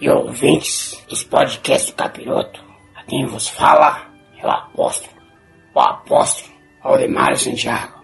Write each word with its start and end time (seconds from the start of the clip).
e 0.00 0.08
ouvintes 0.08 1.02
desse 1.08 1.24
podcast 1.26 1.90
do 1.90 1.96
Capiroto. 1.96 2.60
A 2.94 3.02
quem 3.04 3.26
vos 3.26 3.48
fala 3.48 4.06
é 4.38 4.46
o 4.46 4.50
apóstolo, 4.50 5.12
o 5.74 5.80
apóstolo 5.80 6.54
Audemário 6.82 7.36
Santiago. 7.36 7.94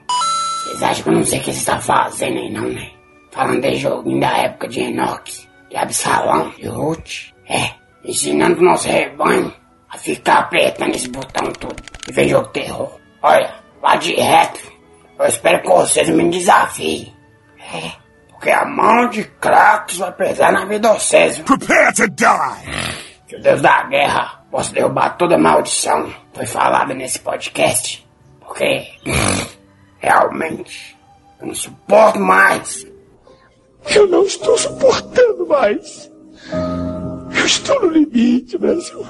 Vocês 0.65 0.83
acham 0.83 1.03
que 1.03 1.09
eu 1.09 1.15
não 1.15 1.25
sei 1.25 1.39
o 1.39 1.43
que 1.43 1.47
vocês 1.47 1.59
estão 1.59 1.81
fazendo 1.81 2.39
aí 2.39 2.51
não, 2.51 2.69
né? 2.69 2.91
Falando 3.31 3.63
de 3.63 3.77
joguinho 3.77 4.21
da 4.21 4.37
época 4.39 4.69
de 4.69 4.81
Enox, 4.81 5.49
de 5.71 5.77
Absalão, 5.77 6.51
de 6.51 6.67
Ruth. 6.67 7.33
É, 7.49 7.71
ensinando 8.05 8.61
o 8.61 8.65
nosso 8.65 8.89
rebanho 8.89 9.53
a 9.91 9.99
ficar 9.99 10.39
apertando 10.39 10.95
esse 10.95 11.09
botão 11.09 11.53
tudo 11.53 11.83
e 12.09 12.13
ver 12.13 12.29
jogo 12.29 12.49
terror. 12.49 12.99
Olha, 13.23 13.55
lá 13.83 13.97
de 13.97 14.15
reto, 14.15 14.61
eu 15.19 15.27
espero 15.27 15.63
que 15.63 15.69
vocês 15.69 16.09
me 16.09 16.29
desafiem. 16.31 17.15
É, 17.59 18.02
porque 18.43 18.51
a 18.51 18.65
mão 18.65 19.09
de 19.09 19.23
craques 19.23 19.99
vai 19.99 20.11
pesar 20.11 20.51
na 20.51 20.65
vida 20.65 20.93
vocês. 20.93 21.37
viu? 21.37 21.45
Prepare 21.45 21.95
to 21.95 22.09
die! 22.09 22.99
Que 23.29 23.37
o 23.37 23.41
Deus 23.41 23.63
da 23.63 23.85
guerra 23.85 24.43
possa 24.51 24.73
derrubar 24.73 25.11
toda 25.11 25.39
maldição 25.39 26.07
que 26.07 26.39
foi 26.39 26.47
falada 26.47 26.93
nesse 26.93 27.21
podcast. 27.21 28.05
Porque 28.41 28.85
realmente 30.01 30.99
eu 31.41 31.47
não 31.47 31.55
suporto 31.55 32.19
mais. 32.19 32.85
Eu 33.95 34.09
não 34.09 34.25
estou 34.25 34.59
suportando 34.59 35.47
mais. 35.47 36.11
Eu 37.39 37.47
estou 37.47 37.81
no 37.83 37.91
limite, 37.91 38.59
Brasil. 38.59 39.07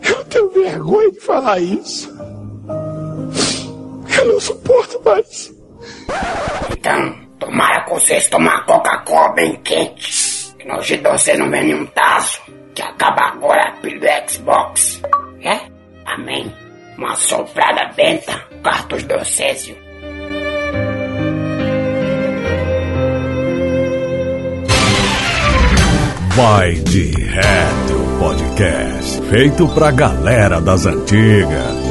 Eu 0.00 0.24
tenho 0.26 0.50
vergonha 0.50 1.10
de 1.10 1.20
falar 1.20 1.58
isso. 1.58 2.08
Eu 4.16 4.32
não 4.32 4.38
suporto 4.38 5.02
mais. 5.04 5.52
Então, 6.70 7.23
tomara 7.44 7.82
que 7.82 7.90
vocês 7.90 8.28
tomem 8.28 8.50
Coca-Cola 8.66 9.32
bem 9.34 9.56
quente. 9.56 10.54
Que 10.58 10.82
jeito 10.82 11.02
de 11.04 11.10
vocês 11.10 11.38
não 11.38 11.50
vem 11.50 11.64
nenhum 11.64 11.86
taço. 11.86 12.40
Que 12.74 12.82
acaba 12.82 13.28
agora 13.28 13.74
do 13.82 14.30
Xbox. 14.30 15.00
É? 15.42 15.60
Amém. 16.06 16.52
Uma 16.96 17.14
soprada 17.16 17.92
benta, 17.94 18.40
cartucho 18.62 19.06
do 19.06 19.24
Césio. 19.24 19.76
Vai 26.34 26.72
de 26.74 27.10
Retro 27.12 28.18
Podcast. 28.18 29.22
Feito 29.28 29.68
pra 29.68 29.90
galera 29.90 30.60
das 30.60 30.86
antigas. 30.86 31.83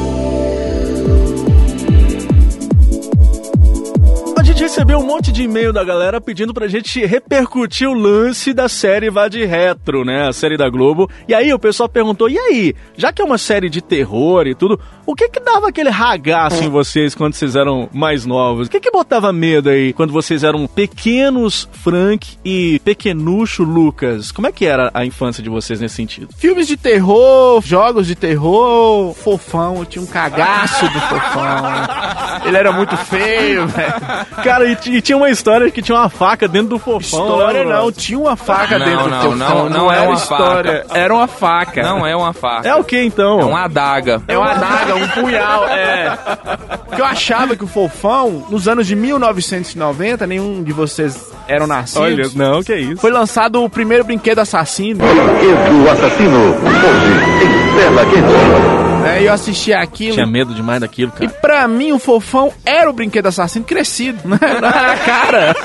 Recebeu 4.74 4.98
um 4.98 5.06
monte 5.06 5.30
de 5.30 5.44
e-mail 5.44 5.72
da 5.72 5.84
galera 5.84 6.20
pedindo 6.20 6.52
pra 6.52 6.66
gente 6.66 7.06
repercutir 7.06 7.88
o 7.88 7.94
lance 7.94 8.52
da 8.52 8.68
série 8.68 9.08
Vá 9.08 9.28
de 9.28 9.44
Retro, 9.44 10.04
né? 10.04 10.26
A 10.26 10.32
série 10.32 10.56
da 10.56 10.68
Globo. 10.68 11.08
E 11.28 11.32
aí 11.34 11.54
o 11.54 11.58
pessoal 11.60 11.88
perguntou: 11.88 12.28
e 12.28 12.36
aí, 12.36 12.74
já 12.96 13.12
que 13.12 13.22
é 13.22 13.24
uma 13.24 13.38
série 13.38 13.70
de 13.70 13.80
terror 13.80 14.48
e 14.48 14.54
tudo, 14.54 14.80
o 15.06 15.14
que 15.14 15.28
que 15.28 15.38
dava 15.38 15.68
aquele 15.68 15.90
ragaço 15.90 16.64
em 16.64 16.68
vocês 16.68 17.14
quando 17.14 17.34
vocês 17.34 17.54
eram 17.54 17.88
mais 17.92 18.26
novos? 18.26 18.66
O 18.66 18.70
que 18.70 18.80
que 18.80 18.90
botava 18.90 19.32
medo 19.32 19.68
aí 19.68 19.92
quando 19.92 20.12
vocês 20.12 20.42
eram 20.42 20.66
pequenos 20.66 21.68
Frank 21.84 22.36
e 22.44 22.80
pequenucho 22.80 23.62
Lucas? 23.62 24.32
Como 24.32 24.48
é 24.48 24.52
que 24.52 24.66
era 24.66 24.90
a 24.92 25.06
infância 25.06 25.40
de 25.40 25.48
vocês 25.48 25.78
nesse 25.78 25.94
sentido? 25.94 26.30
Filmes 26.36 26.66
de 26.66 26.76
terror, 26.76 27.62
jogos 27.64 28.08
de 28.08 28.16
terror, 28.16 29.14
fofão, 29.14 29.76
eu 29.76 29.84
tinha 29.84 30.02
um 30.02 30.06
cagaço 30.06 30.84
do 30.88 31.00
fofão. 31.00 31.44
Ele 32.44 32.56
era 32.56 32.72
muito 32.72 32.96
feio, 32.96 33.68
velho. 33.68 33.94
Cara, 34.42 34.63
e, 34.66 34.76
t- 34.76 34.90
e 34.90 35.00
tinha 35.00 35.16
uma 35.16 35.30
história 35.30 35.70
que 35.70 35.80
tinha 35.82 35.96
uma 35.98 36.08
faca 36.08 36.46
dentro 36.48 36.68
do 36.70 36.78
fofão. 36.78 37.00
História 37.00 37.64
né, 37.64 37.70
não, 37.72 37.78
mano? 37.80 37.92
tinha 37.92 38.18
uma 38.18 38.36
faca 38.36 38.78
Não, 38.78 38.86
dentro 38.86 39.08
não, 39.08 39.18
do 39.18 39.30
fofão. 39.30 39.36
não, 39.36 39.68
não 39.70 39.92
é 39.92 39.96
era 39.98 40.08
uma 40.08 40.14
história, 40.14 40.82
faca. 40.86 40.98
era 40.98 41.14
uma 41.14 41.26
faca. 41.26 41.82
Não 41.82 42.06
é 42.06 42.16
uma 42.16 42.32
faca. 42.32 42.68
É 42.68 42.74
o 42.74 42.84
que 42.84 43.00
então? 43.02 43.40
É 43.40 43.44
uma 43.44 43.64
adaga. 43.64 44.22
É 44.28 44.36
uma 44.38 44.50
adaga, 44.52 44.94
um 44.96 45.08
punhal, 45.08 45.66
é. 45.68 46.16
Porque 46.86 47.00
eu 47.00 47.06
achava 47.06 47.56
que 47.56 47.64
o 47.64 47.66
fofão, 47.68 48.46
nos 48.50 48.66
anos 48.68 48.86
de 48.86 48.94
1990, 48.96 50.26
nenhum 50.26 50.62
de 50.62 50.72
vocês 50.72 51.32
eram 51.48 51.66
nascidos. 51.66 52.02
Olha, 52.02 52.30
não, 52.34 52.62
que 52.62 52.72
é 52.72 52.78
isso. 52.80 53.00
Foi 53.00 53.10
lançado 53.10 53.62
o 53.62 53.68
primeiro 53.68 54.04
brinquedo 54.04 54.38
assassino. 54.38 54.98
Brinquedo 55.04 55.90
assassino, 55.90 56.38
hoje 56.38 57.44
em 57.44 57.76
tela 57.76 58.04
quente. 58.06 58.83
Né, 59.04 59.22
E 59.22 59.26
eu 59.26 59.32
assisti 59.32 59.72
aquilo. 59.72 60.14
Tinha 60.14 60.26
medo 60.26 60.54
demais 60.54 60.80
daquilo, 60.80 61.12
E 61.20 61.26
cara. 61.26 61.38
pra 61.40 61.68
mim, 61.68 61.92
o 61.92 61.98
fofão 61.98 62.52
era 62.64 62.88
o 62.88 62.92
brinquedo 62.92 63.26
assassino 63.26 63.64
crescido, 63.64 64.20
né? 64.28 64.38
Era 64.42 64.68
a 64.92 64.96
cara. 64.96 65.56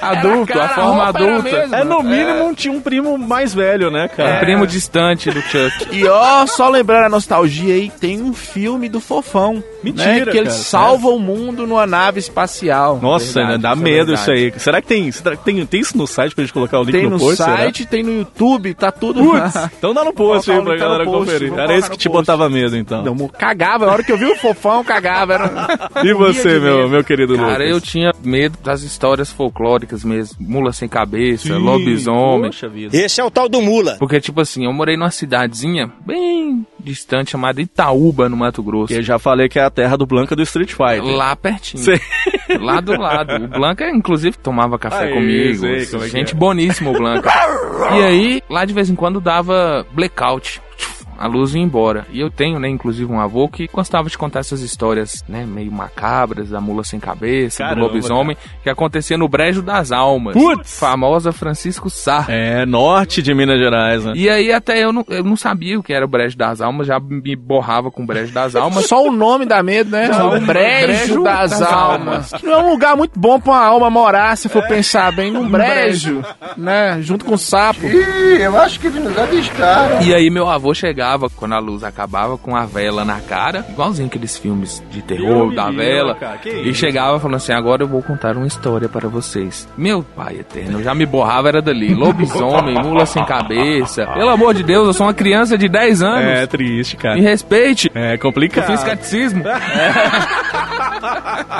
Adulto, 0.00 0.52
Era 0.52 0.64
a 0.64 0.68
cara, 0.68 0.82
forma 0.82 1.04
roupa 1.04 1.18
era 1.20 1.32
a 1.32 1.38
adulta. 1.38 1.76
É, 1.76 1.84
no 1.84 2.02
mínimo, 2.02 2.54
tinha 2.54 2.72
um 2.74 2.80
primo 2.80 3.16
mais 3.18 3.54
velho, 3.54 3.90
né, 3.90 4.08
cara? 4.08 4.36
Um 4.36 4.40
primo 4.40 4.66
distante 4.66 5.30
do 5.30 5.40
Chuck. 5.42 5.88
E 5.92 6.06
ó, 6.06 6.46
só 6.46 6.68
lembrando 6.68 7.06
a 7.06 7.08
nostalgia 7.08 7.74
aí, 7.74 7.90
tem 8.00 8.20
um 8.22 8.32
filme 8.34 8.88
do 8.88 9.00
Fofão. 9.00 9.62
Mentira, 9.82 10.26
né, 10.26 10.32
Que 10.32 10.38
ele 10.38 10.48
cara, 10.48 10.50
salva 10.50 11.08
o 11.08 11.18
mundo 11.18 11.66
numa 11.66 11.86
nave 11.86 12.18
espacial. 12.18 12.98
Nossa, 13.00 13.26
Verdade, 13.40 13.48
né, 13.52 13.58
dá 13.58 13.72
isso 13.72 13.80
é 13.80 13.84
medo 13.84 14.06
verdade. 14.06 14.20
isso 14.20 14.30
aí. 14.30 14.52
Será 14.60 14.80
que 14.82 14.88
tem, 14.88 15.12
será 15.12 15.36
que 15.36 15.44
tem, 15.44 15.64
tem 15.66 15.80
isso 15.80 15.96
no 15.96 16.06
site 16.06 16.34
pra 16.34 16.42
gente 16.44 16.52
colocar 16.52 16.80
o 16.80 16.82
link 16.82 16.92
Tem 16.92 17.04
no 17.04 17.10
no 17.10 17.18
post? 17.18 17.36
será? 17.36 17.56
site, 17.58 17.86
tem 17.86 18.02
no 18.02 18.12
YouTube, 18.18 18.74
tá 18.74 18.90
tudo 18.90 19.22
Putz, 19.22 19.54
então 19.78 19.94
dá 19.94 20.04
no 20.04 20.12
post 20.12 20.50
aí 20.50 20.60
pra 20.60 20.72
tá 20.74 20.78
galera 20.80 21.04
no 21.04 21.10
post, 21.12 21.32
conferir. 21.32 21.52
Era 21.58 21.74
isso 21.76 21.84
que 21.86 21.90
no 21.92 21.96
te 21.98 22.08
post. 22.08 22.18
botava 22.26 22.48
medo, 22.50 22.65
então. 22.74 23.02
Não, 23.04 23.14
mo- 23.14 23.28
cagava, 23.28 23.86
a 23.86 23.92
hora 23.92 24.02
que 24.02 24.12
eu 24.12 24.16
vi 24.18 24.24
o 24.26 24.36
Fofão, 24.36 24.82
cagava. 24.84 25.34
Era... 25.34 25.66
E 26.04 26.12
você, 26.12 26.58
meu, 26.58 26.76
medo. 26.78 26.88
meu 26.90 27.04
querido 27.04 27.36
Cara, 27.36 27.52
Lucas? 27.64 27.70
eu 27.70 27.80
tinha 27.80 28.12
medo 28.22 28.58
das 28.62 28.82
histórias 28.82 29.30
folclóricas 29.32 30.04
mesmo. 30.04 30.36
Mula 30.40 30.72
sem 30.72 30.88
cabeça, 30.88 31.44
Sim, 31.48 31.52
lobisomem. 31.54 32.50
Poxa 32.50 32.68
vida. 32.68 32.96
Esse 32.96 33.20
é 33.20 33.24
o 33.24 33.30
tal 33.30 33.48
do 33.48 33.60
Mula. 33.60 33.96
Porque, 33.98 34.20
tipo 34.20 34.40
assim, 34.40 34.64
eu 34.64 34.72
morei 34.72 34.96
numa 34.96 35.10
cidadezinha 35.10 35.90
bem 36.04 36.66
distante 36.78 37.32
chamada 37.32 37.60
Itaúba, 37.60 38.28
no 38.28 38.36
Mato 38.36 38.62
Grosso. 38.62 38.88
Que 38.88 39.00
eu 39.00 39.02
já 39.02 39.18
falei 39.18 39.48
que 39.48 39.58
é 39.58 39.62
a 39.64 39.70
terra 39.70 39.96
do 39.96 40.06
Blanca 40.06 40.36
do 40.36 40.42
Street 40.42 40.70
Fighter. 40.72 41.04
Lá 41.04 41.34
pertinho. 41.34 41.82
Sei. 41.82 42.00
Lá 42.60 42.80
do 42.80 42.92
lado. 42.98 43.44
O 43.44 43.48
Blanca, 43.48 43.88
inclusive, 43.90 44.36
tomava 44.38 44.78
café 44.78 45.04
Aí, 45.06 45.12
comigo. 45.14 45.58
sei 45.58 45.82
é 46.04 46.08
Gente 46.08 46.32
é. 46.34 46.36
boníssima, 46.36 46.90
o 46.90 46.92
Blanca. 46.94 47.30
e 47.98 48.02
aí, 48.02 48.42
lá 48.48 48.64
de 48.64 48.72
vez 48.72 48.88
em 48.90 48.94
quando 48.94 49.20
dava 49.20 49.84
blackout. 49.92 50.60
A 51.18 51.26
luz 51.26 51.54
ia 51.54 51.62
embora. 51.62 52.06
E 52.10 52.20
eu 52.20 52.30
tenho, 52.30 52.58
né, 52.58 52.68
inclusive, 52.68 53.10
um 53.10 53.20
avô 53.20 53.48
que 53.48 53.68
gostava 53.72 54.08
de 54.08 54.18
contar 54.18 54.40
essas 54.40 54.60
histórias, 54.60 55.24
né, 55.28 55.44
meio 55.46 55.70
macabras, 55.72 56.50
da 56.50 56.60
mula 56.60 56.84
sem 56.84 57.00
cabeça, 57.00 57.58
Caramba, 57.58 57.80
do 57.80 57.86
lobisomem, 57.86 58.36
que 58.62 58.70
acontecia 58.70 59.16
no 59.16 59.28
Brejo 59.28 59.62
das 59.62 59.92
Almas. 59.92 60.34
Putz! 60.34 60.78
Famosa 60.78 61.32
Francisco 61.32 61.88
Sá. 61.88 62.26
É, 62.28 62.66
norte 62.66 63.22
de 63.22 63.34
Minas 63.34 63.58
Gerais, 63.58 64.04
né? 64.04 64.12
E 64.14 64.28
aí 64.28 64.52
até 64.52 64.82
eu 64.82 64.92
não, 64.92 65.04
eu 65.08 65.24
não 65.24 65.36
sabia 65.36 65.78
o 65.78 65.82
que 65.82 65.92
era 65.92 66.04
o 66.04 66.08
Brejo 66.08 66.36
das 66.36 66.60
Almas, 66.60 66.86
já 66.86 66.98
me 67.00 67.34
borrava 67.36 67.90
com 67.90 68.02
o 68.02 68.06
Brejo 68.06 68.32
das 68.32 68.54
Almas. 68.56 68.86
Só 68.86 69.02
o 69.02 69.12
nome 69.12 69.46
dá 69.46 69.62
medo, 69.62 69.90
né? 69.90 70.12
Só 70.12 70.36
o 70.36 70.40
brejo, 70.40 70.86
brejo 70.86 71.22
das, 71.22 71.50
das 71.50 71.62
almas. 71.62 72.32
Que 72.32 72.46
não 72.46 72.52
é 72.52 72.62
um 72.62 72.70
lugar 72.70 72.96
muito 72.96 73.18
bom 73.18 73.40
pra 73.40 73.52
uma 73.52 73.64
alma 73.64 73.90
morar, 73.90 74.36
se 74.36 74.48
for 74.48 74.66
pensar 74.66 75.12
bem, 75.12 75.30
num 75.30 75.48
brejo, 75.48 76.22
né? 76.56 76.98
Junto 77.00 77.24
com 77.24 77.34
o 77.34 77.38
sapo. 77.38 77.86
Ih, 77.86 78.42
eu 78.42 78.58
acho 78.60 78.78
que 78.80 78.86
eles 78.86 79.02
nos 79.02 79.16
avistaram. 79.18 80.02
E 80.02 80.14
aí 80.14 80.30
meu 80.30 80.48
avô 80.48 80.74
chegava, 80.74 81.05
quando 81.36 81.54
a 81.54 81.58
luz 81.58 81.82
acabava, 81.84 82.36
com 82.38 82.54
a 82.56 82.64
vela 82.64 83.04
na 83.04 83.20
cara, 83.20 83.64
igualzinho 83.68 84.06
aqueles 84.08 84.36
filmes 84.38 84.82
de 84.90 85.02
terror 85.02 85.54
da 85.54 85.70
vela. 85.70 86.14
cara, 86.14 86.38
e 86.44 86.68
isso? 86.70 86.80
chegava 86.80 87.18
falando 87.18 87.36
assim, 87.36 87.52
agora 87.52 87.82
eu 87.82 87.88
vou 87.88 88.02
contar 88.02 88.36
uma 88.36 88.46
história 88.46 88.88
para 88.88 89.08
vocês. 89.08 89.68
Meu 89.76 90.02
pai 90.02 90.36
eterno, 90.40 90.78
eu 90.78 90.84
já 90.84 90.94
me 90.94 91.06
borrava, 91.06 91.48
era 91.48 91.62
dali. 91.62 91.94
Lobisomem, 91.94 92.74
mula 92.82 93.06
sem 93.06 93.24
cabeça. 93.24 94.06
Pelo 94.06 94.30
amor 94.30 94.54
de 94.54 94.62
Deus, 94.62 94.86
eu 94.86 94.92
sou 94.92 95.06
uma 95.06 95.14
criança 95.14 95.56
de 95.56 95.68
10 95.68 96.02
anos. 96.02 96.24
É 96.24 96.46
triste, 96.46 96.96
cara. 96.96 97.14
Me 97.16 97.22
respeite. 97.22 97.90
É 97.94 98.14
Eu 98.14 98.18
complicado. 98.18 98.66
fiz 98.66 98.82
catecismo. 98.82 99.44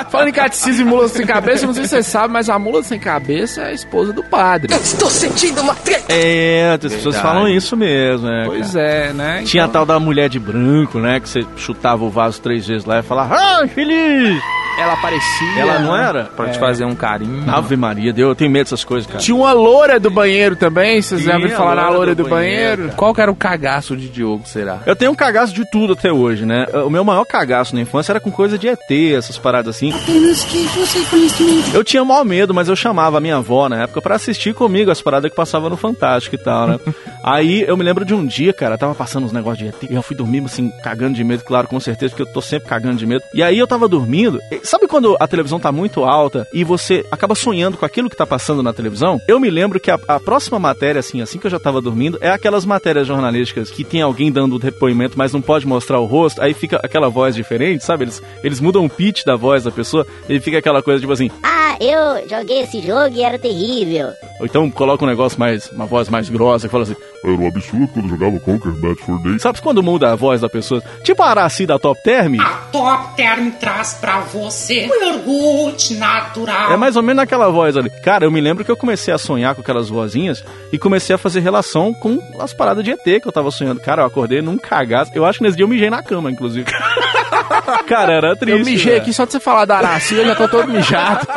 Falando 0.09 0.29
em 0.29 0.33
catecismo 0.33 0.81
e 0.81 0.85
mula 0.85 1.07
sem 1.07 1.25
cabeça, 1.25 1.65
não 1.65 1.73
sei 1.73 1.83
se 1.83 1.89
você 1.89 2.03
sabe, 2.03 2.33
mas 2.33 2.49
a 2.49 2.57
mula 2.59 2.83
sem 2.83 2.99
cabeça 2.99 3.61
é 3.61 3.67
a 3.67 3.71
esposa 3.73 4.11
do 4.13 4.23
padre. 4.23 4.73
Estou 4.73 5.09
sentindo 5.09 5.61
uma 5.61 5.75
treta. 5.75 6.05
É, 6.13 6.71
as 6.73 6.93
pessoas 6.93 7.17
falam 7.19 7.47
isso 7.47 7.75
mesmo, 7.75 8.27
né? 8.27 8.43
Pois 8.45 8.73
cara? 8.73 8.85
é, 8.85 9.13
né? 9.13 9.36
Tinha 9.43 9.65
a 9.65 9.67
tal 9.67 9.85
da 9.85 9.99
mulher 9.99 10.29
de 10.29 10.39
branco, 10.39 10.99
né? 10.99 11.19
Que 11.19 11.29
você 11.29 11.45
chutava 11.55 12.03
o 12.03 12.09
vaso 12.09 12.41
três 12.41 12.67
vezes 12.67 12.85
lá 12.85 12.99
e 12.99 13.03
falava, 13.03 13.35
ah, 13.35 13.67
feliz! 13.67 14.41
Ela 14.77 14.93
aparecia. 14.93 15.59
Ela 15.59 15.79
não 15.79 15.97
era? 15.97 16.25
Pra 16.25 16.49
te 16.49 16.59
fazer 16.59 16.85
um 16.85 16.93
carinho. 16.93 17.43
Ave 17.47 17.75
Maria, 17.75 18.13
Deus, 18.13 18.29
eu 18.29 18.35
tenho 18.35 18.51
medo 18.51 18.65
dessas 18.65 18.83
coisas, 18.83 19.07
cara. 19.07 19.19
Tinha 19.19 19.35
uma 19.35 19.51
loura 19.51 19.99
do 19.99 20.11
banheiro 20.11 20.55
também, 20.55 21.01
vocês 21.01 21.21
Sim, 21.21 21.27
já 21.27 21.33
ouviram 21.33 21.55
a 21.55 21.57
falar 21.57 21.75
na 21.75 21.81
loura 21.81 21.95
loura 21.95 22.15
do 22.15 22.23
do, 22.23 22.29
banheiro, 22.29 22.77
banheiro? 22.77 22.95
Qual 22.95 23.11
que 23.13 23.19
era 23.19 23.31
o 23.31 23.35
cagaço 23.35 23.97
de 23.97 24.07
Diogo, 24.07 24.43
será? 24.45 24.81
Eu 24.85 24.95
tenho 24.95 25.11
um 25.11 25.15
cagaço 25.15 25.51
de 25.51 25.65
tudo 25.71 25.93
até 25.93 26.11
hoje, 26.11 26.45
né? 26.45 26.67
O 26.85 26.91
meu 26.91 27.03
maior 27.03 27.25
cagaço 27.25 27.73
na 27.73 27.81
infância 27.81 28.11
era 28.11 28.19
com 28.19 28.29
coisa 28.29 28.55
de 28.55 28.67
ET, 28.67 28.91
essas 29.17 29.39
paradas 29.39 29.75
assim. 29.75 29.91
Apenas 29.91 30.43
que 30.43 30.63
você 30.67 30.99
conhecimento. 31.09 31.75
Eu 31.75 31.83
tinha 31.83 32.05
maior 32.05 32.23
medo, 32.23 32.53
mas 32.53 32.69
eu 32.69 32.75
chamava 32.75 33.17
a 33.17 33.21
minha 33.21 33.37
avó 33.37 33.67
na 33.67 33.81
época 33.81 33.99
pra 33.99 34.15
assistir 34.15 34.53
comigo 34.53 34.91
as 34.91 35.01
paradas 35.01 35.31
que 35.31 35.35
passavam 35.35 35.71
no 35.71 35.77
Fantástico 35.77 36.35
e 36.35 36.39
tal, 36.39 36.67
né? 36.67 36.79
Aí 37.23 37.63
eu 37.67 37.75
me 37.75 37.83
lembro 37.83 38.05
de 38.05 38.13
um 38.13 38.25
dia, 38.25 38.53
cara, 38.53 38.77
tava 38.77 38.93
passando 38.93 39.26
uns 39.27 39.33
negócios 39.33 39.59
de 39.59 39.67
ET, 39.67 39.89
e 39.91 39.95
eu 39.95 40.01
fui 40.01 40.15
dormir, 40.15 40.43
assim, 40.43 40.71
cagando 40.83 41.15
de 41.15 41.23
medo, 41.23 41.43
claro, 41.43 41.67
com 41.67 41.79
certeza, 41.79 42.11
porque 42.15 42.23
eu 42.29 42.33
tô 42.33 42.41
sempre 42.41 42.67
cagando 42.67 42.97
de 42.97 43.05
medo. 43.05 43.23
E 43.33 43.43
aí 43.43 43.57
eu 43.57 43.67
tava 43.67 43.87
dormindo, 43.87 44.39
e 44.51 44.59
sabe 44.65 44.87
quando 44.87 45.15
a 45.19 45.27
televisão 45.27 45.59
tá 45.59 45.71
muito 45.71 46.03
alta 46.03 46.47
e 46.53 46.63
você 46.63 47.05
acaba 47.11 47.35
sonhando 47.35 47.77
com 47.77 47.85
aquilo 47.85 48.09
que 48.09 48.15
tá 48.17 48.25
passando 48.25 48.63
na 48.63 48.73
televisão? 48.73 49.19
Eu 49.27 49.39
me 49.39 49.49
lembro 49.49 49.79
que 49.79 49.91
a, 49.91 49.99
a 50.07 50.19
próxima 50.19 50.57
matéria, 50.59 50.99
assim, 50.99 51.21
assim 51.21 51.37
que 51.39 51.47
eu 51.47 51.51
já 51.51 51.59
tava 51.59 51.81
dormindo, 51.81 52.17
é 52.21 52.29
aquelas 52.29 52.65
matérias 52.65 53.05
jornalísticas 53.07 53.69
que 53.69 53.83
tem 53.83 54.01
alguém 54.01 54.31
dando 54.31 54.57
depoimento, 54.59 55.17
mas 55.17 55.33
não 55.33 55.41
pode 55.41 55.67
mostrar 55.67 55.99
o 55.99 56.05
rosto, 56.05 56.41
aí 56.41 56.53
fica 56.53 56.77
aquela 56.83 57.09
voz 57.09 57.35
diferente, 57.35 57.83
sabe? 57.83 58.05
Eles, 58.05 58.21
eles 58.43 58.59
mudam 58.59 58.85
o 58.85 58.89
pitch 58.89 59.23
da 59.25 59.35
voz 59.35 59.63
da 59.63 59.71
pessoa, 59.71 60.05
e 60.29 60.39
fica 60.39 60.57
aquela 60.57 60.81
coisa 60.81 60.99
tipo 60.99 61.13
assim, 61.13 61.29
Ah, 61.43 61.75
eu 61.79 62.27
joguei 62.29 62.61
esse 62.61 62.79
jogo 62.81 63.09
e 63.13 63.21
era 63.21 63.37
terrível. 63.37 64.09
ou 64.39 64.45
então 64.45 64.69
coloca 64.71 65.03
um 65.03 65.07
negócio 65.07 65.39
mais, 65.39 65.69
uma 65.71 65.85
voz 65.85 66.09
mais 66.09 66.29
grossa, 66.29 66.67
que 66.67 66.71
fala 66.71 66.83
assim, 66.83 66.95
Era 67.23 67.33
um 67.33 67.47
absurdo 67.47 67.87
quando 67.93 68.09
jogava 68.09 68.39
Conquer 68.39 68.71
Bad 68.73 68.95
for 69.01 69.16
Day. 69.17 69.39
sabe 69.39 69.61
quando 69.61 69.83
muda 69.83 70.11
a 70.11 70.15
voz 70.15 70.41
da 70.41 70.49
pessoa? 70.49 70.81
Tipo 71.03 71.23
a 71.23 71.29
Araci 71.29 71.65
da 71.65 71.77
Top 71.79 72.01
Term? 72.03 72.35
Top 72.71 73.15
Term 73.15 73.51
traz 73.51 73.93
pra 73.95 74.19
você 74.21 74.87
um 74.87 75.05
iogurte 75.05 75.95
natural. 75.95 76.71
É 76.71 76.77
mais 76.77 76.95
ou 76.95 77.03
menos 77.03 77.23
aquela 77.23 77.49
voz 77.49 77.75
ali. 77.77 77.89
Cara, 78.03 78.25
eu 78.25 78.31
me 78.31 78.41
lembro 78.41 78.63
que 78.63 78.71
eu 78.71 78.77
comecei 78.77 79.13
a 79.13 79.17
sonhar 79.17 79.55
com 79.55 79.61
aquelas 79.61 79.89
vozinhas 79.89 80.43
e 80.71 80.77
comecei 80.77 81.15
a 81.15 81.17
fazer 81.17 81.39
relação 81.39 81.93
com 81.93 82.19
as 82.39 82.53
paradas 82.53 82.83
de 82.83 82.91
ET 82.91 83.03
que 83.03 83.27
eu 83.27 83.31
tava 83.31 83.51
sonhando. 83.51 83.79
Cara, 83.79 84.01
eu 84.01 84.05
acordei 84.05 84.41
num 84.41 84.57
cagaço. 84.57 85.11
Eu 85.13 85.25
acho 85.25 85.39
que 85.39 85.43
nesse 85.43 85.57
dia 85.57 85.63
eu 85.63 85.69
mijei 85.69 85.89
na 85.89 86.03
cama, 86.03 86.31
inclusive. 86.31 86.65
Cara, 87.87 88.13
era 88.13 88.35
triste. 88.35 88.59
Eu 88.59 88.65
mijei 88.65 88.91
velho. 88.93 89.01
aqui 89.01 89.13
só 89.13 89.25
de 89.25 89.31
você 89.31 89.39
falar 89.39 89.65
da 89.65 89.77
Araci, 89.77 90.15
eu 90.15 90.25
já 90.25 90.35
tô 90.35 90.47
todo 90.47 90.67
mijado. 90.71 91.27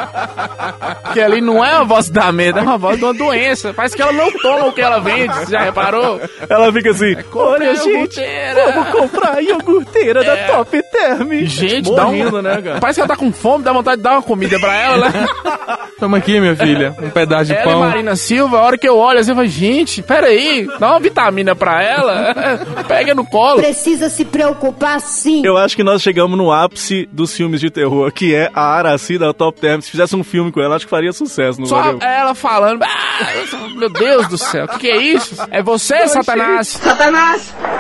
Porque 1.03 1.21
ali 1.21 1.41
não 1.41 1.65
é 1.65 1.77
uma 1.77 1.85
voz 1.85 2.09
dá 2.09 2.31
medo, 2.33 2.59
é 2.59 2.63
uma 2.63 2.79
voz 2.79 2.99
de 2.99 3.05
uma 3.05 3.15
doença. 3.15 3.73
Parece 3.75 3.97
que 3.97 4.03
ela 4.03 4.13
não 4.13 4.31
toma 4.33 4.67
o 4.67 4.73
que 4.73 4.81
ela 4.81 4.99
vende, 4.99 5.35
você 5.35 5.53
já 5.53 5.61
reparou? 5.61 6.21
Ela 6.49 6.73
fica 6.73 6.91
assim, 6.91 7.17
olha, 7.17 7.25
comprar 7.25 7.75
gente, 7.75 7.89
iogurteira." 7.89 8.73
vamos 8.73 8.89
comprar 8.91 9.35
a 9.37 9.41
iogurteira 9.43 10.25
da 10.25 10.37
Top 10.47 10.83
Term. 10.91 11.33
Gente, 11.45 11.95
dá 11.95 12.05
Morrendo, 12.05 12.39
um... 12.39 12.43
né, 12.43 12.63
cara? 12.63 12.81
Parece 12.81 12.97
que 12.97 13.01
ela 13.01 13.09
tá 13.09 13.17
com 13.17 13.33
fome, 13.33 13.65
dá 13.65 13.73
vontade 13.73 13.97
de 13.99 14.03
dar 14.03 14.13
uma 14.13 14.23
comida 14.23 14.59
pra 14.59 14.75
ela, 14.75 15.09
né? 15.09 15.27
Toma 15.99 16.19
aqui, 16.19 16.41
minha 16.41 16.57
filha, 16.57 16.95
um 17.01 17.11
pedaço 17.11 17.47
de 17.47 17.53
Ela 17.53 17.63
e 17.63 17.65
pão. 17.65 17.81
Marina 17.81 18.17
Silva, 18.17 18.59
a 18.59 18.63
hora 18.63 18.79
que 18.79 18.89
eu 18.89 18.97
olho 18.97 19.19
assim, 19.19 19.31
eu 19.31 19.37
falo, 19.37 19.47
gente, 19.47 20.03
peraí, 20.03 20.67
dá 20.79 20.91
uma 20.91 21.01
vitamina 21.01 21.55
pra 21.55 21.83
ela, 21.83 22.35
pega 22.89 23.15
no 23.15 23.27
colo. 23.27 23.59
Precisa 23.61 24.09
se 24.09 24.25
preocupar 24.25 25.01
sim. 25.01 25.43
Eu 25.45 25.57
acho 25.57 25.77
que 25.77 25.85
nós 25.85 26.03
chegamos 26.03 26.20
no 26.29 26.51
ápice 26.53 27.09
dos 27.13 27.35
filmes 27.35 27.61
de 27.61 27.71
terror, 27.71 28.11
que 28.13 28.35
é 28.35 28.51
a 28.55 28.63
Araci 28.63 29.19
da 29.19 29.33
Top 29.33 29.61
Term. 29.61 29.81
Se 29.81 29.91
fizesse 29.91 30.15
um 30.17 30.25
filme 30.25 30.51
com 30.53 30.61
ela, 30.61 30.77
acho 30.77 30.87
que 30.87 30.91
faria 30.91 31.13
sucesso, 31.13 31.61
não 31.61 31.67
Só 31.67 31.83
faria? 31.83 31.99
ela 32.05 32.35
falando, 32.35 32.83
ah, 32.83 33.77
meu 33.77 33.89
Deus 33.91 34.29
do 34.29 34.39
céu, 34.39 34.65
o 34.65 34.69
que, 34.69 34.79
que 34.79 34.91
é 34.91 34.97
isso? 34.97 35.37
É 35.51 35.63
você, 35.63 36.07
Satanás? 36.09 36.81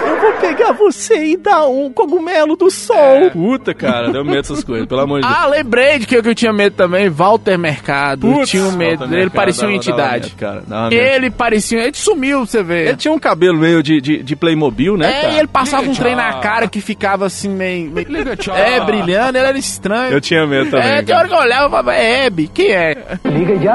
Eu 0.06 0.20
vou 0.20 0.32
pegar 0.34 0.72
você 0.72 1.24
e 1.32 1.36
dar 1.36 1.66
um 1.66 1.92
cogumelo 1.92 2.56
do 2.56 2.70
sol. 2.70 3.30
Puta, 3.30 3.72
cara, 3.74 4.10
deu 4.10 4.24
medo 4.24 4.36
dessas 4.40 4.64
coisas, 4.64 4.86
pelo 4.86 5.00
amor 5.00 5.20
de 5.20 5.26
Deus. 5.26 5.38
Ah, 5.38 5.46
lembrei 5.46 5.98
de 5.98 6.06
que 6.06 6.16
eu, 6.16 6.22
que 6.22 6.28
eu 6.28 6.34
tinha 6.34 6.52
medo 6.52 6.74
também, 6.76 7.08
Walter 7.08 7.58
Mercado. 7.58 8.26
eu 8.26 8.32
Putz, 8.34 8.50
tinha 8.50 8.64
um 8.64 8.72
medo, 8.72 9.00
Walter 9.00 9.04
ele 9.14 9.16
Mercado 9.22 9.36
parecia 9.36 9.68
uma 9.68 9.78
dava- 9.78 9.96
dava 9.96 10.16
entidade. 10.16 10.34
medo, 10.40 10.66
cara. 10.68 10.94
Ele 10.94 11.30
parecia, 11.30 11.82
ele 11.82 11.96
sumiu, 11.96 12.46
você 12.46 12.62
vê. 12.62 12.88
Ele 12.88 12.96
tinha 12.96 13.12
um 13.12 13.18
cabelo 13.18 13.58
meio 13.58 13.82
de, 13.82 14.00
de, 14.00 14.22
de 14.22 14.36
Playmobil, 14.36 14.96
né, 14.96 15.10
É, 15.10 15.20
cara? 15.22 15.32
e 15.34 15.38
ele 15.38 15.48
passava 15.48 15.88
um 15.88 15.94
trem 15.94 16.14
na 16.16 16.34
cara 16.40 16.68
que 16.68 16.80
ficava 16.80 17.26
assim 17.26 17.48
meio. 17.48 17.90
meio- 17.90 18.29
Liga, 18.30 18.36
tchau. 18.36 18.56
É, 18.56 18.80
brilhando, 18.84 19.38
ele 19.38 19.46
era 19.46 19.58
estranho. 19.58 20.12
Eu 20.12 20.20
tinha 20.20 20.46
medo 20.46 20.70
também. 20.70 20.88
É, 20.88 21.02
tem 21.02 21.14
hora 21.14 21.28
que 21.28 21.34
eu 21.34 21.38
olhava 21.38 21.66
e 21.66 21.70
falava, 21.70 21.94
é 21.94 22.26
Hebe, 22.26 22.48
quem 22.48 22.70
é? 22.72 22.96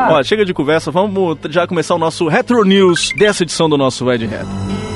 Ó, 0.09 0.23
chega 0.23 0.45
de 0.45 0.53
conversa, 0.53 0.91
vamos 0.91 1.37
já 1.49 1.67
começar 1.67 1.95
o 1.95 1.99
nosso 1.99 2.27
Retro 2.27 2.63
News 2.63 3.11
dessa 3.17 3.43
edição 3.43 3.69
do 3.69 3.77
nosso 3.77 4.09
Ed 4.11 4.25
Retro. 4.25 4.94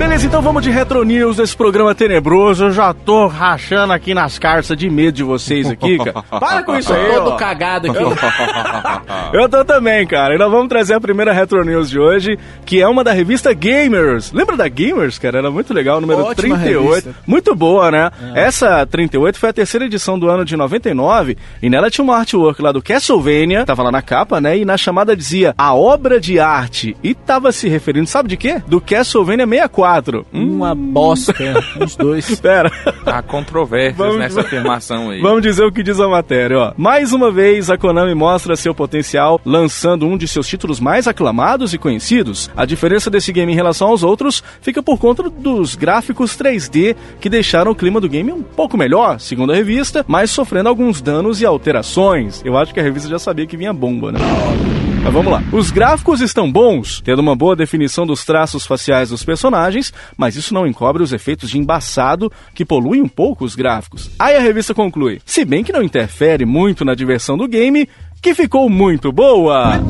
Beleza, 0.00 0.26
então 0.26 0.40
vamos 0.40 0.62
de 0.62 0.70
Retro 0.70 1.04
News 1.04 1.36
desse 1.36 1.54
programa 1.54 1.94
tenebroso. 1.94 2.64
Eu 2.64 2.72
já 2.72 2.94
tô 2.94 3.26
rachando 3.26 3.92
aqui 3.92 4.14
nas 4.14 4.38
carças 4.38 4.74
de 4.74 4.88
medo 4.88 5.12
de 5.12 5.22
vocês 5.22 5.68
aqui, 5.68 5.98
cara. 5.98 6.22
Para 6.40 6.62
com 6.62 6.74
isso 6.74 6.90
aí, 6.90 7.12
Todo 7.12 7.32
ó. 7.32 7.36
cagado 7.36 7.90
aqui. 7.90 8.02
Eu 9.34 9.46
tô 9.46 9.62
também, 9.62 10.06
cara. 10.06 10.34
E 10.34 10.38
nós 10.38 10.50
vamos 10.50 10.70
trazer 10.70 10.94
a 10.94 11.00
primeira 11.00 11.34
Retro 11.34 11.62
News 11.66 11.90
de 11.90 12.00
hoje, 12.00 12.38
que 12.64 12.80
é 12.80 12.88
uma 12.88 13.04
da 13.04 13.12
revista 13.12 13.52
Gamers. 13.52 14.32
Lembra 14.32 14.56
da 14.56 14.66
Gamers, 14.68 15.18
cara? 15.18 15.36
Era 15.36 15.50
muito 15.50 15.74
legal, 15.74 16.00
número 16.00 16.20
Ótima 16.24 16.56
38. 16.56 16.88
revista. 16.88 17.14
Muito 17.26 17.54
boa, 17.54 17.90
né? 17.90 18.10
Essa 18.34 18.86
38 18.86 19.38
foi 19.38 19.50
a 19.50 19.52
terceira 19.52 19.84
edição 19.84 20.18
do 20.18 20.30
ano 20.30 20.46
de 20.46 20.56
99, 20.56 21.36
e 21.62 21.68
nela 21.68 21.90
tinha 21.90 22.02
uma 22.02 22.16
artwork 22.16 22.62
lá 22.62 22.72
do 22.72 22.80
Castlevania, 22.80 23.66
tava 23.66 23.82
lá 23.82 23.92
na 23.92 24.00
capa, 24.00 24.40
né? 24.40 24.56
E 24.56 24.64
na 24.64 24.78
chamada 24.78 25.14
dizia 25.14 25.54
a 25.58 25.74
obra 25.74 26.18
de 26.18 26.40
arte. 26.40 26.96
E 27.02 27.14
tava 27.14 27.52
se 27.52 27.68
referindo, 27.68 28.06
sabe 28.06 28.30
de 28.30 28.38
quê? 28.38 28.62
Do 28.66 28.80
Castlevania 28.80 29.46
64. 29.46 29.89
Hum, 30.32 30.56
Uma 30.56 30.74
bosta, 30.74 31.34
os 31.80 31.96
dois. 31.96 32.28
Espera. 32.30 32.70
Há 33.04 33.22
controvérsias 33.22 33.96
Vamos- 33.96 34.16
nessa 34.18 34.40
afirmação 34.42 35.10
aí. 35.10 35.20
Vamos 35.20 35.42
dizer 35.42 35.64
o 35.64 35.72
que 35.72 35.82
diz 35.82 35.98
a 36.00 36.08
matéria, 36.08 36.58
ó. 36.58 36.72
Mais 36.76 37.12
uma 37.12 37.30
vez, 37.30 37.70
a 37.70 37.76
Konami 37.78 38.14
mostra 38.14 38.54
seu 38.56 38.74
potencial 38.74 39.40
lançando 39.44 40.06
um 40.06 40.16
de 40.16 40.26
seus 40.28 40.46
títulos 40.46 40.80
mais 40.80 41.06
aclamados 41.08 41.72
e 41.74 41.78
conhecidos. 41.78 42.50
A 42.56 42.64
diferença 42.64 43.10
desse 43.10 43.32
game 43.32 43.52
em 43.52 43.54
relação 43.56 43.88
aos 43.88 44.02
outros 44.02 44.42
fica 44.60 44.82
por 44.82 44.98
conta 44.98 45.22
dos 45.28 45.74
gráficos 45.74 46.36
3D 46.36 46.96
que 47.20 47.28
deixaram 47.28 47.72
o 47.72 47.74
clima 47.74 48.00
do 48.00 48.08
game 48.08 48.32
um 48.32 48.42
pouco 48.42 48.76
melhor, 48.76 49.18
segundo 49.20 49.52
a 49.52 49.56
revista, 49.56 50.04
mas 50.06 50.30
sofrendo 50.30 50.68
alguns 50.68 51.00
danos 51.00 51.40
e 51.40 51.46
alterações. 51.46 52.40
Eu 52.44 52.56
acho 52.56 52.72
que 52.74 52.80
a 52.80 52.82
revista 52.82 53.08
já 53.08 53.18
sabia 53.18 53.46
que 53.46 53.56
vinha 53.56 53.72
bomba, 53.72 54.12
né? 54.12 54.18
Mas 55.02 55.12
vamos 55.12 55.32
lá. 55.32 55.42
Os 55.52 55.70
gráficos 55.70 56.20
estão 56.20 56.50
bons, 56.50 57.00
tendo 57.00 57.20
uma 57.20 57.34
boa 57.34 57.56
definição 57.56 58.06
dos 58.06 58.24
traços 58.24 58.66
faciais 58.66 59.08
dos 59.08 59.24
personagens, 59.24 59.92
mas 60.16 60.36
isso 60.36 60.52
não 60.52 60.66
encobre 60.66 61.02
os 61.02 61.12
efeitos 61.12 61.50
de 61.50 61.58
embaçado 61.58 62.30
que 62.54 62.64
poluem 62.64 63.00
um 63.00 63.08
pouco 63.08 63.44
os 63.44 63.54
gráficos. 63.54 64.10
Aí 64.18 64.36
a 64.36 64.40
revista 64.40 64.74
conclui: 64.74 65.20
se 65.24 65.44
bem 65.44 65.64
que 65.64 65.72
não 65.72 65.82
interfere 65.82 66.44
muito 66.44 66.84
na 66.84 66.94
diversão 66.94 67.36
do 67.36 67.48
game, 67.48 67.88
que 68.20 68.34
ficou 68.34 68.68
muito 68.68 69.10
boa. 69.10 69.80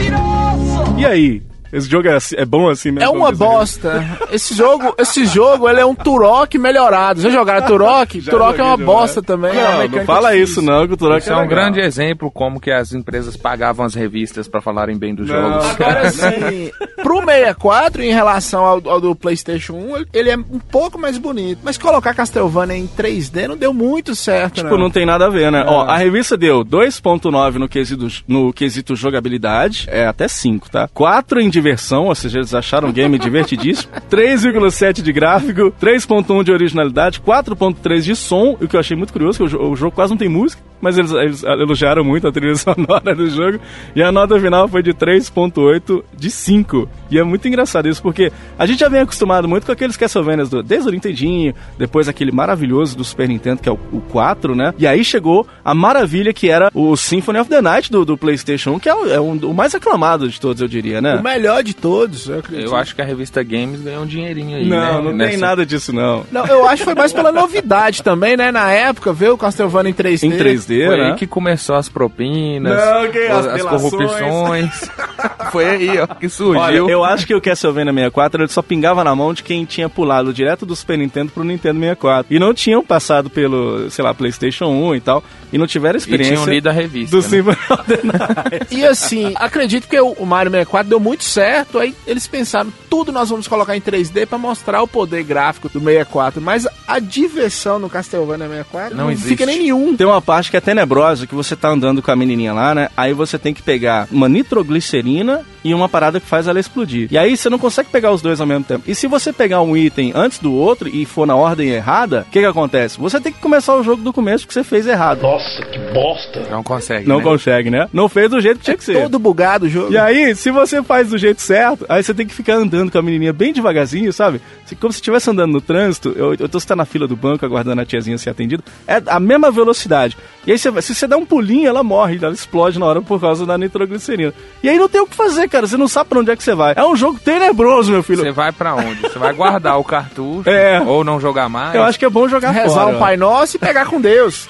E 0.97 1.05
aí? 1.05 1.50
Esse 1.73 1.89
jogo 1.89 2.09
é, 2.09 2.15
assim- 2.17 2.37
é 2.37 2.45
bom 2.45 2.69
assim 2.69 2.91
mesmo? 2.91 3.05
É 3.05 3.09
uma 3.09 3.33
bosta. 3.33 4.05
Esse 4.33 4.55
jogo, 4.55 4.95
esse 4.99 5.25
jogo, 5.25 5.69
ele 5.69 5.81
é 5.81 5.87
um 5.87 5.95
Turok 5.95 6.57
melhorado. 6.59 7.21
Já 7.21 7.31
jogaram 7.31 7.67
Turok? 7.67 8.21
Já 8.21 8.31
Turok 8.31 8.61
é 8.61 8.63
uma 8.65 8.77
bosta 8.77 9.23
também. 9.23 9.51
é 9.53 9.55
Não, 9.55 9.73
não 9.73 9.79
mecânica 9.79 10.05
fala 10.05 10.33
difícil. 10.33 10.45
isso 10.53 10.63
não, 10.63 10.87
que 10.87 10.95
o 10.95 10.97
Turok 10.97 11.21
Isso 11.21 11.33
é 11.33 11.37
um 11.37 11.47
grande 11.49 11.81
exemplo 11.81 12.31
como 12.31 12.61
que 12.61 12.71
as 12.71 12.93
empresas 12.93 13.37
pagavam 13.37 13.85
as 13.87 13.95
revistas 13.95 14.49
pra 14.49 14.61
falarem 14.61 14.97
bem 14.99 15.15
dos 15.15 15.27
jogos. 15.29 15.65
Agora 15.71 16.11
sim, 16.11 16.71
pro 17.03 17.21
64, 17.25 18.03
em 18.03 18.13
relação 18.13 18.65
ao, 18.65 18.81
ao 18.89 19.01
do 19.01 19.15
PlayStation 19.15 19.75
1, 19.75 20.05
ele 20.13 20.31
é 20.31 20.37
um 20.37 20.59
pouco 20.59 20.99
mais 20.99 21.19
bonito. 21.19 21.61
Mas 21.63 21.77
colocar 21.79 22.15
Castlevania 22.15 22.77
em 22.77 22.87
3D 22.87 23.47
não 23.49 23.57
deu 23.57 23.73
muito 23.73 24.15
certo, 24.15 24.55
Tipo, 24.63 24.77
não 24.77 24.91
tem 24.91 25.07
nada 25.07 25.27
a 25.27 25.31
ver, 25.31 25.51
né? 25.53 25.65
Ó, 25.67 25.83
a 25.83 25.97
revista 25.97 26.37
deu 26.37 26.65
2.9 26.65 27.55
no 27.59 27.69
quesito, 27.69 28.09
no 28.27 28.53
quesito 28.53 28.95
jogabilidade, 28.97 29.87
é 29.91 30.07
até 30.07 30.27
5, 30.29 30.71
tá? 30.71 30.89
4 30.93 31.41
em 31.41 31.49
diversão, 31.61 32.07
ou 32.07 32.15
seja, 32.15 32.39
eles 32.39 32.55
acharam 32.55 32.89
o 32.89 32.93
game 32.93 33.19
divertidíssimo. 33.19 33.93
3,7 34.11 35.03
de 35.03 35.13
gráfico, 35.13 35.73
3.1 35.81 36.45
de 36.45 36.53
originalidade, 36.53 37.21
4.3 37.21 38.01
de 38.01 38.17
som, 38.17 38.57
o 38.61 38.67
que 38.67 38.77
eu 38.77 38.81
achei 38.81 38.97
muito 38.97 39.13
curioso, 39.13 39.39
que 39.39 39.45
o, 39.45 39.49
jo- 39.49 39.71
o 39.71 39.77
jogo 39.77 39.95
quase 39.95 40.11
não 40.13 40.17
tem 40.19 40.29
música, 40.29 40.63
mas 40.81 40.97
eles, 40.97 41.13
eles 41.13 41.43
elogiaram 41.43 42.03
muito 42.03 42.27
a 42.27 42.33
trilha 42.33 42.55
sonora 42.57 43.15
do 43.15 43.29
jogo, 43.29 43.59
e 43.95 44.03
a 44.03 44.11
nota 44.11 44.39
final 44.41 44.67
foi 44.69 44.83
de 44.83 44.93
3.8 44.95 46.03
de 46.17 46.31
5. 46.31 46.89
E 47.11 47.19
é 47.19 47.23
muito 47.25 47.47
engraçado 47.49 47.89
isso, 47.89 48.03
porque 48.03 48.33
a 48.59 48.67
gente 48.67 48.81
já 48.81 48.89
vem 48.89 49.01
acostumado 49.01 49.49
muito 49.49 49.67
com 49.67 49.73
aqueles 49.73 49.97
Castlevanias 49.97 50.49
do, 50.49 50.63
desde 50.63 50.89
o 50.89 50.93
Nintendinho, 50.93 51.55
depois 51.79 52.09
aquele 52.09 52.33
maravilhoso 52.33 52.97
do 52.97 53.05
Super 53.05 53.29
Nintendo, 53.29 53.61
que 53.63 53.69
é 53.69 53.73
o, 53.73 53.79
o 53.93 54.01
4, 54.11 54.55
né? 54.55 54.73
E 54.79 54.87
aí 54.87 55.05
chegou 55.05 55.47
a 55.65 55.75
maravilha 55.75 56.33
que 56.33 56.49
era 56.49 56.71
o 56.75 56.97
Symphony 56.97 57.39
of 57.41 57.51
the 57.51 57.61
Night 57.61 57.91
do, 57.91 58.05
do 58.05 58.17
PlayStation 58.17 58.71
1, 58.73 58.79
que 58.79 58.89
é, 58.89 58.95
o, 58.95 59.07
é 59.11 59.21
um- 59.21 59.37
o 59.51 59.55
mais 59.55 59.75
aclamado 59.75 60.29
de 60.29 60.41
todos, 60.41 60.63
eu 60.63 60.69
diria, 60.69 61.01
né? 61.01 61.17
O 61.17 61.23
melhor 61.23 61.50
de 61.63 61.75
todos, 61.75 62.29
eu 62.29 62.39
acredito. 62.39 62.69
Eu 62.69 62.77
acho 62.77 62.95
que 62.95 63.03
a 63.03 63.05
revista 63.05 63.43
Games 63.43 63.81
ganhou 63.81 64.03
um 64.03 64.07
dinheirinho 64.07 64.57
aí, 64.57 64.69
né? 64.69 64.77
Não, 64.77 64.95
não 65.03 65.09
tem 65.11 65.17
Nessa- 65.19 65.39
nada 65.39 65.67
disso, 65.67 65.93
não. 65.93 66.25
Não, 66.31 66.47
eu 66.47 66.67
acho 66.67 66.79
que 66.79 66.85
foi 66.85 66.95
mais 66.95 67.13
pela 67.13 67.33
novidade 67.33 68.03
também, 68.05 68.37
né? 68.37 68.53
Na 68.53 68.71
época, 68.71 69.13
ver 69.13 69.31
o 69.31 69.37
Castlevania 69.39 69.91
em 69.91 69.95
3D. 69.95 70.23
Em 70.25 70.31
3D, 70.31 70.87
Foi 70.87 70.97
né? 70.97 71.11
aí 71.11 71.15
que 71.17 71.27
começou 71.27 71.75
as 71.77 71.89
propinas, 71.89 72.77
Não, 72.77 73.11
que 73.11 73.19
as 73.19 73.47
as, 73.47 73.63
corrupções. 73.63 74.91
Foi 75.51 75.65
aí, 75.69 75.99
ó, 75.99 76.07
que 76.07 76.27
Olha, 76.27 76.29
surgiu. 76.31 76.89
eu 76.89 77.05
acho 77.05 77.27
que 77.27 77.35
o 77.35 77.41
Castlevania 77.41 77.93
64 77.93 78.43
ele 78.43 78.49
só 78.53 78.63
pingava 78.63 79.03
na 79.03 79.15
mão 79.17 79.35
de 79.35 79.43
quem 79.43 79.65
tinha 79.65 79.89
pulado 79.89 80.33
direto 80.33 80.65
do 80.65 80.77
Super 80.77 80.97
Nintendo 80.97 81.33
pro 81.33 81.43
Nintendo 81.43 81.81
64. 81.81 82.33
E 82.33 82.39
não 82.39 82.55
tinham 82.55 82.85
passado 82.85 83.29
pelo, 83.29 83.91
sei 83.91 84.05
lá, 84.05 84.15
PlayStation 84.15 84.67
1 84.67 84.95
e 84.95 85.01
tal. 85.01 85.25
E 85.53 85.59
não 85.59 85.67
tiveram 85.67 85.97
E 85.97 85.99
experiência. 85.99 86.37
tinham 86.37 86.49
lido 86.49 86.69
a 86.69 86.73
revista. 86.73 87.17
do 87.17 87.23
né? 87.23 87.29
Symphony 87.29 87.57
of 87.71 87.83
the 87.85 88.01
Night. 88.05 88.67
E 88.71 88.85
assim, 88.87 89.33
acredito 89.35 89.89
que 89.89 89.99
o 90.01 90.11
o 90.21 90.27
Mario 90.27 90.51
64 90.51 90.89
deu 90.91 91.01
muito 91.01 91.25
certo, 91.25 91.40
aí 91.79 91.95
eles 92.07 92.27
pensaram, 92.27 92.73
tudo 92.89 93.13
nós 93.13 93.31
vamos 93.31 93.47
colocar 93.49 93.77
em 93.77 93.81
3D 93.81 94.27
pra 94.27 94.39
mostrar 94.39 94.83
o 94.83 94.89
poder 94.89 95.23
gráfico 95.23 95.69
do 95.69 95.81
64, 95.81 96.41
mas 96.41 96.67
a 96.87 96.99
diversão 96.99 97.79
no 97.79 97.89
Castlevania 97.89 98.47
64 98.49 98.97
Não 98.97 99.05
não, 99.05 99.11
existe. 99.11 99.29
fica 99.29 99.47
nem 99.47 99.59
nenhum. 99.59 99.97
Tem 99.97 100.07
uma 100.07 100.21
parte 100.23 100.51
que 100.51 100.57
é 100.57 100.61
tenebrosa, 100.61 101.27
que 101.27 101.35
você 101.35 101.55
tá 101.57 101.69
andando 101.69 102.03
com 102.03 102.11
a 102.11 102.17
menininha 102.17 102.53
lá, 102.53 102.75
né? 102.75 102.89
Aí 102.97 103.13
você 103.13 103.39
tem 103.39 103.55
que 103.55 103.63
pegar 103.63 104.09
uma 104.11 104.29
nitroglicerina 104.29 105.45
e 105.65 105.75
uma 105.75 105.89
parada 105.89 106.21
que 106.21 106.27
faz 106.27 106.47
ela 106.47 106.59
explodir. 106.61 107.09
E 107.11 107.19
aí 107.19 107.37
você 107.37 107.51
não 107.51 107.59
consegue 107.59 107.91
pegar 107.91 108.13
os 108.13 108.23
dois 108.23 108.41
ao 108.41 108.47
mesmo 108.47 108.65
tempo. 108.65 108.85
E 108.87 108.95
se 108.95 109.07
você 109.07 109.33
pegar 109.33 109.61
um 109.63 109.77
item 109.77 110.13
antes 110.15 110.39
do 110.39 110.53
outro 110.53 110.89
e 110.89 111.05
for 111.05 111.27
na 111.27 111.37
ordem 111.37 111.71
errada, 111.71 112.25
o 112.29 112.31
que 112.31 112.41
que 112.41 112.47
acontece? 112.47 112.99
Você 112.99 113.21
tem 113.21 113.33
que 113.33 113.41
começar 113.41 113.77
o 113.77 113.83
jogo 113.83 114.03
do 114.03 114.13
começo 114.13 114.47
que 114.47 114.55
você 114.55 114.65
fez 114.65 114.87
errado. 114.87 115.23
Nossa, 115.23 115.63
que 115.67 115.79
bosta. 115.93 116.47
Não 116.51 116.63
consegue. 116.63 117.07
Não 117.09 117.19
né? 117.19 117.25
consegue, 117.25 117.71
né? 117.71 117.89
Não 117.93 118.09
fez 118.09 118.31
do 118.31 118.41
jeito 118.41 118.59
que 118.59 118.65
tinha 118.65 118.77
que 118.77 118.85
ser. 118.85 119.03
Todo 119.03 119.19
bugado 119.19 119.67
o 119.67 119.69
jogo. 119.69 119.93
E 119.93 119.99
aí, 119.99 120.35
se 120.35 120.51
você 120.51 120.83
faz 120.83 121.11
do 121.11 121.19
jeito 121.19 121.43
certo, 121.43 121.85
aí 121.89 122.03
você 122.03 122.15
tem 122.15 122.27
que 122.27 122.35
ficar 122.35 122.55
andando 122.55 122.91
com 122.91 122.99
a 122.99 123.03
menininha 123.03 123.33
bem 123.33 123.53
devagarzinho, 123.53 124.13
sabe? 124.13 124.41
Se- 124.65 124.77
Como 124.77 124.93
se 124.93 124.99
estivesse 124.99 125.29
andando 125.31 125.53
no 125.53 125.61
trânsito, 125.61 126.15
eu, 126.17 126.35
eu 126.39 126.49
tô 126.49 126.61
tá 126.61 126.77
na 126.77 126.85
fila 126.85 127.09
do 127.09 127.17
banco 127.17 127.45
aguardando 127.45 127.81
a 127.81 127.85
tiazinha 127.87 128.17
ser 128.19 128.31
atendida, 128.31 128.63
é 128.87 129.03
a 129.07 129.19
mesma 129.19 129.51
velocidade. 129.51 130.17
E 130.47 130.53
aí, 130.53 130.59
você, 130.59 130.81
se 130.83 130.95
você 130.95 131.07
dá 131.07 131.17
um 131.17 131.27
pulinho, 131.27 131.69
ela 131.69 131.83
morre, 131.83 132.19
ela 132.23 132.33
explode 132.33 132.79
na 132.79 132.87
hora 132.87 133.03
por 133.03 133.21
causa 133.21 133.45
da 133.45 133.59
nitroglicerina. 133.59 134.33
E 134.63 134.69
aí 134.71 134.79
não 134.79 134.89
tem 134.89 135.01
o 135.01 135.07
que 135.07 135.15
fazer, 135.15 135.49
cara, 135.49 135.67
você 135.67 135.77
não 135.77 135.87
sabe 135.87 136.09
pra 136.09 136.19
onde 136.21 136.31
é 136.31 136.37
que 136.37 136.43
você 136.43 136.55
vai. 136.55 136.73
É 136.77 136.85
um 136.85 136.97
jogo 136.97 137.19
tenebroso, 137.23 137.93
meu 137.93 138.03
filho. 138.03 138.23
Você 138.23 138.33
vai 138.33 138.51
pra 138.51 138.75
onde? 138.75 139.03
Você 139.03 139.19
vai 139.19 139.33
guardar 139.35 139.79
o 139.79 139.85
cartucho 139.85 140.49
É. 140.51 140.81
ou 140.81 141.05
não 141.05 141.21
jogar 141.21 141.49
mais? 141.49 141.75
Eu 141.75 141.83
acho 141.83 141.99
que 141.99 142.05
é 142.05 142.11
bom 142.11 142.27
jogar 142.29 142.51
Rezar 142.53 142.85
fora. 142.85 142.97
um 142.97 142.99
Pai 142.99 143.17
Nosso 143.17 143.57
e 143.57 143.61
pegar 143.61 143.87
com 143.87 144.01
Deus. 144.01 144.49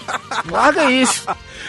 Larga 0.50 0.90
isso. 0.90 1.26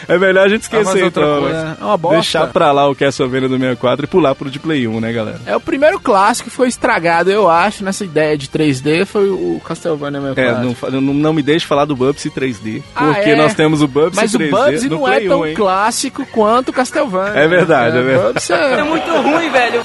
É 0.08 0.18
melhor 0.18 0.46
a 0.46 0.48
gente 0.48 0.66
Ah, 0.66 0.76
mas 0.76 0.86
esquecer, 0.86 1.04
outra 1.04 1.22
então. 1.22 1.40
coisa. 1.42 1.64
né? 1.64 1.76
É 1.80 1.84
uma 1.84 1.96
bosta. 1.96 2.16
Deixar 2.16 2.46
pra 2.48 2.72
lá 2.72 2.88
o 2.88 2.94
Castlevania 2.94 3.48
do 3.48 3.56
64 3.58 4.04
e 4.04 4.08
pular 4.08 4.34
pro 4.34 4.50
de 4.50 4.58
Play 4.58 4.86
1, 4.88 5.00
né, 5.00 5.12
galera? 5.12 5.40
É 5.46 5.56
o 5.56 5.60
primeiro 5.60 6.00
clássico 6.00 6.50
que 6.50 6.54
foi 6.56 6.68
estragado, 6.68 7.30
eu 7.30 7.48
acho, 7.48 7.84
nessa 7.84 8.04
ideia 8.04 8.36
de 8.36 8.48
3D, 8.48 9.04
foi 9.06 9.28
o 9.30 9.60
Castlevania 9.64 10.20
64. 10.20 10.86
É, 10.88 10.90
não, 10.90 11.00
não, 11.00 11.14
não 11.14 11.32
me 11.32 11.42
deixe 11.42 11.66
falar 11.66 11.84
do 11.84 11.94
Bubsy 11.96 12.30
3D, 12.30 12.82
Ah, 12.94 13.12
porque 13.14 13.30
é? 13.30 13.36
nós 13.36 13.54
temos 13.54 13.82
o 13.82 13.88
Bubsy 13.88 14.16
Mas 14.16 14.32
3D 14.32 14.48
o 14.48 14.50
Bubsy 14.50 14.88
não 14.88 15.08
é 15.08 15.16
Play 15.16 15.28
tão 15.28 15.40
1, 15.40 15.46
hein? 15.46 15.54
clássico 15.54 16.26
quanto 16.26 16.68
o 16.70 16.72
Castlevania. 16.72 17.40
É 17.40 17.46
verdade, 17.48 17.98
é 17.98 18.02
verdade. 18.02 18.32
Bubsy 18.34 18.52
é... 18.52 18.82
muito 18.82 19.10
ruim, 19.10 19.50
velho. 19.50 19.82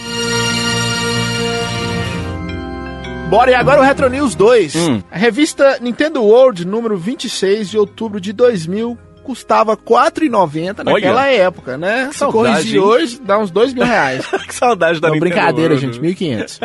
Bora, 3.29 3.51
e 3.51 3.55
agora 3.55 3.81
o 3.81 3.83
Retro 3.83 4.09
News 4.09 4.35
2. 4.35 4.75
Hum. 4.75 5.01
A 5.11 5.17
revista 5.17 5.77
Nintendo 5.81 6.23
World, 6.23 6.65
número 6.65 6.95
26 6.97 7.69
de 7.69 7.77
outubro 7.77 8.21
de 8.21 8.31
2000, 8.31 8.97
custava 9.27 9.73
R$ 9.73 9.79
4,90 9.85 10.83
naquela 10.83 11.21
Olha. 11.23 11.29
época, 11.31 11.77
né? 11.77 12.09
Se 12.13 12.19
saudade, 12.19 12.49
corrigir 12.53 12.75
hein? 12.75 12.79
hoje, 12.81 13.21
dá 13.21 13.37
uns 13.37 13.51
2 13.51 13.73
mil 13.73 13.83
reais. 13.83 14.25
que 14.47 14.55
saudade 14.55 14.99
da 15.01 15.09
Não, 15.09 15.15
Nintendo 15.15 15.33
brincadeira, 15.35 15.73
World. 15.75 15.97
gente, 15.99 16.15
1.500. 16.15 16.59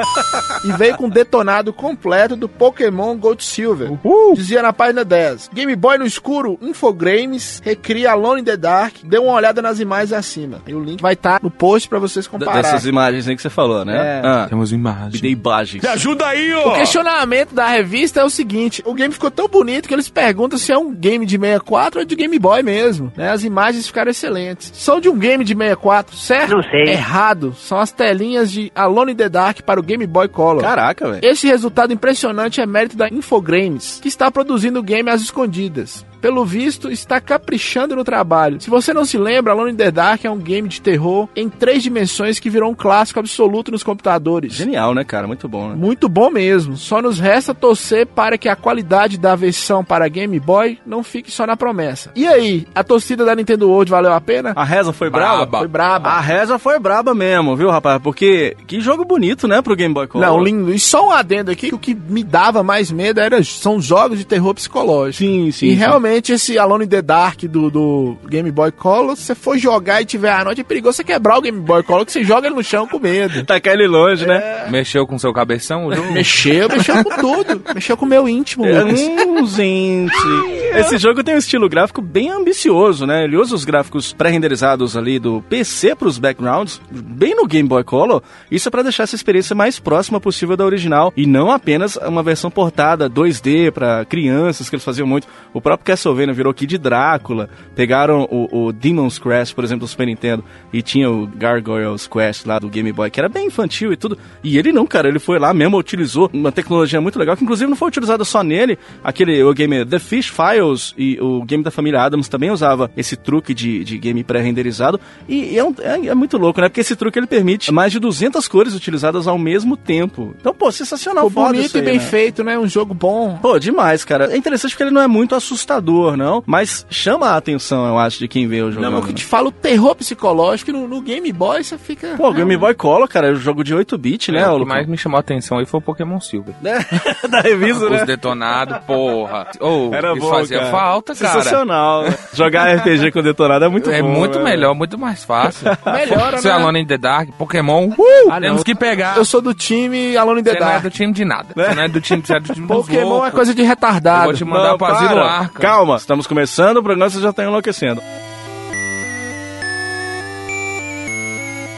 e 0.65 0.73
veio 0.73 0.97
com 0.97 1.07
um 1.07 1.11
detonado 1.11 1.73
completo 1.73 2.37
do 2.37 2.49
Pokémon 2.49 3.17
Gold 3.17 3.43
Silver. 3.45 3.91
Dizia 4.35 4.63
na 4.63 4.73
página 4.73 5.05
10. 5.05 5.51
Game 5.53 5.75
Boy 5.75 5.99
no 5.99 6.07
escuro, 6.07 6.57
Infogrames, 6.63 7.61
recria 7.65 8.13
Alone 8.13 8.43
in 8.43 8.45
the 8.45 8.57
Dark, 8.57 8.95
dê 9.05 9.19
uma 9.19 9.33
olhada 9.33 9.61
nas 9.61 9.81
imagens 9.81 10.13
acima. 10.13 10.61
E 10.67 10.75
o 10.75 10.83
link 10.83 11.01
vai 11.01 11.15
estar 11.15 11.41
no 11.43 11.51
post 11.51 11.89
pra 11.89 11.99
vocês 11.99 12.27
D- 12.27 12.31
comparar. 12.31 12.63
Dessas 12.63 12.87
imagens 12.87 13.27
aí 13.27 13.35
que 13.35 13.43
você 13.43 13.51
falou, 13.51 13.85
né? 13.85 14.21
É. 14.23 14.27
Ah, 14.27 14.47
Temos 14.49 14.73
imagens. 14.73 15.15
me 15.15 15.21
dei 15.21 15.33
imagens. 15.33 15.83
Me 15.83 15.89
ajuda 15.89 16.27
aí, 16.27 16.53
O 16.55 16.69
ó. 16.69 16.75
questionamento 16.75 17.55
da 17.55 17.67
revista 17.67 18.21
é 18.21 18.25
o 18.25 18.31
seguinte: 18.31 18.83
o 18.87 18.95
game 18.95 19.13
ficou 19.13 19.31
tão 19.31 19.49
bonito 19.49 19.89
que 19.89 19.95
eles 19.95 20.09
perguntam 20.09 20.59
se 20.59 20.71
é 20.73 20.79
um 20.79 20.95
game 20.95 21.25
de 21.27 21.39
64 21.39 22.01
ou 22.01 22.07
de 22.07 22.15
Game 22.15 22.39
Boy 22.39 22.52
mesmo. 22.61 23.13
Né? 23.17 23.31
As 23.31 23.45
imagens 23.45 23.87
ficaram 23.87 24.11
excelentes. 24.11 24.73
São 24.75 25.01
de 25.01 25.09
um 25.09 25.17
game 25.17 25.45
de 25.45 25.55
64, 25.55 26.17
certo? 26.17 26.57
Não 26.57 26.63
sei. 26.65 26.89
Errado. 26.89 27.55
São 27.57 27.79
as 27.79 27.93
telinhas 27.93 28.51
de 28.51 28.73
Alone 28.75 29.13
in 29.13 29.17
the 29.17 29.29
Dark 29.29 29.63
para 29.63 29.79
o 29.79 29.83
Game 29.83 30.05
Boy 30.07 30.27
Color. 30.27 30.63
Caraca, 30.63 31.09
velho. 31.09 31.25
Esse 31.25 31.47
resultado 31.47 31.93
impressionante 31.93 32.61
é 32.61 32.67
mérito 32.67 32.97
da 32.97 33.09
Infogrames, 33.09 34.01
que 34.03 34.09
está 34.09 34.29
produzindo 34.31 34.81
o 34.81 34.83
game 34.83 35.09
às 35.09 35.23
escondidas. 35.23 36.05
Pelo 36.23 36.45
visto, 36.45 36.89
está 36.89 37.21
caprichando 37.21 37.97
no 37.97 38.05
trabalho. 38.05 38.61
Se 38.61 38.71
você 38.71 38.95
não 38.95 39.05
se 39.05 39.19
lembra, 39.19 39.53
Alone 39.53 39.73
in 39.73 39.77
the 39.77 39.91
Dark 39.91 40.25
é 40.25 40.31
um 40.31 40.39
game 40.39 40.69
de 40.69 40.81
terror 40.81 41.29
em 41.35 41.49
três 41.49 41.83
dimensões 41.83 42.39
que 42.39 42.49
virou 42.49 42.71
um 42.71 42.75
clássico 42.77 43.19
absoluto 43.19 43.73
nos 43.73 43.83
computadores. 43.83 44.53
Genial, 44.53 44.95
né, 44.95 45.03
cara? 45.03 45.27
Muito 45.27 45.49
bom, 45.49 45.71
né? 45.71 45.75
Muito 45.75 46.09
bom 46.09 46.31
mesmo. 46.31 46.77
Só 46.77 47.03
nos 47.03 47.19
resta 47.19 47.53
torcer 47.53 48.07
para 48.07 48.39
que 48.39 48.49
a 48.49 48.55
qualidade 48.55 49.19
da 49.19 49.35
versão 49.35 49.85
para 49.85 50.07
Game 50.07 50.39
Boy 50.39 50.79
não 50.87 51.03
fique 51.03 51.29
só 51.29 51.45
na 51.45 51.57
promessa. 51.57 52.13
E 52.15 52.25
aí, 52.25 52.69
a 52.73 52.85
torcida 52.85 53.25
da 53.25 53.35
Nintendo 53.35 53.69
World 53.69 53.91
valeu 53.91 54.13
a 54.13 54.21
pena? 54.21 54.53
A 54.55 54.63
reza 54.63 54.93
foi 54.93 55.11
braba? 55.11 55.39
Braba. 55.39 55.59
Foi 55.59 55.69
braba. 55.69 56.09
A 56.11 56.21
reza 56.21 56.57
foi 56.57 56.79
braba 56.79 57.13
mesmo, 57.15 57.57
viu, 57.57 57.69
rapaz? 57.69 58.01
Porque 58.01 58.57
que 58.69 58.81
jogo 58.81 59.05
bonito, 59.05 59.49
né, 59.49 59.61
pro 59.61 59.75
Game 59.75 59.93
Boy 59.93 60.07
Color. 60.07 60.25
Não, 60.25 60.41
lindo. 60.41 60.73
E 60.73 60.79
só 60.79 61.09
um 61.09 61.11
adendo 61.11 61.51
aqui, 61.51 61.71
que 61.71 61.75
o 61.75 61.79
que 61.79 61.95
me 61.95 62.23
dava 62.23 62.63
mais 62.63 62.93
medo 62.93 63.19
era, 63.19 63.43
são 63.43 63.81
jogos 63.81 64.19
de 64.19 64.25
terror 64.25 64.55
psicológico. 64.55 65.19
Sim, 65.19 65.51
sim. 65.51 65.67
e 65.67 65.71
sim. 65.71 65.75
realmente 65.75 66.12
esse 66.17 66.59
Alone 66.59 66.85
in 66.85 66.89
the 66.89 67.03
Dark 67.03 67.43
do, 67.45 67.71
do 67.71 68.17
Game 68.29 68.51
Boy 68.51 68.71
Color, 68.73 69.17
se 69.17 69.23
você 69.25 69.35
for 69.35 69.57
jogar 69.59 70.03
e 70.03 70.05
tiver 70.05 70.33
à 70.33 70.45
noite, 70.45 70.61
é 70.61 70.65
perigoso 70.65 70.97
você 70.97 71.05
quebrar 71.05 71.39
o 71.39 71.41
Game 71.43 71.61
Boy 71.61 71.83
Color, 71.83 72.05
que 72.05 72.13
você 72.13 72.25
joga 72.25 72.47
ele 72.47 72.57
no 72.57 72.63
chão 72.65 72.87
com 72.87 72.99
medo. 72.99 73.45
Tacar 73.45 73.75
ele 73.75 73.87
longe, 73.87 74.27
né? 74.27 74.69
Mexeu 74.71 75.07
com 75.07 75.19
seu 75.19 75.33
cabeção 75.33 75.87
o 75.87 75.95
jogo? 75.95 76.13
Mexeu, 76.13 76.69
mexeu 76.69 77.03
com 77.05 77.11
tudo. 77.17 77.63
Mexeu 77.75 77.97
com 77.97 78.05
o 78.05 78.09
meu 78.09 78.29
íntimo, 78.29 78.67
É, 78.67 78.83
Lucas. 78.83 79.01
Hum, 79.01 79.47
gente. 79.47 80.13
Esse 80.75 80.99
jogo 80.99 81.23
tem 81.23 81.35
um 81.35 81.39
estilo 81.39 81.69
gráfico 81.69 82.01
bem 82.01 82.31
ambicioso, 82.31 83.07
né? 83.07 83.25
Ele 83.25 83.37
usa 83.37 83.55
os 83.55 83.65
gráficos 83.65 84.13
pré-renderizados 84.13 84.97
ali 84.97 85.19
do 85.19 85.43
PC 85.49 85.95
pros 85.95 86.19
backgrounds, 86.19 86.81
bem 86.91 87.35
no 87.35 87.47
Game 87.47 87.69
Boy 87.69 87.85
Color. 87.85 88.23
Isso 88.51 88.69
é 88.69 88.71
pra 88.71 88.83
deixar 88.83 89.03
essa 89.05 89.15
experiência 89.15 89.55
mais 89.55 89.79
próxima 89.79 90.21
possível 90.21 90.57
da 90.57 90.65
original 90.65 91.13
e 91.17 91.27
não 91.27 91.51
apenas 91.51 91.97
uma 91.97 92.23
versão 92.23 92.51
portada 92.51 93.09
2D 93.11 93.71
pra 93.71 94.05
crianças 94.05 94.69
que 94.71 94.77
eles 94.77 94.85
faziam 94.85 95.07
muito. 95.07 95.27
O 95.53 95.61
próprio 95.61 95.85
Castlevania 96.03 96.35
virou 96.35 96.53
Kid 96.53 96.77
Drácula. 96.79 97.49
Pegaram 97.75 98.27
o, 98.31 98.67
o 98.67 98.73
Demon's 98.73 99.19
Quest, 99.19 99.55
por 99.55 99.63
exemplo, 99.65 99.87
do 99.87 99.89
Super 99.89 100.07
Nintendo 100.07 100.45
e 100.73 100.83
tinha 100.83 101.11
o 101.11 101.27
Gargoyles 101.27 102.07
Quest 102.07 102.45
lá 102.47 102.59
do 102.59 102.69
Game 102.69 102.93
Boy, 102.93 103.11
que 103.11 103.21
era 103.21 103.29
bem 103.29 103.47
infantil 103.47 103.93
e 103.93 103.97
tudo. 103.97 104.19
E 104.43 104.59
ele 104.59 104.73
não, 104.73 104.87
cara, 104.87 105.09
ele 105.09 105.19
foi 105.19 105.39
lá 105.39 105.55
mesmo, 105.55 105.79
utilizou 105.79 106.29
uma 106.33 106.51
tecnologia 106.53 107.01
muito 107.01 107.19
legal, 107.19 107.37
que 107.37 107.45
inclusive 107.45 107.69
não 107.71 107.77
foi 107.77 107.89
utilizada 107.89 108.25
só 108.25 108.43
nele. 108.43 108.79
Aquele, 109.03 109.43
o 109.43 109.53
game 109.55 109.85
The 109.85 109.99
Fish 109.99 110.29
Files 110.31 110.95
e 110.99 111.19
o 111.21 111.43
game 111.45 111.63
da 111.63 111.71
família 111.71 112.03
Adams 112.03 112.29
também 112.29 112.51
usava 112.51 112.91
esse 112.97 113.17
truque 113.17 113.55
de, 113.55 113.85
de 113.85 113.99
game 113.99 114.23
pré-renderizado. 114.25 115.01
E 115.29 115.57
é, 115.57 115.65
um- 115.65 115.75
é- 115.81 116.09
é 116.09 116.15
muito 116.15 116.37
louco, 116.37 116.61
né? 116.61 116.69
Porque 116.69 116.81
esse 116.81 116.97
truque 116.97 117.19
ele 117.19 117.27
permite 117.27 117.71
mais 117.73 117.93
de 117.93 117.99
200 117.99 118.47
cores 118.49 118.75
utilizadas 118.75 119.27
ao 119.27 119.39
mesmo 119.39 119.77
tempo. 119.77 120.35
Então, 120.41 120.53
pô, 120.55 120.71
sensacional, 120.73 121.31
foda 121.31 121.49
bonito 121.53 121.67
isso 121.67 121.77
e 121.77 121.81
aí, 121.81 121.85
bem 121.87 121.99
né? 121.99 122.05
feito, 122.05 122.43
né? 122.45 122.59
Um 122.59 122.67
jogo 122.69 122.93
bom. 122.95 123.39
Pô, 123.41 123.59
demais, 123.59 124.05
cara. 124.05 124.33
É 124.33 124.37
interessante 124.37 124.73
porque 124.73 124.85
ele 124.85 124.91
não 124.91 125.01
é 125.03 125.07
muito 125.07 125.35
assustador, 125.35 125.92
não, 126.17 126.43
mas 126.47 126.87
chama 126.91 127.29
a 127.31 127.37
atenção, 127.37 127.87
eu 127.87 127.99
acho, 127.99 128.19
de 128.19 128.29
quem 128.29 128.47
vê 128.47 128.63
o 128.63 128.71
jogo. 128.71 128.83
Não, 128.85 128.93
mas 128.93 129.05
o 129.05 129.07
que 129.07 129.13
te 129.15 129.25
fala 129.25 129.49
o 129.49 129.53
terror 129.53 129.95
psicológico 129.95 130.73
no, 130.73 130.87
no 130.89 131.01
Game 131.01 131.31
Boy, 131.33 131.63
você 131.63 131.77
fica. 131.79 132.15
Pô, 132.17 132.31
o 132.31 132.35
Game 132.35 132.57
Boy 132.57 132.75
Color, 132.75 133.09
cara, 133.09 133.29
é 133.29 133.33
um 133.33 133.37
jogo 133.37 133.63
de 133.65 133.75
8-bit, 133.75 134.33
né? 134.33 134.41
É, 134.41 134.49
o 134.49 134.53
Lucão? 134.53 134.67
que 134.67 134.73
mais 134.73 134.87
me 134.87 134.97
chamou 134.99 135.17
a 135.17 135.21
atenção 135.21 135.59
aí 135.59 135.67
foi 135.67 135.79
o 135.79 135.83
Pokémon 135.83 136.21
Silver. 136.21 136.55
da 136.63 137.41
revista, 137.41 137.85
Os 137.85 137.91
né? 137.91 138.05
detonados, 138.07 138.79
porra. 138.87 139.49
Oh, 139.61 139.91
Era 139.93 140.15
bom, 140.15 140.29
fazia 140.31 140.59
cara. 140.59 140.71
falta, 140.71 141.15
cara. 141.15 141.33
Sensacional. 141.33 142.05
Jogar 142.35 142.75
RPG 142.77 143.11
com 143.13 143.23
detonado 143.23 143.65
é 143.65 143.69
muito 143.69 143.91
é 143.91 144.03
bom. 144.03 144.09
muito 144.09 144.39
né? 144.39 144.45
melhor, 144.45 144.75
muito 144.75 144.99
mais 144.99 145.25
fácil. 145.25 145.67
Melhora, 145.87 146.39
Seu 146.39 146.53
né? 146.53 146.59
Alone 146.61 146.81
in 146.81 146.87
the 146.87 146.99
Dark, 146.99 147.31
Pokémon, 147.39 147.91
Ah, 148.31 148.41
temos 148.41 148.57
não. 148.59 148.65
que 148.65 148.75
pegar. 148.75 149.17
Eu 149.17 149.25
sou 149.25 149.41
do 149.41 149.55
time 149.55 150.17
Alone 150.17 150.41
in 150.41 150.45
the 150.45 150.53
Você 150.53 150.59
não 150.61 150.67
é 150.67 150.71
Dark. 150.71 150.83
do 150.83 150.91
time 150.91 151.13
de 151.13 151.25
nada. 151.25 151.49
Você 151.55 151.75
não 151.75 151.83
é 151.83 151.89
do 151.89 152.01
time, 152.01 152.23
você 152.25 152.37
é 152.37 152.41
do 152.41 152.53
time 152.55 152.67
Pokémon 152.67 153.25
é 153.27 153.31
coisa 153.31 153.55
de 153.55 153.63
Eu 153.63 153.67
retardado. 153.69 154.25
vou 154.25 154.35
te 154.35 154.45
mandar 154.45 154.69
Não, 154.71 154.79
pro 154.79 154.87
Asilo. 154.87 155.21
Arca. 155.21 155.59
Calma, 155.73 155.97
estamos 155.97 156.27
começando 156.27 156.77
o 156.77 156.83
programa, 156.83 157.09
você 157.09 157.19
já 157.19 157.33
tá 157.33 157.45
enlouquecendo. 157.45 158.03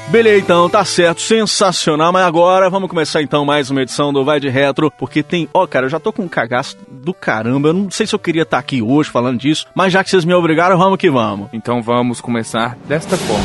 Beleza, 0.08 0.40
então, 0.40 0.68
tá 0.68 0.84
certo, 0.84 1.20
sensacional, 1.20 2.12
mas 2.12 2.26
agora 2.26 2.68
vamos 2.68 2.90
começar 2.90 3.22
então 3.22 3.44
mais 3.44 3.70
uma 3.70 3.82
edição 3.82 4.12
do 4.12 4.24
Vai 4.24 4.40
de 4.40 4.48
Retro, 4.48 4.90
porque 4.90 5.22
tem, 5.22 5.48
ó, 5.54 5.64
cara, 5.64 5.86
eu 5.86 5.90
já 5.90 6.00
tô 6.00 6.12
com 6.12 6.22
um 6.22 6.28
cagaço 6.28 6.76
do 6.90 7.14
caramba, 7.14 7.68
eu 7.68 7.72
não 7.72 7.88
sei 7.88 8.04
se 8.04 8.16
eu 8.16 8.18
queria 8.18 8.42
estar 8.42 8.58
aqui 8.58 8.82
hoje 8.82 9.10
falando 9.10 9.38
disso, 9.38 9.64
mas 9.72 9.92
já 9.92 10.02
que 10.02 10.10
vocês 10.10 10.24
me 10.24 10.34
obrigaram, 10.34 10.76
vamos 10.76 10.98
que 10.98 11.08
vamos. 11.08 11.48
Então 11.52 11.80
vamos 11.80 12.20
começar 12.20 12.76
desta 12.88 13.16
forma. 13.16 13.44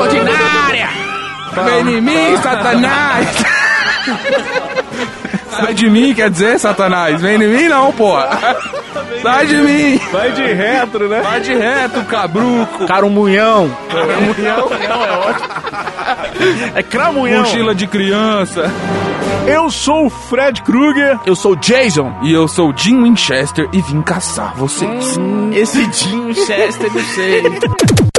Ordinária! 0.00 0.71
Vem 1.54 1.96
em 1.96 2.00
mim, 2.00 2.36
Satanás! 2.42 3.28
Sai 5.50 5.74
de 5.74 5.90
mim, 5.90 6.14
quer 6.14 6.30
dizer, 6.30 6.58
Satanás? 6.58 7.20
Vem 7.20 7.34
em 7.34 7.46
mim 7.46 7.68
não, 7.68 7.92
porra! 7.92 8.56
Sai 9.22 9.46
de 9.46 9.56
mim! 9.56 10.00
Vai 10.10 10.32
de 10.32 10.42
retro, 10.52 11.08
né? 11.08 11.20
Vai 11.20 11.40
de 11.40 11.54
reto, 11.54 12.02
cabruco! 12.04 12.86
Caramunhão! 12.86 13.70
É 16.74 16.82
cramunhão. 16.82 17.40
Mochila 17.40 17.74
de 17.74 17.86
criança! 17.86 18.72
Eu 19.46 19.70
sou 19.70 20.06
o 20.06 20.10
Fred 20.10 20.62
Krueger. 20.62 21.18
Eu 21.26 21.34
sou 21.34 21.52
o 21.52 21.56
Jason. 21.56 22.14
E 22.22 22.32
eu 22.32 22.48
sou 22.48 22.72
Jim 22.76 23.02
Winchester 23.02 23.68
e 23.72 23.82
vim 23.82 24.00
caçar 24.00 24.54
vocês. 24.56 25.18
Esse 25.52 25.82
Jim 25.92 26.32
Chester, 26.32 26.92
não 26.92 27.02
sei. 27.02 27.42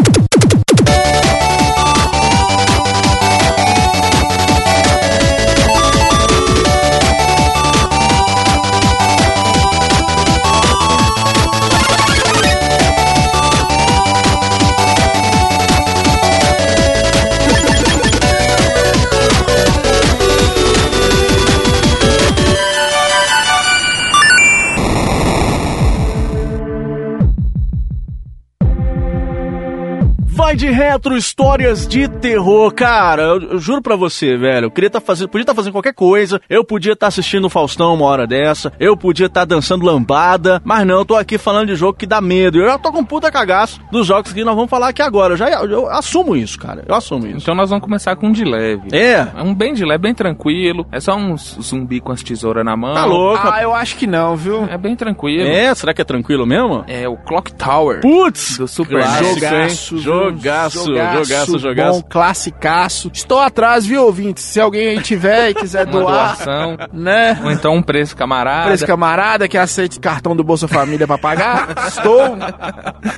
De 30.56 30.70
retro, 30.70 31.18
histórias 31.18 31.88
de 31.88 32.08
terror. 32.08 32.72
Cara, 32.74 33.24
eu, 33.24 33.42
eu 33.42 33.60
juro 33.60 33.82
pra 33.82 33.96
você, 33.96 34.38
velho. 34.38 34.68
Eu 34.68 34.72
queria 34.72 34.90
tá 34.90 35.02
fazendo, 35.02 35.28
podia 35.28 35.42
estar 35.42 35.52
tá 35.52 35.56
fazendo 35.56 35.74
qualquer 35.74 35.94
coisa. 35.94 36.40
Eu 36.48 36.64
podia 36.64 36.94
estar 36.94 37.06
tá 37.06 37.08
assistindo 37.08 37.46
o 37.46 37.50
Faustão 37.50 37.94
uma 37.96 38.06
hora 38.06 38.28
dessa. 38.28 38.72
Eu 38.80 38.96
podia 38.96 39.26
estar 39.26 39.42
tá 39.42 39.46
dançando 39.46 39.84
lambada. 39.84 40.62
Mas 40.64 40.86
não, 40.86 41.00
eu 41.00 41.06
tô 41.06 41.16
aqui 41.16 41.40
falando 41.40 41.68
de 41.68 41.76
jogo 41.76 41.98
que 41.98 42.06
dá 42.06 42.22
medo. 42.22 42.60
Eu 42.60 42.68
já 42.68 42.78
tô 42.78 42.92
com 42.92 43.00
um 43.00 43.06
puta 43.06 43.32
cagaço 43.32 43.82
dos 43.92 44.06
jogos 44.06 44.32
que 44.32 44.44
nós 44.44 44.56
vamos 44.56 44.70
falar 44.70 44.90
aqui 44.90 45.02
agora. 45.02 45.34
Eu 45.34 45.38
já 45.38 45.50
eu, 45.50 45.70
eu 45.70 45.90
assumo 45.90 46.36
isso, 46.36 46.60
cara. 46.60 46.86
Eu 46.88 46.94
assumo 46.94 47.26
isso. 47.26 47.38
Então 47.38 47.56
nós 47.56 47.70
vamos 47.70 47.84
começar 47.84 48.16
com 48.16 48.28
um 48.28 48.32
de 48.32 48.46
leve. 48.46 48.90
É. 48.92 49.28
É 49.36 49.42
um 49.42 49.56
bem 49.56 49.74
de 49.74 49.84
leve, 49.84 50.04
bem 50.04 50.14
tranquilo. 50.14 50.86
É 50.92 51.00
só 51.00 51.16
um 51.16 51.36
zumbi 51.36 52.00
com 52.00 52.12
as 52.12 52.22
tesouras 52.22 52.64
na 52.64 52.78
mão. 52.78 52.94
Tá 52.94 53.06
louco. 53.06 53.42
Ah, 53.52 53.62
eu 53.64 53.74
acho 53.74 53.98
que 53.98 54.06
não, 54.06 54.36
viu? 54.36 54.66
É 54.66 54.78
bem 54.78 54.96
tranquilo. 54.96 55.48
É, 55.48 55.74
será 55.74 55.94
que 55.94 56.02
é 56.02 56.06
tranquilo 56.06 56.46
mesmo? 56.46 56.84
É 56.88 57.08
o 57.10 57.18
Clock 57.18 57.54
Tower. 57.54 58.02
Putz! 58.02 58.58
Do 58.58 58.68
Super 58.68 59.02
Clássico, 59.02 59.40
Jogaço, 59.40 59.56
hein? 59.56 60.43
Viu? 60.44 60.84
Jogaço, 60.86 60.86
jogaço, 61.26 61.60
jogaço. 61.60 62.02
Bom, 62.02 62.08
classicaço. 62.10 63.12
Estou 63.14 63.40
atrás, 63.40 63.86
viu, 63.86 64.06
ouvintes? 64.06 64.44
Se 64.44 64.60
alguém 64.60 64.90
aí 64.90 65.02
tiver 65.02 65.50
e 65.52 65.54
quiser 65.54 65.86
Uma 65.88 65.92
doar, 66.02 66.36
doação. 66.36 66.78
né? 66.92 67.40
Ou 67.44 67.52
então 67.52 67.76
um 67.76 67.82
preço 67.82 68.16
camarada. 68.16 68.74
Esse 68.74 68.86
camarada 68.86 69.48
que 69.48 69.58
aceite 69.58 70.00
cartão 70.00 70.36
do 70.36 70.44
Bolsa 70.44 70.68
Família 70.68 71.08
pra 71.08 71.18
pagar, 71.18 71.74
estou. 71.88 72.38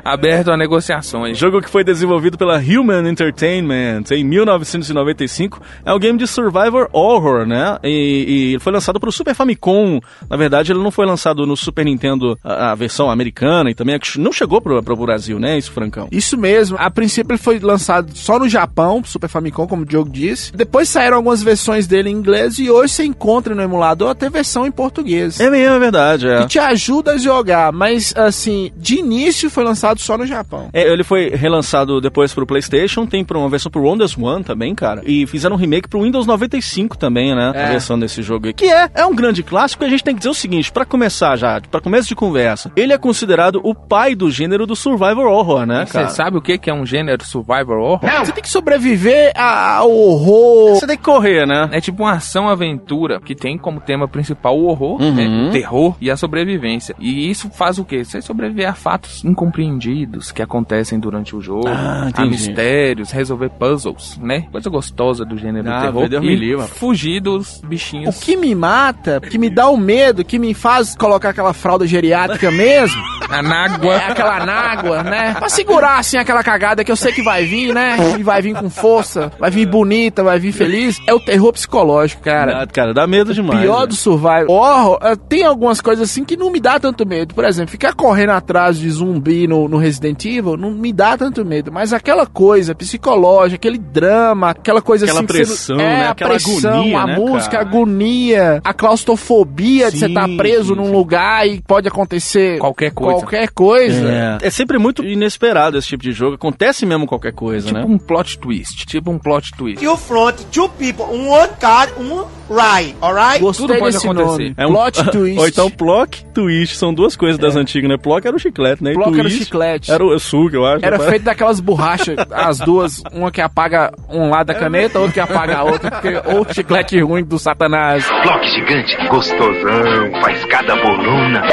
Aberto 0.03 0.51
a 0.51 0.57
negociações. 0.57 1.37
Jogo 1.37 1.61
que 1.61 1.69
foi 1.69 1.83
desenvolvido 1.83 2.37
pela 2.37 2.57
Human 2.57 3.07
Entertainment 3.09 4.03
em 4.11 4.23
1995. 4.23 5.61
É 5.85 5.93
um 5.93 5.99
game 5.99 6.17
de 6.17 6.27
survivor 6.27 6.87
horror, 6.91 7.45
né? 7.45 7.77
E, 7.83 8.55
e 8.55 8.59
foi 8.59 8.71
lançado 8.71 8.99
para 8.99 9.09
o 9.09 9.11
Super 9.11 9.33
Famicom. 9.33 9.99
Na 10.29 10.37
verdade, 10.37 10.71
ele 10.71 10.79
não 10.81 10.91
foi 10.91 11.05
lançado 11.05 11.45
no 11.45 11.55
Super 11.55 11.85
Nintendo, 11.85 12.37
a, 12.43 12.71
a 12.71 12.75
versão 12.75 13.09
americana, 13.09 13.69
e 13.69 13.75
também 13.75 13.97
não 14.17 14.31
chegou 14.31 14.61
pro, 14.61 14.81
pro 14.83 14.95
Brasil, 14.95 15.39
né? 15.39 15.57
Isso, 15.57 15.71
Francão. 15.71 16.07
Isso 16.11 16.37
mesmo. 16.37 16.77
A 16.79 16.89
princípio 16.89 17.14
ele 17.21 17.37
foi 17.37 17.59
lançado 17.59 18.11
só 18.15 18.39
no 18.39 18.47
Japão, 18.47 19.01
Super 19.03 19.29
Famicom, 19.29 19.67
como 19.67 19.83
o 19.83 19.85
Diogo 19.85 20.09
disse. 20.09 20.51
Depois 20.53 20.89
saíram 20.89 21.17
algumas 21.17 21.41
versões 21.43 21.87
dele 21.87 22.09
em 22.09 22.13
inglês 22.13 22.59
e 22.59 22.69
hoje 22.69 22.93
você 22.93 23.05
encontra 23.05 23.53
no 23.53 23.61
emulador 23.61 24.09
até 24.09 24.29
versão 24.29 24.65
em 24.65 24.71
português. 24.71 25.39
É 25.39 25.49
mesmo, 25.49 25.75
é 25.75 25.79
verdade, 25.79 26.27
é. 26.27 26.41
Que 26.41 26.47
te 26.47 26.59
ajuda 26.59 27.13
a 27.13 27.17
jogar, 27.17 27.71
mas 27.71 28.13
assim, 28.15 28.71
de 28.77 28.99
início 28.99 29.49
foi 29.49 29.63
lançado 29.63 29.99
só 29.99 30.17
no 30.17 30.25
Japão. 30.25 30.69
É, 30.73 30.91
ele 30.91 31.03
foi 31.03 31.29
relançado 31.29 31.99
depois 32.01 32.33
pro 32.33 32.45
PlayStation, 32.45 33.05
tem 33.05 33.25
uma 33.35 33.49
versão 33.49 33.71
pro 33.71 33.83
Windows 33.83 34.17
One 34.17 34.43
também, 34.43 34.73
cara. 34.73 35.01
E 35.05 35.25
fizeram 35.27 35.55
um 35.55 35.59
remake 35.59 35.87
pro 35.87 36.01
Windows 36.01 36.25
95 36.25 36.97
também, 36.97 37.35
né? 37.35 37.51
É. 37.55 37.65
A 37.65 37.69
versão 37.69 37.99
desse 37.99 38.21
jogo 38.21 38.47
aí. 38.47 38.53
Que 38.53 38.65
é, 38.65 38.89
é 38.93 39.05
um 39.05 39.15
grande 39.15 39.43
clássico 39.43 39.83
e 39.83 39.87
a 39.87 39.89
gente 39.89 40.03
tem 40.03 40.13
que 40.13 40.19
dizer 40.19 40.29
o 40.29 40.33
seguinte, 40.33 40.71
pra 40.71 40.85
começar 40.85 41.35
já, 41.35 41.59
pra 41.61 41.81
começo 41.81 42.07
de 42.07 42.15
conversa, 42.15 42.71
ele 42.75 42.93
é 42.93 42.97
considerado 42.97 43.59
o 43.63 43.73
pai 43.73 44.15
do 44.15 44.29
gênero 44.29 44.65
do 44.65 44.75
survival 44.75 45.25
horror, 45.25 45.65
né, 45.65 45.85
cara? 45.85 46.07
Você 46.09 46.15
sabe 46.15 46.37
o 46.37 46.41
que 46.41 46.57
que 46.57 46.69
é 46.69 46.73
um 46.73 46.85
gênero 46.85 47.04
survivor 47.23 47.77
horror? 47.77 47.99
Você 48.25 48.31
tem 48.31 48.41
que 48.43 48.49
sobreviver 48.49 49.31
ao 49.35 49.91
horror. 49.91 50.75
Você 50.75 50.87
tem 50.87 50.97
que 50.97 51.03
correr, 51.03 51.45
né? 51.45 51.69
É 51.71 51.79
tipo 51.81 52.03
uma 52.03 52.13
ação-aventura 52.13 53.19
que 53.19 53.35
tem 53.35 53.57
como 53.57 53.79
tema 53.79 54.07
principal 54.07 54.57
o 54.57 54.65
horror, 54.67 55.01
Uhum. 55.01 55.13
né, 55.13 55.47
o 55.49 55.51
terror 55.51 55.95
e 55.99 56.09
a 56.09 56.17
sobrevivência. 56.17 56.95
E 56.99 57.29
isso 57.29 57.49
faz 57.49 57.77
o 57.79 57.85
quê? 57.85 58.03
Você 58.03 58.21
sobreviver 58.21 58.69
a 58.69 58.73
fatos 58.73 59.23
incompreendidos 59.23 60.31
que 60.31 60.41
acontecem 60.41 60.99
durante 60.99 61.35
o 61.35 61.41
jogo, 61.41 61.67
Ah, 61.67 62.09
a 62.15 62.25
mistérios, 62.25 63.11
resolver 63.11 63.49
puzzles, 63.49 64.17
né? 64.21 64.45
Coisa 64.51 64.69
gostosa 64.69 65.25
do 65.25 65.37
gênero 65.37 65.69
Ah, 65.69 65.81
terror. 65.81 66.07
Deus 66.09 66.23
E 66.23 66.35
livre. 66.35 66.67
fugir 66.67 67.19
dos 67.19 67.59
O 67.63 67.67
bichinhos. 67.67 68.19
que 68.19 68.35
me 68.37 68.53
mata, 68.55 69.19
que 69.19 69.37
me 69.37 69.49
dá 69.49 69.67
o 69.69 69.77
medo, 69.77 70.23
que 70.23 70.37
me 70.39 70.53
faz 70.53 70.95
colocar 70.95 71.29
aquela 71.29 71.53
fralda 71.53 71.85
geriátrica 71.87 72.51
mesmo, 72.51 73.01
A 73.29 73.41
nágua. 73.41 73.95
é 73.95 74.11
aquela 74.11 74.45
nágua, 74.45 75.03
né? 75.03 75.33
Pra 75.33 75.49
segurar 75.49 75.99
assim 75.99 76.17
aquela 76.17 76.43
cagada 76.43 76.83
que 76.83 76.91
eu 76.91 76.94
sei 76.95 77.11
que 77.11 77.21
vai 77.21 77.45
vir, 77.45 77.73
né? 77.73 77.97
E 78.19 78.23
vai 78.23 78.41
vir 78.41 78.55
com 78.55 78.69
força, 78.69 79.31
vai 79.39 79.49
vir 79.51 79.65
bonita, 79.67 80.23
vai 80.23 80.39
vir 80.39 80.51
feliz. 80.51 80.99
É 81.07 81.13
o 81.13 81.19
terror 81.19 81.51
psicológico, 81.53 82.21
cara. 82.23 82.61
Ah, 82.63 82.67
cara, 82.67 82.93
dá 82.93 83.05
medo 83.07 83.33
demais. 83.33 83.61
Pior 83.61 83.81
né? 83.81 83.87
do 83.87 83.95
survival 83.95 84.45
horror, 84.49 84.99
eh, 85.01 85.15
tem 85.29 85.43
algumas 85.43 85.81
coisas 85.81 86.09
assim 86.09 86.23
que 86.23 86.35
não 86.37 86.51
me 86.51 86.59
dá 86.59 86.79
tanto 86.79 87.05
medo. 87.07 87.33
Por 87.35 87.43
exemplo, 87.45 87.71
ficar 87.71 87.93
correndo 87.93 88.31
atrás 88.31 88.77
de 88.77 88.89
zumbi 88.89 89.47
no, 89.47 89.67
no 89.67 89.77
Resident 89.77 90.23
Evil 90.25 90.57
não 90.57 90.71
me 90.71 90.91
dá 90.93 91.17
tanto 91.17 91.43
medo. 91.45 91.71
Mas 91.71 91.93
aquela 91.93 92.25
coisa 92.25 92.73
psicológica, 92.75 93.55
aquele 93.55 93.77
drama, 93.77 94.49
aquela 94.51 94.81
coisa 94.81 95.05
Aquela 95.05 95.19
assim. 95.19 95.27
não- 95.27 95.35
pressão, 95.45 95.75
é, 95.79 95.83
né? 95.83 96.05
a 96.07 96.11
Aquela 96.11 96.29
pressão, 96.31 96.71
agonia, 96.79 96.99
a 96.99 97.05
né, 97.07 97.15
música, 97.17 97.57
a 97.57 97.61
agonia, 97.61 98.61
a 98.63 98.73
claustrofobia 98.73 99.91
de 99.91 99.99
você 99.99 100.05
Sim, 100.05 100.11
estar 100.13 100.27
preso 100.37 100.73
sim, 100.73 100.79
num 100.79 100.85
sim. 100.87 100.91
lugar 100.91 101.47
e 101.47 101.61
pode 101.61 101.87
acontecer 101.87 102.57
Qualquer 102.59 102.91
coisa. 102.91 103.19
Qualquer 103.21 103.49
coisa. 103.49 104.07
É. 104.41 104.47
É 104.47 104.49
sempre 104.49 104.77
muito 104.77 105.03
inesperado 105.03 105.77
esse 105.77 105.87
tipo 105.87 106.03
de 106.03 106.11
jogo. 106.11 106.35
Acontece 106.35 106.74
mesmo 106.83 107.05
qualquer 107.05 107.31
coisa, 107.31 107.67
Tipo 107.67 107.77
né? 107.79 107.85
um 107.87 107.99
plot 107.99 108.39
twist. 108.39 108.87
Tipo 108.87 109.11
um 109.11 109.19
plot 109.19 109.51
twist. 109.55 109.83
You 109.85 109.95
front 109.95 110.37
two 110.51 110.67
people, 110.69 111.05
one 111.05 111.49
card, 111.61 111.93
one 111.99 112.25
right, 112.49 112.95
alright? 113.01 113.39
Gostei 113.39 113.67
Tudo 113.67 113.77
pode 113.79 113.97
acontecer. 113.97 114.25
nome. 114.25 114.53
É 114.57 114.65
um 114.65 114.71
Plot 114.73 115.03
twist. 115.11 115.39
Ou 115.39 115.47
então 115.47 115.69
Plock 115.69 116.25
Twist. 116.33 116.75
São 116.77 116.93
duas 116.93 117.15
coisas 117.15 117.37
das 117.39 117.55
antigas, 117.55 117.87
né? 117.89 117.97
Plock 117.97 118.25
era 118.27 118.35
o 118.35 118.39
chiclete, 118.39 118.83
né? 118.83 118.91
E 118.91 118.93
Plock 118.95 119.19
era 119.19 119.27
o 119.27 119.31
chiclete. 119.31 119.91
Era 119.91 120.03
o 120.03 120.17
suco, 120.19 120.55
eu 120.55 120.65
acho. 120.65 120.83
Era 120.85 120.97
feito 120.99 121.23
daquelas 121.23 121.59
borrachas, 121.59 122.15
as 122.31 122.57
duas, 122.59 123.03
uma 123.13 123.31
que 123.31 123.41
apaga 123.41 123.91
um 124.09 124.29
lado 124.29 124.47
da 124.47 124.55
caneta, 124.55 124.97
outra 124.99 125.13
que 125.13 125.19
apaga 125.19 125.57
a 125.57 125.63
outra, 125.63 125.91
porque 125.91 126.21
ou 126.35 126.45
chiclete 126.51 126.99
ruim 127.01 127.23
do 127.23 127.37
satanás. 127.37 128.05
Bloco 128.23 128.43
gigante, 128.45 128.95
gostosão, 129.07 130.21
faz 130.21 130.43
cada 130.45 130.75
bolona. 130.75 131.43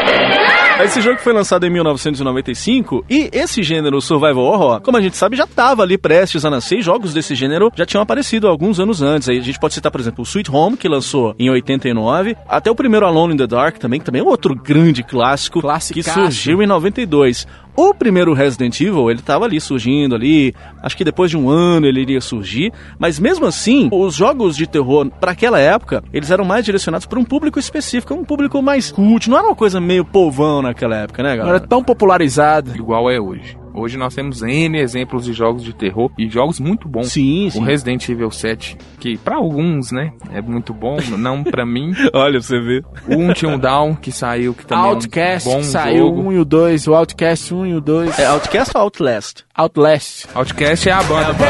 Esse 0.85 1.00
jogo 1.00 1.18
foi 1.20 1.32
lançado 1.32 1.64
em 1.66 1.70
1995 1.70 3.04
e 3.08 3.28
esse 3.32 3.62
gênero 3.62 4.00
survival 4.00 4.44
horror, 4.44 4.80
como 4.80 4.96
a 4.96 5.00
gente 5.00 5.12
sabe, 5.16 5.37
já 5.37 5.44
estava 5.44 5.83
ali 5.83 5.96
prestes 5.98 6.44
a 6.44 6.51
nascer. 6.51 6.79
e 6.79 6.83
Jogos 6.83 7.12
desse 7.14 7.35
gênero 7.35 7.70
já 7.75 7.85
tinham 7.87 8.03
aparecido 8.03 8.48
alguns 8.48 8.79
anos 8.81 9.03
antes. 9.03 9.29
Aí 9.29 9.38
a 9.38 9.42
gente 9.42 9.59
pode 9.59 9.75
citar, 9.75 9.90
por 9.92 10.01
exemplo, 10.01 10.20
o 10.22 10.27
Sweet 10.27 10.51
Home, 10.51 10.77
que 10.77 10.88
lançou 10.88 11.35
em 11.38 11.51
89, 11.51 12.37
até 12.48 12.70
o 12.70 12.75
primeiro 12.75 13.07
Alone 13.07 13.35
in 13.35 13.37
the 13.37 13.46
Dark 13.46 13.79
também, 13.79 14.01
que 14.01 14.07
também 14.07 14.20
é 14.20 14.25
outro 14.25 14.55
grande 14.55 15.03
clássico 15.03 15.59
que 15.61 15.66
Classicaço. 15.66 16.20
surgiu 16.20 16.62
em 16.62 16.66
92. 16.66 17.46
O 17.75 17.94
primeiro 17.94 18.35
Resident 18.35 18.79
Evil, 18.83 19.11
ele 19.11 19.22
tava 19.22 19.46
ali 19.46 19.59
surgindo 19.59 20.14
ali, 20.14 20.55
acho 20.83 20.94
que 20.94 21.05
depois 21.05 21.31
de 21.31 21.38
um 21.38 21.48
ano 21.48 21.87
ele 21.87 22.03
iria 22.03 22.20
surgir, 22.20 22.70
mas 22.98 23.18
mesmo 23.18 23.46
assim, 23.46 23.88
os 23.90 24.14
jogos 24.14 24.55
de 24.57 24.66
terror 24.66 25.11
para 25.18 25.33
aquela 25.33 25.59
época, 25.59 26.05
eles 26.12 26.31
eram 26.31 26.44
mais 26.44 26.66
direcionados 26.66 27.07
para 27.07 27.18
um 27.18 27.25
público 27.25 27.59
específico, 27.59 28.12
um 28.12 28.25
público 28.25 28.61
mais 28.61 28.92
cult, 28.92 29.31
não 29.31 29.38
era 29.38 29.46
uma 29.46 29.57
coisa 29.57 29.81
meio 29.81 30.05
povão 30.05 30.61
naquela 30.61 30.96
época, 30.96 31.22
né, 31.22 31.31
Não 31.31 31.37
galera? 31.38 31.57
era 31.59 31.66
tão 31.66 31.83
popularizado. 31.83 32.77
Igual 32.77 33.11
é 33.11 33.18
hoje. 33.18 33.57
Hoje 33.74 33.96
nós 33.96 34.14
temos 34.14 34.42
N 34.42 34.78
exemplos 34.78 35.24
de 35.24 35.32
jogos 35.32 35.62
de 35.62 35.72
terror 35.72 36.11
e 36.18 36.28
jogos 36.28 36.61
muito 36.61 36.88
bons. 36.88 37.12
Sim, 37.12 37.48
sim. 37.50 37.58
O 37.61 37.62
Resident 37.64 38.08
Evil 38.08 38.30
7, 38.30 38.76
que 39.00 39.16
pra 39.16 39.37
alguns, 39.37 39.90
né, 39.92 40.12
é 40.32 40.40
muito 40.42 40.74
bom, 40.74 40.96
não 41.18 41.42
pra 41.42 41.64
mim. 41.64 41.92
Olha, 42.12 42.40
você 42.40 42.61
ver. 42.61 42.85
O 43.08 43.14
Until 43.14 43.58
Down, 43.58 43.94
que 43.94 44.12
saiu, 44.12 44.54
que 44.54 44.66
também 44.66 44.85
Outcast, 44.85 45.48
é 45.48 45.50
um 45.50 45.54
bom 45.54 45.61
que 45.61 45.66
saiu 45.66 46.06
jogo. 46.06 46.20
o 46.20 46.26
1 46.28 46.32
e 46.32 46.38
o 46.38 46.44
2, 46.44 46.87
o 46.88 46.94
Outcast 46.94 47.54
1 47.54 47.66
e 47.66 47.74
o 47.74 47.80
2. 47.80 48.18
É 48.18 48.26
Outcast 48.26 48.76
ou 48.76 48.82
Outlast? 48.82 49.42
Outlast. 49.54 50.26
Outcast 50.35 50.88
é 50.88 50.92
a 50.92 51.02
banda. 51.02 51.35
pô. 51.35 51.44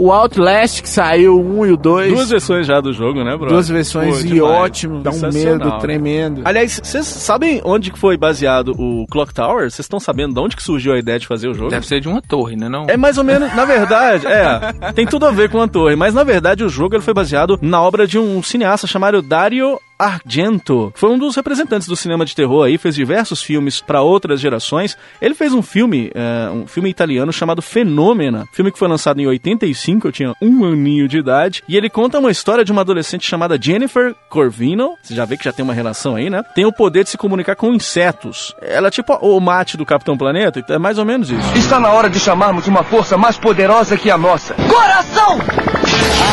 O 0.00 0.10
Outlast, 0.10 0.82
que 0.82 0.88
saiu 0.88 1.36
o 1.36 1.60
1 1.60 1.66
e 1.66 1.72
o 1.72 1.76
2. 1.76 2.12
Duas 2.12 2.30
versões 2.30 2.66
já 2.66 2.80
do 2.80 2.92
jogo, 2.92 3.22
né, 3.22 3.36
bro? 3.36 3.48
Duas 3.48 3.68
versões 3.68 4.14
Pô, 4.14 4.20
e 4.20 4.28
demais. 4.28 4.52
ótimo, 4.52 5.00
dá 5.00 5.10
um 5.10 5.32
medo 5.32 5.78
tremendo. 5.78 6.42
Aliás, 6.44 6.80
vocês 6.82 7.06
sabem 7.06 7.60
onde 7.64 7.92
que 7.92 7.98
foi 7.98 8.16
baseado 8.16 8.72
o 8.78 9.06
Clock 9.10 9.32
Tower? 9.32 9.70
Vocês 9.70 9.80
estão 9.80 10.00
sabendo 10.00 10.34
de 10.34 10.40
onde 10.40 10.56
que 10.56 10.62
surgiu 10.62 10.94
a 10.94 10.98
ideia 10.98 11.18
de 11.18 11.26
fazer 11.26 11.48
o 11.48 11.54
jogo? 11.54 11.70
Deve 11.70 11.86
ser 11.86 12.00
de 12.00 12.08
uma 12.08 12.20
torre, 12.20 12.56
né 12.56 12.68
não? 12.68 12.86
É 12.88 12.96
mais 12.96 13.18
ou 13.18 13.24
menos, 13.24 13.54
na 13.54 13.64
verdade, 13.64 14.26
é, 14.26 14.92
tem 14.92 15.06
tudo 15.06 15.26
a 15.26 15.30
ver 15.30 15.48
com 15.48 15.60
a 15.60 15.68
torre, 15.68 15.94
mas 15.96 16.12
na 16.12 16.24
verdade 16.24 16.64
o 16.64 16.68
jogo 16.68 16.96
ele 16.96 17.02
foi 17.02 17.14
baseado 17.14 17.58
na 17.62 17.80
obra 17.80 18.06
de 18.06 18.18
um 18.18 18.42
cineasta 18.42 18.86
chamado 18.86 19.22
Dario 19.22 19.78
Argento. 19.98 20.92
Foi 20.94 21.10
um 21.10 21.18
dos 21.18 21.36
representantes 21.36 21.86
do 21.88 21.96
cinema 21.96 22.24
de 22.24 22.34
terror 22.34 22.64
aí, 22.64 22.78
fez 22.78 22.94
diversos 22.94 23.42
filmes 23.42 23.80
para 23.80 24.02
outras 24.02 24.40
gerações. 24.40 24.96
Ele 25.20 25.34
fez 25.34 25.52
um 25.52 25.62
filme, 25.62 26.10
é, 26.14 26.50
um 26.50 26.66
filme 26.66 26.90
italiano 26.90 27.32
chamado 27.32 27.62
Fenômena, 27.62 28.46
filme 28.52 28.70
que 28.70 28.78
foi 28.78 28.88
lançado 28.88 29.20
em 29.20 29.26
85, 29.26 30.08
eu 30.08 30.12
tinha 30.12 30.34
um 30.40 30.64
aninho 30.64 31.08
de 31.08 31.18
idade, 31.18 31.62
e 31.68 31.76
ele 31.76 31.88
conta 31.88 32.18
uma 32.18 32.30
história 32.30 32.64
de 32.64 32.72
uma 32.72 32.80
adolescente 32.80 33.26
chamada 33.26 33.58
Jennifer 33.60 34.14
Corvino, 34.28 34.94
você 35.02 35.14
já 35.14 35.24
vê 35.24 35.36
que 35.36 35.44
já 35.44 35.52
tem 35.52 35.64
uma 35.64 35.74
relação 35.74 36.16
aí, 36.16 36.28
né? 36.28 36.42
Tem 36.54 36.64
o 36.64 36.72
poder 36.72 37.04
de 37.04 37.10
se 37.10 37.18
comunicar 37.18 37.56
com 37.56 37.72
insetos. 37.72 38.54
Ela 38.60 38.88
é 38.88 38.90
tipo 38.90 39.14
o 39.14 39.40
mate 39.40 39.76
do 39.76 39.86
Capitão 39.86 40.16
Planeta, 40.16 40.58
então 40.58 40.76
é 40.76 40.78
mais 40.78 40.98
ou 40.98 41.04
menos 41.04 41.30
isso. 41.30 41.56
Está 41.56 41.78
na 41.78 41.90
hora 41.90 42.10
de 42.10 42.18
chamarmos 42.18 42.66
uma 42.66 42.82
força 42.82 43.16
mais 43.16 43.36
poderosa 43.36 43.96
que 43.96 44.10
a 44.10 44.18
nossa. 44.18 44.54
Coração! 44.54 45.38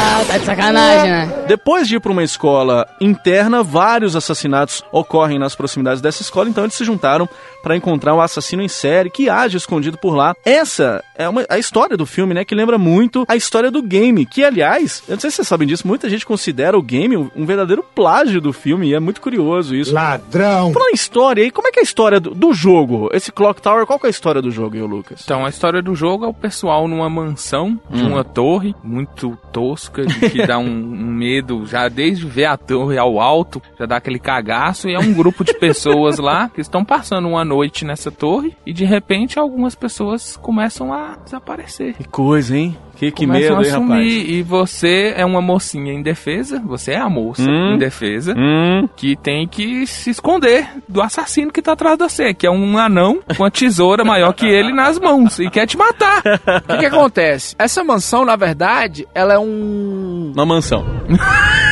Ah, 0.04 0.26
tá 0.26 0.38
de 0.40 0.46
sacanagem, 0.46 1.12
né? 1.12 1.46
Depois 1.48 1.88
de 1.88 1.96
ir 1.96 2.00
para 2.00 2.12
uma 2.12 2.24
escola 2.24 2.88
interna, 3.00 3.62
vários 3.62 4.16
assassinatos 4.16 4.84
ocorrem 4.92 5.38
nas 5.38 5.56
proximidades 5.56 6.02
dessa 6.02 6.24
escola, 6.24 6.50
então 6.50 6.64
eles 6.64 6.76
se 6.76 6.84
juntaram 6.84 7.30
para 7.62 7.76
encontrar 7.76 8.16
um 8.16 8.22
assassino 8.22 8.62
em 8.62 8.68
série 8.68 9.10
que 9.10 9.30
age 9.30 9.58
escondido 9.58 9.98
por 9.98 10.16
lá. 10.16 10.36
Essa 10.46 11.04
é 11.16 11.28
uma, 11.28 11.46
a 11.50 11.58
história 11.58 11.96
do 11.96 12.06
filme, 12.06 12.34
né, 12.34 12.44
que 12.44 12.56
lembra 12.56 12.78
muito 12.78 13.26
a 13.28 13.36
história 13.36 13.70
do 13.70 13.82
game, 13.82 14.26
que 14.26 14.44
aliás, 14.44 15.04
eu 15.08 15.14
não 15.14 15.20
sei 15.20 15.30
se 15.30 15.38
vocês 15.38 15.48
sabem 15.48 15.68
disso, 15.68 15.88
muita 15.88 16.10
gente 16.10 16.26
considera 16.26 16.78
o 16.78 16.82
game 16.82 17.16
um, 17.18 17.30
um 17.36 17.46
verdadeiro 17.46 17.84
plágio 17.96 18.42
do 18.42 18.52
filme, 18.52 18.90
e 18.90 18.94
é 18.94 19.00
muito 19.00 19.22
curioso 19.22 19.76
isso. 19.76 19.94
Ladrão! 19.94 20.74
Falando 20.74 20.90
em 20.92 20.96
história, 20.96 21.44
e 21.44 21.52
como 21.52 21.68
é 21.68 21.72
que 21.72 21.80
é 21.80 21.82
a 21.82 21.84
história 21.84 22.20
do, 22.20 22.32
do 22.32 22.54
jogo? 22.54 23.10
Esse 23.14 23.32
Clock 23.32 23.62
Tower, 23.62 23.86
qual 23.86 24.00
que 24.00 24.06
é 24.06 24.10
a 24.10 24.12
história 24.12 24.42
do 24.42 24.52
jogo, 24.52 24.76
eu, 24.76 24.86
Lucas? 24.86 25.22
Então, 25.24 25.46
a 25.46 25.50
história 25.50 25.82
do 25.82 25.96
jogo 25.96 26.26
é 26.26 26.28
o 26.28 26.34
pessoal 26.34 26.88
numa 26.88 27.10
mansão 27.10 27.80
de 27.90 28.02
Hum. 28.02 28.14
uma 28.14 28.24
torre 28.24 28.74
muito 28.84 29.38
tosca, 29.52 30.06
de 30.06 30.30
que 30.30 30.46
dá 30.46 30.58
um, 30.58 30.66
um 30.66 31.12
medo 31.12 31.66
já 31.66 31.88
desde 31.88 32.26
ver 32.26 32.46
a 32.46 32.58
torre 32.58 32.98
ao 32.98 33.20
alto, 33.20 33.62
já 33.78 33.86
dá 33.86 33.98
aquele 33.98 34.18
cagaço, 34.20 34.90
e 34.90 34.94
é 34.94 35.00
um 35.00 35.14
grupo 35.14 35.44
de 35.44 35.54
pessoas 35.54 36.18
lá 36.18 36.50
que 36.50 36.62
estão 36.62 36.84
passando 36.84 37.28
uma 37.28 37.46
noite 37.52 37.84
nessa 37.84 38.10
torre 38.10 38.56
e 38.66 38.72
de 38.72 38.86
repente 38.86 39.38
algumas 39.38 39.76
pessoas 39.76 40.38
começam 40.38 40.94
a 40.94 41.18
desaparecer. 41.24 41.96
Que 41.96 42.06
coisa, 42.08 42.56
hein? 42.58 42.78
Que, 42.96 43.12
que 43.12 43.26
medo, 43.28 43.56
a 43.56 43.60
hein, 43.60 43.66
sumir, 43.72 43.90
rapaz? 43.90 44.30
E 44.30 44.42
você 44.44 45.14
é 45.18 45.26
uma 45.26 45.42
mocinha 45.42 45.92
indefesa, 45.92 46.62
você 46.66 46.92
é 46.92 46.98
a 47.00 47.10
moça 47.10 47.42
Hum. 47.44 47.74
indefesa, 47.76 48.34
Hum. 48.38 48.88
que 48.96 49.16
tem 49.16 49.48
que 49.48 49.86
se 49.88 50.12
esconder 50.12 50.68
do 50.88 51.02
assassino 51.02 51.52
que 51.52 51.62
tá 51.62 51.72
atrás 51.74 51.98
de 51.98 52.04
você, 52.04 52.34
que 52.34 52.46
é 52.48 52.52
um 52.52 52.78
anão 52.78 53.20
com 53.36 53.44
a 53.44 53.52
tesoura 53.52 54.04
maior 54.06 54.32
que 54.34 54.46
ele 54.46 54.72
nas 54.72 54.98
mãos 55.00 55.40
e 55.40 55.50
quer 55.50 55.66
te 55.66 55.76
matar. 55.78 56.20
O 56.20 56.68
que, 56.68 56.78
que 56.78 56.86
acontece? 56.86 57.56
Essa 57.60 57.84
mansão, 57.84 58.24
na 58.24 58.36
verdade, 58.36 59.08
ela 59.14 59.34
é 59.34 59.40
um. 59.40 60.32
Uma 60.36 60.46
mansão. 60.46 60.86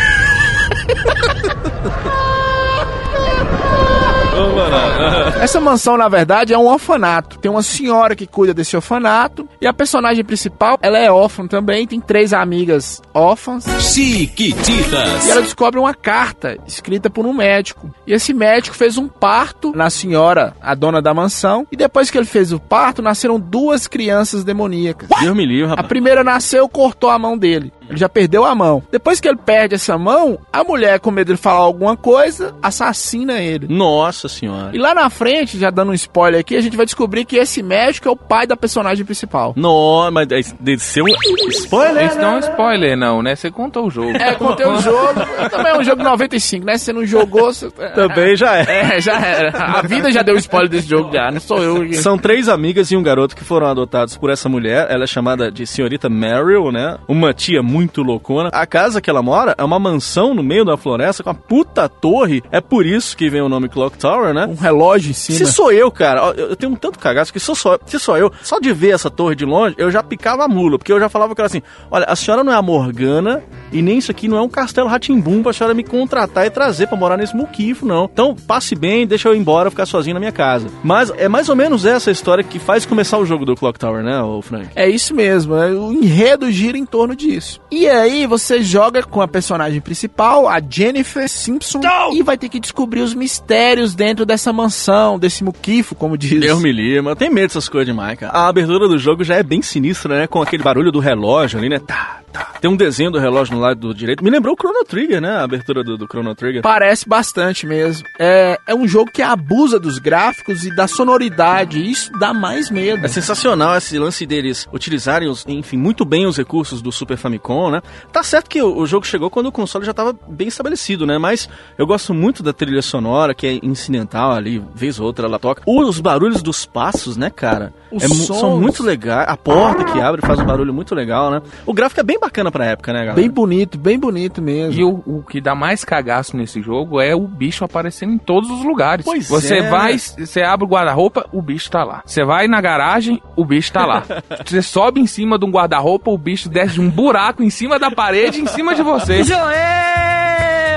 Essa 5.42 5.60
mansão, 5.60 5.98
na 5.98 6.08
verdade, 6.10 6.54
é 6.54 6.58
um 6.58 6.68
orfanato. 6.68 7.38
Tem 7.40 7.50
uma 7.50 7.62
senhora 7.64 8.16
que 8.16 8.28
cuida 8.28 8.54
desse 8.54 8.76
orfanato. 8.76 9.48
E 9.62 9.68
a 9.68 9.74
personagem 9.74 10.24
principal, 10.24 10.78
ela 10.82 10.98
é 10.98 11.12
órfã 11.12 11.48
também. 11.48 11.88
Tem 11.88 12.00
três 12.00 12.34
amigas 12.34 13.02
órfãs. 13.14 13.66
Chiquititas. 13.80 15.26
E 15.28 15.32
ela 15.32 15.42
descobre 15.42 15.80
uma 15.80 15.94
carta 15.94 16.58
escrita 16.68 17.10
por 17.10 17.26
um 17.26 17.34
médico. 17.34 17.94
E 18.06 18.14
esse 18.14 18.34
médico 18.34 18.76
fez 18.76 18.98
um 18.98 19.08
parto 19.08 19.72
na 19.76 19.90
senhora, 19.90 20.54
a 20.62 20.76
dona 20.76 21.02
da 21.02 21.14
mansão. 21.14 21.66
E 21.72 21.76
depois 21.76 22.10
que 22.12 22.18
ele 22.18 22.26
fez 22.26 22.52
o 22.52 22.60
parto, 22.60 23.02
nasceram 23.02 23.40
duas 23.40 23.88
crianças 23.88 24.44
demoníacas. 24.44 25.10
Deus 25.22 25.36
me 25.36 25.46
livre, 25.46 25.66
A 25.66 25.70
rapaz. 25.70 25.88
primeira 25.88 26.24
nasceu, 26.24 26.68
cortou 26.70 27.10
a 27.10 27.18
mão 27.20 27.38
dele. 27.38 27.72
Ele 27.90 27.98
já 27.98 28.08
perdeu 28.08 28.46
a 28.46 28.54
mão. 28.56 28.84
Depois 28.92 29.20
que 29.20 29.28
ele 29.28 29.38
perde 29.38 29.76
essa 29.76 29.98
mão, 29.98 30.40
a 30.54 30.64
mulher, 30.64 31.00
com 31.00 31.12
medo 31.12 31.34
de 31.34 31.42
falar 31.42 31.60
alguma 31.62 31.98
coisa, 31.98 32.56
assassina 32.62 33.40
ele. 33.40 33.68
Nossa 33.68 34.28
senhora. 34.28 34.72
E 34.74 34.78
lá 34.78 34.94
na 34.94 35.10
frente, 35.10 35.58
já 35.58 35.70
dando 35.70 35.92
um 35.92 35.94
spoiler 35.94 36.40
aqui, 36.40 36.56
a 36.56 36.62
gente 36.62 36.78
vai 36.78 36.86
descobrir 36.86 37.26
que 37.26 37.36
esse 37.38 37.62
médico 37.64 38.08
é 38.08 38.12
o 38.12 38.16
pai 38.16 38.46
da 38.46 38.56
personagem 38.56 39.04
principal. 39.04 39.54
Não, 39.56 40.10
mas 40.12 40.28
é- 40.32 40.54
deve 40.60 40.82
ser 40.84 41.02
um 41.02 41.08
spoiler. 41.50 42.06
Isso 42.06 42.18
não 42.20 42.34
é 42.34 42.36
um 42.36 42.40
spoiler, 42.40 42.98
não, 42.98 43.22
né? 43.22 43.36
Você 43.36 43.50
contou 43.50 43.88
o 43.88 43.90
jogo. 43.90 44.16
É, 44.16 44.34
contei 44.36 44.66
o 44.66 44.80
jogo. 44.80 45.20
Também 45.50 45.72
é 45.72 45.78
um 45.78 45.84
jogo 45.84 46.04
95, 46.04 46.66
né? 46.66 46.78
Você 46.78 46.94
não 46.94 47.06
jogou, 47.06 47.52
você... 47.54 47.70
Também 47.96 48.36
já 48.36 48.58
é. 48.58 48.96
É, 48.98 49.02
já 49.02 49.20
era. 49.20 49.50
A 49.58 49.82
vida 49.82 50.12
já 50.12 50.22
deu 50.22 50.36
spoiler 50.38 50.70
desse 50.70 50.88
jogo, 50.88 51.12
já. 51.12 51.32
Não 51.32 51.40
sou 51.40 51.58
eu. 51.64 51.94
São 51.94 52.18
três 52.18 52.48
amigas 52.48 52.92
e 52.92 52.98
um 52.98 53.04
garoto 53.04 53.36
que 53.36 53.44
foram 53.44 53.68
adotados 53.68 54.16
por 54.18 54.30
essa 54.30 54.48
mulher. 54.48 54.88
Ela 54.90 55.04
é 55.06 55.08
chamada 55.08 55.52
de 55.52 55.66
senhorita 55.66 56.10
Meryl, 56.10 56.72
né? 56.72 56.98
Uma 57.08 57.34
tia 57.34 57.62
muito 57.64 57.79
loucona. 58.02 58.50
A 58.52 58.66
casa 58.66 59.02
que 59.02 59.10
ela 59.10 59.22
mora 59.22 59.56
é 59.58 59.64
uma 59.64 59.80
mansão 59.80 60.34
no 60.34 60.44
meio 60.44 60.66
da 60.66 60.78
floresta 60.78 61.24
com 61.24 61.30
uma 61.30 61.36
puta 61.36 61.88
torre. 61.88 62.42
É 62.52 62.62
por 62.62 62.86
isso 62.86 63.16
que 63.16 63.30
vem 63.30 63.42
o 63.42 63.50
nome 63.50 63.70
Clock 63.70 63.98
Tower, 63.98 64.34
né? 64.34 64.46
Um 64.46 64.56
relógio 64.56 65.12
em 65.12 65.14
cima. 65.14 65.38
Se 65.38 65.46
sou 65.46 65.72
eu, 65.72 65.92
cara, 65.92 66.22
eu 66.38 66.56
tenho 66.56 66.72
um 66.72 66.76
tanto 66.76 67.00
cagaço 67.00 67.32
que 67.32 67.40
se 67.40 67.56
sou, 67.56 67.80
se 67.86 68.00
sou 68.00 68.18
eu, 68.18 68.32
só 68.42 68.60
de 68.60 68.72
ver 68.74 68.92
essa 68.92 69.10
torre 69.10 69.36
de 69.36 69.46
longe, 69.46 69.76
eu 69.78 69.92
já 69.92 70.04
picava 70.04 70.46
a 70.46 70.48
mula, 70.48 70.78
porque 70.78 70.92
eu 70.92 71.00
já 71.00 71.10
falava 71.10 71.34
que 71.36 71.42
era 71.42 71.48
assim: 71.48 71.62
olha, 71.90 72.06
a 72.06 72.16
senhora 72.16 72.44
não 72.44 72.52
é 72.52 72.56
a 72.56 72.62
Morgana 72.62 73.44
e 73.72 73.82
nem 73.82 73.98
isso 73.98 74.12
aqui 74.12 74.28
não 74.28 74.38
é 74.38 74.42
um 74.42 74.50
castelo 74.50 74.88
Ratimbum 74.88 75.44
pra 75.44 75.54
senhora 75.54 75.74
me 75.74 75.84
contratar 75.84 76.46
e 76.46 76.50
trazer 76.50 76.88
pra 76.88 76.98
morar 76.98 77.18
nesse 77.18 77.36
muquifo, 77.36 77.86
não. 77.86 78.10
Então, 78.12 78.36
passe 78.36 78.76
bem, 78.76 79.06
deixa 79.06 79.30
eu 79.30 79.36
ir 79.36 79.40
embora, 79.40 79.70
ficar 79.70 79.86
sozinho 79.86 80.16
na 80.16 80.20
minha 80.20 80.32
casa. 80.32 80.68
Mas 80.84 81.12
é 81.18 81.28
mais 81.28 81.50
ou 81.50 81.56
menos 81.56 81.86
essa 81.86 82.12
história 82.12 82.44
que 82.44 82.60
faz 82.60 82.86
começar 82.86 83.18
o 83.18 83.26
jogo 83.26 83.46
do 83.46 83.56
Clock 83.56 83.80
Tower, 83.80 84.04
né, 84.04 84.20
Frank? 84.42 84.70
É 84.76 84.90
isso 84.90 85.14
mesmo, 85.14 85.56
né? 85.56 85.68
o 85.68 85.92
enredo 85.92 86.52
gira 86.52 86.78
em 86.78 86.86
torno 86.86 87.16
disso. 87.16 87.62
E 87.72 87.88
aí 87.88 88.26
você 88.26 88.62
joga 88.62 89.04
com 89.04 89.22
a 89.22 89.28
personagem 89.28 89.80
principal, 89.80 90.48
a 90.48 90.60
Jennifer 90.60 91.30
Simpson, 91.30 91.82
e 92.14 92.24
vai 92.24 92.38
ter 92.38 92.50
que 92.50 92.60
descobrir 92.60 93.02
os 93.02 93.14
mistérios 93.14 93.94
dentro 93.94 94.26
dessa 94.26 94.52
mansão, 94.52 95.20
desse 95.20 95.44
muquifo, 95.44 95.94
como 95.94 96.18
diz. 96.18 96.40
Deus 96.40 96.62
me 96.62 96.70
eu 96.80 97.16
tenho 97.16 97.34
medo 97.34 97.48
dessas 97.48 97.68
coisas 97.68 97.86
demais, 97.86 98.18
cara. 98.18 98.32
A 98.32 98.48
abertura 98.48 98.88
do 98.88 98.98
jogo 98.98 99.24
já 99.24 99.36
é 99.36 99.44
bem 99.44 99.62
sinistra, 99.62 100.20
né? 100.20 100.28
Com 100.28 100.42
aquele 100.42 100.64
barulho 100.64 100.92
do 100.92 101.00
relógio 101.00 101.60
ali, 101.60 101.70
né? 101.70 101.80
Tá, 101.80 102.22
tá. 102.32 102.54
Tem 102.60 102.70
um 102.70 102.76
desenho 102.76 103.12
do 103.12 103.20
relógio 103.20 103.56
no 103.56 103.62
lado 103.62 103.80
do 103.80 103.94
direito. 103.94 104.24
Me 104.24 104.30
lembrou 104.30 104.54
o 104.54 104.58
Chrono 104.58 104.84
Trigger, 104.84 105.22
né? 105.22 105.32
A 105.32 105.44
abertura 105.44 105.84
do, 105.84 105.98
do 105.98 106.06
Chrono 106.06 106.36
Trigger. 106.36 106.62
Parece 106.62 107.08
bastante 107.08 107.66
mesmo. 107.66 108.06
É, 108.20 108.58
é 108.68 108.76
um 108.76 108.88
jogo 108.88 109.12
que 109.12 109.22
abusa 109.22 109.80
dos 109.80 109.98
gráficos 109.98 110.66
e 110.66 110.76
da 110.76 110.88
sonoridade. 110.88 111.80
Isso 111.80 112.12
dá 112.20 112.34
mais 112.34 112.70
medo. 112.70 113.06
É 113.06 113.08
sensacional 113.08 113.76
esse 113.78 113.98
lance 113.98 114.26
deles 114.26 114.68
utilizarem, 114.74 115.30
os, 115.30 115.46
enfim, 115.48 115.78
muito 115.78 116.06
bem 116.06 116.26
os 116.26 116.38
recursos 116.38 116.82
do 116.82 116.92
Super 116.92 117.18
Famicom, 117.18 117.72
né? 117.72 117.82
Tá 118.12 118.24
certo 118.24 118.50
que 118.50 118.62
o, 118.62 118.78
o 118.78 118.86
jogo 118.86 119.06
chegou 119.06 119.30
quando 119.30 119.48
o 119.48 119.52
console 119.52 119.86
já 119.86 119.92
estava 119.92 120.14
bem 120.28 120.48
estabelecido, 120.48 121.06
né? 121.06 121.18
Mas 121.18 121.50
eu 121.78 121.88
gosto 121.88 122.14
muito 122.14 122.44
da 122.44 122.54
trilha 122.54 122.82
sonora, 122.82 123.34
que 123.34 123.48
é 123.48 123.60
incidental 123.64 124.32
ali, 124.32 124.64
vez 124.76 125.00
ou 125.00 125.06
outra 125.06 125.26
ela 125.28 125.40
toca. 125.40 125.64
Os 125.66 126.00
barulhos 126.00 126.42
dos 126.42 126.66
passos, 126.66 127.18
né, 127.18 127.30
cara? 127.30 127.74
Os 127.92 128.04
É 128.04 128.08
são 128.08 128.60
muito 128.60 128.84
legais. 128.84 129.28
A 129.28 129.38
porta 129.38 129.84
que 129.84 130.00
abre 130.00 130.22
faz 130.22 130.40
um 130.40 130.46
barulho 130.46 130.74
muito 130.74 130.94
legal, 130.94 131.32
né? 131.32 131.42
O 131.66 131.74
gráfico 131.74 132.00
é 132.02 132.04
bem 132.04 132.19
bacana 132.20 132.52
pra 132.52 132.66
época, 132.66 132.94
né, 132.94 133.00
galera? 133.00 133.16
Bem 133.16 133.30
bonito, 133.30 133.78
bem 133.78 133.98
bonito 133.98 134.42
mesmo. 134.42 134.80
E 134.80 134.84
o, 134.84 135.04
o 135.06 135.24
que 135.24 135.42
dá 135.42 135.56
mais 135.56 135.84
cagaço 135.84 136.36
nesse 136.36 136.62
jogo 136.62 137.00
é 137.00 137.16
o 137.16 137.28
bicho 137.28 137.64
aparecendo 137.64 138.14
em 138.14 138.18
todos 138.18 138.50
os 138.50 138.64
lugares. 138.64 139.06
Pois 139.06 139.28
você 139.28 139.58
é. 139.58 139.70
vai, 139.70 139.98
você 139.98 140.42
abre 140.42 140.66
o 140.66 140.70
guarda-roupa, 140.70 141.28
o 141.32 141.42
bicho 141.42 141.70
tá 141.70 141.84
lá. 141.84 142.02
Você 142.06 142.24
vai 142.24 142.48
na 142.48 142.62
garagem, 142.62 143.22
o 143.36 143.46
bicho 143.46 143.72
tá 143.72 143.86
lá. 143.86 144.04
você 144.46 144.62
sobe 144.62 145.00
em 145.00 145.08
cima 145.08 145.38
de 145.38 145.46
um 145.46 145.52
guarda-roupa, 145.52 146.12
o 146.12 146.18
bicho 146.18 146.50
desce 146.50 146.76
de 146.76 146.82
um 146.82 146.90
buraco 146.90 147.44
em 147.44 147.50
cima 147.50 147.80
da 147.80 147.92
parede, 147.92 148.42
em 148.42 148.48
cima 148.48 148.76
de 148.76 148.84
você. 148.84 149.24
Joel! 149.24 150.69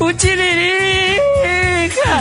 O 0.00 0.12
Tiririca! 0.12 1.22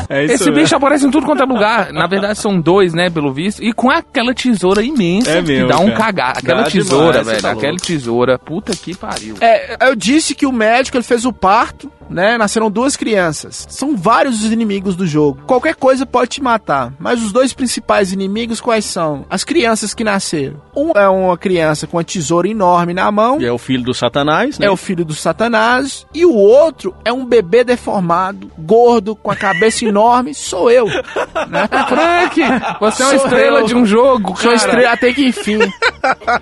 É 0.10 0.26
isso 0.26 0.34
Esse 0.34 0.44
mesmo. 0.46 0.62
bicho 0.62 0.76
aparece 0.76 1.06
em 1.06 1.12
tudo 1.12 1.26
quanto 1.26 1.44
é 1.44 1.46
lugar. 1.46 1.92
Na 1.94 2.08
verdade, 2.08 2.38
são 2.40 2.60
dois, 2.60 2.94
né, 2.94 3.10
pelo 3.10 3.32
visto. 3.34 3.64
E 3.64 3.72
com 3.74 3.90
aquela 3.90 4.34
tesoura 4.34 4.84
imensa 4.84 5.32
É 5.32 5.42
que 5.42 5.48
mesmo, 5.48 5.68
dá 5.70 5.80
um 5.80 5.94
cagar. 5.94 6.38
Aquela 6.38 6.64
Dá 6.64 6.70
tesoura, 6.70 7.20
demais, 7.20 7.26
você 7.28 7.32
velho. 7.32 7.42
tá 7.44 7.52
aquela 7.52 7.72
louco. 7.72 7.86
tesoura. 7.86 8.40
Puta 8.40 8.74
que 8.76 8.96
pariu. 8.96 9.36
É, 9.40 9.78
eu 9.88 9.96
disse 9.96 10.36
que 10.36 10.46
o 10.46 10.52
médico 10.52 10.98
ele 10.98 11.04
fez 11.04 11.26
o 11.26 11.32
parto, 11.34 11.92
né? 12.12 12.38
Nasceram 12.38 12.70
duas 12.70 12.96
crianças. 12.96 13.66
São 13.70 13.96
vários 13.96 14.44
os 14.44 14.52
inimigos 14.52 14.96
do 14.96 15.08
jogo. 15.08 15.42
Qualquer 15.46 15.76
coisa 15.76 16.06
pode 16.06 16.32
te 16.32 16.44
matar. 16.44 16.94
Mas 17.00 17.22
os 17.24 17.32
dois 17.32 17.54
principais 17.54 18.12
inimigos 18.12 18.62
quais 18.62 18.86
são? 18.86 19.26
As 19.30 19.44
crianças 19.44 19.94
que 19.94 20.04
nasceram. 20.04 20.62
Um 20.76 20.92
é 20.96 21.08
uma 21.08 21.38
criança 21.38 21.88
com 21.88 21.98
uma 21.98 22.04
tesoura 22.04 22.48
enorme 22.48 22.94
na 22.94 23.12
mão. 23.12 23.40
E 23.42 23.46
é 23.46 23.52
o 23.52 23.58
filho 23.58 23.84
do 23.84 23.94
Satanás, 23.94 24.60
né? 24.60 24.68
É 24.68 24.72
o 24.72 24.78
filho 24.78 25.04
do 25.04 25.14
Satanás. 25.14 26.06
E 26.14 26.26
o 26.26 26.34
outro 26.34 26.94
é 27.04 27.12
um 27.12 27.26
bebê 27.26 27.64
deformado, 27.64 28.52
gordo, 28.58 29.16
com 29.16 29.32
a 29.32 29.36
cabeça 29.36 29.86
enorme. 29.86 30.34
Sou 30.34 30.70
eu. 30.70 30.86
Né? 30.88 31.68
Frank, 31.88 32.42
você 32.80 33.04
é 33.04 33.06
uma 33.06 33.16
Sou 33.18 33.26
estrela 33.26 33.60
eu. 33.60 33.66
de 33.66 33.76
um 33.76 33.86
jogo, 33.86 34.30
Sou 34.30 34.52
cara. 34.52 34.56
estrela 34.56 34.92
até 34.94 35.14
que 35.14 35.28
enfim. 35.28 35.60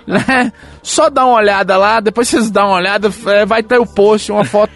né? 0.06 0.52
Só 0.82 1.10
dá 1.10 1.24
uma 1.26 1.36
olhada 1.36 1.76
lá, 1.76 2.00
depois 2.00 2.28
vocês 2.28 2.50
dão 2.50 2.68
uma 2.68 2.76
olhada, 2.76 3.10
é, 3.26 3.44
vai 3.44 3.62
ter 3.62 3.78
o 3.78 3.86
post, 3.86 4.32
uma 4.32 4.44
foto 4.44 4.72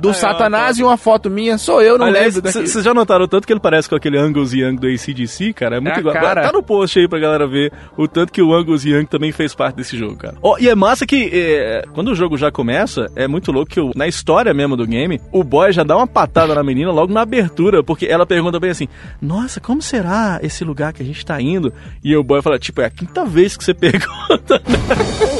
do 0.00 0.12
Satanás 0.14 0.78
e 0.78 0.82
uma 0.84 0.96
foto 0.96 1.28
minha. 1.30 1.58
Sou 1.58 1.80
eu, 1.82 1.98
não 1.98 2.06
Aliás, 2.06 2.34
lembro 2.36 2.50
vocês 2.52 2.84
já 2.84 2.94
notaram 2.94 3.24
o 3.24 3.28
tanto 3.28 3.46
que 3.46 3.52
ele 3.52 3.60
parece 3.60 3.88
com 3.88 3.94
aquele 3.94 4.18
Angus 4.18 4.52
Young 4.52 4.76
do 4.76 4.86
ACDC, 4.86 5.52
cara? 5.52 5.76
É 5.76 5.80
muito 5.80 5.96
É 5.96 6.00
igual. 6.00 6.14
cara. 6.14 6.42
Tá 6.42 6.52
no 6.52 6.62
post 6.62 6.98
aí 6.98 7.08
pra 7.08 7.18
galera 7.18 7.46
ver 7.46 7.72
o 7.96 8.06
tanto 8.08 8.32
que 8.32 8.42
o 8.42 8.54
Angus 8.54 8.84
Young 8.84 9.06
também 9.06 9.32
fez 9.32 9.54
parte 9.54 9.76
desse 9.76 9.96
jogo, 9.96 10.16
cara. 10.16 10.36
Ó, 10.42 10.56
e 10.58 10.68
é 10.68 10.74
massa 10.74 11.06
que 11.06 11.30
é, 11.32 11.84
quando 11.94 12.08
o 12.08 12.14
jogo 12.14 12.36
já 12.36 12.50
começa, 12.50 13.10
é 13.16 13.26
muito 13.26 13.50
louco 13.52 13.70
que 13.70 13.80
o- 13.80 13.92
na 13.94 14.06
história 14.06 14.52
mesmo 14.54 14.76
do 14.76 14.86
game, 14.86 15.20
o 15.32 15.42
boy 15.44 15.72
já 15.72 15.82
dá 15.82 15.96
uma 15.96 16.06
patada 16.06 16.54
na 16.54 16.62
menina 16.62 16.90
logo 16.90 17.12
na 17.12 17.22
abertura, 17.22 17.82
porque 17.82 18.06
ela 18.06 18.26
pergunta 18.26 18.58
bem 18.60 18.70
assim: 18.70 18.88
Nossa, 19.20 19.60
como 19.60 19.80
será 19.82 20.38
esse 20.42 20.64
lugar 20.64 20.92
que 20.92 21.02
a 21.02 21.06
gente 21.06 21.24
tá 21.24 21.40
indo? 21.40 21.72
E 22.02 22.16
o 22.16 22.22
boy 22.22 22.42
fala: 22.42 22.58
Tipo, 22.58 22.80
é 22.82 22.86
a 22.86 22.90
quinta 22.90 23.24
vez 23.24 23.56
que 23.56 23.64
você 23.64 23.74
pergunta. 23.78 24.60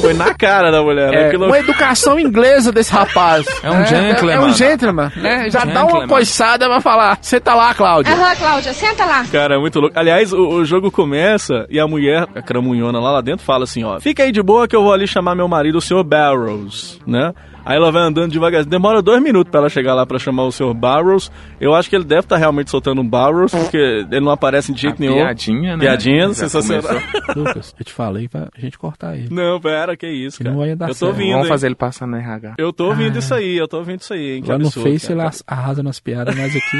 Foi 0.01 0.13
na 0.13 0.33
cara 0.33 0.71
da 0.71 0.81
mulher, 0.81 1.11
né? 1.11 1.29
É, 1.29 1.31
louco. 1.37 1.45
uma 1.45 1.59
educação 1.59 2.19
inglesa 2.19 2.71
desse 2.71 2.91
rapaz. 2.91 3.45
É 3.63 3.69
um 3.69 3.81
É, 3.81 3.85
gentleman. 3.85 4.38
É 4.39 4.45
um 4.45 4.53
gentleman, 4.53 5.11
né? 5.15 5.49
Já 5.49 5.65
dá 5.65 5.85
uma 5.85 6.07
coiçada 6.07 6.67
pra 6.67 6.81
falar. 6.81 7.17
Você 7.21 7.39
tá 7.39 7.55
lá, 7.55 7.73
Cláudia. 7.73 8.13
Aham, 8.13 8.35
Cláudia, 8.35 8.73
senta 8.73 9.05
lá. 9.05 9.25
Cara, 9.31 9.55
é 9.55 9.57
muito 9.59 9.79
louco. 9.79 9.97
Aliás, 9.97 10.31
o, 10.33 10.47
o 10.47 10.65
jogo 10.65 10.91
começa 10.91 11.65
e 11.69 11.79
a 11.79 11.87
mulher, 11.87 12.27
a 12.35 12.41
cramunhona 12.41 12.99
lá, 12.99 13.11
lá 13.11 13.21
dentro, 13.21 13.45
fala 13.45 13.63
assim, 13.63 13.83
ó. 13.83 13.99
Fica 13.99 14.23
aí 14.23 14.31
de 14.31 14.41
boa 14.41 14.67
que 14.67 14.75
eu 14.75 14.83
vou 14.83 14.93
ali 14.93 15.07
chamar 15.07 15.35
meu 15.35 15.47
marido, 15.47 15.77
o 15.77 15.81
Sr. 15.81 16.03
Barrows, 16.03 16.99
né? 17.05 17.33
Aí 17.65 17.75
ela 17.77 17.91
vai 17.91 18.01
andando 18.03 18.31
devagarzinho. 18.31 18.69
Demora 18.71 19.01
dois 19.01 19.21
minutos 19.21 19.51
pra 19.51 19.59
ela 19.61 19.69
chegar 19.69 19.93
lá 19.93 20.05
pra 20.05 20.17
chamar 20.19 20.43
o 20.43 20.51
Sr. 20.51 20.73
Barrows. 20.73 21.31
Eu 21.59 21.73
acho 21.75 21.89
que 21.89 21.95
ele 21.95 22.03
deve 22.05 22.21
estar 22.21 22.37
realmente 22.37 22.69
soltando 22.71 23.01
um 23.01 23.07
Barrows, 23.07 23.51
porque 23.51 23.77
ele 23.77 24.21
não 24.21 24.31
aparece 24.31 24.73
de 24.73 24.81
jeito 24.81 24.95
A 24.97 24.99
nenhum. 24.99 25.15
piadinha, 25.15 25.77
né? 25.77 25.83
Piadinha, 25.85 26.27
Já 26.29 26.33
sensacional. 26.33 26.81
começou. 26.83 27.33
Lucas, 27.43 27.75
eu 27.79 27.85
te 27.85 27.93
falei 27.93 28.27
pra 28.27 28.47
gente 28.57 28.77
cortar 28.77 29.15
ele. 29.17 29.27
Não, 29.31 29.59
pera, 29.59 29.95
que 29.95 30.07
isso, 30.07 30.39
cara. 30.39 30.51
não 30.51 30.59
vai 30.59 30.75
dar 30.75 30.85
eu 30.85 30.89
tô 30.89 30.93
certo. 30.95 31.11
ouvindo, 31.11 31.31
Vamos 31.31 31.45
hein? 31.45 31.49
fazer 31.49 31.67
ele 31.67 31.75
passar 31.75 32.07
no 32.07 32.17
RH. 32.17 32.53
Eu 32.57 32.73
tô 32.73 32.85
ouvindo 32.87 33.17
isso 33.19 33.33
aí, 33.33 33.57
eu 33.57 33.67
tô 33.67 33.77
ouvindo 33.77 34.01
isso 34.01 34.13
aí, 34.13 34.37
hein? 34.37 34.41
Que 34.43 34.49
Lá 34.49 34.57
no 34.57 34.65
absurdo, 34.67 34.89
Face 34.91 35.07
cara. 35.07 35.19
ele 35.19 35.27
as- 35.27 35.43
arrasa 35.47 35.83
nas 35.83 35.99
piadas, 35.99 36.35
mas 36.35 36.55
aqui. 36.55 36.77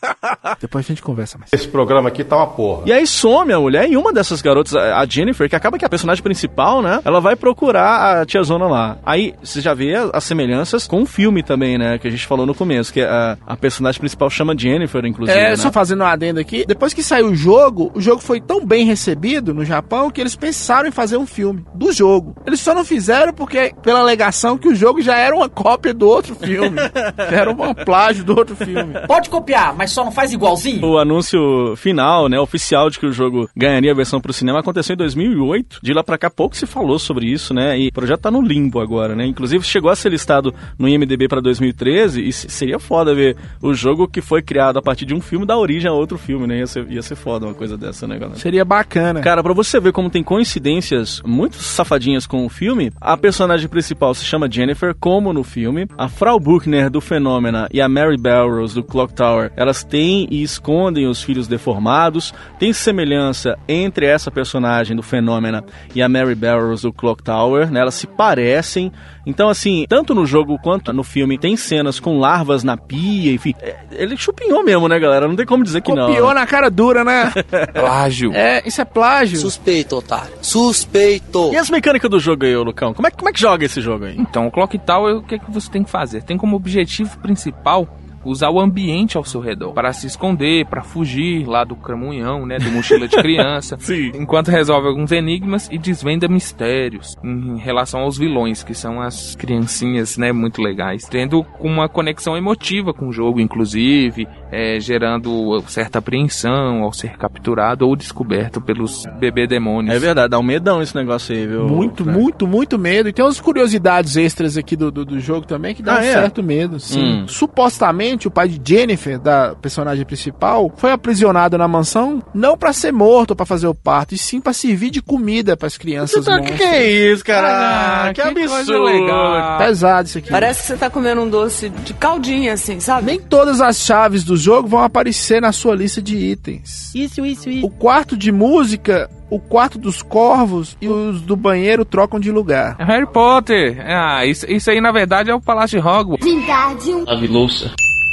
Depois 0.60 0.84
a 0.84 0.88
gente 0.88 1.02
conversa 1.02 1.38
mais. 1.38 1.52
Esse 1.52 1.66
programa 1.68 2.08
aqui 2.08 2.22
tá 2.22 2.36
uma 2.36 2.46
porra. 2.46 2.82
E 2.86 2.92
aí 2.92 3.06
some 3.06 3.52
a 3.52 3.58
mulher 3.60 3.90
e 3.90 3.96
uma 3.96 4.12
dessas 4.12 4.40
garotas, 4.40 4.74
a 4.74 4.98
a 5.00 5.06
Jennifer, 5.06 5.48
que 5.48 5.56
acaba 5.56 5.78
que 5.78 5.84
é 5.84 5.86
a 5.86 5.88
personagem 5.90 6.22
principal, 6.22 6.82
né? 6.82 7.00
Ela 7.04 7.20
vai 7.20 7.36
procurar 7.36 8.20
a 8.20 8.26
tiazona 8.26 8.66
lá. 8.66 8.98
Aí 9.04 9.34
você 9.42 9.60
já 9.60 9.74
vê 9.74 9.94
a- 9.96 10.17
as 10.18 10.24
semelhanças 10.24 10.86
com 10.86 11.02
o 11.02 11.06
filme 11.06 11.42
também, 11.42 11.78
né? 11.78 11.98
Que 11.98 12.08
a 12.08 12.10
gente 12.10 12.26
falou 12.26 12.46
no 12.46 12.54
começo, 12.54 12.92
que 12.92 13.00
a, 13.00 13.38
a 13.46 13.56
personagem 13.56 14.00
principal 14.00 14.28
chama 14.28 14.56
Jennifer, 14.56 15.04
inclusive. 15.04 15.38
É, 15.38 15.50
né? 15.50 15.56
só 15.56 15.72
fazendo 15.72 16.02
um 16.02 16.06
adendo 16.06 16.40
aqui. 16.40 16.64
Depois 16.66 16.92
que 16.92 17.02
saiu 17.02 17.28
o 17.28 17.34
jogo, 17.34 17.90
o 17.94 18.00
jogo 18.00 18.20
foi 18.20 18.40
tão 18.40 18.64
bem 18.64 18.84
recebido 18.84 19.54
no 19.54 19.64
Japão 19.64 20.10
que 20.10 20.20
eles 20.20 20.36
pensaram 20.36 20.88
em 20.88 20.92
fazer 20.92 21.16
um 21.16 21.26
filme 21.26 21.64
do 21.74 21.92
jogo. 21.92 22.36
Eles 22.46 22.60
só 22.60 22.74
não 22.74 22.84
fizeram 22.84 23.32
porque, 23.32 23.72
pela 23.82 24.00
alegação, 24.00 24.58
que 24.58 24.68
o 24.68 24.74
jogo 24.74 25.00
já 25.00 25.16
era 25.16 25.34
uma 25.34 25.48
cópia 25.48 25.94
do 25.94 26.08
outro 26.08 26.34
filme. 26.34 26.78
Já 27.18 27.40
era 27.40 27.50
um 27.50 27.74
plágio 27.84 28.24
do 28.24 28.36
outro 28.36 28.56
filme. 28.56 28.94
Pode 29.06 29.28
copiar, 29.28 29.74
mas 29.76 29.90
só 29.90 30.04
não 30.04 30.12
faz 30.12 30.32
igualzinho. 30.32 30.84
O 30.86 30.98
anúncio 30.98 31.74
final, 31.76 32.28
né, 32.28 32.38
oficial 32.38 32.90
de 32.90 32.98
que 32.98 33.06
o 33.06 33.12
jogo 33.12 33.48
ganharia 33.56 33.92
a 33.92 33.94
versão 33.94 34.20
pro 34.20 34.32
cinema 34.32 34.60
aconteceu 34.60 34.94
em 34.94 34.96
2008. 34.96 35.80
De 35.82 35.92
lá 35.92 36.02
pra 36.02 36.18
cá 36.18 36.30
pouco 36.30 36.56
se 36.56 36.66
falou 36.66 36.98
sobre 36.98 37.26
isso, 37.26 37.52
né? 37.52 37.78
E 37.78 37.88
o 37.88 37.92
projeto 37.92 38.20
tá 38.20 38.30
no 38.30 38.40
limbo 38.40 38.80
agora, 38.80 39.14
né? 39.14 39.26
Inclusive 39.26 39.64
chegou 39.64 39.90
a 39.90 39.96
ser 39.96 40.07
listado 40.08 40.54
no 40.78 40.88
IMDb 40.88 41.28
pra 41.28 41.40
2013 41.40 42.22
e 42.26 42.32
se- 42.32 42.48
seria 42.48 42.78
foda 42.78 43.14
ver 43.14 43.36
o 43.62 43.74
jogo 43.74 44.08
que 44.08 44.20
foi 44.20 44.42
criado 44.42 44.78
a 44.78 44.82
partir 44.82 45.04
de 45.04 45.14
um 45.14 45.20
filme 45.20 45.46
dar 45.46 45.58
origem 45.58 45.90
a 45.90 45.94
outro 45.94 46.18
filme, 46.18 46.46
né? 46.46 46.58
Ia 46.58 46.66
ser, 46.66 46.86
ia 46.90 47.02
ser 47.02 47.16
foda 47.16 47.46
uma 47.46 47.54
coisa 47.54 47.76
dessa, 47.76 48.06
né, 48.06 48.18
galera? 48.18 48.38
Seria 48.38 48.64
bacana. 48.64 49.20
Cara, 49.20 49.42
pra 49.42 49.52
você 49.52 49.78
ver 49.80 49.92
como 49.92 50.10
tem 50.10 50.22
coincidências 50.22 51.22
muito 51.24 51.56
safadinhas 51.56 52.26
com 52.26 52.44
o 52.44 52.48
filme, 52.48 52.92
a 53.00 53.16
personagem 53.16 53.68
principal 53.68 54.14
se 54.14 54.24
chama 54.24 54.50
Jennifer, 54.50 54.94
como 54.98 55.32
no 55.32 55.44
filme. 55.44 55.86
A 55.96 56.08
Frau 56.08 56.38
Buchner 56.40 56.90
do 56.90 57.00
Fenômena 57.00 57.68
e 57.72 57.80
a 57.80 57.88
Mary 57.88 58.16
Belrose 58.16 58.74
do 58.74 58.82
Clock 58.82 59.12
Tower, 59.14 59.52
elas 59.56 59.84
têm 59.84 60.26
e 60.30 60.42
escondem 60.42 61.06
os 61.06 61.22
filhos 61.22 61.46
deformados. 61.48 62.32
Tem 62.58 62.72
semelhança 62.72 63.56
entre 63.68 64.06
essa 64.06 64.30
personagem 64.30 64.96
do 64.96 65.02
Fenômena 65.02 65.64
e 65.94 66.02
a 66.02 66.08
Mary 66.08 66.34
Belrose 66.34 66.82
do 66.82 66.92
Clock 66.92 67.22
Tower, 67.22 67.70
né? 67.70 67.80
Elas 67.80 67.94
se 67.94 68.06
parecem. 68.06 68.90
Então, 69.28 69.50
assim, 69.50 69.84
tanto 69.86 70.14
no 70.14 70.24
jogo 70.24 70.58
quanto 70.58 70.90
no 70.90 71.04
filme, 71.04 71.36
tem 71.36 71.54
cenas 71.54 72.00
com 72.00 72.18
larvas 72.18 72.64
na 72.64 72.78
pia, 72.78 73.30
enfim. 73.30 73.54
é, 73.60 73.76
Ele 73.92 74.16
chupinhou 74.16 74.64
mesmo, 74.64 74.88
né, 74.88 74.98
galera? 74.98 75.28
Não 75.28 75.36
tem 75.36 75.44
como 75.44 75.62
dizer 75.62 75.82
que 75.82 75.92
não. 75.92 76.06
Copiou 76.06 76.28
né? 76.28 76.40
na 76.40 76.46
cara 76.46 76.70
dura, 76.70 77.04
né? 77.04 77.30
Plágio. 77.74 78.32
É, 78.32 78.62
isso 78.66 78.80
é 78.80 78.86
plágio. 78.86 79.38
Suspeito, 79.38 79.96
otário. 79.96 80.32
Suspeito. 80.40 81.50
E 81.52 81.58
as 81.58 81.68
mecânicas 81.68 82.10
do 82.10 82.18
jogo 82.18 82.46
aí, 82.46 82.56
ô 82.56 82.62
Lucão? 82.62 82.94
Como 82.94 83.06
é, 83.06 83.10
como 83.10 83.28
é 83.28 83.32
que 83.32 83.38
joga 83.40 83.66
esse 83.66 83.82
jogo 83.82 84.06
aí? 84.06 84.16
Então, 84.18 84.46
o 84.46 84.50
Clock 84.50 84.78
Tower, 84.78 85.16
o 85.16 85.22
que, 85.22 85.34
é 85.34 85.38
que 85.38 85.50
você 85.50 85.70
tem 85.70 85.84
que 85.84 85.90
fazer? 85.90 86.22
Tem 86.22 86.38
como 86.38 86.56
objetivo 86.56 87.18
principal 87.18 87.86
usar 88.24 88.50
o 88.50 88.60
ambiente 88.60 89.16
ao 89.16 89.24
seu 89.24 89.40
redor 89.40 89.72
para 89.72 89.92
se 89.92 90.06
esconder, 90.06 90.66
para 90.66 90.82
fugir 90.82 91.46
lá 91.46 91.64
do 91.64 91.76
cramunhão, 91.76 92.44
né, 92.46 92.58
do 92.58 92.70
mochila 92.70 93.06
de 93.08 93.16
criança, 93.16 93.76
Sim. 93.80 94.12
enquanto 94.14 94.48
resolve 94.48 94.88
alguns 94.88 95.12
enigmas 95.12 95.68
e 95.70 95.78
desvenda 95.78 96.28
mistérios 96.28 97.16
em 97.24 97.56
relação 97.58 98.00
aos 98.00 98.16
vilões, 98.18 98.62
que 98.62 98.74
são 98.74 99.00
as 99.00 99.34
criancinhas, 99.36 100.16
né, 100.18 100.32
muito 100.32 100.60
legais, 100.62 101.04
tendo 101.04 101.44
uma 101.60 101.88
conexão 101.88 102.36
emotiva 102.36 102.92
com 102.92 103.08
o 103.08 103.12
jogo, 103.12 103.40
inclusive, 103.40 104.26
é, 104.50 104.78
gerando 104.80 105.60
certa 105.68 105.98
apreensão 105.98 106.82
ao 106.82 106.92
ser 106.92 107.16
capturado 107.16 107.86
ou 107.86 107.94
descoberto 107.96 108.60
pelos 108.60 109.04
bebê 109.18 109.46
demônios. 109.46 109.94
É 109.94 109.98
verdade, 109.98 110.30
dá 110.30 110.38
um 110.38 110.42
medão 110.42 110.82
esse 110.82 110.94
negócio 110.94 111.34
aí, 111.34 111.46
viu? 111.46 111.66
Muito, 111.68 112.04
Frank? 112.04 112.18
muito, 112.18 112.46
muito 112.46 112.78
medo. 112.78 113.08
E 113.08 113.12
tem 113.12 113.24
umas 113.24 113.40
curiosidades 113.40 114.16
extras 114.16 114.56
aqui 114.56 114.74
do, 114.76 114.90
do, 114.90 115.04
do 115.04 115.20
jogo 115.20 115.46
também 115.46 115.74
que 115.74 115.82
dá 115.82 115.94
Ah, 115.96 116.00
um 116.00 116.02
é? 116.02 116.12
certo 116.12 116.42
medo. 116.42 116.80
Sim. 116.80 117.22
Hum. 117.22 117.28
Supostamente, 117.28 118.07
o 118.26 118.30
pai 118.30 118.48
de 118.48 118.60
Jennifer, 118.64 119.18
da 119.18 119.54
personagem 119.54 120.04
principal, 120.04 120.72
foi 120.76 120.90
aprisionado 120.92 121.58
na 121.58 121.68
mansão 121.68 122.22
não 122.34 122.56
pra 122.56 122.72
ser 122.72 122.92
morto 122.92 123.30
ou 123.30 123.36
pra 123.36 123.44
fazer 123.46 123.66
o 123.66 123.74
parto, 123.74 124.14
e 124.14 124.18
sim 124.18 124.40
pra 124.40 124.52
servir 124.52 124.90
de 124.90 125.02
comida 125.02 125.56
pras 125.56 125.76
crianças 125.76 126.22
Então, 126.26 126.42
que 126.42 126.52
que 126.52 126.62
é 126.62 127.12
isso, 127.12 127.24
cara? 127.24 128.08
Ah, 128.08 128.12
que, 128.12 128.22
que 128.22 128.34
coisa 128.34 128.56
absurdo. 128.58 128.84
legal. 128.84 129.58
Pesado 129.58 130.08
isso 130.08 130.18
aqui. 130.18 130.30
Parece 130.30 130.60
que 130.62 130.66
você 130.68 130.76
tá 130.76 130.88
comendo 130.90 131.20
um 131.22 131.28
doce 131.28 131.68
de 131.68 131.94
caldinha, 131.94 132.52
assim, 132.54 132.80
sabe? 132.80 133.06
Nem 133.06 133.20
todas 133.20 133.60
as 133.60 133.78
chaves 133.80 134.24
do 134.24 134.36
jogo 134.36 134.68
vão 134.68 134.82
aparecer 134.82 135.40
na 135.40 135.52
sua 135.52 135.74
lista 135.74 136.00
de 136.00 136.16
itens. 136.16 136.94
Isso, 136.94 137.24
isso, 137.24 137.48
isso. 137.50 137.66
O 137.66 137.70
quarto 137.70 138.16
de 138.16 138.30
música, 138.32 139.08
o 139.30 139.38
quarto 139.38 139.78
dos 139.78 140.02
corvos 140.02 140.76
e 140.80 140.88
os 140.88 141.20
do 141.22 141.36
banheiro 141.36 141.84
trocam 141.84 142.18
de 142.20 142.30
lugar. 142.30 142.76
É 142.78 142.84
Harry 142.84 143.06
Potter! 143.06 143.78
Ah, 143.86 144.24
isso, 144.26 144.50
isso 144.50 144.70
aí 144.70 144.80
na 144.80 144.92
verdade 144.92 145.30
é 145.30 145.34
o 145.34 145.40
Palácio 145.40 145.80
de 145.80 145.86
Hogwarts. 145.86 146.26
Vingardium. 146.26 147.04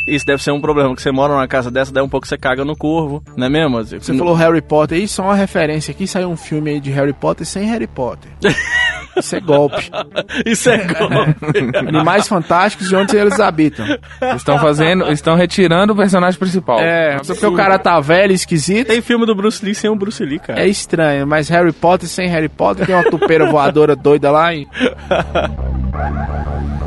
Isso 0.08 0.26
deve 0.26 0.44
ser 0.44 0.52
um 0.52 0.62
problema, 0.62 0.96
que 0.96 1.02
você 1.02 1.12
mora 1.12 1.34
numa 1.34 1.48
casa 1.48 1.72
dessa, 1.72 1.92
daí 1.92 2.04
um 2.04 2.10
pouco 2.10 2.28
você 2.28 2.38
caga 2.38 2.64
no 2.64 2.76
corvo, 2.76 3.24
não 3.36 3.48
é 3.48 3.50
mesmo? 3.50 3.84
Você 3.84 4.16
falou 4.16 4.36
Harry 4.36 4.62
Potter 4.62 5.00
aí, 5.00 5.08
só 5.08 5.24
uma 5.24 5.36
referência 5.36 5.92
aqui, 5.92 6.08
saiu 6.08 6.30
um 6.30 6.38
filme 6.38 6.72
aí 6.72 6.80
de 6.80 6.92
Harry 6.92 7.14
Potter 7.14 7.46
sem 7.46 7.66
Harry 7.66 7.88
Potter. 7.88 8.32
Isso 9.18 9.36
é 9.36 9.40
golpe. 9.40 9.90
Isso 10.46 10.70
é 10.70 10.78
golpe. 10.78 11.76
Animais 11.88 12.28
fantásticos 12.28 12.90
de 12.90 12.96
onde 12.96 13.16
eles 13.16 13.40
habitam. 13.40 13.86
Estão 14.36 14.60
fazendo, 14.60 15.10
estão 15.12 15.36
retirando 15.36 15.94
o 15.94 15.96
personagem 15.96 16.38
principal. 16.38 16.80
É, 16.80 17.18
só 17.24 17.34
porque 17.34 17.46
o 17.46 17.56
cara 17.56 17.80
tá 17.80 17.98
velho 18.02 18.34
e 18.34 18.36
esquisito. 18.36 18.88
Tem 18.88 19.02
filme 19.02 19.26
do 19.26 19.34
Bruce 19.34 19.64
Lee 19.64 19.74
sem 19.74 19.90
o 19.90 19.96
Bruce 19.96 20.24
Lee, 20.24 20.40
cara. 20.40 20.60
É 20.60 20.68
estranho, 20.68 21.26
mas 21.26 21.48
Harry 21.48 21.72
Potter 21.72 22.10
sem 22.10 22.28
Harry 22.28 22.50
Potter 22.50 22.86
tem 22.86 22.94
uma 22.94 23.10
tupeira 23.10 23.50
voadora 23.50 23.96
doida 23.96 24.30
lá 24.32 24.54
e. 24.54 24.68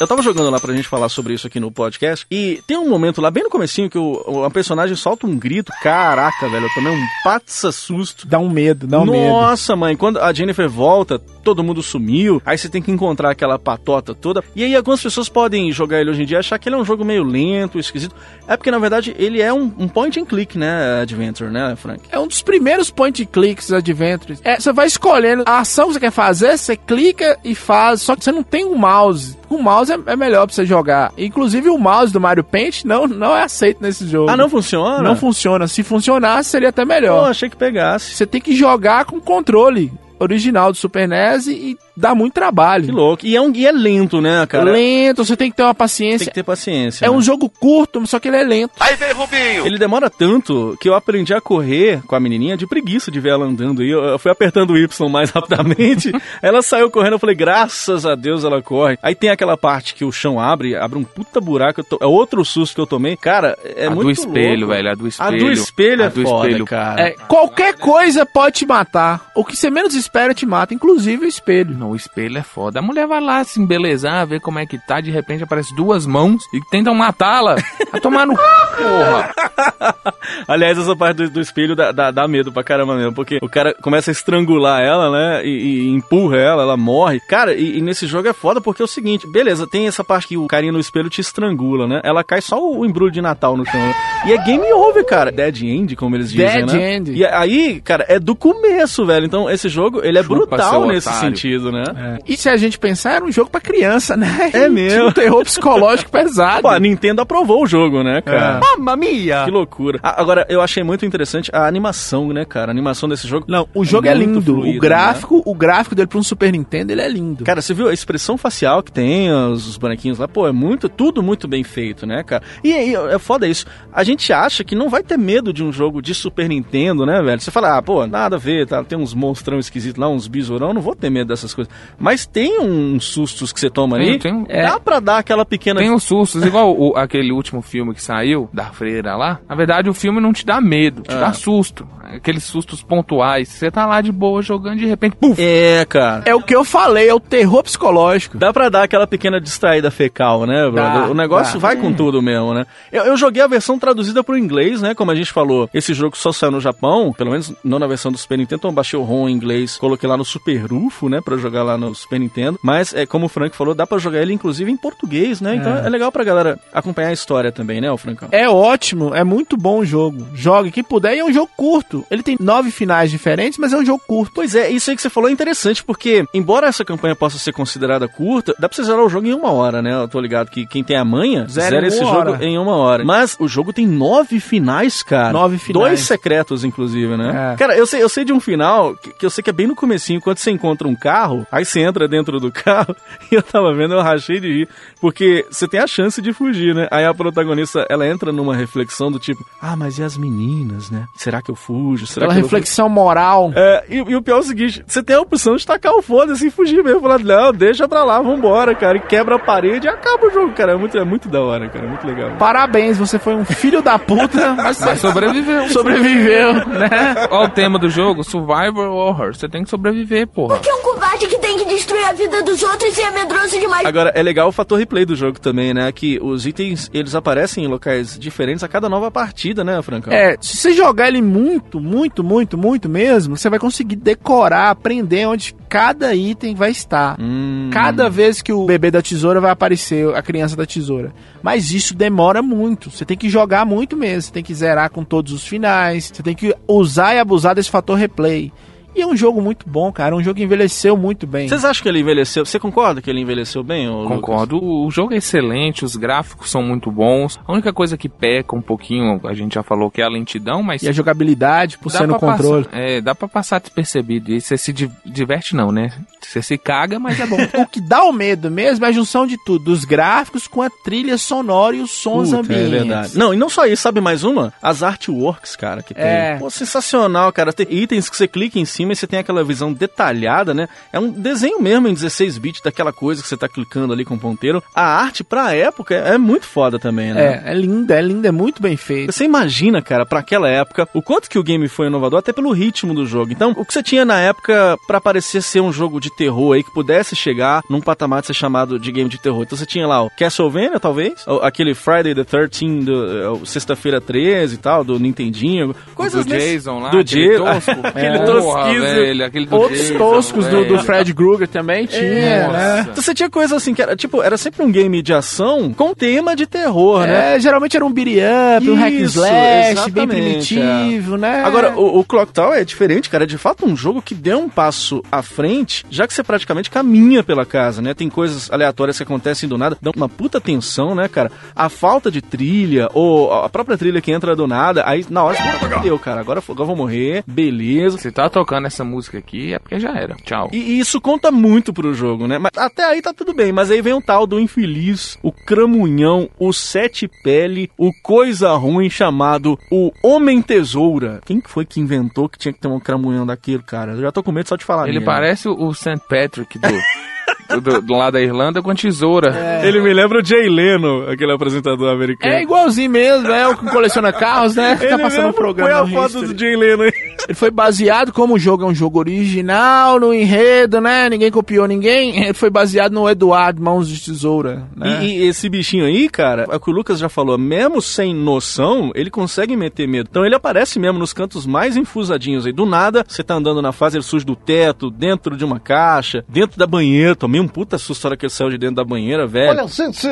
Eu 0.00 0.06
tava 0.06 0.22
jogando 0.22 0.48
lá 0.50 0.60
pra 0.60 0.72
gente 0.74 0.86
falar 0.86 1.08
sobre 1.08 1.34
isso 1.34 1.46
aqui 1.48 1.58
no 1.58 1.72
podcast. 1.72 2.24
E 2.30 2.62
tem 2.68 2.76
um 2.78 2.88
momento 2.88 3.20
lá, 3.20 3.30
bem 3.32 3.42
no 3.42 3.50
comecinho, 3.50 3.90
que 3.90 3.98
o, 3.98 4.22
o- 4.26 4.44
a 4.44 4.50
personagem 4.50 4.94
solta 4.94 5.26
um 5.26 5.36
grito. 5.36 5.72
Caraca, 5.82 6.48
velho, 6.48 6.66
eu 6.66 6.74
tomei 6.74 6.92
um 6.92 7.04
patsa 7.24 7.72
susto. 7.72 8.26
Dá 8.26 8.38
um 8.38 8.48
medo, 8.48 8.86
dá 8.86 9.00
um 9.00 9.06
medo. 9.06 9.28
Nossa, 9.32 9.74
mãe, 9.74 9.96
quando 9.96 10.18
a 10.20 10.32
Jennifer 10.32 10.68
volta, 10.68 11.20
todo 11.48 11.64
mundo 11.64 11.82
sumiu. 11.82 12.42
Aí 12.44 12.58
você 12.58 12.68
tem 12.68 12.82
que 12.82 12.90
encontrar 12.90 13.30
aquela 13.30 13.58
patota 13.58 14.14
toda. 14.14 14.44
E 14.54 14.62
aí 14.62 14.76
algumas 14.76 15.02
pessoas 15.02 15.30
podem 15.30 15.72
jogar 15.72 15.98
ele 15.98 16.10
hoje 16.10 16.22
em 16.22 16.26
dia 16.26 16.36
e 16.36 16.40
achar 16.40 16.58
que 16.58 16.68
ele 16.68 16.76
é 16.76 16.78
um 16.78 16.84
jogo 16.84 17.06
meio 17.06 17.24
lento, 17.24 17.78
esquisito. 17.78 18.14
É 18.46 18.54
porque, 18.54 18.70
na 18.70 18.78
verdade, 18.78 19.14
ele 19.18 19.40
é 19.40 19.50
um, 19.50 19.72
um 19.78 19.88
point 19.88 20.20
and 20.20 20.26
click, 20.26 20.58
né, 20.58 21.00
Adventure, 21.00 21.50
né, 21.50 21.74
Frank? 21.76 22.02
É 22.10 22.18
um 22.18 22.26
dos 22.26 22.42
primeiros 22.42 22.90
point 22.90 23.22
and 23.22 23.26
clicks 23.26 23.72
adventures. 23.72 24.40
É, 24.44 24.60
você 24.60 24.72
vai 24.74 24.86
escolhendo 24.86 25.42
a 25.46 25.60
ação 25.60 25.86
que 25.86 25.94
você 25.94 26.00
quer 26.00 26.10
fazer, 26.10 26.58
você 26.58 26.76
clica 26.76 27.38
e 27.42 27.54
faz, 27.54 28.02
só 28.02 28.14
que 28.14 28.22
você 28.22 28.32
não 28.32 28.42
tem 28.42 28.66
um 28.66 28.74
mouse. 28.74 29.38
O 29.48 29.56
mouse 29.56 29.90
é, 29.90 29.98
é 30.06 30.16
melhor 30.16 30.46
pra 30.46 30.54
você 30.54 30.66
jogar. 30.66 31.12
Inclusive 31.16 31.70
o 31.70 31.78
mouse 31.78 32.12
do 32.12 32.20
Mario 32.20 32.44
Paint 32.44 32.84
não, 32.84 33.06
não 33.06 33.34
é 33.34 33.44
aceito 33.44 33.80
nesse 33.80 34.06
jogo. 34.06 34.30
Ah, 34.30 34.36
não 34.36 34.50
funciona? 34.50 35.02
Não 35.02 35.16
funciona. 35.16 35.66
Se 35.66 35.82
funcionasse, 35.82 36.50
seria 36.50 36.68
até 36.68 36.84
melhor. 36.84 37.24
Pô, 37.24 37.30
achei 37.30 37.48
que 37.48 37.56
pegasse. 37.56 38.14
Você 38.14 38.26
tem 38.26 38.40
que 38.40 38.54
jogar 38.54 39.06
com 39.06 39.18
controle 39.18 39.90
original 40.18 40.72
do 40.72 40.76
Super 40.78 41.08
NES 41.08 41.46
e 41.46 41.78
dá 41.96 42.14
muito 42.14 42.34
trabalho. 42.34 42.84
Que 42.86 42.92
louco. 42.92 43.26
E 43.26 43.34
é, 43.36 43.40
um, 43.40 43.52
e 43.54 43.66
é 43.66 43.72
lento, 43.72 44.20
né, 44.20 44.44
cara? 44.46 44.70
Lento, 44.70 45.24
você 45.24 45.36
tem 45.36 45.50
que 45.50 45.56
ter 45.56 45.62
uma 45.62 45.74
paciência. 45.74 46.18
Tem 46.18 46.28
que 46.28 46.34
ter 46.34 46.42
paciência. 46.44 47.04
É 47.04 47.08
né? 47.10 47.14
um 47.16 47.20
jogo 47.22 47.48
curto, 47.48 48.04
só 48.06 48.18
que 48.18 48.28
ele 48.28 48.36
é 48.36 48.42
lento. 48.44 48.72
Aí 48.80 48.94
vem 48.96 49.12
Rubinho. 49.12 49.66
Ele 49.66 49.78
demora 49.78 50.08
tanto 50.10 50.76
que 50.80 50.88
eu 50.88 50.94
aprendi 50.94 51.32
a 51.34 51.40
correr 51.40 52.00
com 52.06 52.14
a 52.14 52.20
menininha 52.20 52.56
de 52.56 52.66
preguiça 52.66 53.10
de 53.10 53.20
ver 53.20 53.30
ela 53.30 53.44
andando 53.46 53.82
aí. 53.82 53.88
Eu 53.90 54.04
eu 54.08 54.18
fui 54.18 54.30
apertando 54.30 54.70
o 54.70 54.78
Y 54.78 55.08
mais 55.10 55.30
rapidamente. 55.32 56.12
ela 56.42 56.62
saiu 56.62 56.90
correndo, 56.90 57.12
eu 57.14 57.18
falei, 57.18 57.34
graças 57.36 58.06
a 58.06 58.14
Deus 58.14 58.44
ela 58.44 58.62
corre. 58.62 58.98
Aí 59.02 59.14
tem 59.14 59.30
aquela 59.30 59.56
parte 59.56 59.94
que 59.94 60.04
o 60.04 60.12
chão 60.12 60.38
abre, 60.40 60.74
abre 60.76 60.98
um 60.98 61.04
puta 61.04 61.40
buraco. 61.40 61.80
eu 61.80 61.84
to- 61.84 61.98
É 62.00 62.06
outro 62.06 62.44
susto 62.44 62.74
que 62.74 62.80
eu 62.80 62.86
tomei. 62.86 63.16
Cara, 63.16 63.56
é 63.76 63.86
a 63.86 63.90
muito 63.90 64.04
do 64.06 64.10
espelho, 64.10 64.60
louco. 64.66 64.74
velho. 64.74 64.90
A 64.90 64.94
do 64.94 65.04
A 65.04 65.08
espelho. 65.08 65.38
do 65.44 65.52
espelho 65.52 66.02
é 66.02 66.06
A 66.06 66.08
do 66.08 66.22
foda, 66.22 66.46
espelho. 66.48 66.64
cara. 66.64 67.00
É, 67.02 67.10
qualquer 67.28 67.74
coisa 67.76 68.24
pode 68.26 68.56
te 68.58 68.66
matar. 68.66 69.30
O 69.34 69.44
que 69.44 69.56
você 69.56 69.70
menos 69.70 69.94
espera 69.94 70.07
te 70.34 70.46
mata, 70.46 70.74
inclusive 70.74 71.24
o 71.24 71.28
espelho. 71.28 71.76
Não, 71.76 71.90
o 71.90 71.96
espelho 71.96 72.38
é 72.38 72.42
foda. 72.42 72.78
A 72.78 72.82
mulher 72.82 73.06
vai 73.06 73.20
lá 73.20 73.42
se 73.44 73.60
embelezar, 73.60 74.26
ver 74.26 74.40
como 74.40 74.58
é 74.58 74.66
que 74.66 74.78
tá, 74.78 75.00
de 75.00 75.10
repente 75.10 75.44
aparece 75.44 75.74
duas 75.74 76.06
mãos 76.06 76.42
e 76.52 76.60
tentam 76.70 76.94
matá-la. 76.94 77.56
A 77.92 78.00
tomar 78.00 78.26
no. 78.26 78.34
Porra! 78.78 79.34
Aliás, 80.46 80.78
essa 80.78 80.94
parte 80.94 81.16
do, 81.16 81.30
do 81.30 81.40
espelho 81.40 81.74
dá, 81.74 81.92
dá, 81.92 82.10
dá 82.10 82.28
medo 82.28 82.52
pra 82.52 82.62
caramba 82.62 82.96
mesmo, 82.96 83.12
porque 83.12 83.38
o 83.42 83.48
cara 83.48 83.74
começa 83.74 84.10
a 84.10 84.12
estrangular 84.12 84.82
ela, 84.82 85.10
né? 85.10 85.44
E, 85.44 85.48
e 85.48 85.88
empurra 85.88 86.36
ela, 86.36 86.62
ela 86.62 86.76
morre. 86.76 87.20
Cara, 87.28 87.54
e, 87.54 87.78
e 87.78 87.80
nesse 87.80 88.06
jogo 88.06 88.28
é 88.28 88.32
foda 88.32 88.60
porque 88.60 88.82
é 88.82 88.84
o 88.84 88.88
seguinte: 88.88 89.26
beleza, 89.30 89.66
tem 89.66 89.86
essa 89.86 90.04
parte 90.04 90.28
que 90.28 90.36
o 90.36 90.46
carinha 90.46 90.72
no 90.72 90.80
espelho 90.80 91.10
te 91.10 91.20
estrangula, 91.20 91.86
né? 91.86 92.00
Ela 92.04 92.22
cai 92.22 92.40
só 92.40 92.58
o, 92.62 92.84
embrulho 92.84 93.10
de 93.10 93.20
Natal 93.20 93.56
no 93.56 93.64
chão. 93.64 93.80
né? 93.80 93.94
E 94.26 94.32
é 94.32 94.38
game 94.38 94.72
over, 94.72 95.04
cara. 95.04 95.30
Dead 95.30 95.62
end, 95.62 95.96
como 95.96 96.16
eles 96.16 96.30
dizem, 96.30 96.66
Dead 96.66 96.72
né? 96.72 96.94
end. 96.96 97.12
E 97.12 97.24
aí, 97.24 97.80
cara, 97.80 98.04
é 98.08 98.18
do 98.18 98.34
começo, 98.34 99.04
velho. 99.04 99.26
Então, 99.26 99.48
esse 99.50 99.68
jogo 99.68 99.97
jogo, 99.98 100.06
ele 100.06 100.18
é 100.18 100.22
Chupa, 100.22 100.34
brutal 100.34 100.86
nesse 100.86 101.08
otário. 101.08 101.28
sentido, 101.28 101.72
né? 101.72 102.18
E 102.26 102.36
se 102.36 102.48
a 102.48 102.56
gente 102.56 102.78
pensar, 102.78 103.14
era 103.14 103.24
um 103.24 103.32
jogo 103.32 103.50
pra 103.50 103.60
criança, 103.60 104.16
né? 104.16 104.50
É 104.52 104.68
mesmo. 104.70 104.98
Tinha 104.98 105.06
um 105.08 105.12
terror 105.12 105.44
psicológico 105.44 106.10
pesado. 106.12 106.62
Pô, 106.62 106.68
a 106.68 106.78
Nintendo 106.78 107.20
aprovou 107.22 107.62
o 107.62 107.66
jogo, 107.66 108.02
né, 108.02 108.20
cara? 108.20 108.60
Mamma 108.60 108.96
mia! 108.96 109.44
Que 109.44 109.50
loucura. 109.50 109.98
Ah, 110.02 110.20
Agora, 110.20 110.46
eu 110.48 110.60
achei 110.60 110.82
muito 110.82 111.06
interessante 111.06 111.50
a 111.54 111.66
animação, 111.66 112.28
né, 112.28 112.44
cara? 112.44 112.70
A 112.70 112.72
animação 112.72 113.08
desse 113.08 113.26
jogo. 113.26 113.46
Não, 113.48 113.68
o 113.74 113.84
jogo 113.84 114.06
é, 114.08 114.14
muito 114.14 114.34
lindo. 114.34 114.54
fluida, 114.54 114.76
o 114.76 114.80
gráfico, 114.80 115.42
o 115.44 115.54
gráfico 115.54 115.94
dele 115.94 116.08
pra 116.08 116.18
um 116.18 116.22
Super 116.22 116.52
Nintendo, 116.52 116.92
ele 116.92 117.00
é 117.00 117.08
lindo. 117.08 117.44
Cara, 117.44 117.62
você 117.62 117.72
viu 117.72 117.88
a 117.88 117.92
expressão 117.94 118.36
facial 118.36 118.82
que 118.82 118.92
tem, 118.92 119.32
os, 119.32 119.66
os 119.66 119.76
bonequinhos 119.76 120.18
lá? 120.18 120.26
Pô, 120.28 120.46
é 120.46 120.52
muito, 120.52 120.88
tudo 120.88 121.22
muito 121.22 121.46
bem 121.48 121.62
feito, 121.64 122.06
né, 122.06 122.22
cara? 122.22 122.42
E 122.62 122.72
aí, 122.72 122.94
é 122.94 123.18
foda 123.18 123.46
isso. 123.46 123.64
A 123.92 124.02
gente 124.04 124.32
acha 124.32 124.62
que 124.64 124.74
não 124.74 124.88
vai 124.88 125.02
ter 125.02 125.16
medo 125.16 125.52
de 125.52 125.62
um 125.62 125.72
jogo 125.72 126.02
de 126.02 126.14
Super 126.14 126.48
Nintendo, 126.48 127.06
né, 127.06 127.22
velho? 127.22 127.40
Você 127.40 127.50
fala, 127.50 127.76
ah, 127.76 127.82
pô, 127.82 128.06
nada 128.06 128.36
a 128.36 128.38
ver, 128.38 128.66
tá? 128.66 128.82
Tem 128.84 128.98
uns 128.98 129.14
monstrão 129.14 129.58
esquisitos 129.58 129.87
lá, 129.96 130.08
uns 130.08 130.26
besourão, 130.28 130.72
não 130.74 130.80
vou 130.82 130.94
ter 130.94 131.08
medo 131.10 131.28
dessas 131.28 131.54
coisas. 131.54 131.72
Mas 131.98 132.26
tem 132.26 132.60
uns 132.60 133.04
sustos 133.06 133.52
que 133.52 133.60
você 133.60 133.70
toma 133.70 133.96
Tem- 133.96 134.08
ali. 134.10 134.18
tem 134.18 134.44
Dá 134.44 134.78
pra 134.80 135.00
dar 135.00 135.18
aquela 135.18 135.44
pequena. 135.44 135.80
Tem 135.80 135.90
os 135.94 136.02
sustos, 136.04 136.44
igual 136.44 136.76
o- 136.78 136.96
aquele 136.96 137.32
último 137.32 137.62
filme 137.62 137.94
que 137.94 138.02
saiu, 138.02 138.48
da 138.52 138.66
freira 138.66 139.16
lá. 139.16 139.40
Na 139.48 139.54
verdade, 139.54 139.88
o 139.88 139.94
filme 139.94 140.20
não 140.20 140.32
te 140.32 140.44
dá 140.44 140.60
medo, 140.60 141.02
te 141.02 141.14
Ah. 141.14 141.20
dá 141.20 141.32
susto. 141.32 141.86
Aqueles 142.16 142.44
sustos 142.44 142.82
pontuais. 142.82 143.48
Você 143.48 143.70
tá 143.70 143.84
lá 143.86 144.00
de 144.00 144.10
boa 144.12 144.40
jogando, 144.42 144.78
de 144.78 144.86
repente, 144.86 145.16
puf! 145.16 145.40
É, 145.40 145.84
cara. 145.84 146.22
É 146.26 146.34
o 146.34 146.42
que 146.42 146.54
eu 146.54 146.64
falei, 146.64 147.08
é 147.08 147.14
o 147.14 147.20
terror 147.20 147.62
psicológico. 147.62 148.36
Dá 148.38 148.52
pra 148.52 148.68
dar 148.68 148.82
aquela 148.84 149.06
pequena 149.06 149.40
distraída 149.40 149.90
fecal, 149.90 150.46
né, 150.46 150.68
brother? 150.70 151.02
Dá, 151.02 151.08
o 151.10 151.14
negócio 151.14 151.54
dá. 151.54 151.58
vai 151.60 151.76
com 151.76 151.92
tudo 151.92 152.20
mesmo, 152.22 152.54
né? 152.54 152.66
Eu, 152.92 153.04
eu 153.04 153.16
joguei 153.16 153.42
a 153.42 153.46
versão 153.46 153.78
traduzida 153.78 154.22
pro 154.24 154.36
inglês, 154.38 154.80
né? 154.82 154.94
Como 154.94 155.10
a 155.10 155.14
gente 155.14 155.32
falou, 155.32 155.68
esse 155.72 155.92
jogo 155.94 156.16
só 156.16 156.32
saiu 156.32 156.50
no 156.52 156.60
Japão, 156.60 157.12
pelo 157.12 157.30
menos 157.30 157.52
não 157.62 157.78
na 157.78 157.86
versão 157.86 158.10
do 158.10 158.18
Super 158.18 158.38
Nintendo, 158.38 158.58
então 158.60 158.70
eu 158.70 158.74
baixei 158.74 158.98
o 158.98 159.02
ROM 159.02 159.28
em 159.28 159.32
inglês, 159.32 159.76
coloquei 159.76 160.08
lá 160.08 160.16
no 160.16 160.24
Super 160.24 160.72
UFO, 160.72 161.08
né? 161.08 161.20
Pra 161.20 161.36
jogar 161.36 161.62
lá 161.62 161.76
no 161.76 161.94
Super 161.94 162.18
Nintendo. 162.18 162.58
Mas, 162.62 162.94
é, 162.94 163.06
como 163.06 163.26
o 163.26 163.28
Frank 163.28 163.56
falou, 163.56 163.74
dá 163.74 163.86
pra 163.86 163.98
jogar 163.98 164.20
ele 164.22 164.32
inclusive 164.32 164.70
em 164.70 164.76
português, 164.76 165.40
né? 165.40 165.54
Então 165.56 165.76
É. 165.76 165.86
é, 165.86 165.88
legal 165.88 166.10
pra 166.10 166.24
galera 166.24 166.58
acompanhar 166.72 167.08
a 167.08 167.12
história 167.12 167.52
também, 167.52 167.80
né, 167.80 167.90
o 167.90 167.96
Francão? 167.96 168.28
É 168.32 168.48
ótimo, 168.48 169.14
é 169.14 169.22
muito 169.24 169.56
bom 169.56 169.78
o 169.80 169.84
jogo. 169.84 170.26
Jogue 170.34 170.70
quem 170.70 170.82
puder 170.84 171.14
e 171.14 171.18
é 171.20 171.24
um 171.24 171.32
jogo 171.32 171.50
curto. 171.56 171.97
Ele 172.10 172.22
tem 172.22 172.36
nove 172.40 172.70
finais 172.70 173.10
diferentes, 173.10 173.58
mas 173.58 173.72
é 173.72 173.76
um 173.76 173.84
jogo 173.84 174.02
curto. 174.06 174.32
Pois 174.34 174.54
é, 174.54 174.70
isso 174.70 174.90
aí 174.90 174.96
que 174.96 175.02
você 175.02 175.10
falou 175.10 175.28
é 175.28 175.32
interessante, 175.32 175.82
porque, 175.82 176.24
embora 176.32 176.66
essa 176.66 176.84
campanha 176.84 177.14
possa 177.14 177.38
ser 177.38 177.52
considerada 177.52 178.08
curta, 178.08 178.54
dá 178.58 178.68
pra 178.68 178.76
você 178.76 178.84
zerar 178.84 179.04
o 179.04 179.08
jogo 179.08 179.26
em 179.26 179.34
uma 179.34 179.50
hora, 179.50 179.82
né? 179.82 179.94
Eu 179.94 180.08
tô 180.08 180.20
ligado 180.20 180.50
que 180.50 180.66
quem 180.66 180.82
tem 180.84 180.96
a 180.96 181.04
manha 181.04 181.46
Zera 181.48 181.70
zera, 181.70 181.86
esse 181.86 182.00
uma 182.00 182.12
jogo 182.12 182.30
hora. 182.32 182.44
em 182.44 182.58
uma 182.58 182.76
hora. 182.76 183.04
Mas 183.04 183.36
o 183.38 183.48
jogo 183.48 183.72
tem 183.72 183.86
nove 183.86 184.40
finais, 184.40 185.02
cara. 185.02 185.32
Nove 185.32 185.58
finais. 185.58 185.88
Dois 185.88 186.00
secretos, 186.00 186.64
inclusive, 186.64 187.16
né? 187.16 187.52
É. 187.52 187.56
Cara, 187.56 187.76
eu 187.76 187.86
sei, 187.86 188.02
eu 188.02 188.08
sei 188.08 188.24
de 188.24 188.32
um 188.32 188.40
final 188.40 188.94
que, 188.96 189.12
que 189.12 189.26
eu 189.26 189.30
sei 189.30 189.42
que 189.42 189.50
é 189.50 189.52
bem 189.52 189.66
no 189.66 189.74
comecinho, 189.74 190.20
quando 190.20 190.38
você 190.38 190.50
encontra 190.50 190.86
um 190.86 190.94
carro, 190.94 191.46
aí 191.50 191.64
você 191.64 191.80
entra 191.80 192.08
dentro 192.08 192.38
do 192.40 192.50
carro, 192.52 192.94
e 193.30 193.34
eu 193.34 193.42
tava 193.42 193.72
vendo, 193.74 193.94
eu 193.94 194.02
rachei 194.02 194.40
de 194.40 194.48
rir, 194.48 194.68
porque 195.00 195.46
você 195.50 195.66
tem 195.66 195.80
a 195.80 195.86
chance 195.86 196.20
de 196.20 196.32
fugir, 196.32 196.74
né? 196.74 196.88
Aí 196.90 197.04
a 197.04 197.14
protagonista, 197.14 197.86
ela 197.88 198.06
entra 198.06 198.32
numa 198.32 198.54
reflexão 198.54 199.10
do 199.10 199.18
tipo, 199.18 199.44
ah, 199.60 199.76
mas 199.76 199.98
e 199.98 200.02
as 200.02 200.16
meninas, 200.16 200.90
né? 200.90 201.06
Será 201.16 201.40
que 201.42 201.50
eu 201.50 201.54
fujo? 201.54 201.87
Será 201.96 202.26
Aquela 202.26 202.34
que 202.34 202.38
eu 202.38 202.42
não 202.42 202.48
fujo?" 202.48 202.56
reflexão 202.56 202.88
moral. 202.88 203.52
É, 203.54 203.84
e, 203.88 203.96
e 203.96 204.16
o 204.16 204.22
pior 204.22 204.36
é 204.36 204.40
o 204.40 204.42
seguinte, 204.42 204.84
você 204.86 205.02
tem 205.02 205.16
a 205.16 205.20
opção 205.20 205.56
de 205.56 205.66
tacar 205.66 205.92
o 205.94 206.02
foda-se 206.02 206.46
e 206.46 206.50
fugir 206.50 206.82
mesmo. 206.82 207.00
Falar, 207.00 207.18
não, 207.18 207.52
deixa 207.52 207.88
pra 207.88 208.04
lá, 208.04 208.20
vambora, 208.20 208.74
cara. 208.74 208.98
E 208.98 209.00
quebra 209.00 209.36
a 209.36 209.38
parede 209.38 209.86
e 209.86 209.88
acaba 209.90 210.26
o 210.26 210.30
jogo, 210.30 210.52
cara. 210.52 210.72
É 210.72 210.76
muito, 210.76 210.96
é 210.98 211.04
muito 211.04 211.28
da 211.28 211.40
hora, 211.40 211.68
cara. 211.68 211.84
É 211.84 211.88
muito 211.88 212.06
legal. 212.06 212.30
Parabéns, 212.38 212.98
você 212.98 213.18
foi 213.18 213.34
um 213.34 213.44
filho 213.44 213.80
da 213.82 213.98
puta, 213.98 214.54
mas, 214.56 214.80
Mas 214.80 215.00
sobreviveu. 215.00 215.68
sobreviveu, 215.68 216.54
né? 216.66 217.26
Qual 217.28 217.44
o 217.44 217.48
tema 217.48 217.78
do 217.78 217.88
jogo? 217.88 218.22
Survivor 218.24 218.88
Horror. 218.88 219.34
Você 219.34 219.48
tem 219.48 219.62
que 219.64 219.70
sobreviver, 219.70 220.26
porra. 220.26 220.58
Que 220.58 220.68
é 220.68 220.74
um 220.74 220.82
covarde 220.82 221.26
que 221.26 221.38
tem 221.38 221.56
que 221.58 221.64
destruir 221.66 222.04
a 222.04 222.12
vida 222.12 222.42
dos 222.42 222.62
outros 222.62 222.96
e 222.96 223.02
é 223.02 223.10
medroso 223.10 223.58
demais. 223.58 223.86
Agora, 223.86 224.10
é 224.14 224.22
legal 224.22 224.48
o 224.48 224.52
fator 224.52 224.78
replay 224.78 225.04
do 225.04 225.14
jogo 225.16 225.38
também, 225.40 225.72
né? 225.74 225.90
Que 225.92 226.18
os 226.22 226.46
itens, 226.46 226.90
eles 226.92 227.14
aparecem 227.14 227.64
em 227.64 227.68
locais 227.68 228.18
diferentes 228.18 228.62
a 228.64 228.68
cada 228.68 228.88
nova 228.88 229.10
partida, 229.10 229.62
né, 229.64 229.80
Francão? 229.82 230.12
É, 230.12 230.36
se 230.40 230.56
você 230.56 230.72
jogar 230.72 231.08
ele 231.08 231.22
muito, 231.22 231.77
muito, 231.80 232.22
muito, 232.24 232.56
muito 232.56 232.88
mesmo, 232.88 233.36
você 233.36 233.48
vai 233.48 233.58
conseguir 233.58 233.96
decorar, 233.96 234.70
aprender 234.70 235.26
onde 235.26 235.54
cada 235.68 236.14
item 236.14 236.54
vai 236.54 236.70
estar. 236.70 237.16
Hum. 237.20 237.70
Cada 237.72 238.08
vez 238.08 238.40
que 238.42 238.52
o 238.52 238.64
bebê 238.64 238.90
da 238.90 239.02
tesoura 239.02 239.40
vai 239.40 239.50
aparecer, 239.50 240.14
a 240.14 240.22
criança 240.22 240.56
da 240.56 240.66
tesoura. 240.66 241.12
Mas 241.42 241.72
isso 241.72 241.94
demora 241.94 242.42
muito. 242.42 242.90
Você 242.90 243.04
tem 243.04 243.16
que 243.16 243.28
jogar 243.28 243.64
muito 243.64 243.96
mesmo. 243.96 244.22
Você 244.22 244.32
tem 244.32 244.42
que 244.42 244.54
zerar 244.54 244.90
com 244.90 245.04
todos 245.04 245.32
os 245.32 245.46
finais. 245.46 246.10
Você 246.12 246.22
tem 246.22 246.34
que 246.34 246.54
usar 246.66 247.14
e 247.14 247.18
abusar 247.18 247.54
desse 247.54 247.70
fator 247.70 247.96
replay. 247.96 248.52
E 248.94 249.02
é 249.02 249.06
um 249.06 249.16
jogo 249.16 249.40
muito 249.40 249.68
bom, 249.68 249.92
cara. 249.92 250.16
Um 250.16 250.22
jogo 250.22 250.36
que 250.38 250.42
envelheceu 250.44 250.96
muito 250.96 251.26
bem. 251.26 251.48
Vocês 251.48 251.64
acham 251.64 251.82
que 251.82 251.88
ele 251.88 252.00
envelheceu? 252.00 252.44
Você 252.44 252.58
concorda 252.58 253.00
que 253.00 253.08
ele 253.08 253.20
envelheceu 253.20 253.62
bem, 253.62 253.88
ô 253.88 254.02
Lucas? 254.02 254.16
Concordo. 254.16 254.58
O 254.64 254.90
jogo 254.90 255.14
é 255.14 255.18
excelente, 255.18 255.84
os 255.84 255.94
gráficos 255.94 256.50
são 256.50 256.62
muito 256.62 256.90
bons. 256.90 257.38
A 257.46 257.52
única 257.52 257.72
coisa 257.72 257.96
que 257.96 258.08
peca 258.08 258.56
um 258.56 258.62
pouquinho, 258.62 259.20
a 259.24 259.34
gente 259.34 259.54
já 259.54 259.62
falou 259.62 259.90
que 259.90 260.00
é 260.00 260.04
a 260.04 260.08
lentidão, 260.08 260.62
mas. 260.62 260.82
E 260.82 260.88
a 260.88 260.92
jogabilidade, 260.92 261.78
por 261.78 261.92
dá 261.92 261.98
ser 261.98 262.06
no 262.08 262.18
controle. 262.18 262.64
Passar, 262.64 262.78
é, 262.78 263.00
dá 263.00 263.14
pra 263.14 263.28
passar 263.28 263.60
despercebido. 263.60 264.32
E 264.32 264.40
você 264.40 264.56
se 264.58 264.72
di- 264.72 264.90
diverte, 265.04 265.54
não, 265.54 265.70
né? 265.70 265.92
Você 266.20 266.42
se 266.42 266.58
caga, 266.58 266.98
mas 266.98 267.20
é 267.20 267.26
bom. 267.26 267.36
o 267.62 267.66
que 267.66 267.80
dá 267.80 268.02
o 268.04 268.12
medo 268.12 268.50
mesmo 268.50 268.84
é 268.84 268.88
a 268.88 268.92
junção 268.92 269.26
de 269.26 269.36
tudo, 269.44 269.66
dos 269.66 269.84
gráficos 269.84 270.46
com 270.48 270.60
a 270.62 270.68
trilha 270.70 271.16
sonora 271.16 271.76
e 271.76 271.80
os 271.80 271.90
sons 271.92 272.30
Puta, 272.30 272.40
ambientes. 272.40 272.66
É 272.66 272.78
verdade. 272.78 273.18
Não, 273.18 273.32
e 273.32 273.36
não 273.36 273.48
só 273.48 273.64
isso, 273.66 273.82
sabe 273.82 274.00
mais 274.00 274.24
uma? 274.24 274.52
As 274.60 274.82
artworks, 274.82 275.54
cara, 275.56 275.82
que 275.82 275.94
tem. 275.94 276.04
É. 276.04 276.36
Pô, 276.38 276.50
sensacional, 276.50 277.32
cara. 277.32 277.52
Tem 277.52 277.66
itens 277.70 278.10
que 278.10 278.16
você 278.16 278.26
clica 278.26 278.58
em 278.58 278.64
cima 278.64 278.77
e 278.82 278.94
você 278.96 279.06
tem 279.06 279.18
aquela 279.18 279.42
visão 279.44 279.72
detalhada, 279.72 280.54
né? 280.54 280.68
É 280.92 280.98
um 280.98 281.10
desenho 281.10 281.60
mesmo 281.60 281.88
em 281.88 281.94
16 281.94 282.38
bits 282.38 282.60
daquela 282.62 282.92
coisa 282.92 283.22
que 283.22 283.28
você 283.28 283.36
tá 283.36 283.48
clicando 283.48 283.92
ali 283.92 284.04
com 284.04 284.14
o 284.14 284.18
ponteiro. 284.18 284.62
A 284.74 284.82
arte 285.02 285.24
pra 285.24 285.54
época 285.54 285.94
é 285.94 286.16
muito 286.18 286.46
foda 286.46 286.78
também, 286.78 287.12
né? 287.12 287.42
É, 287.46 287.50
é 287.50 287.54
linda, 287.54 287.94
é 287.98 288.02
linda, 288.02 288.28
é 288.28 288.32
muito 288.32 288.62
bem 288.62 288.76
feito. 288.76 289.12
Você 289.12 289.24
imagina, 289.24 289.82
cara, 289.82 290.04
pra 290.06 290.20
aquela 290.20 290.48
época, 290.48 290.88
o 290.94 291.02
quanto 291.02 291.28
que 291.28 291.38
o 291.38 291.42
game 291.42 291.66
foi 291.68 291.86
inovador, 291.86 292.18
até 292.18 292.32
pelo 292.32 292.52
ritmo 292.52 292.94
do 292.94 293.06
jogo. 293.06 293.32
Então, 293.32 293.52
o 293.56 293.64
que 293.64 293.72
você 293.72 293.82
tinha 293.82 294.04
na 294.04 294.20
época 294.20 294.76
pra 294.86 295.00
parecer 295.00 295.42
ser 295.42 295.60
um 295.60 295.72
jogo 295.72 296.00
de 296.00 296.14
terror 296.16 296.54
aí, 296.54 296.62
que 296.62 296.72
pudesse 296.72 297.16
chegar 297.16 297.62
num 297.68 297.80
patamar 297.80 298.20
de 298.20 298.28
ser 298.28 298.34
chamado 298.34 298.78
de 298.78 298.92
game 298.92 299.08
de 299.08 299.18
terror. 299.18 299.42
Então 299.42 299.56
você 299.56 299.66
tinha 299.66 299.86
lá 299.86 300.02
o 300.02 300.10
Castlevania, 300.10 300.78
talvez, 300.80 301.26
ou 301.26 301.40
aquele 301.42 301.74
Friday 301.74 302.14
the 302.14 302.24
13, 302.24 302.80
do, 302.84 303.18
é, 303.22 303.28
o 303.30 303.46
Sexta-feira 303.46 304.00
13 304.00 304.54
e 304.54 304.58
tal, 304.58 304.84
do 304.84 304.98
Nintendinho. 304.98 305.74
Coisas 305.94 306.24
do 306.24 306.32
nesse- 306.32 306.54
Jason 306.54 306.78
lá, 306.80 306.90
do 306.90 306.98
aquele 306.98 307.28
Jason. 307.28 307.44
tosco. 307.44 307.70
aquele 307.86 308.18
Porra, 308.18 308.26
tosquíssimo. 308.26 308.67
Velho, 308.74 309.24
aquele 309.24 309.46
do 309.46 309.56
Outros 309.56 309.80
Jason, 309.80 309.98
toscos 309.98 310.46
do, 310.46 310.64
do. 310.64 310.78
Fred 310.80 311.12
Krueger 311.12 311.48
também 311.48 311.86
tinha, 311.86 312.46
Nossa. 312.46 312.58
né? 312.58 312.86
Então 312.90 313.02
você 313.02 313.14
tinha 313.14 313.30
coisa 313.30 313.56
assim 313.56 313.74
que 313.74 313.82
era, 313.82 313.94
tipo, 313.94 314.22
era 314.22 314.36
sempre 314.36 314.62
um 314.62 314.70
game 314.70 315.02
de 315.02 315.12
ação 315.12 315.72
com 315.72 315.94
tema 315.94 316.34
de 316.34 316.46
terror, 316.46 317.00
né? 317.06 317.36
É, 317.36 317.40
geralmente 317.40 317.76
era 317.76 317.84
um 317.84 317.92
beat 317.92 318.08
up, 318.56 318.70
um 318.70 318.74
hack 318.74 318.92
and 318.92 319.04
slash, 319.04 319.90
bem 319.90 320.08
primitivo, 320.08 321.16
né? 321.16 321.42
Agora, 321.44 321.78
o, 321.78 321.98
o 321.98 322.04
Clock 322.04 322.32
Tower 322.32 322.58
é 322.58 322.64
diferente, 322.64 323.10
cara. 323.10 323.24
É 323.24 323.26
de 323.26 323.38
fato 323.38 323.66
um 323.66 323.76
jogo 323.76 324.00
que 324.00 324.14
deu 324.14 324.38
um 324.38 324.48
passo 324.48 325.02
à 325.10 325.22
frente, 325.22 325.84
já 325.90 326.06
que 326.06 326.14
você 326.14 326.22
praticamente 326.22 326.70
caminha 326.70 327.22
pela 327.22 327.44
casa, 327.44 327.82
né? 327.82 327.94
Tem 327.94 328.08
coisas 328.08 328.50
aleatórias 328.50 328.96
que 328.96 329.02
acontecem 329.02 329.48
do 329.48 329.58
nada, 329.58 329.76
dão 329.80 329.92
uma 329.96 330.08
puta 330.08 330.40
tensão, 330.40 330.94
né, 330.94 331.08
cara? 331.08 331.30
A 331.54 331.68
falta 331.68 332.10
de 332.10 332.22
trilha, 332.22 332.88
ou 332.94 333.32
a 333.32 333.48
própria 333.48 333.76
trilha 333.76 334.00
que 334.00 334.10
entra 334.10 334.34
do 334.34 334.46
nada, 334.46 334.82
aí 334.86 335.04
na 335.10 335.22
hora 335.22 335.36
você 335.36 335.80
deu, 335.80 335.98
cara. 335.98 336.20
Agora, 336.20 336.38
agora 336.40 336.62
eu 336.62 336.66
vou 336.66 336.76
morrer, 336.76 337.24
beleza. 337.26 337.98
Se 337.98 338.10
tá 338.10 338.28
tocando 338.28 338.57
essa 338.66 338.84
música 338.84 339.18
aqui, 339.18 339.54
é 339.54 339.58
porque 339.58 339.78
já 339.78 339.94
era. 339.94 340.14
Tchau. 340.16 340.48
E 340.52 340.78
isso 340.78 341.00
conta 341.00 341.30
muito 341.30 341.72
pro 341.72 341.94
jogo, 341.94 342.26
né? 342.26 342.38
Mas 342.38 342.50
até 342.56 342.84
aí 342.84 343.00
tá 343.00 343.12
tudo 343.12 343.32
bem, 343.32 343.52
mas 343.52 343.70
aí 343.70 343.80
vem 343.80 343.92
o 343.92 344.02
tal 344.02 344.26
do 344.26 344.40
infeliz, 344.40 345.18
o 345.22 345.32
cramunhão, 345.32 346.28
o 346.38 346.52
sete 346.52 347.08
pele, 347.22 347.70
o 347.76 347.92
coisa 348.02 348.52
ruim 348.54 348.90
chamado 348.90 349.58
o 349.70 349.92
Homem 350.02 350.42
Tesoura. 350.42 351.20
Quem 351.24 351.40
que 351.40 351.50
foi 351.50 351.64
que 351.64 351.80
inventou 351.80 352.28
que 352.28 352.38
tinha 352.38 352.52
que 352.52 352.60
ter 352.60 352.68
um 352.68 352.80
cramunhão 352.80 353.26
daquilo, 353.26 353.62
cara? 353.62 353.92
Eu 353.92 354.02
já 354.02 354.12
tô 354.12 354.22
com 354.22 354.32
medo 354.32 354.48
só 354.48 354.56
de 354.56 354.64
falar 354.64 354.88
Ele 354.88 355.00
parece 355.00 355.48
o 355.48 355.72
St. 355.74 356.00
Patrick 356.08 356.58
do, 356.58 356.68
do, 357.48 357.60
do, 357.60 357.80
do 357.80 357.94
lado 357.94 358.14
da 358.14 358.20
Irlanda 358.20 358.62
com 358.62 358.70
a 358.70 358.74
tesoura. 358.74 359.60
Ele 359.62 359.80
me 359.80 359.92
lembra 359.92 360.20
o 360.20 360.24
Jay 360.24 360.48
Leno, 360.48 361.08
aquele 361.08 361.32
apresentador 361.32 361.90
americano. 361.90 362.34
É 362.34 362.42
igualzinho 362.42 362.90
mesmo, 362.90 363.28
é 363.28 363.48
o 363.48 363.56
que 363.56 363.66
coleciona 363.66 364.12
carros, 364.12 364.54
né? 364.54 364.76
Fica 364.76 364.94
Ele 364.94 365.02
passando 365.02 365.20
um 365.20 365.26
mesmo 365.26 365.34
programa. 365.34 365.70
No 365.70 365.84
a 365.84 365.88
foto 365.88 366.18
History. 366.18 366.34
do 366.34 366.38
Jay 366.38 366.56
Leno 366.56 366.82
aí. 366.84 366.92
Ele 367.28 367.34
foi 367.34 367.50
baseado, 367.50 368.12
como 368.12 368.34
o 368.34 368.38
jogo 368.38 368.64
é 368.64 368.66
um 368.66 368.74
jogo 368.74 368.98
original, 368.98 369.98
no 370.00 370.14
enredo, 370.14 370.80
né? 370.80 371.08
Ninguém 371.08 371.30
copiou 371.30 371.66
ninguém. 371.66 372.24
Ele 372.24 372.34
foi 372.34 372.50
baseado 372.50 372.92
no 372.92 373.08
Eduardo 373.08 373.62
Mãos 373.62 373.88
de 373.88 374.02
Tesoura, 374.02 374.66
né? 374.76 375.04
E, 375.04 375.18
e 375.18 375.28
esse 375.28 375.48
bichinho 375.48 375.84
aí, 375.84 376.08
cara, 376.08 376.46
é 376.50 376.56
o 376.56 376.60
que 376.60 376.70
o 376.70 376.72
Lucas 376.72 376.98
já 376.98 377.08
falou, 377.08 377.36
mesmo 377.36 377.82
sem 377.82 378.14
noção, 378.14 378.90
ele 378.94 379.10
consegue 379.10 379.56
meter 379.56 379.86
medo. 379.86 380.08
Então 380.10 380.24
ele 380.24 380.34
aparece 380.34 380.78
mesmo 380.78 380.98
nos 380.98 381.12
cantos 381.12 381.46
mais 381.46 381.76
enfusadinhos 381.76 382.46
aí. 382.46 382.52
Do 382.52 382.64
nada, 382.66 383.04
você 383.06 383.22
tá 383.22 383.34
andando 383.34 383.60
na 383.60 383.72
fase, 383.72 383.96
ele 383.96 384.04
surge 384.04 384.24
do 384.24 384.36
teto, 384.36 384.90
dentro 384.90 385.36
de 385.36 385.44
uma 385.44 385.60
caixa, 385.60 386.24
dentro 386.28 386.58
da 386.58 386.66
banheira. 386.66 387.14
Tomei 387.38 387.40
um 387.40 387.48
puta 387.48 387.78
susto 387.78 388.04
na 388.04 388.08
hora 388.10 388.16
que 388.16 388.26
ele 388.26 388.32
saiu 388.32 388.50
de 388.50 388.58
dentro 388.58 388.76
da 388.76 388.84
banheira, 388.84 389.26
velho. 389.26 389.50
Olha, 389.50 389.68
gente! 389.68 390.06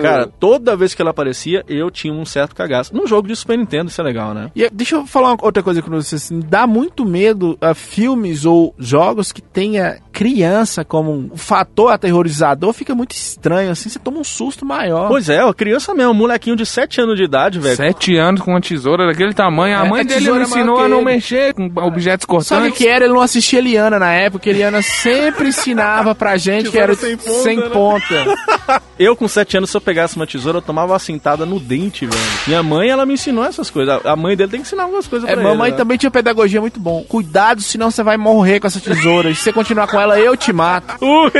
Cara, 0.00 0.26
toda 0.26 0.74
vez 0.76 0.94
que 0.94 1.02
ele 1.02 1.10
aparecia, 1.10 1.62
eu 1.68 1.90
tinha 1.90 2.12
um 2.12 2.24
certo 2.24 2.54
cagaço. 2.54 2.94
Num 2.94 3.06
jogo 3.06 3.28
de 3.28 3.36
Super 3.36 3.58
Nintendo, 3.58 3.90
isso 3.90 4.00
é 4.00 4.04
legal, 4.04 4.32
né? 4.34 4.50
E 4.56 4.68
deixa 4.70 4.96
eu 4.96 5.06
falar 5.06 5.28
uma 5.32 5.38
outra 5.44 5.62
coisa 5.62 5.82
com 5.82 5.90
vocês. 5.90 6.22
Assim, 6.24 6.40
dá 6.40 6.62
dá 6.62 6.66
muito 6.68 7.04
medo 7.04 7.58
a 7.60 7.74
filmes 7.74 8.44
ou 8.44 8.72
jogos 8.78 9.32
que 9.32 9.42
tenha 9.42 9.98
criança 10.12 10.84
como 10.84 11.10
um 11.10 11.36
fator 11.36 11.90
aterrorizador, 11.90 12.72
fica 12.72 12.94
muito 12.94 13.12
estranho, 13.12 13.72
assim, 13.72 13.88
você 13.88 13.98
toma 13.98 14.18
um 14.20 14.24
susto 14.24 14.64
maior. 14.64 15.08
Pois 15.08 15.28
é, 15.28 15.42
ó, 15.44 15.52
criança 15.52 15.92
mesmo, 15.92 16.12
um 16.12 16.14
molequinho 16.14 16.54
de 16.54 16.64
7 16.64 17.00
anos 17.00 17.16
de 17.16 17.24
idade, 17.24 17.58
velho. 17.58 17.74
Sete 17.76 18.16
anos 18.16 18.40
com 18.42 18.52
uma 18.52 18.60
tesoura 18.60 19.06
daquele 19.08 19.34
tamanho. 19.34 19.76
A 19.76 19.84
É, 19.86 19.88
mãe 19.88 20.00
a 20.02 20.04
dele 20.04 20.30
me 20.30 20.42
ensinou 20.42 20.78
a 20.78 20.88
não 20.88 20.98
ele. 20.98 21.06
mexer 21.06 21.52
com 21.54 21.64
objetos 21.76 22.24
cortantes. 22.26 22.48
Sabe 22.48 22.68
o 22.68 22.72
que 22.72 22.86
era? 22.86 23.06
Ele 23.06 23.14
não 23.14 23.22
assistia 23.22 23.58
Eliana 23.58 23.98
na 23.98 24.12
época. 24.12 24.48
Eliana 24.48 24.80
sempre 24.82 25.48
ensinava 25.48 26.14
pra 26.14 26.36
gente 26.36 26.70
que 26.72 26.78
era 26.78 26.94
sem 26.94 27.18
sem 27.18 27.60
ponta, 27.60 27.70
ponta. 27.70 28.24
né? 28.74 28.80
Eu, 28.98 29.14
com 29.16 29.26
7 29.28 29.56
anos, 29.58 29.70
se 29.70 29.76
eu 29.76 29.80
pegasse 29.80 30.16
uma 30.16 30.26
tesoura, 30.26 30.58
eu 30.58 30.62
tomava 30.62 30.92
uma 30.92 30.98
cintada 30.98 31.44
no 31.46 31.58
dente, 31.60 32.06
velho. 32.06 32.20
Minha 32.46 32.62
mãe, 32.62 32.88
ela 32.90 33.04
me 33.06 33.14
ensinou 33.14 33.44
essas 33.44 33.70
coisas. 33.70 34.04
A 34.04 34.14
mãe 34.16 34.36
dele 34.36 34.50
tem 34.50 34.60
que 34.60 34.66
ensinar 34.66 34.84
algumas 34.84 35.06
coisas 35.08 35.28
É, 35.28 35.34
pra 35.34 35.42
mamãe 35.42 35.68
ele. 35.68 35.72
né? 35.72 35.76
também 35.78 35.96
tinha 35.98 36.10
pedagogia 36.10 36.60
muito 36.60 36.78
bom. 36.80 37.02
Cuidado, 37.08 37.60
senão 37.62 37.90
você 37.90 38.02
vai 38.02 38.16
morrer 38.16 38.60
com 38.60 38.66
essa 38.66 38.80
tesoura. 38.80 39.30
E 39.30 39.34
se 39.34 39.42
você 39.42 39.52
continuar 39.52 39.86
com 39.88 40.00
ela, 40.00 40.18
eu 40.18 40.36
te 40.36 40.52
mato. 40.52 40.94
Ui, 41.04 41.30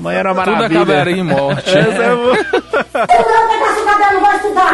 Mãe 0.00 0.16
era 0.16 0.32
uma 0.32 0.42
Tudo 0.44 0.54
maravilha. 0.54 0.82
acabaria 0.82 1.16
em 1.16 1.22
morte. 1.24 1.70
Essa 1.76 2.02
é 2.02 2.14
boa. 2.16 2.36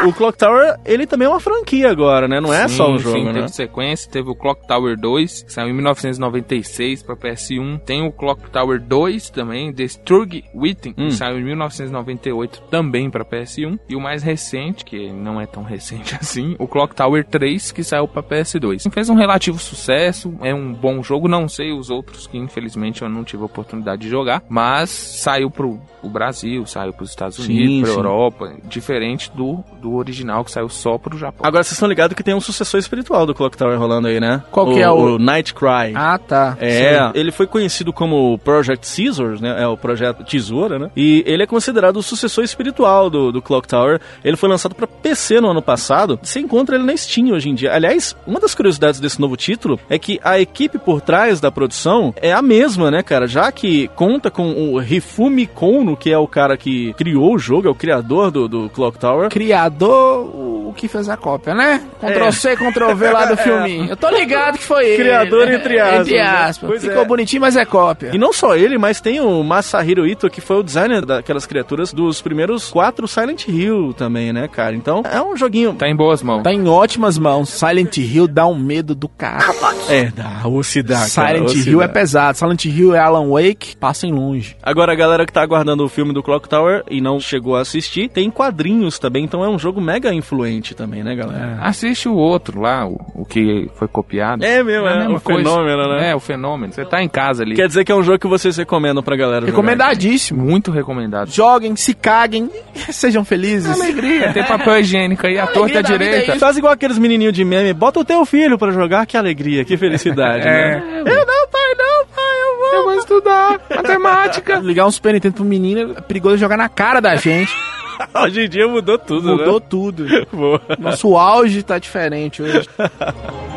O 0.07 0.13
Clock 0.13 0.39
Tower, 0.39 0.77
ele 0.85 1.07
também 1.07 1.27
é 1.27 1.29
uma 1.29 1.41
franquia 1.41 1.91
agora, 1.91 2.29
né? 2.29 2.41
Não 2.41 2.53
é 2.53 2.69
só 2.69 2.91
um 2.91 2.99
Sim, 2.99 3.05
jogo, 3.05 3.19
sim, 3.19 3.25
né? 3.25 3.33
Teve 3.35 3.49
sequência, 3.49 4.11
teve 4.11 4.31
o 4.31 4.35
Clock 4.35 4.67
Tower 4.67 4.97
2, 4.99 5.43
que 5.45 5.53
saiu 5.53 5.69
em 5.69 5.73
1996 5.75 7.03
pra 7.03 7.17
PS1. 7.17 7.79
Tem 7.85 8.07
o 8.07 8.13
Clock 8.13 8.51
Tower 8.51 8.81
2 8.81 9.31
também, 9.31 9.73
The 9.73 9.85
Strug 9.85 10.45
Witten, 10.55 10.95
Hum. 10.97 11.09
que 11.09 11.15
saiu 11.15 11.39
em 11.39 11.45
1998 11.45 12.63
também 12.71 13.11
pra 13.11 13.25
PS1. 13.25 13.79
E 13.89 13.97
o 13.97 14.01
mais 14.01 14.23
recente, 14.23 14.85
que 14.85 15.11
não 15.13 15.41
é 15.41 15.47
tão 15.47 15.63
recente 15.65 16.15
assim, 16.15 16.55
o 16.59 16.67
Clock 16.69 16.95
Tower 16.95 17.25
3, 17.25 17.73
que 17.73 17.83
saiu 17.83 18.07
pra 18.09 18.23
PS2. 18.23 18.91
Fez 18.93 19.09
um 19.09 19.15
relativo 19.15 19.59
sucesso, 19.59 20.35
é 20.43 20.55
um 20.55 20.73
bom 20.73 21.03
jogo, 21.03 21.29
não 21.29 21.49
sei 21.49 21.73
os 21.73 21.91
outros 21.91 22.27
que 22.27 22.39
infelizmente 22.39 23.03
eu 23.03 23.09
não 23.09 23.25
tive 23.25 23.43
a 23.43 23.47
oportunidade 23.47 24.03
de 24.03 24.09
jogar, 24.09 24.43
mas 24.49 24.91
saiu 24.91 25.51
pro, 25.51 25.79
pro 26.01 26.11
Brasil, 26.11 26.65
saiu 26.67 26.93
pros 26.93 27.11
Estados 27.11 27.37
Sim, 27.37 27.53
Unidos, 27.53 27.81
pra 27.81 27.91
sim. 27.91 27.97
Europa, 27.97 28.55
diferente 28.65 29.31
do, 29.37 29.63
do 29.81 29.95
original 29.95 30.45
que 30.45 30.51
saiu 30.51 30.69
só 30.69 30.99
pro 30.99 31.17
Japão. 31.19 31.47
Agora 31.47 31.63
vocês 31.63 31.73
estão 31.75 31.89
ligados 31.89 32.17
que 32.17 32.23
tem 32.23 32.35
um 32.35 32.41
sucessor 32.41 32.81
espiritual 32.81 33.27
do 33.27 33.35
Clock 33.35 33.57
Tower 33.57 33.79
rolando 33.79 34.09
aí, 34.09 34.19
né? 34.19 34.43
Qual 34.51 34.73
que 34.73 34.81
é 34.81 34.91
o- 34.91 35.15
O 35.17 35.19
Night 35.19 35.55
Cry. 35.55 35.93
Ah, 35.95 36.19
tá. 36.19 36.57
É, 36.61 36.99
Sim. 36.99 37.11
ele 37.15 37.31
foi 37.31 37.47
conhecido 37.47 37.93
como 37.93 38.39
Project 38.39 38.87
Scissors, 38.87 39.41
né? 39.41 39.63
É 39.63 39.67
o 39.69 39.77
projeto 39.77 40.25
Tesoura, 40.25 40.79
né? 40.79 40.91
E 40.97 41.23
ele 41.27 41.43
é 41.43 41.47
considerado 41.47 41.97
o 41.99 42.03
sucessor 42.03 42.43
espiritual 42.43 43.11
do, 43.11 43.31
do 43.31 43.43
Clock 43.43 43.69
Tower. 43.69 44.01
Ele 44.25 44.37
foi 44.37 44.49
lançado 44.49 44.75
pra 44.75 44.87
PC 44.87 45.41
no 45.41 45.51
ano 45.51 45.63
passado. 45.63 46.19
Você 46.23 46.41
encontra 46.41 46.77
ele 46.77 46.85
na 46.85 46.97
Steam 46.97 47.29
hoje 47.33 47.49
em 47.51 47.55
dia. 47.55 47.73
Aliás, 47.75 48.17
uma 48.27 48.41
das 48.41 48.55
curiosidades 48.55 48.99
desse 49.01 49.21
novo 49.21 49.37
título 49.37 49.79
é 49.91 49.99
que 49.99 50.19
a 50.25 50.41
equipe 50.41 50.79
por 50.79 51.01
trás 51.01 51.41
da 51.41 51.51
produção 51.51 52.15
é 52.17 52.33
a 52.33 52.41
mesma, 52.43 52.91
né, 52.91 53.03
cara? 53.03 53.27
Já 53.27 53.53
que 53.53 53.89
conta 53.89 54.31
com 54.31 54.53
o 54.73 54.81
Hifumi 54.83 55.47
Kono, 55.47 55.97
que 55.97 56.11
é 56.11 56.19
o 56.19 56.27
cara 56.27 56.57
que 56.57 56.93
criou 56.95 57.35
o 57.35 57.39
jogo, 57.39 57.69
é 57.69 57.71
o 57.71 57.75
criador 57.75 58.31
do, 58.31 58.49
do 58.49 58.71
Clock 58.71 58.99
Tower. 58.99 59.16
Criador, 59.31 60.31
o 60.35 60.56
que 60.77 60.89
fez 60.89 61.09
a 61.09 61.17
cópia, 61.17 61.55
né? 61.55 61.83
Ctrl 62.01 62.31
C, 62.31 62.57
Ctrl 62.57 62.95
V 62.95 63.11
lá 63.11 63.27
do 63.27 63.37
filminho. 63.39 63.91
Eu 63.91 63.97
tô 63.97 64.09
ligado 64.11 64.59
que 64.59 64.65
foi 64.65 64.87
ele. 64.87 65.03
Criador 65.03 65.51
entre 65.51 65.81
aspas, 65.81 66.01
Entre 66.01 66.17
né? 66.17 66.23
aspas. 66.23 66.69
Pois 66.71 66.83
Ficou 66.83 67.03
é. 67.03 67.05
bonitinho, 67.05 67.41
mas 67.41 67.57
é 67.57 67.65
cópia. 67.65 68.11
E 68.13 68.19
não 68.19 68.33
só 68.33 68.55
ele, 68.55 68.79
mas 68.79 69.01
tem 69.01 69.21
o 69.21 69.43
Masahiro 69.43 70.07
Ito, 70.07 70.31
que 70.31 70.41
foi 70.41 70.59
o 70.59 70.63
designer 70.63 71.05
daquelas 71.05 71.47
criaturas 71.47 71.93
dos 71.93 72.21
primeiros 72.21 72.71
quatro 72.71 73.09
Silent 73.09 73.49
Hill 73.49 73.93
também, 73.95 74.33
né, 74.33 74.49
cara? 74.49 74.77
Então, 74.77 75.03
é 75.11 75.21
um 75.21 75.37
joguinho... 75.37 75.75
Tá 75.75 75.89
em 75.89 75.97
boas 75.97 76.23
mãos. 76.23 76.43
Tá 76.43 76.53
em 76.53 76.69
ótimas 76.69 77.19
mãos. 77.19 77.49
Silent 77.49 77.97
Hill 77.97 78.29
dá 78.29 78.47
um 78.47 78.59
medo 78.59 78.95
do 78.95 79.09
cara. 79.09 79.45
É, 79.89 80.11
dá, 80.11 80.43
cara, 80.45 81.07
Silent 81.07 81.45
osso 81.45 81.69
Hill 81.69 81.83
é 81.83 81.89
pesado. 81.89 82.37
Silent 82.37 82.65
Hill 82.65 82.95
é 82.95 82.99
Alan 82.99 83.29
Wake, 83.29 83.77
passem 83.77 84.13
longe. 84.13 84.57
Agora, 84.63 84.93
a 84.93 84.97
galera 84.97 85.25
que 85.25 85.33
tá 85.33 85.43
aguardando 85.43 85.85
o 85.85 85.89
filme 85.89 86.13
do 86.13 86.23
Clock 86.23 86.49
Tower 86.49 86.83
e 86.91 87.01
não 87.01 87.21
chegou 87.21 87.57
a 87.57 87.61
assistir, 87.61 88.09
tem 88.09 88.31
quadrinhos 88.31 88.99
também, 88.99 89.25
então 89.25 89.45
é 89.45 89.49
um 89.49 89.59
jogo 89.59 89.81
mega 89.81 90.13
influente 90.13 90.66
também, 90.75 91.03
né, 91.03 91.15
galera? 91.15 91.59
Assiste 91.61 92.09
o 92.09 92.15
outro 92.15 92.61
lá, 92.61 92.87
o, 92.87 92.99
o 93.15 93.25
que 93.25 93.71
foi 93.75 93.89
copiado. 93.89 94.45
É 94.45 94.63
mesmo, 94.63 94.87
é, 94.87 94.99
mesma 94.99 95.17
o 95.17 95.21
fenômeno, 95.21 95.89
né? 95.89 96.11
É, 96.11 96.15
o 96.15 96.21
fenômeno. 96.21 96.73
Você 96.73 96.85
tá 96.85 97.03
em 97.03 97.09
casa 97.09 97.43
ali. 97.43 97.55
Quer 97.55 97.67
dizer 97.69 97.85
que 97.85 97.93
é 97.93 97.95
um 97.95 98.03
jogo 98.03 98.19
que 98.19 98.27
vocês 98.27 98.57
recomendam 98.57 99.03
pra 99.03 99.17
galera 99.17 99.41
jogar. 99.41 99.51
Recomendadíssimo. 99.53 100.43
Muito 100.43 100.71
recomendado. 100.71 101.31
Joguem, 101.31 101.77
se 101.77 101.95
caguem, 101.95 102.51
sejam 102.91 103.25
felizes. 103.25 103.81
Alegria. 103.81 104.33
Tem 104.33 104.45
papel 104.45 104.79
higiênico 104.81 105.27
aí, 105.27 105.39
a 105.39 105.47
torta 105.47 105.79
é 105.79 105.83
direita. 105.83 106.33
isso. 106.33 106.41
Faz 106.41 106.57
igual 106.57 106.73
aqueles 106.73 106.99
menininhos 106.99 107.33
de 107.35 107.45
meme, 107.45 107.73
bota 107.73 108.01
o 108.01 108.05
teu 108.05 108.25
filho 108.25 108.59
pra 108.59 108.71
jogar, 108.71 109.07
que 109.07 109.17
alegria, 109.17 109.65
que 109.65 109.77
felicidade, 109.77 110.45
né? 110.45 110.83
Eu 110.99 111.05
não, 111.05 111.49
pai, 111.49 111.75
não, 111.79 112.07
pai, 112.15 112.41
eu 112.43 112.57
vou. 112.59 112.75
Eu 112.75 112.85
vou 112.85 112.95
estudar 112.95 113.61
matemática. 113.75 114.57
Ligar 114.63 114.87
um 114.87 114.91
Super 114.91 115.15
Nintendo 115.15 115.35
pro 115.35 115.45
menino 115.45 115.95
é 115.97 116.01
perigoso 116.01 116.37
jogar 116.37 116.57
na 116.57 116.69
cara 116.69 117.01
da 117.01 117.15
gente. 117.17 117.53
Hoje 118.23 118.45
em 118.45 118.49
dia 118.49 118.67
mudou 118.69 118.99
tudo, 118.99 119.29
Mudou 119.37 119.61
né? 119.61 119.67
tudo. 119.69 120.07
Boa. 120.33 120.61
Nosso 120.79 121.17
auge 121.17 121.63
tá 121.63 121.79
diferente 121.79 122.43
hoje. 122.43 122.69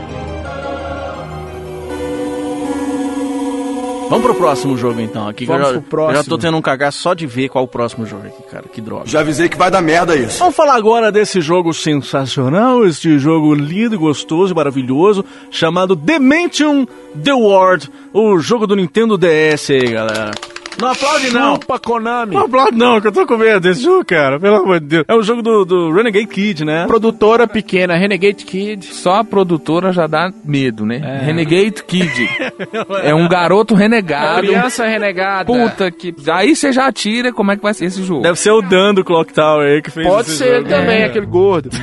Vamos 4.09 4.25
pro 4.25 4.33
próximo 4.33 4.75
jogo 4.75 4.99
então, 4.99 5.27
aqui. 5.27 5.45
Vamos 5.45 5.67
eu 5.67 5.73
já, 5.75 5.79
pro 5.79 5.89
próximo. 5.89 6.17
eu 6.17 6.23
já 6.23 6.27
tô 6.27 6.37
tendo 6.39 6.57
um 6.57 6.61
cagar 6.63 6.91
só 6.91 7.13
de 7.13 7.27
ver 7.27 7.47
qual 7.47 7.63
o 7.63 7.67
próximo 7.67 8.07
jogo 8.07 8.25
aqui, 8.25 8.41
cara. 8.49 8.63
Que 8.67 8.81
droga. 8.81 9.05
Já 9.05 9.19
avisei 9.19 9.47
que 9.47 9.55
vai 9.55 9.69
dar 9.69 9.83
merda 9.83 10.15
isso. 10.15 10.39
Vamos 10.39 10.55
falar 10.55 10.73
agora 10.73 11.11
desse 11.11 11.39
jogo 11.41 11.71
sensacional, 11.75 12.83
este 12.87 13.19
jogo 13.19 13.53
lindo, 13.53 13.99
gostoso 13.99 14.51
e 14.51 14.55
maravilhoso, 14.55 15.23
chamado 15.51 15.95
Dimension 15.95 16.87
The 17.23 17.33
World, 17.33 17.87
o 18.11 18.39
jogo 18.39 18.65
do 18.65 18.75
Nintendo 18.75 19.15
DS 19.15 19.69
aí, 19.69 19.91
galera. 19.91 20.31
Não 20.79 20.91
aplaude 20.91 21.31
não! 21.33 21.53
Chupa 21.55 21.79
Konami. 21.79 22.35
Não 22.35 22.45
aplaude 22.45 22.77
não, 22.77 23.01
que 23.01 23.07
eu 23.07 23.11
tô 23.11 23.25
com 23.25 23.37
medo 23.37 23.59
desse 23.59 23.81
jogo, 23.83 24.05
cara. 24.05 24.39
Pelo 24.39 24.57
amor 24.57 24.79
de 24.79 24.85
Deus. 24.87 25.05
É 25.07 25.13
o 25.15 25.21
jogo 25.21 25.41
do, 25.41 25.65
do 25.65 25.91
Renegade 25.91 26.27
Kid, 26.27 26.63
né? 26.65 26.85
Produtora 26.87 27.47
pequena, 27.47 27.95
Renegade 27.97 28.45
Kid. 28.45 28.85
Só 28.85 29.15
a 29.15 29.23
produtora 29.23 29.91
já 29.91 30.07
dá 30.07 30.31
medo, 30.43 30.85
né? 30.85 31.21
Renegade 31.23 31.83
Kid. 31.83 32.29
é 33.03 33.13
um 33.13 33.27
garoto 33.27 33.73
renegado. 33.75 34.41
Criança 34.47 34.85
renegada. 34.85 35.45
Puta 35.45 35.91
que. 35.91 36.13
Aí 36.31 36.55
você 36.55 36.71
já 36.71 36.91
tira 36.91 37.31
como 37.33 37.51
é 37.51 37.55
que 37.57 37.63
vai 37.63 37.73
ser 37.73 37.85
esse 37.85 38.03
jogo. 38.03 38.21
Deve 38.21 38.39
ser 38.39 38.51
o 38.51 38.61
Dan 38.61 38.93
do 38.93 39.03
Clock 39.03 39.33
Tower 39.33 39.67
aí 39.67 39.81
que 39.81 39.91
fez 39.91 40.07
Pode 40.07 40.29
esse 40.29 40.37
ser 40.37 40.47
ele 40.47 40.55
jogo. 40.61 40.69
também, 40.69 41.01
É. 41.01 41.05
aquele 41.05 41.25
gordo. 41.25 41.69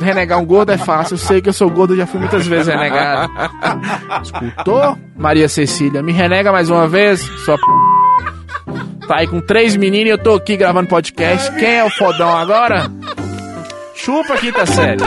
Renegar 0.00 0.38
um 0.38 0.44
gordo 0.44 0.72
é 0.72 0.78
fácil. 0.78 1.14
Eu 1.14 1.18
sei 1.18 1.40
que 1.40 1.48
eu 1.48 1.52
sou 1.52 1.70
gordo, 1.70 1.96
já 1.96 2.06
fui 2.06 2.20
muitas 2.20 2.46
vezes 2.46 2.66
renegado. 2.68 3.32
Escutou? 4.22 4.98
Maria 5.16 5.48
Cecília, 5.48 6.02
me 6.02 6.12
renega 6.12 6.52
mais 6.52 6.70
uma 6.70 6.88
vez, 6.88 7.20
sua 7.44 7.56
p... 7.56 7.62
Tá 9.06 9.16
aí 9.18 9.26
com 9.26 9.40
três 9.40 9.76
meninos 9.76 10.06
e 10.06 10.10
eu 10.10 10.18
tô 10.18 10.34
aqui 10.34 10.56
gravando 10.56 10.88
podcast. 10.88 11.52
Quem 11.56 11.76
é 11.76 11.84
o 11.84 11.90
fodão 11.90 12.36
agora? 12.36 12.90
Chupa 13.94 14.36
quinta 14.36 14.64
série. 14.66 15.02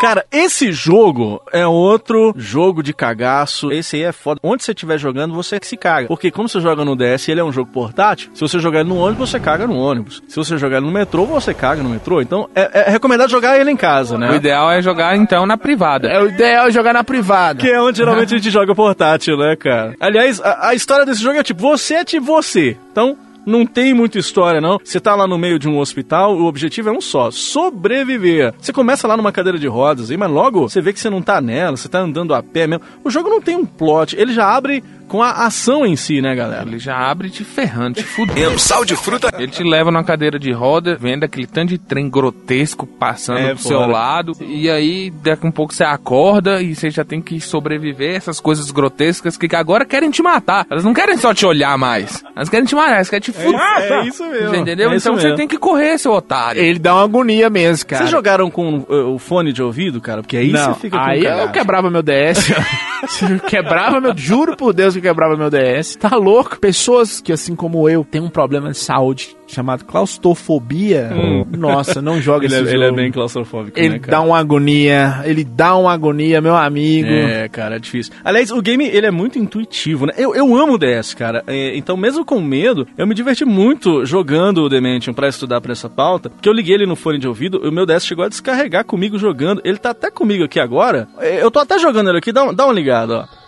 Cara, 0.00 0.24
esse 0.32 0.72
jogo 0.72 1.42
é 1.52 1.66
outro 1.66 2.32
jogo 2.34 2.82
de 2.82 2.94
cagaço. 2.94 3.70
Esse 3.70 3.96
aí 3.96 4.04
é 4.04 4.12
foda. 4.12 4.40
Onde 4.42 4.64
você 4.64 4.72
estiver 4.72 4.96
jogando, 4.96 5.34
você 5.34 5.60
que 5.60 5.66
se 5.66 5.76
caga. 5.76 6.08
Porque 6.08 6.30
como 6.30 6.48
você 6.48 6.58
joga 6.58 6.86
no 6.86 6.96
DS, 6.96 7.28
ele 7.28 7.40
é 7.40 7.44
um 7.44 7.52
jogo 7.52 7.70
portátil. 7.70 8.30
Se 8.32 8.40
você 8.40 8.58
jogar 8.58 8.80
ele 8.80 8.88
no 8.88 8.96
ônibus, 8.96 9.28
você 9.28 9.38
caga 9.38 9.66
no 9.66 9.76
ônibus. 9.76 10.22
Se 10.26 10.36
você 10.36 10.56
jogar 10.56 10.78
ele 10.78 10.86
no 10.86 10.92
metrô, 10.92 11.26
você 11.26 11.52
caga 11.52 11.82
no 11.82 11.90
metrô. 11.90 12.22
Então, 12.22 12.48
é, 12.54 12.86
é 12.86 12.90
recomendado 12.90 13.28
jogar 13.28 13.60
ele 13.60 13.70
em 13.70 13.76
casa, 13.76 14.16
né? 14.16 14.30
O 14.30 14.36
ideal 14.36 14.70
é 14.70 14.80
jogar 14.80 15.14
então 15.18 15.44
na 15.44 15.58
privada. 15.58 16.08
É 16.08 16.18
o 16.18 16.28
ideal 16.28 16.68
é 16.68 16.70
jogar 16.70 16.94
na 16.94 17.04
privada. 17.04 17.60
Que 17.60 17.70
é 17.70 17.78
onde 17.78 17.98
geralmente 17.98 18.34
a 18.34 18.38
gente 18.38 18.48
joga 18.50 18.74
portátil, 18.74 19.36
né, 19.36 19.54
cara? 19.54 19.94
Aliás, 20.00 20.40
a, 20.40 20.68
a 20.68 20.74
história 20.74 21.04
desse 21.04 21.22
jogo 21.22 21.38
é 21.38 21.42
tipo, 21.42 21.60
você 21.60 21.96
é 21.96 22.04
tipo 22.06 22.24
você. 22.24 22.74
Então, 22.90 23.18
não 23.46 23.66
tem 23.66 23.94
muita 23.94 24.18
história, 24.18 24.60
não. 24.60 24.78
Você 24.82 25.00
tá 25.00 25.14
lá 25.14 25.26
no 25.26 25.38
meio 25.38 25.58
de 25.58 25.68
um 25.68 25.78
hospital, 25.78 26.36
o 26.36 26.44
objetivo 26.44 26.88
é 26.88 26.92
um 26.92 27.00
só: 27.00 27.30
sobreviver. 27.30 28.54
Você 28.58 28.72
começa 28.72 29.06
lá 29.06 29.16
numa 29.16 29.32
cadeira 29.32 29.58
de 29.58 29.66
rodas 29.66 30.10
aí, 30.10 30.16
mas 30.16 30.30
logo 30.30 30.68
você 30.68 30.80
vê 30.80 30.92
que 30.92 31.00
você 31.00 31.10
não 31.10 31.22
tá 31.22 31.40
nela, 31.40 31.76
você 31.76 31.88
tá 31.88 32.00
andando 32.00 32.34
a 32.34 32.42
pé 32.42 32.66
mesmo. 32.66 32.84
O 33.04 33.10
jogo 33.10 33.28
não 33.28 33.40
tem 33.40 33.56
um 33.56 33.66
plot, 33.66 34.16
ele 34.16 34.32
já 34.32 34.46
abre 34.46 34.82
com 35.10 35.20
a 35.24 35.32
ação 35.44 35.84
em 35.84 35.96
si, 35.96 36.22
né, 36.22 36.36
galera? 36.36 36.62
Ele 36.62 36.78
já 36.78 36.96
abre 36.96 37.28
te 37.30 37.42
ferrando, 37.42 37.96
te 37.96 38.04
fudendo. 38.04 38.56
Sal 38.60 38.84
de 38.84 38.94
fruta. 38.94 39.28
Ele 39.36 39.50
te 39.50 39.64
leva 39.64 39.90
numa 39.90 40.04
cadeira 40.04 40.38
de 40.38 40.52
roda, 40.52 40.96
vendo 40.98 41.24
aquele 41.24 41.48
tanto 41.48 41.70
de 41.70 41.78
trem 41.78 42.08
grotesco 42.08 42.86
passando 42.86 43.40
É, 43.40 43.54
pro 43.54 43.58
seu 43.62 43.80
foda. 43.80 43.92
lado. 43.92 44.32
E 44.40 44.70
aí, 44.70 45.10
daqui 45.10 45.44
a 45.44 45.48
um 45.48 45.52
pouco 45.52 45.74
você 45.74 45.82
acorda 45.82 46.62
e 46.62 46.76
você 46.76 46.90
já 46.90 47.04
tem 47.04 47.20
que 47.20 47.40
sobreviver 47.40 48.12
a 48.12 48.16
essas 48.16 48.38
coisas 48.38 48.70
grotescas 48.70 49.36
que 49.36 49.54
agora 49.56 49.84
querem 49.84 50.12
te 50.12 50.22
matar. 50.22 50.64
Elas 50.70 50.84
não 50.84 50.94
querem 50.94 51.16
só 51.16 51.34
te 51.34 51.44
olhar 51.44 51.76
mais. 51.76 52.22
Elas 52.36 52.48
querem 52.48 52.64
te 52.64 52.76
matar, 52.76 52.94
elas 52.94 53.10
querem 53.10 53.22
te 53.22 53.32
fuder. 53.32 53.60
é 53.60 54.06
isso 54.06 54.24
mesmo. 54.24 54.50
Você 54.50 54.56
entendeu? 54.58 54.92
É 54.92 54.96
isso 54.96 55.08
então 55.08 55.18
você 55.18 55.24
mesmo. 55.24 55.36
tem 55.38 55.48
que 55.48 55.58
correr, 55.58 55.98
seu 55.98 56.12
otário. 56.12 56.62
Ele 56.62 56.78
dá 56.78 56.94
uma 56.94 57.02
agonia 57.02 57.50
mesmo, 57.50 57.84
cara. 57.84 58.02
Vocês 58.02 58.10
jogaram 58.10 58.48
com 58.48 58.78
uh, 58.88 59.12
o 59.12 59.18
fone 59.18 59.52
de 59.52 59.60
ouvido, 59.60 60.00
cara? 60.00 60.22
Porque 60.22 60.36
aí 60.36 60.52
não, 60.52 60.72
você 60.74 60.80
fica 60.80 60.96
com 60.96 61.04
aí 61.04 61.24
eu 61.24 61.50
quebrava 61.50 61.90
meu 61.90 62.02
DS. 62.02 62.48
Quebrava 63.48 64.00
meu. 64.00 64.16
Juro 64.16 64.56
por 64.56 64.72
Deus. 64.72 64.99
Que 65.00 65.08
quebrava 65.08 65.36
meu 65.36 65.50
DS. 65.50 65.96
Tá 65.96 66.16
louco? 66.16 66.58
Pessoas 66.60 67.20
que, 67.20 67.32
assim 67.32 67.54
como 67.56 67.88
eu, 67.88 68.04
têm 68.04 68.20
um 68.20 68.28
problema 68.30 68.70
de 68.70 68.78
saúde 68.78 69.36
chamado 69.46 69.84
claustrofobia. 69.84 71.10
Hum. 71.12 71.44
Nossa, 71.56 72.00
não 72.00 72.20
joga 72.20 72.44
Ele, 72.46 72.54
esse 72.54 72.62
é, 72.62 72.64
jogo. 72.66 72.76
ele 72.76 72.84
é 72.84 72.92
bem 72.92 73.10
claustrofóbico, 73.10 73.78
Ele 73.78 73.88
né, 73.94 73.98
cara? 73.98 74.12
dá 74.12 74.20
uma 74.20 74.38
agonia, 74.38 75.22
ele 75.24 75.42
dá 75.44 75.74
uma 75.76 75.92
agonia, 75.92 76.40
meu 76.40 76.54
amigo. 76.56 77.08
É, 77.08 77.48
cara, 77.48 77.76
é 77.76 77.78
difícil. 77.78 78.12
Aliás, 78.24 78.50
o 78.50 78.62
game, 78.62 78.86
ele 78.86 79.06
é 79.06 79.10
muito 79.10 79.38
intuitivo, 79.38 80.06
né? 80.06 80.12
Eu, 80.16 80.34
eu 80.34 80.54
amo 80.56 80.74
o 80.74 80.78
DS, 80.78 81.14
cara. 81.14 81.42
É, 81.46 81.76
então, 81.76 81.96
mesmo 81.96 82.24
com 82.24 82.40
medo, 82.40 82.86
eu 82.96 83.06
me 83.06 83.14
diverti 83.14 83.44
muito 83.44 84.04
jogando 84.04 84.58
o 84.62 84.68
Dementium 84.68 85.12
pra 85.14 85.28
estudar 85.28 85.60
pra 85.60 85.72
essa 85.72 85.88
pauta, 85.88 86.30
que 86.40 86.48
eu 86.48 86.52
liguei 86.52 86.74
ele 86.76 86.86
no 86.86 86.96
fone 86.96 87.18
de 87.18 87.26
ouvido, 87.26 87.58
o 87.66 87.72
meu 87.72 87.84
DS 87.86 88.06
chegou 88.06 88.24
a 88.24 88.28
descarregar 88.28 88.84
comigo 88.84 89.18
jogando. 89.18 89.60
Ele 89.64 89.78
tá 89.78 89.90
até 89.90 90.10
comigo 90.10 90.44
aqui 90.44 90.60
agora. 90.60 91.08
É, 91.18 91.42
Eu 91.42 91.50
tô 91.50 91.58
até 91.58 91.78
jogando 91.78 92.08
ele 92.10 92.18
aqui, 92.18 92.32
dá, 92.32 92.44
um- 92.44 92.54
dá 92.54 92.64
uma 92.66 92.72
ligada, 92.74 93.26
ó. 93.28 93.39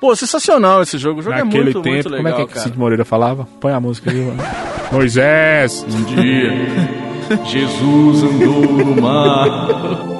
Pô, 0.00 0.14
sensacional 0.14 0.82
esse 0.82 0.96
jogo. 0.96 1.20
O 1.20 1.22
jogo 1.22 1.36
Naquele 1.36 1.60
é 1.60 1.64
muito, 1.64 1.82
tempo, 1.82 1.94
muito 1.94 2.08
legal, 2.08 2.32
como 2.32 2.42
é 2.42 2.46
que 2.46 2.54
cara. 2.54 2.66
Cid 2.66 2.78
Moreira 2.78 3.04
falava? 3.04 3.48
Põe 3.60 3.72
a 3.72 3.80
música 3.80 4.10
aí, 4.10 4.20
mano. 4.20 4.42
Moisés! 4.92 5.84
Um 5.88 6.02
dia, 6.04 6.52
Jesus 7.44 8.22
andou 8.22 8.62
no 8.62 9.02
mar. 9.02 10.17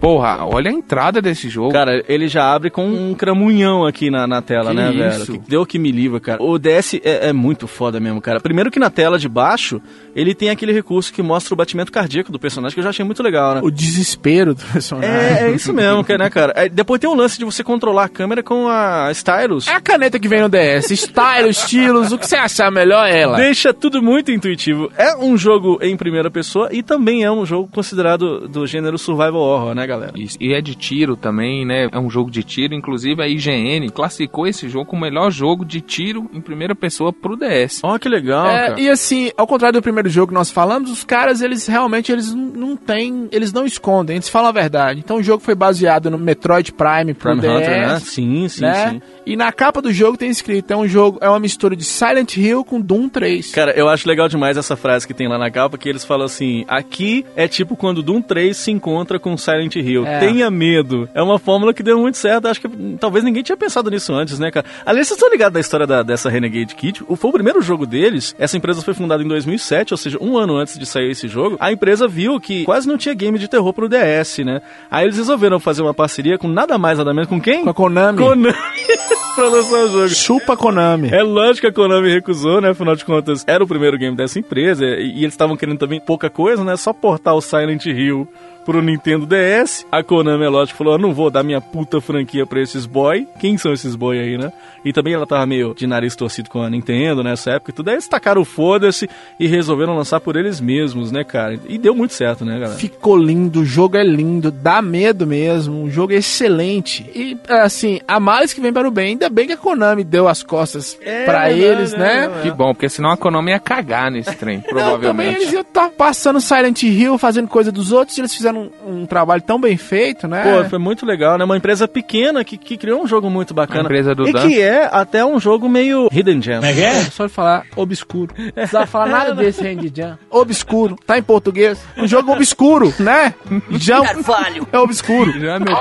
Porra, 0.00 0.46
olha 0.46 0.70
a 0.70 0.72
entrada 0.72 1.20
desse 1.20 1.48
jogo. 1.50 1.72
Cara, 1.72 2.02
ele 2.08 2.26
já 2.26 2.50
abre 2.50 2.70
com 2.70 2.86
um 2.86 3.14
cramunhão 3.14 3.84
aqui 3.84 4.10
na, 4.10 4.26
na 4.26 4.40
tela, 4.40 4.70
Que 4.70 4.76
né, 4.76 4.90
isso? 4.90 4.98
velho? 5.26 5.26
Que 5.26 5.50
deu 5.50 5.66
que 5.66 5.78
me 5.78 5.92
livra, 5.92 6.18
cara. 6.18 6.42
O 6.42 6.58
DS 6.58 6.94
é, 7.04 7.28
é 7.28 7.32
muito 7.34 7.66
foda 7.68 8.00
mesmo, 8.00 8.18
cara. 8.18 8.40
Primeiro 8.40 8.70
que 8.70 8.78
na 8.78 8.88
tela 8.88 9.18
de 9.18 9.28
baixo, 9.28 9.80
ele 10.16 10.34
tem 10.34 10.48
aquele 10.48 10.72
recurso 10.72 11.12
que 11.12 11.22
mostra 11.22 11.52
o 11.52 11.56
batimento 11.56 11.92
cardíaco 11.92 12.32
do 12.32 12.38
personagem, 12.38 12.74
que 12.74 12.80
eu 12.80 12.84
já 12.84 12.90
achei 12.90 13.04
muito 13.04 13.22
legal, 13.22 13.56
né? 13.56 13.60
O 13.62 13.70
desespero 13.70 14.54
do 14.54 14.64
personagem. 14.72 15.10
É, 15.10 15.48
é 15.48 15.50
isso 15.50 15.70
mesmo, 15.72 16.02
que, 16.02 16.16
né, 16.16 16.30
cara? 16.30 16.54
Aí 16.56 16.70
depois 16.70 16.98
tem 16.98 17.10
o 17.10 17.14
lance 17.14 17.38
de 17.38 17.44
você 17.44 17.62
controlar 17.62 18.04
a 18.04 18.08
câmera 18.08 18.42
com 18.42 18.68
a 18.68 19.10
Stylus. 19.12 19.68
É 19.68 19.74
a 19.74 19.80
caneta 19.82 20.18
que 20.18 20.28
vem 20.28 20.40
no 20.40 20.48
DS. 20.48 20.86
Style, 20.98 21.50
estilos, 21.50 22.10
o 22.10 22.16
que 22.16 22.26
você 22.26 22.36
achar 22.36 22.70
melhor 22.70 23.06
é 23.06 23.20
ela. 23.20 23.36
Deixa 23.36 23.74
tudo 23.74 24.02
muito 24.02 24.32
intuitivo. 24.32 24.90
É 24.96 25.14
um 25.14 25.36
jogo 25.36 25.78
em 25.82 25.94
primeira 25.94 26.30
pessoa 26.30 26.70
e 26.72 26.82
também 26.82 27.22
é 27.22 27.30
um 27.30 27.44
jogo 27.44 27.68
considerado 27.70 28.48
do 28.48 28.66
gênero 28.66 28.96
survival 28.96 29.42
horror, 29.42 29.74
né, 29.74 29.86
galera? 29.90 30.12
Isso. 30.16 30.36
E 30.40 30.52
é 30.54 30.60
de 30.60 30.74
tiro 30.74 31.16
também, 31.16 31.64
né? 31.66 31.88
É 31.92 31.98
um 31.98 32.08
jogo 32.10 32.30
de 32.30 32.42
tiro. 32.42 32.74
Inclusive 32.74 33.22
a 33.22 33.28
IGN 33.28 33.88
classificou 33.90 34.46
esse 34.46 34.68
jogo 34.68 34.86
como 34.86 35.00
o 35.02 35.04
melhor 35.04 35.30
jogo 35.30 35.64
de 35.64 35.80
tiro 35.80 36.30
em 36.32 36.40
primeira 36.40 36.74
pessoa 36.74 37.12
pro 37.12 37.36
DS. 37.36 37.80
Ó, 37.82 37.98
que 37.98 38.08
legal, 38.08 38.46
É, 38.46 38.74
e 38.78 38.88
assim, 38.88 39.30
ao 39.36 39.46
contrário 39.46 39.78
do 39.78 39.82
primeiro 39.82 40.08
jogo 40.08 40.28
que 40.28 40.34
nós 40.34 40.50
falamos, 40.50 40.90
os 40.90 41.04
caras, 41.04 41.40
eles 41.42 41.66
realmente, 41.66 42.10
eles 42.12 42.34
não- 42.34 42.70
não 42.70 42.76
têm, 42.76 43.28
eles 43.32 43.52
não 43.52 43.64
escondem, 43.66 44.16
eles 44.16 44.28
falam 44.28 44.48
a 44.48 44.52
verdade. 44.52 45.00
Então 45.00 45.16
o 45.18 45.22
jogo 45.22 45.42
foi 45.42 45.54
baseado 45.54 46.10
no 46.10 46.18
Metroid 46.18 46.72
Prime 46.72 47.14
pro 47.14 47.30
Prime 47.36 47.40
DS, 47.40 47.50
Hunter, 47.56 47.80
né? 47.88 48.00
Sim, 48.00 48.48
sim, 48.48 48.60
né? 48.62 48.90
sim. 48.90 49.02
E 49.26 49.36
na 49.36 49.52
capa 49.52 49.80
do 49.82 49.92
jogo 49.92 50.16
tem 50.16 50.30
escrito, 50.30 50.70
é 50.72 50.76
um 50.76 50.86
jogo, 50.88 51.18
é 51.20 51.28
uma 51.28 51.38
mistura 51.40 51.74
de 51.76 51.84
Silent 51.84 52.36
Hill 52.36 52.64
com 52.64 52.80
Doom 52.80 53.08
3. 53.08 53.50
Cara, 53.52 53.72
eu 53.72 53.88
acho 53.88 54.06
legal 54.08 54.28
demais 54.28 54.56
essa 54.56 54.76
frase 54.76 55.06
que 55.06 55.14
tem 55.14 55.28
lá 55.28 55.38
na 55.38 55.50
capa, 55.50 55.76
que 55.78 55.88
eles 55.88 56.04
falam 56.04 56.26
assim: 56.26 56.64
aqui 56.68 57.24
é 57.36 57.46
tipo 57.48 57.76
quando 57.76 58.02
Doom 58.02 58.22
3 58.22 58.56
se 58.56 58.70
encontra 58.70 59.18
com 59.18 59.36
Silent 59.36 59.76
Hill. 59.80 60.06
É. 60.06 60.18
Tenha 60.20 60.50
medo. 60.50 61.08
É 61.14 61.22
uma 61.22 61.38
fórmula 61.38 61.72
que 61.74 61.82
deu 61.82 61.98
muito 61.98 62.16
certo. 62.18 62.46
Acho 62.48 62.60
que 62.60 62.68
talvez 62.98 63.24
ninguém 63.24 63.42
tinha 63.42 63.56
pensado 63.56 63.90
nisso 63.90 64.12
antes, 64.14 64.38
né, 64.38 64.50
cara? 64.50 64.66
Aliás, 64.86 65.08
vocês 65.08 65.16
estão 65.18 65.30
ligados 65.30 65.54
da 65.54 65.60
história 65.60 65.86
da- 65.86 66.02
dessa 66.02 66.28
Renegade 66.30 66.74
Kit? 66.74 67.02
O, 67.08 67.16
foi 67.16 67.30
o 67.30 67.32
primeiro 67.32 67.60
jogo 67.62 67.86
deles. 67.86 68.34
Essa 68.38 68.56
empresa 68.56 68.82
foi 68.82 68.94
fundada 68.94 69.22
em 69.22 69.28
2007, 69.28 69.92
ou 69.94 69.98
seja, 69.98 70.18
um 70.20 70.36
ano 70.38 70.56
antes 70.56 70.78
de 70.78 70.86
sair 70.86 71.10
esse 71.10 71.26
jogo. 71.28 71.56
A 71.60 71.72
empresa 71.72 72.06
viu 72.06 72.38
que 72.40 72.64
quase 72.64 72.86
não 72.88 72.96
tinha 72.98 73.14
game 73.14 73.38
de 73.38 73.48
terror 73.48 73.72
pro 73.72 73.88
DS, 73.88 74.38
né? 74.44 74.60
Aí 74.90 75.04
eles 75.06 75.16
resolveram 75.16 75.58
fazer 75.60 75.82
uma 75.82 75.94
parceria 75.94 76.38
com 76.38 76.48
nada 76.48 76.76
mais, 76.78 76.98
nada 76.98 77.12
menos 77.12 77.28
com 77.28 77.40
quem? 77.40 77.64
Com 77.64 77.70
a 77.70 77.74
Konami. 77.74 78.18
Konami. 78.18 78.54
pra 79.34 79.48
lançar 79.48 79.84
o 79.84 79.88
jogo. 79.88 80.08
Chupa 80.08 80.56
Konami. 80.56 81.08
É 81.12 81.22
lógico 81.22 81.60
que 81.60 81.66
a 81.68 81.72
Konami 81.72 82.10
recusou, 82.12 82.60
né? 82.60 82.70
Afinal 82.70 82.96
de 82.96 83.04
contas, 83.04 83.44
era 83.46 83.62
o 83.62 83.66
primeiro 83.66 83.96
game 83.98 84.16
dessa 84.16 84.38
empresa 84.38 84.84
e, 84.84 85.12
e 85.16 85.18
eles 85.22 85.34
estavam 85.34 85.56
querendo 85.56 85.78
também 85.78 86.00
pouca 86.00 86.28
coisa, 86.28 86.62
né? 86.64 86.76
Só 86.76 86.92
portar 86.92 87.34
o 87.34 87.40
Silent 87.40 87.86
Hill 87.86 88.28
pro 88.64 88.82
Nintendo 88.82 89.26
DS. 89.26 89.86
A 89.90 90.02
Konami, 90.02 90.44
é 90.44 90.48
lógico, 90.48 90.78
falou: 90.78 90.94
Eu 90.94 90.98
não 90.98 91.12
vou 91.12 91.30
dar 91.30 91.42
minha 91.42 91.60
puta 91.60 92.00
franquia 92.00 92.46
pra 92.46 92.60
esses 92.60 92.86
boy. 92.86 93.26
Quem 93.38 93.56
são 93.58 93.72
esses 93.72 93.94
boy 93.94 94.18
aí, 94.18 94.36
né? 94.38 94.52
E 94.84 94.92
também 94.92 95.12
ela 95.12 95.26
tava 95.26 95.44
meio 95.46 95.74
de 95.74 95.86
nariz 95.86 96.16
torcido 96.16 96.48
com 96.48 96.62
a 96.62 96.70
Nintendo 96.70 97.22
nessa 97.22 97.52
época 97.52 97.70
e 97.70 97.74
tudo. 97.74 97.88
Aí 97.88 97.94
eles 97.94 98.08
tacaram 98.08 98.40
o 98.40 98.44
foda-se 98.44 99.08
e 99.38 99.46
resolveram 99.46 99.94
lançar 99.94 100.20
por 100.20 100.36
eles 100.36 100.60
mesmos, 100.60 101.12
né, 101.12 101.22
cara? 101.22 101.58
E 101.68 101.76
deu 101.76 101.94
muito 101.94 102.14
certo, 102.14 102.44
né, 102.44 102.54
galera? 102.58 102.78
Ficou 102.78 103.16
lindo, 103.16 103.60
o 103.60 103.64
jogo 103.64 103.96
é 103.96 104.02
lindo, 104.02 104.50
dá 104.50 104.80
medo 104.80 105.26
mesmo, 105.26 105.84
o 105.84 105.90
jogo 105.90 106.12
é 106.14 106.16
excelente. 106.16 107.10
E, 107.14 107.36
assim, 107.48 108.00
a 108.08 108.18
males 108.18 108.52
que 108.54 108.60
vem 108.60 108.72
para 108.72 108.88
o 108.88 108.90
bem, 108.90 109.08
ainda 109.08 109.28
bem 109.28 109.46
que 109.46 109.52
a 109.52 109.56
Konami 109.56 110.02
deu 110.02 110.26
as 110.26 110.42
costas 110.42 110.98
É 111.02 111.24
pra 111.24 111.48
verdade, 111.48 111.60
eles, 111.60 111.92
é, 111.94 111.98
né? 111.98 112.40
Que 112.42 112.50
bom, 112.50 112.72
porque 112.72 112.88
senão 112.88 113.10
a 113.10 113.16
Konami 113.16 113.50
ia 113.50 113.60
cagar 113.60 114.10
nesse 114.10 114.34
trem, 114.34 114.56
Não, 114.56 114.62
também 114.62 114.82
provavelmente. 114.84 115.36
eles 115.42 115.52
iam 115.52 115.60
estar 115.60 115.90
passando 115.90 116.40
Silent 116.40 116.82
Hill, 116.82 117.18
fazendo 117.18 117.48
coisa 117.48 117.70
dos 117.70 117.92
outros, 117.92 118.16
e 118.16 118.22
eles 118.22 118.34
fizeram 118.34 118.49
um, 118.58 118.70
um 118.86 119.06
trabalho 119.06 119.42
tão 119.42 119.60
bem 119.60 119.76
feito, 119.76 120.26
né? 120.26 120.42
Pô, 120.42 120.68
foi 120.68 120.78
muito 120.78 121.06
legal, 121.06 121.38
né? 121.38 121.44
Uma 121.44 121.56
empresa 121.56 121.86
pequena 121.86 122.44
que, 122.44 122.56
que 122.56 122.76
criou 122.76 123.02
um 123.02 123.06
jogo 123.06 123.30
muito 123.30 123.54
bacana. 123.54 123.80
A 123.80 123.84
empresa 123.84 124.14
do 124.14 124.28
e 124.28 124.32
Dan. 124.32 124.46
que 124.46 124.60
é 124.60 124.88
até 124.90 125.24
um 125.24 125.38
jogo 125.38 125.68
meio 125.68 126.08
hidden 126.12 126.42
gem. 126.42 126.60
É 126.62 127.04
só 127.04 127.26
de 127.26 127.32
falar 127.32 127.64
obscuro. 127.76 128.34
Não 128.36 128.52
precisava 128.52 128.86
falar 128.86 129.06
nada 129.06 129.34
desse 129.34 129.62
Randy 129.62 129.92
Jam. 129.94 130.18
Obscuro. 130.30 130.96
Tá 131.06 131.18
em 131.18 131.22
português. 131.22 131.80
Um 131.96 132.06
jogo 132.06 132.32
obscuro, 132.32 132.92
né? 132.98 133.34
Jam 133.70 134.04
Carvalho. 134.04 134.66
é 134.72 134.78
obscuro. 134.78 135.32
Já, 135.38 135.58
meu... 135.58 135.76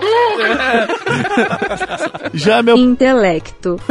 Já 2.33 2.57
é 2.57 2.61
meu... 2.61 2.77
Intelecto. 2.77 3.79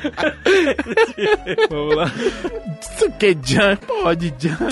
Vamos 1.70 1.96
lá. 1.96 2.10
Que 3.18 3.36
Jam? 3.42 3.76
Pode 3.76 4.34
Jam. 4.38 4.68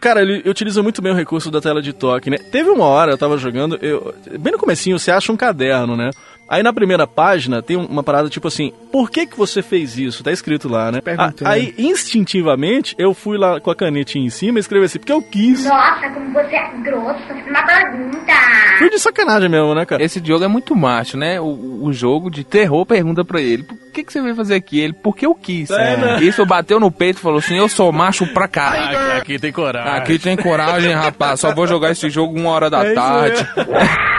Cara, 0.00 0.20
ele 0.20 0.48
utiliza 0.48 0.82
muito 0.82 1.00
bem 1.00 1.12
o 1.12 1.16
recurso 1.16 1.50
da 1.50 1.60
tela 1.60 1.80
de 1.80 1.92
toque, 1.92 2.28
né? 2.28 2.36
Teve 2.36 2.68
uma 2.68 2.84
hora, 2.84 3.12
eu 3.12 3.18
tava 3.18 3.38
jogando, 3.38 3.78
eu, 3.80 4.14
bem 4.38 4.52
no 4.52 4.58
comecinho, 4.58 4.98
você 4.98 5.10
acha 5.10 5.32
um 5.32 5.36
caderno, 5.36 5.96
né? 5.96 6.10
Aí 6.48 6.62
na 6.62 6.72
primeira 6.72 7.06
página 7.06 7.62
tem 7.62 7.76
uma 7.76 8.02
parada 8.02 8.28
tipo 8.28 8.46
assim, 8.48 8.72
por 8.92 9.10
que 9.10 9.26
que 9.26 9.36
você 9.36 9.62
fez 9.62 9.96
isso? 9.98 10.22
Tá 10.22 10.30
escrito 10.30 10.68
lá, 10.68 10.92
né? 10.92 11.00
Perguntando. 11.00 11.48
A- 11.48 11.52
Aí, 11.52 11.74
instintivamente, 11.78 12.94
eu 12.98 13.14
fui 13.14 13.36
lá 13.38 13.60
com 13.60 13.70
a 13.70 13.74
canetinha 13.74 14.26
em 14.26 14.30
cima 14.30 14.58
e 14.58 14.60
escrevi 14.60 14.84
assim, 14.84 14.98
porque 14.98 15.12
eu 15.12 15.22
quis. 15.22 15.64
Nossa, 15.64 16.08
como 16.10 16.32
você 16.32 16.54
é 16.54 16.70
grosso. 16.82 17.20
Uma 17.48 17.62
pergunta. 17.66 18.32
Fui 18.78 18.90
de 18.90 18.98
sacanagem 18.98 19.48
mesmo, 19.48 19.74
né, 19.74 19.84
cara? 19.86 20.02
Esse 20.02 20.22
jogo 20.24 20.44
é 20.44 20.48
muito 20.48 20.74
macho, 20.76 21.16
né? 21.16 21.40
O, 21.40 21.84
o 21.84 21.92
jogo 21.92 22.30
de 22.30 22.44
terror 22.44 22.84
pergunta 22.86 23.24
pra 23.24 23.40
ele: 23.40 23.62
por 23.62 23.76
que, 23.94 24.04
que 24.04 24.12
você 24.12 24.20
veio 24.20 24.34
fazer 24.34 24.56
aqui? 24.56 24.80
Ele, 24.80 24.92
porque 24.92 25.24
eu 25.24 25.34
quis. 25.34 25.70
É, 25.70 25.96
né? 25.96 26.22
Isso 26.22 26.44
bateu 26.44 26.78
no 26.78 26.90
peito 26.90 27.18
e 27.18 27.22
falou 27.22 27.38
assim: 27.38 27.56
eu 27.56 27.68
sou 27.68 27.90
macho 27.92 28.26
pra 28.26 28.48
caralho. 28.48 28.98
Aqui, 28.98 29.18
aqui 29.18 29.38
tem 29.38 29.52
coragem. 29.52 29.92
Aqui 29.92 30.18
tem 30.18 30.36
coragem, 30.36 30.92
rapaz. 30.92 31.40
Só 31.40 31.54
vou 31.54 31.66
jogar 31.66 31.90
esse 31.90 32.10
jogo 32.10 32.38
uma 32.38 32.50
hora 32.50 32.68
da 32.68 32.84
É 32.84 32.94
tarde. 32.94 33.46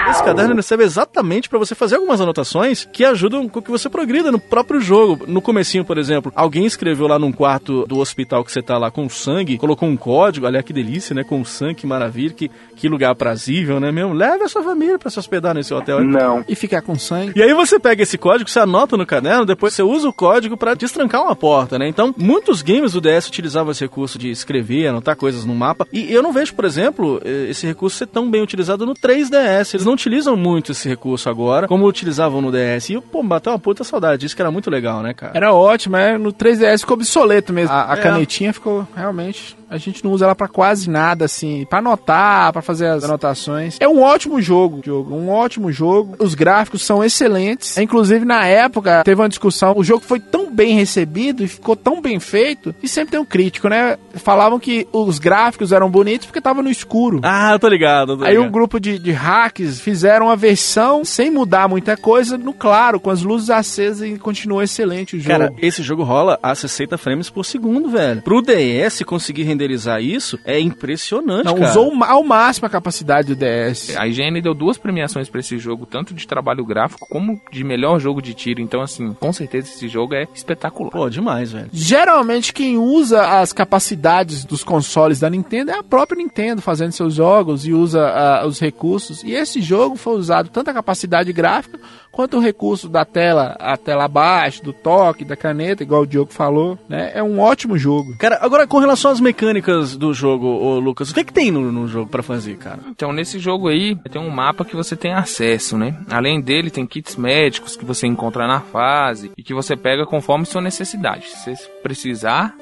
Esse 0.10 0.24
caderno 0.24 0.54
ele 0.54 0.62
serve 0.62 0.84
exatamente 0.84 1.50
pra 1.50 1.58
você 1.58 1.74
fazer 1.74 1.96
algumas 1.96 2.22
anotações 2.22 2.88
que 2.92 3.04
ajudam 3.04 3.50
com 3.50 3.62
que 3.62 3.72
você 3.72 3.90
progrida 3.90 4.32
no 4.32 4.40
próprio 4.40 4.80
jogo. 4.80 5.26
No 5.28 5.42
comecinho, 5.42 5.84
por 5.84 5.98
exemplo, 5.98 6.32
alguém 6.36 6.66
escreveu 6.66 7.08
lá 7.08 7.18
num 7.18 7.32
quarto 7.32 7.86
do 7.88 7.98
hospital 7.98 8.44
que 8.44 8.52
você 8.52 8.62
tá 8.62 8.78
lá 8.78 8.92
com 8.92 9.10
sangue, 9.10 9.58
colocou 9.58 9.90
um 9.90 9.98
código, 9.98 10.46
olha 10.46 10.62
que 10.62 10.72
delícia, 10.72 11.16
né? 11.16 11.24
Com 11.24 11.44
sangue, 11.44 11.76
que 11.76 11.88
maravilha, 11.88 12.34
que, 12.34 12.52
que 12.76 12.88
lugar 12.88 13.12
aprazível, 13.12 13.80
né 13.80 13.92
mesmo? 13.92 14.14
Leve 14.14 14.44
a 14.44 14.48
sua 14.48 14.64
família 14.64 15.00
pra 15.00 15.10
se 15.10 15.18
hospedar 15.18 15.56
nesse 15.56 15.74
hotel. 15.74 16.04
Não. 16.04 16.46
E 16.48 16.56
ficar 16.56 16.82
com 16.82 16.98
sangue. 16.98 17.34
E 17.36 17.42
aí 17.42 17.54
você 17.54 17.80
pega 17.80 18.04
esse 18.04 18.18
código, 18.18 18.50
você 18.50 18.60
anota 18.60 18.96
no 18.96 19.06
caderno, 19.06 19.46
depois 19.46 19.65
você 19.72 19.84
usa 19.84 20.08
o 20.10 20.14
código 20.14 20.56
pra 20.58 20.74
destrancar 20.74 21.22
uma 21.24 21.36
porta, 21.36 21.78
né? 21.80 21.88
Então, 21.88 22.14
muitos 22.18 22.62
games 22.62 22.94
do 22.94 23.02
DS 23.02 23.28
utilizavam 23.28 23.72
esse 23.72 23.82
recurso 23.82 24.18
de 24.18 24.30
escrever, 24.30 24.88
anotar 24.88 25.16
coisas 25.16 25.46
no 25.46 25.54
mapa. 25.56 25.88
E 25.92 26.12
eu 26.14 26.22
não 26.24 26.32
vejo, 26.34 26.54
por 26.54 26.66
exemplo, 26.66 27.22
eh, 27.24 27.48
esse 27.50 27.66
recurso 27.66 27.98
ser 27.98 28.08
tão 28.08 28.30
bem 28.30 28.42
utilizado 28.42 28.86
no 28.86 28.94
3DS. 28.94 29.74
Eles 29.74 29.86
não 29.86 29.94
utilizam 29.94 30.36
muito 30.36 30.72
esse 30.72 30.88
recurso 30.88 31.30
agora, 31.30 31.68
como 31.68 31.86
utilizavam 31.88 32.42
no 32.42 32.52
DS. 32.52 32.90
E, 32.92 33.00
pô, 33.02 33.24
bateu 33.24 33.52
uma 33.52 33.60
puta 33.60 33.84
saudade 33.84 34.22
disso, 34.22 34.36
que 34.36 34.42
era 34.42 34.52
muito 34.52 34.70
legal, 34.70 35.02
né, 35.02 35.14
cara? 35.14 35.32
Era 35.36 35.54
ótimo, 35.54 35.96
é, 35.98 36.18
no 36.18 36.32
3DS 36.32 36.80
ficou 36.82 36.96
obsoleto 36.96 37.52
mesmo. 37.54 37.74
A, 37.74 37.94
a 37.94 37.98
É. 37.98 38.02
canetinha 38.02 38.54
ficou 38.54 38.88
realmente. 38.96 39.56
A 39.76 39.80
gente 39.80 40.04
não 40.04 40.12
usa 40.12 40.26
ela 40.26 40.36
pra 40.36 40.48
quase 40.48 40.90
nada, 40.90 41.26
assim, 41.26 41.66
Pra 41.70 41.80
anotar, 41.80 42.52
pra 42.54 42.62
fazer 42.62 42.88
as 42.88 43.04
anotações. 43.04 43.78
É 43.80 43.88
um 43.88 44.02
ótimo 44.02 44.42
jogo, 44.42 44.82
jogo, 44.84 45.16
um 45.16 45.30
ótimo 45.30 45.72
jogo. 45.72 46.16
Os 46.20 46.34
gráficos 46.36 46.82
são 46.84 47.04
excelentes. 47.04 47.78
Inclusive, 47.78 48.26
na 48.26 48.46
época, 48.46 49.04
teve 49.04 49.22
uma 49.22 49.30
discussão. 49.30 49.74
O 49.76 49.84
jogo 49.84 50.04
foi 50.04 50.20
tão 50.20 50.52
bem 50.52 50.76
recebido 50.76 51.44
e 51.44 51.48
ficou 51.48 51.76
tão 51.76 52.02
bem 52.02 52.20
feito 52.20 52.74
que 52.80 52.88
sempre 52.88 53.12
tem 53.12 53.20
um 53.20 53.26
crítico, 53.26 53.68
né? 53.68 53.98
Falavam 54.16 54.60
que 54.60 54.88
os 54.94 55.20
gráficos 55.20 55.72
eram 55.72 55.90
bonitos 55.90 56.26
porque 56.28 56.40
tava 56.42 56.62
no 56.62 56.70
escuro. 56.70 57.20
Ah, 57.24 57.52
eu 57.52 57.60
tô 57.60 57.68
ligado. 57.68 58.14
eu 58.14 58.18
tô 58.18 58.24
Aí 58.24 58.32
ligado. 58.32 58.48
um 58.48 58.52
grupo 58.52 58.80
de, 58.80 58.98
de 59.00 59.12
hacks 59.12 59.80
fizeram 59.80 60.30
a 60.30 60.36
versão 60.36 61.04
sem 61.04 61.30
mudar 61.30 61.68
muita 61.68 61.98
coisa, 61.98 62.38
no 62.38 62.54
claro, 62.54 63.00
com 63.00 63.10
as 63.10 63.22
luzes 63.22 63.50
acesas 63.50 64.08
e 64.10 64.18
continuou 64.18 64.62
excelente 64.64 65.16
o 65.16 65.20
jogo. 65.20 65.30
Cara, 65.30 65.54
esse 65.62 65.84
jogo 65.84 66.04
rola 66.04 66.40
a 66.42 66.54
60 66.56 66.98
frames 66.98 67.30
por 67.30 67.44
segundo, 67.44 67.90
velho. 67.90 68.22
Pro 68.22 68.42
DS 68.42 69.02
conseguir 69.06 69.44
renderizar 69.44 69.65
renderizar 69.66 70.02
isso 70.02 70.40
é 70.46 70.60
impressionante, 70.60 71.46
Não, 71.46 71.56
cara. 71.56 71.72
usou 71.72 71.92
ao 72.04 72.24
máximo 72.24 72.68
a 72.68 72.70
capacidade 72.70 73.34
do 73.34 73.36
DS. 73.36 73.96
A 73.98 74.08
IGN 74.08 74.42
deu 74.42 74.54
duas 74.54 74.78
premiações 74.78 75.28
pra 75.28 75.40
esse 75.40 75.58
jogo, 75.58 75.86
tanto 75.86 76.14
de 76.14 76.28
trabalho 76.28 76.64
gráfico 76.64 77.08
como 77.10 77.42
de 77.52 77.64
melhor 77.64 78.00
jogo 78.00 78.22
de 78.22 78.34
tiro. 78.34 78.62
Então, 78.62 78.82
assim, 78.82 79.14
com 79.14 79.34
certeza 79.34 79.68
esse 79.68 79.88
jogo 79.88 80.14
é 80.14 80.28
espetacular. 80.34 80.92
Pô, 80.92 81.10
demais, 81.10 81.52
velho. 81.52 81.70
Geralmente 81.74 82.54
quem 82.54 82.78
usa 82.78 83.40
as 83.40 83.52
capacidades 83.52 84.46
dos 84.46 84.64
consoles 84.64 85.20
da 85.20 85.30
Nintendo 85.30 85.72
é 85.72 85.80
a 85.80 85.84
própria 85.84 86.18
Nintendo 86.18 86.62
fazendo 86.62 86.92
seus 86.92 87.16
jogos 87.16 87.66
e 87.66 87.74
usa 87.74 88.08
ah, 88.08 88.46
os 88.46 88.60
recursos. 88.60 89.24
E 89.24 89.34
esse 89.34 89.62
jogo 89.62 89.96
foi 89.96 90.16
usado 90.16 90.50
tanto 90.50 90.70
a 90.70 90.74
capacidade 90.74 91.32
gráfica 91.34 91.80
quanto 92.16 92.38
o 92.38 92.40
recurso 92.40 92.88
da 92.88 93.04
tela, 93.04 93.58
a 93.60 93.76
tela 93.76 94.06
abaixo, 94.06 94.64
do 94.64 94.72
toque, 94.72 95.26
da 95.26 95.36
caneta, 95.36 95.84
igual 95.84 96.04
o 96.04 96.08
Diogo 96.08 96.32
falou, 96.32 96.80
né? 96.88 97.12
É 97.14 97.22
um 97.22 97.42
ótimo 97.42 97.78
jogo. 97.78 98.16
Cara, 98.18 98.40
agora 98.42 98.66
com 98.66 98.80
relação 98.80 99.12
às 99.12 99.20
mecânicas 99.20 99.98
do 99.98 100.14
jogo, 100.14 100.48
ô 100.48 100.80
Lucas, 100.80 101.12
o 101.12 101.14
que 101.14 101.26
que 101.26 101.34
tem 101.34 101.52
no, 101.52 101.72
no 101.74 101.90
jogo 101.90 102.10
pra 102.10 102.24
fazer, 102.24 102.56
cara? 102.56 102.80
Então, 102.88 103.12
nesse 103.12 103.38
jogo 103.38 103.68
aí, 103.68 103.98
tem 104.10 104.22
um 104.22 104.30
mapa 104.30 104.64
que 104.64 104.78
você 104.78 104.96
tem 104.96 105.14
acesso, 105.14 105.78
né? 105.78 106.00
Além 106.10 106.40
dele, 106.40 106.72
tem 106.72 106.88
kits 106.88 107.18
médicos 107.18 107.76
que 107.76 107.84
você 107.84 108.08
encontra 108.08 108.48
na 108.48 108.62
fase 108.62 109.32
e 109.38 109.44
que 109.44 109.54
você 109.54 109.76
pega 109.76 110.06
conforme 110.06 110.46
sua 110.46 110.62
necessidade. 110.62 111.28
Se 111.28 111.56
você 111.56 111.70
precisar, 111.84 112.56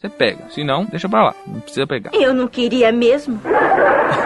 você 0.00 0.08
pega. 0.08 0.44
Se 0.48 0.64
não, 0.64 0.86
deixa 0.86 1.08
pra 1.10 1.24
lá. 1.24 1.34
Não 1.46 1.60
precisa 1.60 1.86
pegar. 1.86 2.10
Eu 2.14 2.32
não 2.32 2.48
queria 2.48 2.90
mesmo. 2.90 3.38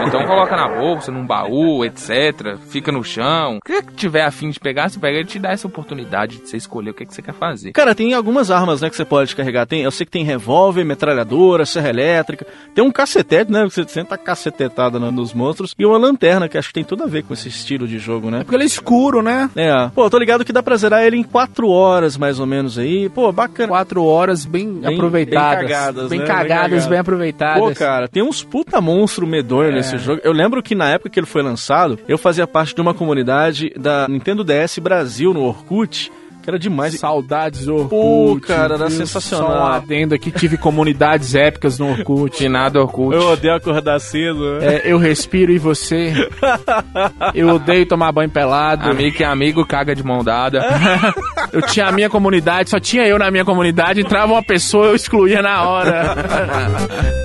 Então 0.07 0.25
coloca 0.25 0.57
na 0.57 0.69
bolsa, 0.69 1.11
num 1.11 1.27
baú, 1.27 1.85
etc. 1.85 2.57
Fica 2.69 2.93
no 2.93 3.03
chão. 3.03 3.57
O 3.57 3.61
que 3.61 3.83
tiver 3.97 4.23
afim 4.25 4.51
de 4.51 4.61
pegar, 4.61 4.89
você 4.89 5.01
pega. 5.01 5.19
Ele 5.19 5.27
te 5.27 5.39
dá 5.39 5.51
essa 5.51 5.67
oportunidade 5.67 6.39
de 6.39 6.49
você 6.49 6.57
escolher 6.57 6.91
o 6.91 6.95
que, 6.95 7.05
que 7.05 7.13
você 7.13 7.21
quer 7.21 7.35
fazer. 7.35 7.73
Cara, 7.73 7.93
tem 7.95 8.15
algumas 8.15 8.53
armas, 8.53 8.81
né, 8.83 8.89
que 8.89 8.95
você 8.97 9.05
pode 9.05 9.35
carregar. 9.35 9.67
Tem, 9.67 9.83
eu 9.83 9.91
sei 9.91 10.07
que 10.07 10.13
tem 10.13 10.23
revólver, 10.25 10.85
metralhadora, 10.85 11.67
serra 11.67 11.89
elétrica. 11.91 12.47
Tem 12.73 12.85
um 12.85 12.91
cacetete, 12.93 13.51
né, 13.51 13.65
que 13.67 13.75
você 13.75 13.85
senta 13.89 14.17
cacetetada 14.17 15.01
no- 15.01 15.11
nos 15.11 15.35
monstros. 15.35 15.75
E 15.77 15.85
uma 15.85 15.99
lanterna, 15.99 16.49
que 16.49 16.57
acho 16.57 16.69
que 16.69 16.75
tem 16.75 16.85
tudo 16.85 17.03
a 17.03 17.07
ver 17.07 17.25
com 17.25 17.35
esse 17.35 17.49
estilo 17.49 17.89
de 17.89 17.99
jogo, 17.99 18.31
né? 18.31 18.39
Porque 18.45 18.55
ele 18.55 18.63
é 18.63 18.67
escuro, 18.67 19.23
né? 19.23 19.51
É, 19.57 19.89
pô, 19.93 20.09
tô 20.09 20.19
ligado 20.19 20.45
que 20.45 20.53
dá 20.53 20.63
pra 20.63 20.77
zerar 20.77 21.03
ele 21.03 21.17
em 21.17 21.25
4 21.25 21.69
horas, 21.69 22.17
mais 22.17 22.39
ou 22.39 22.47
menos 22.47 22.79
aí. 22.79 23.09
Pô, 23.09 23.33
bacana. 23.33 23.69
Quatro 23.69 24.05
horas 24.05 24.45
bem, 24.45 24.73
Bem- 24.75 24.95
aproveitadas. 24.95 25.64
Bem 25.67 25.75
cagadas, 25.75 26.09
Bem 26.11 26.19
né? 26.21 26.27
cagadas, 26.27 26.47
Bem 26.49 26.57
cagadas. 26.57 26.87
bem 26.87 26.99
aproveitadas. 26.99 27.63
Pô, 27.63 27.75
cara, 27.75 28.09
tem 28.09 28.23
uns 28.23 28.43
puta 28.43 28.81
monstro 28.81 29.27
medonho 29.27 29.71
É. 29.71 29.75
nesse 29.75 29.99
jogo. 29.99 30.21
Eu 30.25 30.33
lembro 30.33 30.63
que 30.63 30.75
na 30.75 30.91
época 30.91 31.11
que 31.11 31.19
ele 31.19 31.27
foi 31.27 31.43
lançado, 31.43 31.99
eu 32.09 32.17
fazia 32.19 32.47
parte 32.47 32.75
de 32.75 32.81
uma 32.81 32.95
comunidade 32.95 33.71
da 33.79 34.07
Nintendo 34.09 34.45
DS 34.45 34.79
Brasil 34.79 35.33
no 35.35 35.43
Orkut, 35.43 36.11
que 36.45 36.51
era 36.51 36.59
demais. 36.59 36.99
Saudades 36.99 37.65
do 37.67 37.75
Orkut. 37.75 37.91
Pô, 37.91 38.39
cara, 38.47 38.75
era 38.75 38.89
viu? 38.89 38.99
sensacional. 38.99 39.49
Só 39.49 39.55
um 39.59 39.67
adendo 39.67 40.15
aqui, 40.15 40.31
tive 40.31 40.57
comunidades 40.57 41.35
épicas 41.35 41.79
no 41.79 41.91
Orkut. 41.91 42.37
Finado 42.37 42.79
Orkut. 42.81 43.15
Eu 43.17 43.29
odeio 43.29 43.55
acordar 43.55 43.99
cedo. 43.99 44.59
né? 44.61 44.77
É, 44.77 44.83
eu 44.93 44.99
respiro 44.99 45.51
e 45.53 45.59
você. 45.59 46.13
Eu 47.35 47.49
odeio 47.49 47.87
tomar 47.87 48.13
banho 48.13 48.31
pelado. 48.31 48.89
Amigo 48.89 49.17
que 49.17 49.25
é 49.25 49.27
amigo, 49.27 49.67
caga 49.67 49.95
de 49.95 50.05
mão 50.05 50.23
dada. 50.23 50.65
Eu 51.53 51.63
tinha 51.63 51.87
a 51.87 51.93
minha 51.93 52.11
comunidade, 52.11 52.71
só 52.71 52.79
tinha 52.81 53.07
eu 53.07 53.19
na 53.19 53.31
minha 53.31 53.45
comunidade, 53.45 54.01
entrava 54.01 54.33
uma 54.33 54.43
pessoa, 54.43 54.87
eu 54.87 54.95
excluía 54.97 55.41
na 55.41 55.69
hora. 55.69 56.15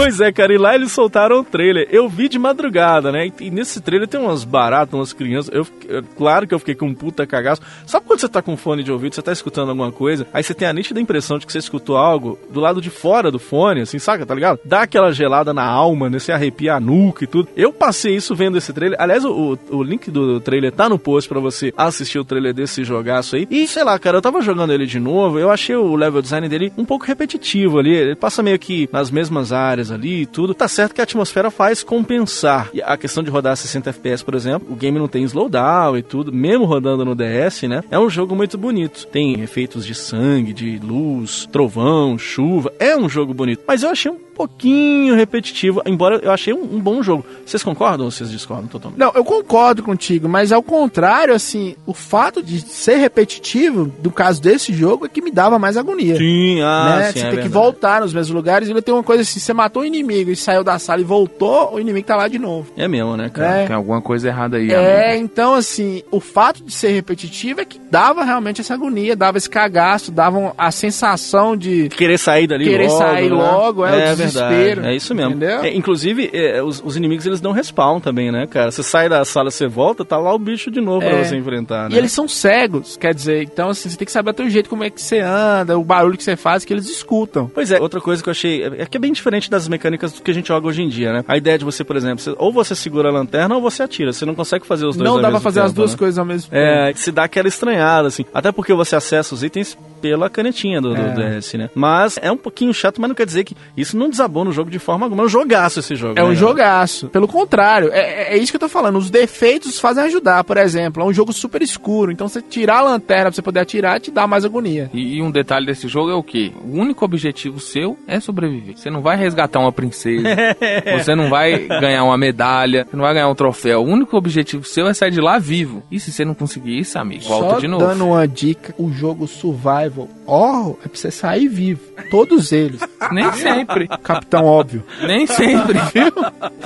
Pois 0.00 0.20
é, 0.20 0.30
cara, 0.30 0.54
e 0.54 0.58
lá 0.58 0.76
eles 0.76 0.92
soltaram 0.92 1.40
o 1.40 1.44
trailer. 1.44 1.88
Eu 1.90 2.08
vi 2.08 2.28
de 2.28 2.38
madrugada, 2.38 3.10
né? 3.10 3.32
E, 3.40 3.50
nesse 3.50 3.80
trailer 3.80 4.06
tem 4.06 4.20
umas 4.20 4.44
baratas, 4.44 4.94
umas 4.94 5.12
crianças. 5.12 5.52
Eu, 5.52 5.66
eu- 5.88 6.04
claro 6.16 6.46
que 6.46 6.54
eu 6.54 6.58
fiquei 6.60 6.76
com 6.76 6.86
um 6.86 6.94
puta 6.94 7.26
cagaço. 7.26 7.60
Sabe 7.84 8.06
quando 8.06 8.20
você 8.20 8.28
tá 8.28 8.40
com 8.40 8.56
fone 8.56 8.84
de 8.84 8.92
ouvido, 8.92 9.16
você 9.16 9.20
tá 9.22 9.32
escutando 9.32 9.70
alguma 9.70 9.90
coisa, 9.90 10.24
aí 10.32 10.40
você 10.40 10.54
tem 10.54 10.68
a 10.68 10.72
nítida 10.72 11.00
impressão 11.00 11.36
de 11.36 11.44
que 11.46 11.52
você 11.52 11.58
escutou 11.58 11.96
algo 11.96 12.38
do 12.48 12.60
lado 12.60 12.80
de 12.80 12.90
fora 12.90 13.28
do 13.28 13.40
fone, 13.40 13.80
assim, 13.80 13.98
saca, 13.98 14.24
tá 14.24 14.36
ligado? 14.36 14.60
Dá 14.64 14.82
aquela 14.82 15.10
gelada 15.10 15.52
na 15.52 15.64
alma, 15.64 16.08
né? 16.08 16.20
Você 16.20 16.30
arrepia 16.30 16.74
a 16.74 16.80
nuca 16.80 17.24
e 17.24 17.26
tudo. 17.26 17.48
Eu 17.56 17.72
passei 17.72 18.14
isso 18.14 18.36
vendo 18.36 18.56
esse 18.56 18.72
trailer. 18.72 18.96
Aliás, 19.02 19.24
o, 19.24 19.58
o 19.68 19.82
link 19.82 20.12
do 20.12 20.38
trailer 20.38 20.70
tá 20.70 20.88
no 20.88 20.96
post 20.98 21.28
pra 21.28 21.40
você 21.40 21.74
assistir 21.76 22.20
o 22.20 22.24
trailer 22.24 22.54
desse 22.54 22.84
jogaço 22.84 23.34
aí. 23.34 23.48
E 23.50 23.66
sei 23.66 23.82
lá, 23.82 23.98
cara, 23.98 24.18
eu 24.18 24.22
tava 24.22 24.40
jogando 24.42 24.72
ele 24.72 24.86
de 24.86 25.00
novo, 25.00 25.40
eu 25.40 25.50
achei 25.50 25.74
o 25.74 25.96
level 25.96 26.22
design 26.22 26.48
dele 26.48 26.72
um 26.78 26.84
pouco 26.84 27.04
repetitivo 27.04 27.80
ali. 27.80 27.92
Ele 27.92 28.14
passa 28.14 28.44
meio 28.44 28.60
que 28.60 28.88
nas 28.92 29.10
mesmas 29.10 29.52
áreas 29.52 29.87
ali 29.90 30.22
e 30.22 30.26
tudo. 30.26 30.54
Tá 30.54 30.68
certo 30.68 30.94
que 30.94 31.00
a 31.00 31.04
atmosfera 31.04 31.50
faz 31.50 31.82
compensar. 31.82 32.70
E 32.72 32.82
a 32.82 32.96
questão 32.96 33.22
de 33.22 33.30
rodar 33.30 33.56
60 33.56 33.90
FPS, 33.90 34.24
por 34.24 34.34
exemplo, 34.34 34.68
o 34.70 34.76
game 34.76 34.98
não 34.98 35.08
tem 35.08 35.24
slowdown 35.24 35.96
e 35.96 36.02
tudo, 36.02 36.32
mesmo 36.32 36.64
rodando 36.64 37.04
no 37.04 37.14
DS, 37.14 37.62
né? 37.62 37.82
É 37.90 37.98
um 37.98 38.10
jogo 38.10 38.34
muito 38.34 38.56
bonito. 38.58 39.06
Tem 39.06 39.40
efeitos 39.40 39.84
de 39.84 39.94
sangue, 39.94 40.52
de 40.52 40.78
luz, 40.78 41.48
trovão, 41.50 42.18
chuva. 42.18 42.72
É 42.78 42.96
um 42.96 43.08
jogo 43.08 43.34
bonito. 43.34 43.62
Mas 43.66 43.82
eu 43.82 43.90
achei 43.90 44.10
um 44.10 44.18
pouquinho 44.38 45.14
repetitivo, 45.16 45.82
embora 45.84 46.20
eu 46.22 46.30
achei 46.30 46.54
um, 46.54 46.62
um 46.76 46.80
bom 46.80 47.02
jogo. 47.02 47.24
Vocês 47.44 47.62
concordam 47.62 48.04
ou 48.06 48.10
vocês 48.10 48.30
discordam 48.30 48.68
totalmente? 48.68 48.98
Não, 48.98 49.10
eu 49.14 49.24
concordo 49.24 49.82
contigo, 49.82 50.28
mas 50.28 50.52
ao 50.52 50.62
contrário, 50.62 51.34
assim, 51.34 51.74
o 51.84 51.92
fato 51.92 52.40
de 52.42 52.60
ser 52.60 52.96
repetitivo, 52.96 53.92
no 54.02 54.10
caso 54.10 54.40
desse 54.40 54.72
jogo, 54.72 55.06
é 55.06 55.08
que 55.08 55.20
me 55.20 55.30
dava 55.30 55.58
mais 55.58 55.76
agonia. 55.76 56.16
Sim, 56.16 56.60
ah, 56.62 56.96
né? 56.98 57.06
sim, 57.06 57.12
Você 57.12 57.18
é 57.18 57.22
tem 57.22 57.30
que 57.30 57.36
verdade. 57.36 57.48
voltar 57.52 58.00
nos 58.00 58.14
mesmos 58.14 58.34
lugares 58.34 58.68
e 58.68 58.70
ele 58.72 58.80
tem 58.82 58.94
uma 58.94 59.02
coisa 59.02 59.22
assim, 59.22 59.40
você 59.40 59.52
matou 59.52 59.82
o 59.82 59.84
inimigo 59.84 60.30
e 60.30 60.36
saiu 60.36 60.62
da 60.62 60.78
sala 60.78 61.00
e 61.00 61.04
voltou, 61.04 61.74
o 61.74 61.80
inimigo 61.80 62.06
tá 62.06 62.14
lá 62.16 62.28
de 62.28 62.38
novo. 62.38 62.70
É 62.76 62.86
mesmo, 62.86 63.16
né, 63.16 63.28
cara? 63.28 63.62
É. 63.62 63.66
Tem 63.66 63.74
alguma 63.76 64.00
coisa 64.00 64.28
errada 64.28 64.56
aí, 64.56 64.70
É, 64.70 65.10
amigo. 65.12 65.24
então 65.24 65.54
assim, 65.54 66.02
o 66.10 66.20
fato 66.20 66.62
de 66.62 66.72
ser 66.72 66.90
repetitivo 66.90 67.60
é 67.60 67.64
que 67.64 67.78
dava 67.90 68.22
realmente 68.24 68.60
essa 68.60 68.74
agonia, 68.74 69.16
dava 69.16 69.36
esse 69.38 69.50
cagaço, 69.50 70.12
dava 70.12 70.54
a 70.56 70.70
sensação 70.70 71.56
de 71.56 71.88
Querer 71.88 72.18
sair 72.18 72.46
dali 72.46 72.64
Querer 72.64 72.86
logo. 72.88 72.98
sair 72.98 73.30
né? 73.30 73.36
logo, 73.36 73.84
é, 73.86 73.88
o 73.88 73.92
verdade. 74.16 74.27
Desespero, 74.32 74.84
É 74.86 74.94
isso 74.94 75.14
mesmo. 75.14 75.30
entendeu? 75.32 75.60
É, 75.64 75.74
inclusive, 75.74 76.30
é, 76.32 76.62
os, 76.62 76.82
os 76.84 76.96
inimigos 76.96 77.26
eles 77.26 77.40
dão 77.40 77.52
respawn 77.52 78.00
também, 78.00 78.30
né, 78.30 78.46
cara? 78.46 78.70
Você 78.70 78.82
sai 78.82 79.08
da 79.08 79.24
sala, 79.24 79.50
você 79.50 79.66
volta, 79.66 80.04
tá 80.04 80.16
lá 80.16 80.34
o 80.34 80.38
bicho 80.38 80.70
de 80.70 80.80
novo 80.80 81.00
pra 81.00 81.10
É. 81.18 81.24
você 81.24 81.36
enfrentar, 81.36 81.88
né? 81.88 81.94
E 81.94 81.98
eles 81.98 82.12
são 82.12 82.26
cegos, 82.28 82.96
quer 82.96 83.14
dizer, 83.14 83.42
então 83.42 83.70
assim, 83.70 83.88
você 83.88 83.96
tem 83.96 84.06
que 84.06 84.12
saber 84.12 84.30
até 84.30 84.42
o 84.44 84.50
jeito 84.50 84.68
como 84.70 84.84
é 84.84 84.90
que 84.90 85.00
você 85.00 85.20
anda, 85.20 85.78
o 85.78 85.84
barulho 85.84 86.16
que 86.16 86.22
você 86.24 86.36
faz, 86.36 86.64
que 86.64 86.72
eles 86.72 86.88
escutam. 86.88 87.50
Pois 87.52 87.70
é, 87.70 87.80
outra 87.80 88.00
coisa 88.00 88.22
que 88.22 88.28
eu 88.28 88.32
achei 88.32 88.62
é 88.64 88.86
que 88.86 88.96
é 88.96 89.00
bem 89.00 89.12
diferente 89.12 89.50
das 89.50 89.68
mecânicas 89.68 90.12
do 90.12 90.22
que 90.22 90.30
a 90.30 90.34
gente 90.34 90.48
joga 90.48 90.66
hoje 90.66 90.82
em 90.82 90.88
dia, 90.88 91.12
né? 91.12 91.24
A 91.26 91.36
ideia 91.36 91.58
de 91.58 91.64
você, 91.64 91.82
por 91.84 91.96
exemplo, 91.96 92.20
você- 92.20 92.34
ou 92.38 92.52
você 92.52 92.74
segura 92.74 93.08
a 93.08 93.12
lanterna 93.12 93.54
ou 93.54 93.60
você 93.62 93.82
atira. 93.82 94.12
Você 94.12 94.24
não 94.24 94.34
consegue 94.34 94.66
fazer 94.66 94.86
os 94.86 94.96
dois 94.96 95.08
Não 95.08 95.20
dá 95.20 95.30
pra 95.30 95.40
fazer 95.40 95.60
as 95.60 95.66
tempo, 95.70 95.76
duas 95.80 95.92
né? 95.92 95.98
coisas 95.98 96.18
ao 96.18 96.24
mesmo 96.24 96.50
tempo. 96.50 96.62
É, 96.62 96.92
se 96.94 97.10
dá 97.12 97.24
aquela 97.24 97.48
estranhada, 97.48 98.08
assim. 98.08 98.24
Até 98.32 98.52
porque 98.52 98.72
você 98.74 98.96
acessa 98.96 99.34
os 99.34 99.42
itens 99.42 99.76
pela 100.00 100.28
canetinha 100.30 100.80
do, 100.80 100.94
do 100.94 101.00
É. 101.20 101.36
DS, 101.38 101.54
né? 101.54 101.70
Mas 101.74 102.18
é 102.22 102.30
um 102.30 102.36
pouquinho 102.36 102.72
chato, 102.72 103.00
mas 103.00 103.08
não 103.08 103.14
quer 103.14 103.26
dizer 103.26 103.44
que 103.44 103.56
isso 103.76 103.96
não 103.96 104.08
desabona 104.08 104.50
o 104.50 104.52
jogo 104.52 104.70
de 104.70 104.78
forma 104.78 105.06
alguma. 105.06 105.22
É 105.22 105.26
um 105.26 105.28
jogaço 105.28 105.80
esse 105.80 105.94
jogo. 105.96 106.14
É 106.18 106.22
um 106.22 106.28
né, 106.28 106.34
cara? 106.34 106.46
jogaço. 106.48 107.08
Pelo 107.08 107.28
contrário, 107.28 107.90
é, 107.92 107.98
é- 107.98 108.34
é 108.34 108.38
isso 108.38 108.52
que 108.52 108.56
eu 108.56 108.60
tô 108.60 108.68
falando. 108.68 108.96
Os 108.96 109.10
defeitos 109.10 109.78
fazem 109.78 110.04
ajudar. 110.04 110.44
Por 110.44 110.56
exemplo, 110.56 111.02
é 111.02 111.06
um 111.06 111.12
jogo 111.12 111.32
super 111.32 111.60
escuro. 111.62 112.10
Então, 112.12 112.28
você 112.28 112.40
tirar 112.42 112.78
a 112.78 112.82
lanterna 112.82 113.24
pra 113.24 113.32
você 113.32 113.42
poder 113.42 113.60
atirar 113.60 114.00
te 114.00 114.10
dá 114.10 114.26
mais 114.26 114.44
agonia. 114.44 114.90
E, 114.92 115.16
e 115.16 115.22
um 115.22 115.30
detalhe 115.30 115.66
desse 115.66 115.88
jogo 115.88 116.10
é 116.10 116.14
o 116.14 116.22
quê? 116.22 116.52
O 116.64 116.78
único 116.78 117.04
objetivo 117.04 117.58
seu 117.60 117.96
é 118.06 118.20
sobreviver. 118.20 118.76
Você 118.76 118.90
não 118.90 119.00
vai 119.00 119.16
resgatar 119.16 119.58
uma 119.60 119.72
princesa. 119.72 120.22
você 120.98 121.14
não 121.14 121.28
vai 121.28 121.58
ganhar 121.80 122.04
uma 122.04 122.16
medalha. 122.16 122.86
Você 122.90 122.96
não 122.96 123.04
vai 123.04 123.14
ganhar 123.14 123.28
um 123.28 123.34
troféu. 123.34 123.80
O 123.82 123.86
único 123.86 124.16
objetivo 124.16 124.64
seu 124.64 124.86
é 124.86 124.94
sair 124.94 125.10
de 125.10 125.20
lá 125.20 125.38
vivo. 125.38 125.82
E 125.90 125.98
se 126.00 126.12
você 126.12 126.24
não 126.24 126.34
conseguir 126.34 126.78
isso, 126.78 126.98
amigo, 126.98 127.24
volta 127.24 127.54
Só 127.54 127.60
de 127.60 127.68
novo. 127.68 127.86
dando 127.86 128.06
uma 128.06 128.26
dica, 128.26 128.74
o 128.78 128.90
jogo 128.90 129.26
Survival 129.26 129.87
horror 130.26 130.76
é 130.84 130.88
pra 130.88 130.98
você 130.98 131.10
sair 131.10 131.48
vivo. 131.48 131.80
Todos 132.10 132.52
eles. 132.52 132.80
Nem 133.12 133.32
sempre. 133.32 133.88
Capitão 134.02 134.44
óbvio. 134.44 134.82
Nem 135.02 135.26
sempre, 135.26 135.78
viu? 135.92 136.12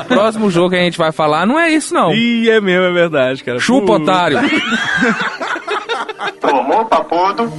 Próximo 0.08 0.50
jogo 0.50 0.70
que 0.70 0.76
a 0.76 0.80
gente 0.82 0.98
vai 0.98 1.12
falar 1.12 1.46
não 1.46 1.58
é 1.58 1.70
isso, 1.70 1.94
não. 1.94 2.12
Ih, 2.12 2.50
é 2.50 2.60
mesmo, 2.60 2.84
é 2.86 2.92
verdade, 2.92 3.42
cara. 3.44 3.58
Chupa, 3.58 3.98
Puta. 3.98 4.02
otário. 4.02 4.38
Tomou 6.40 6.84
papudo. 6.86 7.52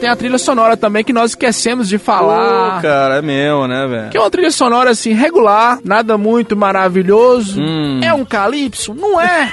Tem 0.00 0.08
a 0.10 0.16
trilha 0.16 0.36
sonora 0.36 0.76
também 0.76 1.02
que 1.02 1.14
nós 1.14 1.30
esquecemos 1.30 1.88
de 1.88 1.96
falar. 1.96 2.76
Pô, 2.76 2.82
cara, 2.82 3.16
é 3.16 3.22
mesmo, 3.22 3.66
né, 3.66 3.86
velho? 3.86 4.10
Que 4.10 4.18
é 4.18 4.20
uma 4.20 4.30
trilha 4.30 4.50
sonora 4.50 4.90
assim, 4.90 5.14
regular, 5.14 5.78
nada 5.82 6.18
muito 6.18 6.54
maravilhoso. 6.54 7.58
Hum. 7.60 8.00
É 8.02 8.12
um 8.12 8.24
calypso? 8.24 8.92
Não 8.92 9.18
é. 9.18 9.50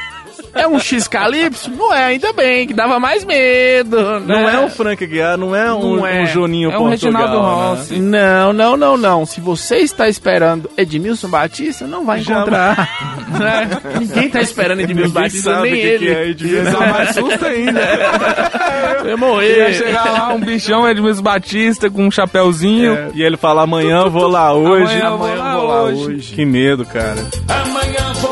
É 0.54 0.68
um 0.68 0.80
X 0.80 1.08
calypso? 1.08 1.72
Não 1.72 1.94
é, 1.94 2.06
ainda 2.06 2.34
bem, 2.34 2.68
que 2.68 2.74
dava 2.74 3.00
mais 3.00 3.24
medo. 3.24 4.20
Não 4.22 4.46
né? 4.46 4.56
é 4.56 4.60
um 4.60 4.70
Frank 4.70 5.06
Guiar, 5.06 5.38
não 5.38 5.56
é 5.56 5.74
um, 5.74 5.98
Não 5.98 6.06
é. 6.08 6.22
um 6.22 6.26
Joninho 6.26 6.72
É 6.72 6.76
o 6.76 6.80
Portugal, 6.80 7.22
Reginaldo 7.22 7.42
né? 7.42 7.70
Rossi. 7.70 8.00
Não, 8.00 8.54
não, 8.54 8.78
não, 8.78 8.98
não. 8.98 9.26
Se 9.26 9.40
você 9.40 9.78
está 9.78 10.10
esperando 10.10 10.70
Edmilson 10.78 11.30
Batista, 11.30 11.88
não 11.88 12.06
vai 12.06 12.20
encontrar. 12.22 12.90
Né? 13.32 13.70
Ninguém 13.98 14.26
está 14.26 14.42
esperando 14.42 14.82
Edmilson 14.82 15.08
Ninguém 15.08 15.24
Batista, 15.24 15.54
sabe 15.54 15.72
nem 15.72 15.82
que 15.82 15.88
ele. 15.88 16.06
que 16.06 16.12
é 16.12 16.28
Edmilson. 16.30 16.80
Mais 16.80 17.16
susto 17.16 17.46
ainda. 17.46 17.80
Eu 19.02 19.06
ia 19.06 19.10
Ia 19.12 19.18
morrer. 19.18 19.74
chegar 19.74 20.04
lá 20.12 20.34
um 20.34 20.40
bichão 20.40 20.88
Edmilson 20.90 21.22
Batista 21.22 21.90
com 21.90 22.06
um 22.06 22.12
chapéuzinho. 22.12 22.94
É. 22.94 23.10
E 23.16 23.24
ele 23.24 23.38
fala, 23.38 23.64
amanhã 23.64 24.10
vou 24.10 24.28
lá 24.28 24.54
hoje. 24.54 24.94
Amanhã 25.02 25.06
eu 25.12 25.18
vou 25.18 25.36
lá 25.36 25.56
vou 25.56 25.66
lá 25.68 25.82
hoje. 25.84 26.06
hoje. 26.08 26.34
Que 26.34 26.44
medo, 26.46 26.86
cara. 26.86 27.26
Amanhã 27.48 28.14
vou 28.16 28.31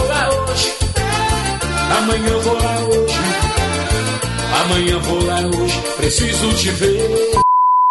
Amanhã 4.69 4.99
vou 4.99 5.25
lá 5.25 5.39
hoje. 5.41 5.81
Preciso 5.97 6.53
te 6.55 6.69
ver. 6.69 7.01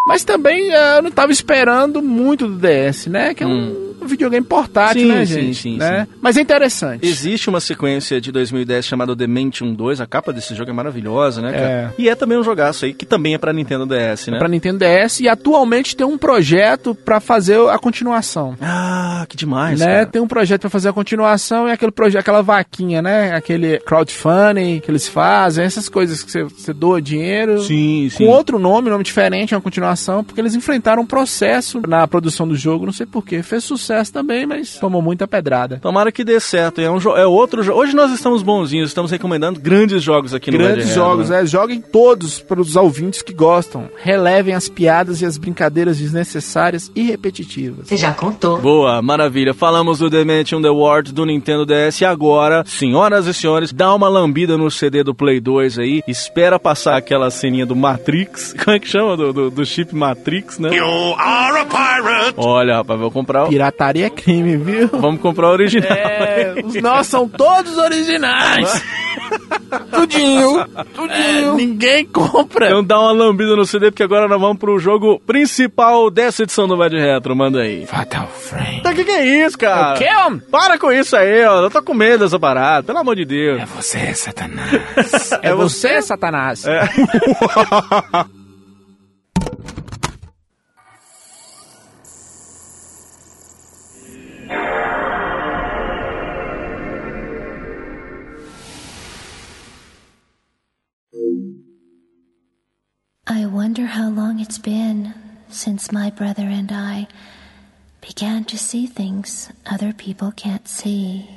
Mas 0.06 0.22
também 0.22 0.72
eh, 0.72 0.98
eu 0.98 1.02
não 1.02 1.10
tava 1.10 1.32
esperando 1.32 2.00
muito 2.00 2.46
do 2.46 2.56
DS, 2.56 3.06
né? 3.06 3.34
Que 3.34 3.42
é 3.42 3.46
um 3.48 3.87
videogame 4.08 4.44
portátil, 4.44 5.02
Sim, 5.02 5.08
né, 5.08 5.26
sim, 5.26 5.34
gente? 5.34 5.54
sim, 5.54 5.76
né? 5.76 6.06
sim. 6.06 6.18
Mas 6.20 6.36
é 6.36 6.40
interessante. 6.40 7.06
Existe 7.06 7.48
uma 7.48 7.60
sequência 7.60 8.20
de 8.20 8.32
2010 8.32 8.86
chamada 8.86 9.14
Dementium 9.14 9.74
2, 9.74 10.00
a 10.00 10.06
capa 10.06 10.32
desse 10.32 10.54
jogo 10.54 10.70
é 10.70 10.74
maravilhosa, 10.74 11.40
né, 11.40 11.52
cara? 11.52 11.64
É. 11.68 11.90
E 11.98 12.08
é 12.08 12.14
também 12.14 12.38
um 12.38 12.42
jogaço 12.42 12.84
aí, 12.84 12.92
que 12.94 13.06
também 13.06 13.34
é 13.34 13.38
pra 13.38 13.52
Nintendo 13.52 13.86
DS, 13.86 14.28
né? 14.28 14.38
Pra 14.38 14.48
Nintendo 14.48 14.78
DS 14.78 15.20
e 15.20 15.28
atualmente 15.28 15.96
tem 15.96 16.06
um 16.06 16.18
projeto 16.18 16.94
pra 16.94 17.20
fazer 17.20 17.58
a 17.68 17.78
continuação. 17.78 18.56
Ah, 18.60 19.26
que 19.28 19.36
demais, 19.36 19.80
né? 19.80 19.86
cara. 19.86 20.06
Tem 20.06 20.22
um 20.22 20.26
projeto 20.28 20.62
pra 20.62 20.70
fazer 20.70 20.88
a 20.88 20.92
continuação 20.92 21.68
e 21.68 21.72
aquele 21.72 21.92
projeto, 21.92 22.20
aquela 22.20 22.42
vaquinha, 22.42 23.02
né? 23.02 23.34
Aquele 23.34 23.78
crowdfunding 23.80 24.80
que 24.80 24.90
eles 24.90 25.06
fazem, 25.08 25.64
essas 25.64 25.88
coisas 25.88 26.22
que 26.22 26.30
você, 26.30 26.44
você 26.44 26.72
doa 26.72 27.00
dinheiro. 27.00 27.60
Sim, 27.62 28.08
sim. 28.10 28.24
Com 28.24 28.30
outro 28.30 28.58
nome, 28.58 28.90
nome 28.90 29.04
diferente, 29.04 29.54
é 29.54 29.56
uma 29.56 29.62
continuação, 29.62 30.24
porque 30.24 30.40
eles 30.40 30.54
enfrentaram 30.54 31.02
um 31.02 31.06
processo 31.06 31.80
na 31.86 32.06
produção 32.06 32.46
do 32.46 32.56
jogo, 32.56 32.86
não 32.86 32.92
sei 32.92 33.06
porquê. 33.06 33.42
Fez 33.42 33.64
sucesso 33.64 33.97
também, 34.10 34.46
mas 34.46 34.78
tomou 34.78 35.02
muita 35.02 35.26
pedrada. 35.26 35.78
Tomara 35.80 36.12
que 36.12 36.24
dê 36.24 36.38
certo. 36.40 36.80
É, 36.80 36.90
um 36.90 36.98
é 37.16 37.26
outro 37.26 37.62
jogo. 37.62 37.80
Hoje 37.80 37.94
nós 37.94 38.12
estamos 38.12 38.42
bonzinhos, 38.42 38.90
estamos 38.90 39.10
recomendando 39.10 39.60
grandes 39.60 40.02
jogos 40.02 40.32
aqui 40.32 40.50
no 40.50 40.58
Grandes 40.58 40.94
jogos, 40.94 41.30
né? 41.30 41.42
é. 41.42 41.46
Joguem 41.46 41.80
todos 41.80 42.40
para 42.40 42.60
os 42.60 42.76
ouvintes 42.76 43.22
que 43.22 43.32
gostam. 43.32 43.88
Relevem 43.96 44.54
as 44.54 44.68
piadas 44.68 45.20
e 45.22 45.26
as 45.26 45.36
brincadeiras 45.36 45.98
desnecessárias 45.98 46.90
e 46.94 47.02
repetitivas. 47.02 47.88
Você 47.88 47.96
já 47.96 48.12
contou. 48.12 48.58
Boa, 48.58 49.00
maravilha. 49.02 49.54
Falamos 49.54 49.98
do 49.98 50.10
Dementium 50.10 50.62
The 50.62 50.70
Ward 50.70 51.12
do 51.12 51.24
Nintendo 51.24 51.66
DS 51.66 52.00
e 52.00 52.04
agora, 52.04 52.64
senhoras 52.66 53.26
e 53.26 53.34
senhores, 53.34 53.72
dá 53.72 53.94
uma 53.94 54.08
lambida 54.08 54.56
no 54.56 54.70
CD 54.70 55.02
do 55.02 55.14
Play 55.14 55.40
2 55.40 55.78
aí. 55.78 56.02
Espera 56.06 56.58
passar 56.58 56.96
aquela 56.96 57.30
ceninha 57.30 57.66
do 57.66 57.74
Matrix. 57.74 58.54
Como 58.62 58.76
é 58.76 58.78
que 58.78 58.88
chama? 58.88 59.16
Do, 59.16 59.32
do, 59.32 59.50
do 59.50 59.66
chip 59.66 59.94
Matrix, 59.94 60.58
né? 60.58 60.74
You 60.74 61.14
are 61.16 61.60
a 61.60 61.64
pirate. 61.64 62.34
Olha, 62.36 62.76
rapaz, 62.76 63.00
vou 63.00 63.10
comprar 63.10 63.46
o... 63.46 63.52
Pirataria 63.88 64.06
é 64.06 64.10
crime, 64.10 64.56
viu? 64.56 64.88
Vamos 64.88 65.20
comprar 65.20 65.48
o 65.48 65.52
original. 65.52 65.92
É, 65.92 66.54
os 66.64 66.74
nossos 66.82 67.06
são 67.08 67.28
todos 67.28 67.76
originais. 67.76 68.84
tudinho, 69.90 70.66
tudinho. 70.94 71.54
ninguém 71.54 72.04
compra. 72.04 72.66
Então 72.66 72.84
dá 72.84 73.00
uma 73.00 73.12
lambida 73.12 73.56
no 73.56 73.64
CD, 73.64 73.90
porque 73.90 74.02
agora 74.02 74.28
nós 74.28 74.40
vamos 74.40 74.58
pro 74.58 74.78
jogo 74.78 75.20
principal 75.26 76.10
dessa 76.10 76.42
edição 76.42 76.66
do 76.66 76.76
Bad 76.76 76.96
Retro. 76.96 77.34
Manda 77.34 77.60
aí. 77.60 77.86
Fatal 77.86 78.28
Frame. 78.28 78.78
Então, 78.78 78.92
o 78.92 78.94
que, 78.94 79.04
que 79.04 79.10
é 79.10 79.46
isso, 79.46 79.58
cara? 79.58 79.94
O 79.94 79.98
quê, 79.98 80.08
homem? 80.26 80.40
Para 80.50 80.78
com 80.78 80.92
isso 80.92 81.16
aí, 81.16 81.44
ó. 81.44 81.62
Eu 81.62 81.70
tô 81.70 81.82
com 81.82 81.94
medo 81.94 82.24
dessa 82.24 82.38
parada, 82.38 82.82
pelo 82.82 82.98
amor 82.98 83.16
de 83.16 83.24
Deus. 83.24 83.60
É 83.60 83.66
você, 83.66 84.14
Satanás. 84.14 85.32
é 85.42 85.54
você, 85.54 86.02
Satanás. 86.02 86.64
É. 86.66 86.88
I 103.30 103.44
wonder 103.44 103.84
how 103.84 104.08
long 104.08 104.40
it's 104.40 104.56
been 104.56 105.12
since 105.50 105.92
my 105.92 106.08
brother 106.08 106.44
and 106.44 106.72
I 106.72 107.08
began 108.00 108.46
to 108.46 108.56
see 108.56 108.86
things 108.86 109.52
other 109.66 109.92
people 109.92 110.32
can't 110.32 110.66
see. 110.66 111.28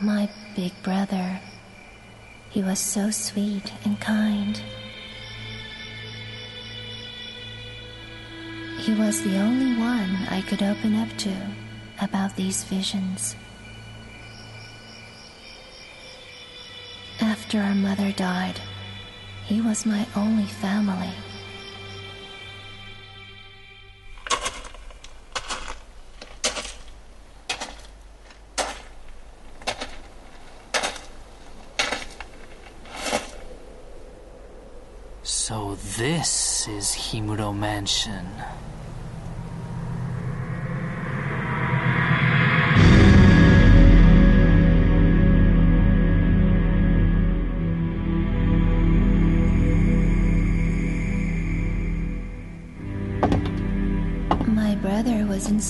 My 0.00 0.28
big 0.56 0.72
brother, 0.82 1.38
he 2.48 2.64
was 2.64 2.80
so 2.80 3.12
sweet 3.12 3.72
and 3.84 4.00
kind. 4.00 4.60
He 8.80 8.92
was 8.94 9.22
the 9.22 9.38
only 9.38 9.78
one 9.78 10.26
I 10.28 10.42
could 10.48 10.64
open 10.64 10.96
up 10.96 11.16
to 11.18 11.59
about 12.00 12.34
these 12.36 12.64
visions. 12.64 13.36
After 17.20 17.60
our 17.60 17.74
mother 17.74 18.12
died, 18.12 18.60
he 19.44 19.60
was 19.60 19.84
my 19.84 20.06
only 20.16 20.46
family. 20.46 21.12
So 35.22 35.74
this 35.98 36.66
is 36.68 36.94
Himuro 36.94 37.54
Mansion. 37.54 38.26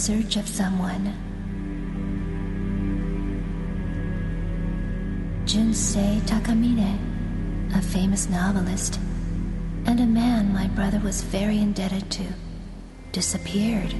Search 0.00 0.36
of 0.38 0.48
someone. 0.48 1.12
Junsei 5.44 6.22
Takamine, 6.22 6.96
a 7.76 7.82
famous 7.82 8.26
novelist, 8.30 8.98
and 9.84 10.00
a 10.00 10.06
man 10.06 10.54
my 10.54 10.68
brother 10.68 10.98
was 11.00 11.20
very 11.20 11.58
indebted 11.58 12.10
to, 12.12 12.24
disappeared 13.12 13.92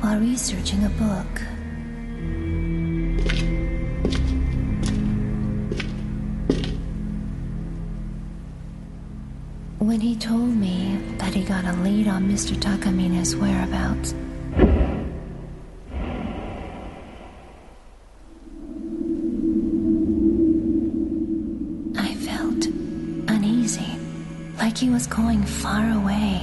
while 0.00 0.18
researching 0.18 0.82
a 0.86 0.88
book. 0.88 1.32
When 9.78 10.00
he 10.00 10.16
told 10.16 10.56
me 10.56 10.98
that 11.18 11.34
he 11.34 11.44
got 11.44 11.66
a 11.66 11.74
lead 11.82 12.08
on 12.08 12.26
Mr. 12.26 12.56
Takamine's 12.56 13.36
whereabouts, 13.36 14.14
was 24.98 25.06
going 25.06 25.44
far 25.44 25.88
away. 25.92 26.42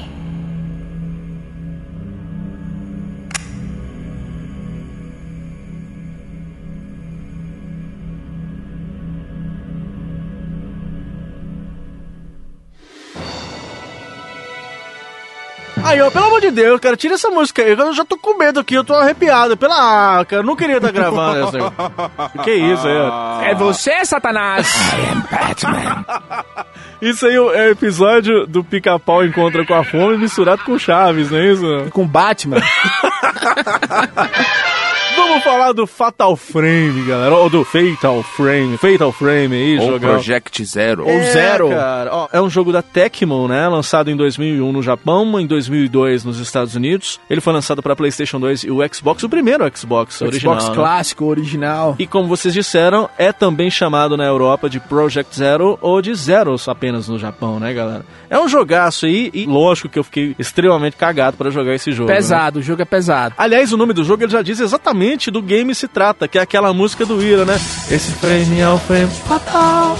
Aí, 15.84 16.02
ó, 16.02 16.10
pelo 16.10 16.26
amor 16.28 16.40
de 16.40 16.50
Deus, 16.50 16.80
cara, 16.80 16.96
tira 16.96 17.16
essa 17.16 17.30
música 17.30 17.62
aí. 17.62 17.72
Eu 17.72 17.94
já 17.94 18.06
tô 18.06 18.18
com 18.18 18.38
medo 18.38 18.62
aqui, 18.62 18.76
eu 18.76 18.86
tô 18.86 18.94
arrepiado. 18.94 19.58
Pela. 19.58 19.76
Ah, 20.20 20.24
cara, 20.24 20.42
eu 20.42 20.46
não 20.46 20.56
queria 20.56 20.78
estar 20.78 20.92
gravando 20.92 21.58
essa. 21.58 22.40
que 22.42 22.52
isso 22.54 22.88
aí, 22.88 22.98
ó. 22.98 23.42
É 23.42 23.54
você, 23.54 24.06
Satanás? 24.06 24.74
I 24.74 25.12
am 25.12 25.22
Batman. 25.30 26.06
Isso 27.02 27.26
aí 27.26 27.36
é 27.36 27.40
o 27.40 27.72
episódio 27.72 28.48
do 28.48 28.64
pica-pau 28.64 29.26
encontra 29.26 29.66
com 29.66 29.74
a 29.74 29.84
fome 29.84 30.18
misturado 30.18 30.64
com 30.64 30.80
Chaves, 30.80 31.32
não 31.32 31.38
é 31.38 31.52
isso? 31.52 31.88
Com 31.92 32.08
Batman. 32.08 32.62
Vamos 35.16 35.44
falar 35.44 35.72
do 35.74 35.86
Fatal 35.88 36.36
Frame, 36.36 37.04
galera. 37.04 37.36
Ou 37.36 37.50
do 37.50 37.64
Fatal 37.64 38.22
Frame. 38.24 38.78
Fatal 38.78 39.12
Frame 39.12 39.56
aí, 39.56 39.80
Ou. 39.80 40.00
Project 40.00 40.64
Zero. 40.66 41.04
Ou 41.08 41.22
Zero. 41.32 41.70
Cara, 41.70 42.10
ó, 42.14 42.28
é 42.32 42.42
um 42.42 42.50
jogo 42.50 42.72
da 42.72 42.82
Tecmo, 42.82 43.48
né? 43.48 43.68
Lançado 43.68 44.10
em 44.10 44.16
2001 44.16 44.72
no 44.72 44.82
Japão, 44.82 45.40
em 45.40 45.46
2002 45.46 46.24
nos 46.26 46.40
Estados 46.40 46.76
Unidos. 46.76 47.20
Ele 47.30 47.42
foi 47.42 47.54
lançado 47.54 47.82
para 47.82 47.96
PlayStation 47.96 48.40
2 48.40 48.64
e 48.66 48.72
o 48.72 48.80
Xbox, 48.94 49.24
o 49.24 49.30
primeiro 49.30 49.70
Xbox 49.76 50.22
O 50.22 50.26
original. 50.26 50.56
Xbox 50.56 50.70
né? 50.70 50.76
clássico, 50.76 51.26
original. 51.26 51.96
E 52.00 52.08
como 52.08 52.28
vocês 52.28 52.54
disseram, 52.54 53.10
é 53.18 53.32
também 53.32 53.70
chamado 53.70 54.18
na 54.18 54.26
Europa 54.26 54.70
de 54.70 54.80
Project 54.80 55.36
Zero 55.36 55.78
ou 55.82 56.02
de 56.02 56.14
Zeros 56.16 56.68
apenas 56.68 57.08
no 57.08 57.18
Japão, 57.20 57.60
né, 57.60 57.74
galera? 57.74 58.06
É 58.30 58.40
um 58.40 58.48
jogaço 58.48 59.06
aí 59.06 59.30
e 59.34 59.46
lógico 59.46 59.90
que 59.90 60.00
eu 60.00 60.04
fiquei 60.04 60.36
extremamente 60.40 60.96
cagado 60.96 61.38
para 61.38 61.50
jogar 61.50 61.74
esse 61.74 61.92
jogo. 61.92 62.10
né? 62.10 62.16
Pesado, 62.16 62.60
o 62.60 62.62
jogo 62.62 62.82
é 62.82 62.86
pesado. 62.86 63.36
Aliás, 63.38 63.72
o 63.72 63.78
nome 63.78 63.94
do 63.94 64.04
jogo 64.04 64.24
ele 64.24 64.32
já 64.32 64.42
diz 64.42 64.60
exatamente 64.60 65.05
do 65.32 65.42
game 65.42 65.74
se 65.76 65.88
trata, 65.88 66.28
que 66.28 66.38
é 66.38 66.42
aquela 66.42 66.74
música 66.74 67.06
do 67.06 67.22
Ira, 67.22 67.46
né? 67.46 67.54
Esse 67.92 68.12
frame 68.14 68.60
é 68.60 68.68
o 68.70 68.78
frame 68.80 69.12
fatal. 69.12 69.98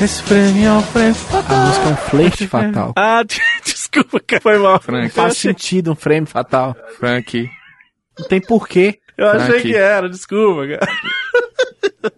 Esse 0.00 0.22
frame 0.22 0.64
é 0.64 0.72
o 0.72 0.80
frame 0.80 1.14
fatal. 1.14 1.56
A 1.56 1.66
música 1.66 1.84
é 1.88 1.92
um 1.92 1.96
flerte 1.96 2.48
fatal. 2.48 2.92
Ah, 2.96 3.22
desculpa, 3.62 4.18
cara, 4.20 4.40
foi 4.40 4.58
mal. 4.58 4.80
Frank. 4.80 5.10
Faz 5.10 5.36
sentido 5.36 5.92
um 5.92 5.94
frame 5.94 6.26
fatal. 6.26 6.74
Frank. 6.98 7.48
Não 8.18 8.26
tem 8.26 8.40
porquê. 8.40 8.98
Eu 9.18 9.28
achei 9.28 9.58
Aqui. 9.58 9.68
que 9.70 9.76
era, 9.76 10.08
desculpa, 10.08 10.66
cara. 10.66 10.88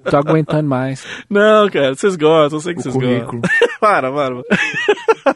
Tô 0.08 0.16
aguentando 0.16 0.68
mais. 0.68 1.04
Não, 1.28 1.68
cara, 1.68 1.94
vocês 1.94 2.14
gostam, 2.16 2.58
eu 2.58 2.62
sei 2.62 2.74
que 2.74 2.80
O 2.80 2.82
vocês 2.84 2.94
currículo. 2.94 3.42
gostam. 3.42 3.68
para, 3.80 4.12
para. 4.12 4.34
para. 4.36 5.34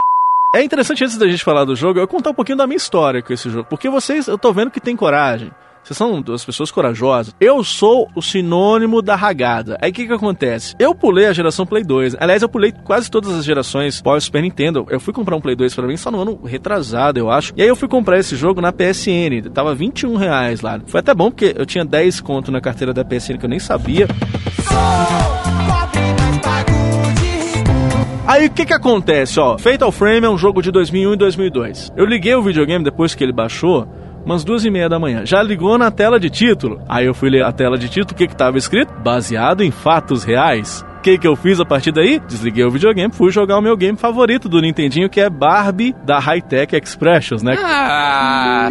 É 0.54 0.62
interessante, 0.62 1.04
antes 1.04 1.18
da 1.18 1.26
gente 1.28 1.44
falar 1.44 1.64
do 1.64 1.76
jogo, 1.76 1.98
eu 1.98 2.08
contar 2.08 2.30
um 2.30 2.34
pouquinho 2.34 2.56
da 2.56 2.66
minha 2.66 2.76
história 2.78 3.20
com 3.20 3.32
esse 3.32 3.50
jogo. 3.50 3.68
Porque 3.68 3.90
vocês, 3.90 4.28
eu 4.28 4.38
tô 4.38 4.52
vendo 4.52 4.70
que 4.70 4.80
tem 4.80 4.96
coragem. 4.96 5.50
Vocês 5.88 5.96
são 5.96 6.20
duas 6.20 6.44
pessoas 6.44 6.70
corajosas. 6.70 7.34
Eu 7.40 7.64
sou 7.64 8.10
o 8.14 8.20
sinônimo 8.20 9.00
da 9.00 9.16
ragada. 9.16 9.78
Aí 9.80 9.90
o 9.90 9.94
que 9.94 10.06
que 10.06 10.12
acontece? 10.12 10.76
Eu 10.78 10.94
pulei 10.94 11.24
a 11.24 11.32
geração 11.32 11.64
Play 11.64 11.82
2. 11.82 12.14
Aliás, 12.20 12.42
eu 12.42 12.48
pulei 12.48 12.72
quase 12.84 13.10
todas 13.10 13.32
as 13.32 13.42
gerações 13.42 14.02
pós 14.02 14.24
Super 14.24 14.42
Nintendo. 14.42 14.86
Eu 14.90 15.00
fui 15.00 15.14
comprar 15.14 15.34
um 15.34 15.40
Play 15.40 15.56
2 15.56 15.74
pra 15.74 15.86
mim 15.86 15.96
só 15.96 16.10
no 16.10 16.20
ano 16.20 16.38
retrasado, 16.44 17.18
eu 17.18 17.30
acho. 17.30 17.54
E 17.56 17.62
aí 17.62 17.68
eu 17.68 17.74
fui 17.74 17.88
comprar 17.88 18.18
esse 18.18 18.36
jogo 18.36 18.60
na 18.60 18.70
PSN. 18.70 19.48
Tava 19.50 19.74
21 19.74 20.14
reais 20.16 20.60
lá. 20.60 20.78
Foi 20.86 21.00
até 21.00 21.14
bom 21.14 21.30
porque 21.30 21.54
eu 21.56 21.64
tinha 21.64 21.86
10 21.86 22.20
conto 22.20 22.52
na 22.52 22.60
carteira 22.60 22.92
da 22.92 23.02
PSN 23.02 23.38
que 23.38 23.46
eu 23.46 23.50
nem 23.50 23.58
sabia. 23.58 24.06
Aí 28.26 28.44
o 28.44 28.50
que 28.50 28.66
que 28.66 28.74
acontece, 28.74 29.40
ó? 29.40 29.56
Fatal 29.56 29.90
Frame 29.90 30.26
é 30.26 30.28
um 30.28 30.36
jogo 30.36 30.60
de 30.60 30.70
2001 30.70 31.14
e 31.14 31.16
2002. 31.16 31.92
Eu 31.96 32.04
liguei 32.04 32.34
o 32.34 32.42
videogame 32.42 32.84
depois 32.84 33.14
que 33.14 33.24
ele 33.24 33.32
baixou, 33.32 33.88
umas 34.24 34.44
duas 34.44 34.64
e 34.64 34.70
meia 34.70 34.88
da 34.88 34.98
manhã. 34.98 35.24
Já 35.24 35.42
ligou 35.42 35.76
na 35.78 35.90
tela 35.90 36.18
de 36.20 36.28
título. 36.30 36.80
Aí 36.88 37.06
eu 37.06 37.14
fui 37.14 37.30
ler 37.30 37.44
a 37.44 37.52
tela 37.52 37.78
de 37.78 37.88
título, 37.88 38.12
o 38.12 38.14
que 38.16 38.26
que 38.28 38.36
tava 38.36 38.58
escrito? 38.58 38.92
Baseado 39.02 39.62
em 39.62 39.70
fatos 39.70 40.24
reais. 40.24 40.84
O 40.98 41.00
que 41.00 41.16
que 41.16 41.26
eu 41.28 41.36
fiz 41.36 41.60
a 41.60 41.64
partir 41.64 41.92
daí? 41.92 42.20
Desliguei 42.26 42.64
o 42.64 42.70
videogame, 42.70 43.12
fui 43.14 43.30
jogar 43.30 43.56
o 43.56 43.62
meu 43.62 43.76
game 43.76 43.96
favorito 43.96 44.48
do 44.48 44.60
Nintendinho, 44.60 45.08
que 45.08 45.20
é 45.20 45.30
Barbie 45.30 45.94
da 46.04 46.18
Hightech 46.18 46.74
Expressions, 46.76 47.42
né? 47.42 47.56
Ah. 47.62 48.68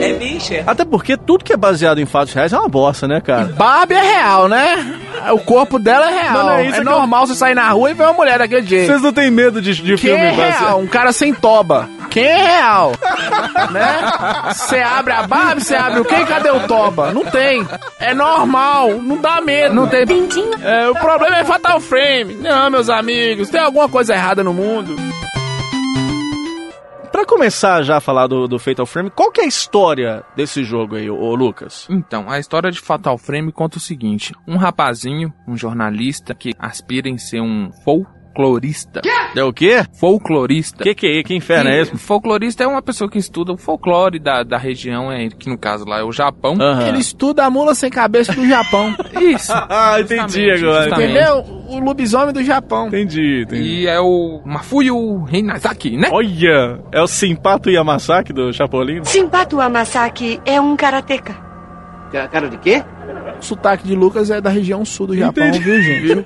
É 0.00 0.12
bicha. 0.14 0.62
Até 0.66 0.84
porque 0.84 1.16
tudo 1.16 1.44
que 1.44 1.52
é 1.52 1.56
baseado 1.56 1.98
em 1.98 2.04
fatos 2.06 2.34
reais 2.34 2.52
é 2.52 2.58
uma 2.58 2.68
bosta, 2.68 3.08
né, 3.08 3.20
cara? 3.20 3.44
Barbie 3.56 3.94
é 3.94 4.02
real, 4.02 4.48
né? 4.48 5.00
O 5.32 5.38
corpo 5.38 5.78
dela 5.78 6.10
é 6.10 6.22
real. 6.22 6.34
Não, 6.34 6.42
não 6.44 6.52
é 6.52 6.66
isso 6.66 6.74
é 6.76 6.78
que 6.80 6.84
normal 6.84 7.26
você 7.26 7.34
sair 7.34 7.54
na 7.54 7.68
rua 7.70 7.90
e 7.90 7.94
ver 7.94 8.02
uma 8.02 8.12
mulher 8.12 8.38
daquele 8.38 8.66
jeito. 8.66 8.86
Vocês 8.86 9.00
não 9.02 9.12
têm 9.12 9.30
medo 9.30 9.62
de, 9.62 9.72
de 9.74 9.82
Quem 9.96 9.96
filme 9.96 10.20
é 10.20 10.30
baseado- 10.30 10.60
real? 10.60 10.80
Um 10.80 10.86
cara 10.86 11.10
sem 11.12 11.32
toba. 11.32 11.88
Quem 12.14 12.26
é 12.26 12.36
real? 12.36 12.92
né? 13.72 14.52
Você 14.52 14.78
abre 14.78 15.12
a 15.12 15.26
Barbie, 15.26 15.64
você 15.64 15.74
abre 15.74 15.98
o 15.98 16.04
quem? 16.04 16.24
Cadê 16.24 16.48
o 16.48 16.64
toba? 16.68 17.12
Não 17.12 17.24
tem. 17.24 17.66
É 17.98 18.14
normal, 18.14 19.02
não 19.02 19.20
dá 19.20 19.40
medo. 19.40 19.74
Não 19.74 19.88
tem. 19.88 20.04
É, 20.62 20.88
o 20.88 20.94
problema 20.94 21.38
é 21.38 21.44
Fatal 21.44 21.80
Frame. 21.80 22.34
Não, 22.34 22.70
meus 22.70 22.88
amigos, 22.88 23.50
tem 23.50 23.60
alguma 23.60 23.88
coisa 23.88 24.14
errada 24.14 24.44
no 24.44 24.54
mundo. 24.54 24.94
Pra 27.10 27.26
começar 27.26 27.82
já 27.82 27.96
a 27.96 28.00
falar 28.00 28.28
do, 28.28 28.46
do 28.46 28.60
Fatal 28.60 28.86
Frame, 28.86 29.10
qual 29.10 29.32
que 29.32 29.40
é 29.40 29.44
a 29.44 29.48
história 29.48 30.22
desse 30.36 30.62
jogo 30.62 30.94
aí, 30.94 31.10
ô, 31.10 31.16
ô 31.16 31.34
Lucas? 31.34 31.84
Então, 31.90 32.30
a 32.30 32.38
história 32.38 32.70
de 32.70 32.78
Fatal 32.78 33.18
Frame 33.18 33.50
conta 33.50 33.78
o 33.78 33.80
seguinte: 33.80 34.32
um 34.46 34.56
rapazinho, 34.56 35.34
um 35.48 35.56
jornalista 35.56 36.32
que 36.32 36.54
aspira 36.60 37.08
em 37.08 37.18
ser 37.18 37.40
um 37.40 37.72
folclorista. 38.34 39.00
É 39.34 39.42
o 39.42 39.52
quê? 39.52 39.84
Folclorista. 39.94 40.82
Que 40.82 40.94
que 40.94 41.06
é? 41.06 41.22
Que 41.22 41.34
inferno 41.34 41.70
é 41.70 41.80
esse? 41.80 41.96
Folclorista 41.96 42.64
é 42.64 42.66
uma 42.66 42.82
pessoa 42.82 43.08
que 43.08 43.18
estuda 43.18 43.52
o 43.52 43.56
folclore 43.56 44.18
da, 44.18 44.42
da 44.42 44.58
região, 44.58 45.10
é, 45.10 45.28
que 45.28 45.48
no 45.48 45.56
caso 45.56 45.84
lá 45.84 46.00
é 46.00 46.02
o 46.02 46.12
Japão. 46.12 46.56
Ele 46.86 46.98
estuda 46.98 47.44
a 47.44 47.50
mula 47.50 47.74
sem 47.74 47.90
cabeça 47.90 48.32
do 48.32 48.46
Japão. 48.46 48.94
Isso. 49.20 49.52
ah, 49.54 50.00
entendi 50.00 50.50
agora. 50.50 50.90
Entendeu? 50.90 51.44
O 51.68 51.78
lobisomem 51.78 52.34
do 52.34 52.42
Japão. 52.42 52.88
Entendi, 52.88 53.42
entendi. 53.42 53.62
E 53.62 53.86
é 53.86 54.00
o 54.00 54.42
Mafuyu 54.44 55.26
Hinazaki, 55.30 55.96
né? 55.96 56.08
Olha, 56.12 56.80
é 56.92 57.00
o 57.00 57.06
Simpato 57.06 57.70
Yamasaki 57.70 58.32
do 58.32 58.52
Chapolin? 58.52 59.04
Simpato 59.04 59.60
Amasaki 59.60 60.40
é 60.44 60.60
um 60.60 60.76
karateca. 60.76 61.44
Cara 62.30 62.48
de 62.48 62.58
quê? 62.58 62.84
O 63.38 63.42
sotaque 63.42 63.86
de 63.86 63.94
Lucas 63.94 64.30
é 64.30 64.40
da 64.40 64.48
região 64.50 64.84
sul 64.84 65.08
do 65.08 65.16
Japão, 65.16 65.46
Entendi. 65.48 65.64
viu, 65.64 65.82
gente? 65.82 66.24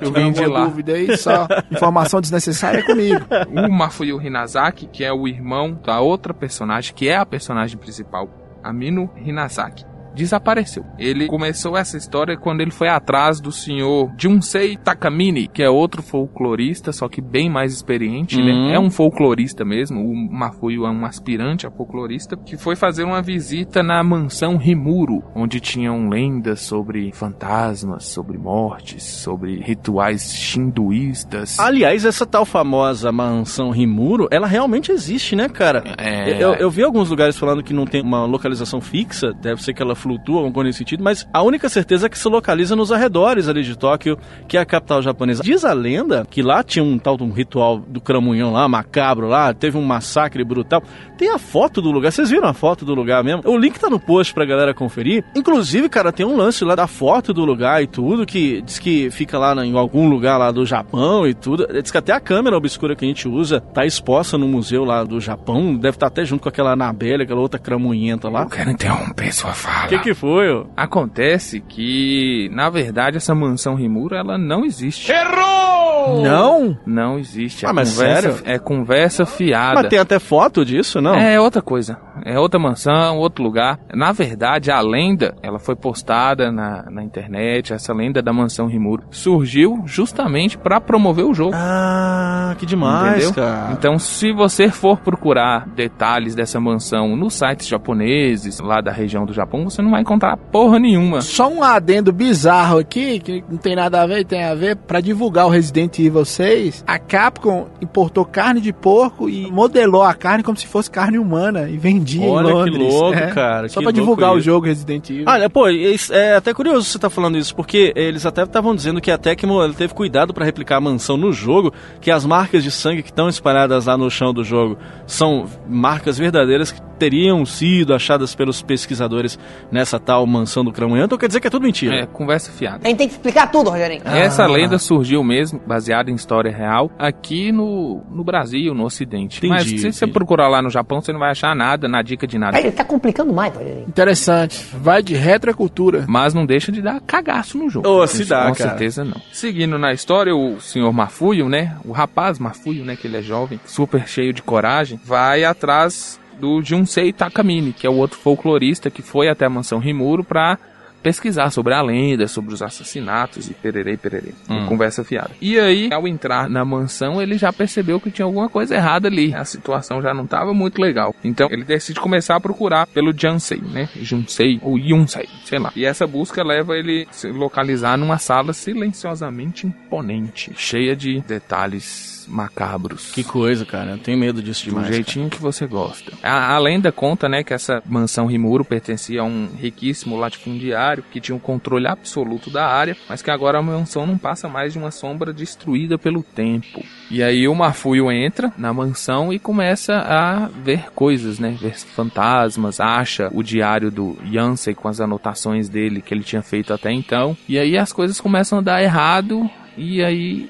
Eu 0.00 0.12
vim 0.12 0.30
de 0.32 0.44
lá. 0.46 0.64
dúvida 0.66 0.92
aí, 0.92 1.16
só 1.16 1.46
informação 1.70 2.20
desnecessária 2.20 2.80
é 2.80 2.82
comigo. 2.82 3.24
O 3.68 3.72
Mafuyu 3.72 4.20
Hinazaki, 4.20 4.86
que 4.86 5.04
é 5.04 5.12
o 5.12 5.26
irmão 5.26 5.78
da 5.84 6.00
outra 6.00 6.34
personagem, 6.34 6.92
que 6.94 7.08
é 7.08 7.16
a 7.16 7.24
personagem 7.24 7.78
principal, 7.78 8.28
Amino 8.62 9.10
Hinazaki, 9.24 9.84
desapareceu. 10.14 10.84
Ele 10.98 11.26
começou 11.26 11.76
essa 11.76 11.96
história 11.96 12.36
quando 12.36 12.60
ele 12.60 12.70
foi 12.70 12.88
atrás 12.88 13.40
do 13.40 13.50
senhor 13.50 14.12
Junsei 14.16 14.76
Takamine, 14.76 15.48
que 15.48 15.62
é 15.62 15.68
outro 15.68 16.02
folclorista, 16.02 16.92
só 16.92 17.08
que 17.08 17.20
bem 17.20 17.50
mais 17.50 17.72
experiente, 17.72 18.40
né? 18.40 18.74
É 18.74 18.78
um 18.78 18.90
folclorista 18.90 19.64
mesmo, 19.64 20.00
o 20.00 20.14
Mafuyu 20.14 20.86
é 20.86 20.90
um 20.90 21.04
aspirante 21.04 21.66
a 21.66 21.70
folclorista, 21.70 22.36
que 22.36 22.56
foi 22.56 22.76
fazer 22.76 23.04
uma 23.04 23.22
visita 23.22 23.82
na 23.82 24.02
mansão 24.02 24.56
Rimuro, 24.56 25.22
onde 25.34 25.60
tinham 25.60 26.08
lendas 26.08 26.60
sobre 26.60 27.10
fantasmas, 27.12 28.04
sobre 28.04 28.38
mortes, 28.38 29.02
sobre 29.02 29.60
rituais 29.60 30.54
hinduístas. 30.54 31.58
Aliás, 31.58 32.04
essa 32.04 32.26
tal 32.26 32.44
famosa 32.44 33.10
mansão 33.12 33.70
Rimuro, 33.70 34.28
ela 34.30 34.46
realmente 34.46 34.92
existe, 34.92 35.34
né, 35.34 35.48
cara? 35.48 35.82
É. 35.98 36.42
Eu, 36.42 36.54
eu 36.54 36.70
vi 36.70 36.82
alguns 36.82 37.10
lugares 37.10 37.36
falando 37.36 37.62
que 37.62 37.72
não 37.72 37.84
tem 37.84 38.02
uma 38.02 38.24
localização 38.24 38.80
fixa, 38.80 39.32
deve 39.32 39.62
ser 39.62 39.74
que 39.74 39.82
ela 39.82 39.94
flutua, 40.04 40.36
alguma 40.36 40.52
coisa 40.52 40.66
nesse 40.68 40.78
sentido, 40.78 41.02
mas 41.02 41.26
a 41.32 41.42
única 41.42 41.68
certeza 41.70 42.06
é 42.06 42.08
que 42.10 42.18
se 42.18 42.28
localiza 42.28 42.76
nos 42.76 42.92
arredores 42.92 43.48
ali 43.48 43.62
de 43.62 43.76
Tóquio, 43.76 44.18
que 44.46 44.58
é 44.58 44.60
a 44.60 44.66
capital 44.66 45.00
japonesa. 45.00 45.42
Diz 45.42 45.64
a 45.64 45.72
lenda 45.72 46.26
que 46.28 46.42
lá 46.42 46.62
tinha 46.62 46.84
um 46.84 46.98
tal 46.98 47.16
um 47.20 47.30
ritual 47.30 47.78
do 47.78 48.00
cramunhão 48.00 48.52
lá, 48.52 48.68
macabro 48.68 49.28
lá, 49.28 49.54
teve 49.54 49.78
um 49.78 49.82
massacre 49.82 50.44
brutal. 50.44 50.82
Tem 51.16 51.30
a 51.30 51.38
foto 51.38 51.80
do 51.80 51.90
lugar, 51.90 52.12
vocês 52.12 52.28
viram 52.28 52.48
a 52.48 52.52
foto 52.52 52.84
do 52.84 52.94
lugar 52.94 53.24
mesmo? 53.24 53.42
O 53.46 53.56
link 53.56 53.78
tá 53.78 53.88
no 53.88 53.98
post 53.98 54.34
pra 54.34 54.44
galera 54.44 54.74
conferir. 54.74 55.24
Inclusive, 55.34 55.88
cara, 55.88 56.12
tem 56.12 56.26
um 56.26 56.36
lance 56.36 56.64
lá 56.64 56.74
da 56.74 56.86
foto 56.86 57.32
do 57.32 57.44
lugar 57.44 57.82
e 57.82 57.86
tudo, 57.86 58.26
que 58.26 58.60
diz 58.62 58.78
que 58.78 59.10
fica 59.10 59.38
lá 59.38 59.54
em 59.64 59.74
algum 59.76 60.08
lugar 60.08 60.36
lá 60.36 60.50
do 60.50 60.66
Japão 60.66 61.26
e 61.26 61.32
tudo. 61.32 61.66
Diz 61.80 61.90
que 61.90 61.98
até 61.98 62.12
a 62.12 62.20
câmera 62.20 62.56
obscura 62.56 62.94
que 62.94 63.04
a 63.04 63.08
gente 63.08 63.26
usa 63.26 63.60
tá 63.60 63.86
exposta 63.86 64.36
no 64.36 64.46
museu 64.46 64.84
lá 64.84 65.02
do 65.02 65.20
Japão. 65.20 65.74
Deve 65.76 65.96
estar 65.96 66.08
até 66.08 66.24
junto 66.24 66.42
com 66.42 66.48
aquela 66.48 66.72
Anabelle, 66.72 67.22
aquela 67.22 67.40
outra 67.40 67.58
cramunhenta 67.58 68.28
lá. 68.28 68.42
Eu 68.42 68.48
quero 68.48 68.70
interromper 68.70 69.32
sua 69.32 69.52
fala. 69.52 69.88
O 69.94 69.98
que 69.98 70.10
que 70.10 70.14
foi, 70.14 70.50
ó? 70.50 70.64
Acontece 70.76 71.60
que, 71.60 72.48
na 72.52 72.68
verdade, 72.70 73.16
essa 73.16 73.34
mansão 73.34 73.74
Rimuro, 73.74 74.14
ela 74.14 74.36
não 74.38 74.64
existe. 74.64 75.10
Errou! 75.12 76.22
Não? 76.22 76.76
Não 76.86 77.18
existe. 77.18 77.64
É 77.64 77.68
Ah, 77.68 77.72
mas 77.72 77.92
conversa, 77.94 78.20
sério? 78.32 78.42
É 78.44 78.58
conversa 78.58 79.24
fiada. 79.26 79.74
Mas 79.80 79.88
tem 79.88 79.98
até 79.98 80.18
foto 80.18 80.64
disso, 80.64 81.00
não? 81.00 81.14
É 81.14 81.40
outra 81.40 81.62
coisa. 81.62 81.98
É 82.26 82.38
outra 82.38 82.60
mansão, 82.60 83.18
outro 83.18 83.42
lugar. 83.42 83.78
Na 83.94 84.12
verdade, 84.12 84.70
a 84.70 84.80
lenda, 84.80 85.34
ela 85.42 85.58
foi 85.58 85.74
postada 85.74 86.52
na, 86.52 86.84
na 86.90 87.02
internet, 87.02 87.72
essa 87.72 87.92
lenda 87.94 88.22
da 88.22 88.32
mansão 88.32 88.66
Rimuro, 88.66 89.04
surgiu 89.10 89.82
justamente 89.86 90.58
pra 90.58 90.80
promover 90.80 91.24
o 91.24 91.34
jogo. 91.34 91.52
Ah, 91.54 92.54
que 92.58 92.66
demais, 92.66 93.24
Entendeu? 93.24 93.34
cara. 93.34 93.72
Então, 93.72 93.98
se 93.98 94.32
você 94.32 94.68
for 94.68 94.98
procurar 95.00 95.66
detalhes 95.74 96.34
dessa 96.34 96.60
mansão 96.60 97.16
nos 97.16 97.34
sites 97.34 97.66
japoneses, 97.66 98.60
lá 98.60 98.80
da 98.80 98.92
região 98.92 99.24
do 99.24 99.32
Japão, 99.32 99.64
você 99.64 99.80
não 99.84 99.90
vai 99.92 100.00
encontrar 100.00 100.36
porra 100.36 100.78
nenhuma. 100.78 101.20
Só 101.20 101.48
um 101.48 101.62
adendo 101.62 102.12
bizarro 102.12 102.78
aqui, 102.78 103.20
que 103.20 103.44
não 103.48 103.56
tem 103.58 103.76
nada 103.76 104.02
a 104.02 104.06
ver, 104.06 104.24
tem 104.24 104.42
a 104.44 104.54
ver, 104.54 104.76
pra 104.76 105.00
divulgar 105.00 105.46
o 105.46 105.50
Resident 105.50 105.98
Evil 105.98 106.24
6, 106.24 106.84
a 106.86 106.98
Capcom 106.98 107.68
importou 107.80 108.24
carne 108.24 108.60
de 108.60 108.72
porco 108.72 109.28
e 109.28 109.50
modelou 109.50 110.02
a 110.02 110.14
carne 110.14 110.42
como 110.42 110.56
se 110.56 110.66
fosse 110.66 110.90
carne 110.90 111.18
humana 111.18 111.68
e 111.68 111.76
vendia 111.76 112.26
Olha 112.28 112.46
em 112.48 112.64
que 112.64 112.70
Londres. 112.70 112.94
louco, 112.94 113.18
É, 113.18 113.26
cara, 113.28 113.68
Só 113.68 113.80
que 113.80 113.84
pra 113.84 113.92
divulgar 113.92 114.32
o 114.32 114.40
jogo 114.40 114.66
Resident 114.66 115.08
Evil. 115.10 115.24
Olha, 115.28 115.48
pô, 115.50 115.68
é 115.68 116.34
até 116.36 116.52
curioso 116.52 116.84
você 116.84 116.98
tá 116.98 117.08
falando 117.10 117.38
isso, 117.38 117.54
porque 117.54 117.92
eles 117.94 118.24
até 118.26 118.42
estavam 118.42 118.74
dizendo 118.74 119.00
que 119.00 119.10
a 119.10 119.18
Tecmo 119.18 119.72
teve 119.74 119.94
cuidado 119.94 120.32
pra 120.34 120.44
replicar 120.44 120.76
a 120.76 120.80
mansão 120.80 121.16
no 121.16 121.32
jogo, 121.32 121.72
que 122.00 122.10
as 122.10 122.24
marcas 122.24 122.62
de 122.62 122.70
sangue 122.70 123.02
que 123.02 123.10
estão 123.10 123.28
espalhadas 123.28 123.86
lá 123.86 123.96
no 123.96 124.10
chão 124.10 124.32
do 124.32 124.42
jogo 124.44 124.78
são 125.06 125.46
marcas 125.68 126.18
verdadeiras 126.18 126.72
que 126.72 126.80
teriam 126.98 127.44
sido 127.44 127.92
achadas 127.92 128.34
pelos 128.34 128.62
pesquisadores 128.62 129.38
nessa 129.74 129.98
tal 129.98 130.24
mansão 130.24 130.64
do 130.64 130.70
Cramunhão, 130.70 131.06
então 131.06 131.18
quer 131.18 131.26
dizer 131.26 131.40
que 131.40 131.48
é 131.48 131.50
tudo 131.50 131.64
mentira. 131.64 131.96
É, 131.96 132.06
conversa 132.06 132.52
fiada. 132.52 132.82
A 132.84 132.88
gente 132.88 132.96
tem 132.98 133.08
que 133.08 133.14
explicar 133.14 133.50
tudo, 133.50 133.70
Rogerinho. 133.70 134.02
Essa 134.04 134.46
lenda 134.46 134.78
surgiu 134.78 135.24
mesmo, 135.24 135.60
baseada 135.66 136.12
em 136.12 136.14
história 136.14 136.52
real, 136.52 136.92
aqui 136.96 137.50
no, 137.50 138.00
no 138.08 138.22
Brasil, 138.22 138.72
no 138.72 138.84
Ocidente. 138.84 139.38
Entendi, 139.38 139.52
Mas 139.52 139.80
se 139.80 139.92
você 139.92 140.06
procurar 140.06 140.48
lá 140.48 140.62
no 140.62 140.70
Japão, 140.70 141.00
você 141.00 141.12
não 141.12 141.18
vai 141.18 141.32
achar 141.32 141.56
nada, 141.56 141.88
na 141.88 142.02
dica 142.02 142.24
de 142.24 142.38
nada. 142.38 142.56
Ele 142.56 142.70
tá 142.70 142.84
complicando 142.84 143.32
mais, 143.32 143.52
Rogerinho. 143.52 143.86
Interessante. 143.88 144.64
Vai 144.74 145.02
de 145.02 145.14
retrocultura. 145.14 146.04
Mas 146.06 146.32
não 146.32 146.46
deixa 146.46 146.70
de 146.70 146.80
dar 146.80 147.00
cagaço 147.00 147.58
no 147.58 147.68
jogo. 147.68 147.88
Ô, 147.88 148.06
se 148.06 148.24
dá, 148.24 148.46
Com 148.46 148.54
cara. 148.54 148.70
certeza 148.70 149.02
não. 149.02 149.20
Seguindo 149.32 149.76
na 149.76 149.92
história, 149.92 150.32
o 150.36 150.60
senhor 150.60 150.92
Mafuio, 150.92 151.48
né? 151.48 151.76
O 151.84 151.90
rapaz 151.90 152.38
Mafuio, 152.38 152.84
né? 152.84 152.94
Que 152.94 153.08
ele 153.08 153.16
é 153.16 153.22
jovem, 153.22 153.58
super 153.66 154.06
cheio 154.06 154.32
de 154.32 154.40
coragem, 154.40 155.00
vai 155.04 155.42
atrás 155.42 156.20
do 156.38 156.62
Junsei 156.62 157.12
Takamine, 157.12 157.72
que 157.72 157.86
é 157.86 157.90
o 157.90 157.96
outro 157.96 158.18
folclorista 158.18 158.90
que 158.90 159.02
foi 159.02 159.28
até 159.28 159.46
a 159.46 159.50
mansão 159.50 159.78
Rimuro 159.78 160.24
pra 160.24 160.58
pesquisar 161.04 161.50
sobre 161.50 161.74
a 161.74 161.82
lenda, 161.82 162.26
sobre 162.26 162.54
os 162.54 162.62
assassinatos 162.62 163.50
e 163.50 163.54
pererei, 163.54 163.94
pererei. 163.94 164.32
Hum. 164.48 164.64
Conversa 164.64 165.04
fiada. 165.04 165.32
E 165.38 165.60
aí, 165.60 165.90
ao 165.92 166.08
entrar 166.08 166.48
na 166.48 166.64
mansão, 166.64 167.20
ele 167.20 167.36
já 167.36 167.52
percebeu 167.52 168.00
que 168.00 168.10
tinha 168.10 168.24
alguma 168.24 168.48
coisa 168.48 168.74
errada 168.74 169.06
ali. 169.06 169.34
A 169.34 169.44
situação 169.44 170.00
já 170.00 170.14
não 170.14 170.24
estava 170.24 170.54
muito 170.54 170.80
legal. 170.80 171.14
Então, 171.22 171.46
ele 171.50 171.62
decide 171.62 172.00
começar 172.00 172.36
a 172.36 172.40
procurar 172.40 172.86
pelo 172.86 173.12
Jansei, 173.14 173.60
né? 173.60 173.86
Junsei 174.00 174.58
ou 174.62 174.78
Yunsei, 174.78 175.28
sei 175.44 175.58
lá. 175.58 175.70
E 175.76 175.84
essa 175.84 176.06
busca 176.06 176.42
leva 176.42 176.74
ele 176.74 177.06
a 177.10 177.12
se 177.12 177.28
localizar 177.28 177.98
numa 177.98 178.16
sala 178.16 178.54
silenciosamente 178.54 179.66
imponente, 179.66 180.52
cheia 180.56 180.96
de 180.96 181.20
detalhes 181.20 182.13
macabros. 182.26 183.12
Que 183.12 183.24
coisa, 183.24 183.64
cara. 183.64 183.92
Eu 183.92 183.98
tenho 183.98 184.18
medo 184.18 184.42
disso 184.42 184.64
Do 184.64 184.70
demais. 184.70 184.88
jeitinho 184.88 185.28
que 185.30 185.40
você 185.40 185.66
gosta. 185.66 186.12
A, 186.22 186.54
a 186.54 186.58
lenda 186.58 186.90
conta, 186.92 187.28
né, 187.28 187.42
que 187.42 187.54
essa 187.54 187.82
mansão 187.86 188.26
Rimuro 188.26 188.64
pertencia 188.64 189.20
a 189.20 189.24
um 189.24 189.48
riquíssimo 189.58 190.16
latifundiário 190.16 191.04
que 191.10 191.20
tinha 191.20 191.34
um 191.34 191.38
controle 191.40 191.86
absoluto 191.86 192.50
da 192.50 192.66
área, 192.66 192.96
mas 193.08 193.22
que 193.22 193.30
agora 193.30 193.58
a 193.58 193.62
mansão 193.62 194.06
não 194.06 194.18
passa 194.18 194.48
mais 194.48 194.72
de 194.72 194.78
uma 194.78 194.90
sombra 194.90 195.32
destruída 195.32 195.98
pelo 195.98 196.22
tempo. 196.22 196.82
E 197.10 197.22
aí 197.22 197.46
o 197.46 197.54
Mafuio 197.54 198.10
entra 198.10 198.52
na 198.56 198.72
mansão 198.72 199.32
e 199.32 199.38
começa 199.38 199.94
a 199.94 200.48
ver 200.48 200.90
coisas, 200.94 201.38
né, 201.38 201.56
ver 201.60 201.74
fantasmas, 201.78 202.80
acha 202.80 203.28
o 203.32 203.42
diário 203.42 203.90
do 203.90 204.16
Yansei 204.24 204.74
com 204.74 204.88
as 204.88 205.00
anotações 205.00 205.68
dele 205.68 206.00
que 206.00 206.12
ele 206.14 206.22
tinha 206.24 206.42
feito 206.42 206.72
até 206.72 206.90
então. 206.92 207.36
E 207.48 207.58
aí 207.58 207.76
as 207.76 207.92
coisas 207.92 208.20
começam 208.20 208.58
a 208.58 208.62
dar 208.62 208.82
errado. 208.82 209.48
E 209.76 210.02
aí, 210.02 210.48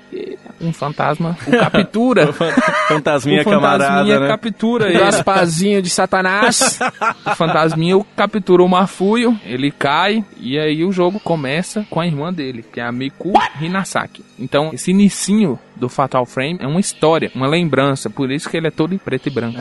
um 0.61 0.73
fantasma 0.73 1.37
o 1.47 1.51
captura. 1.51 2.33
Fantasminha 2.33 3.41
o 3.41 3.45
fantasminha 3.45 3.45
camarada, 3.45 4.21
né? 4.21 4.29
captura 4.29 4.89
ele. 4.89 4.99
Gaspazinho 4.99 5.83
de 5.83 5.91
Satanás. 5.91 6.79
O 7.27 7.35
fantasminha 7.35 8.05
captura 8.17 8.63
o 8.63 8.69
Mafuio, 8.69 9.39
ele 9.45 9.71
cai 9.71 10.25
e 10.39 10.59
aí 10.59 10.85
o 10.85 10.93
jogo 10.93 11.19
começa 11.21 11.87
com 11.91 12.01
a 12.01 12.07
irmã 12.07 12.33
dele, 12.33 12.65
que 12.73 12.81
é 12.81 12.85
a 12.85 12.93
Miku 12.93 13.33
Hinasaki. 13.61 14.25
Então, 14.39 14.71
esse 14.73 14.91
inicinho 14.91 15.59
do 15.77 15.89
Fatal 15.89 16.25
Frame 16.27 16.59
é 16.61 16.67
uma 16.67 16.81
história, 16.81 17.31
uma 17.35 17.47
lembrança, 17.47 18.09
por 18.09 18.31
isso 18.31 18.49
que 18.49 18.57
ele 18.57 18.69
é 18.69 18.71
todo 18.71 18.95
em 18.95 18.99
preto 18.99 19.29
e 19.29 19.31
branco. 19.31 19.59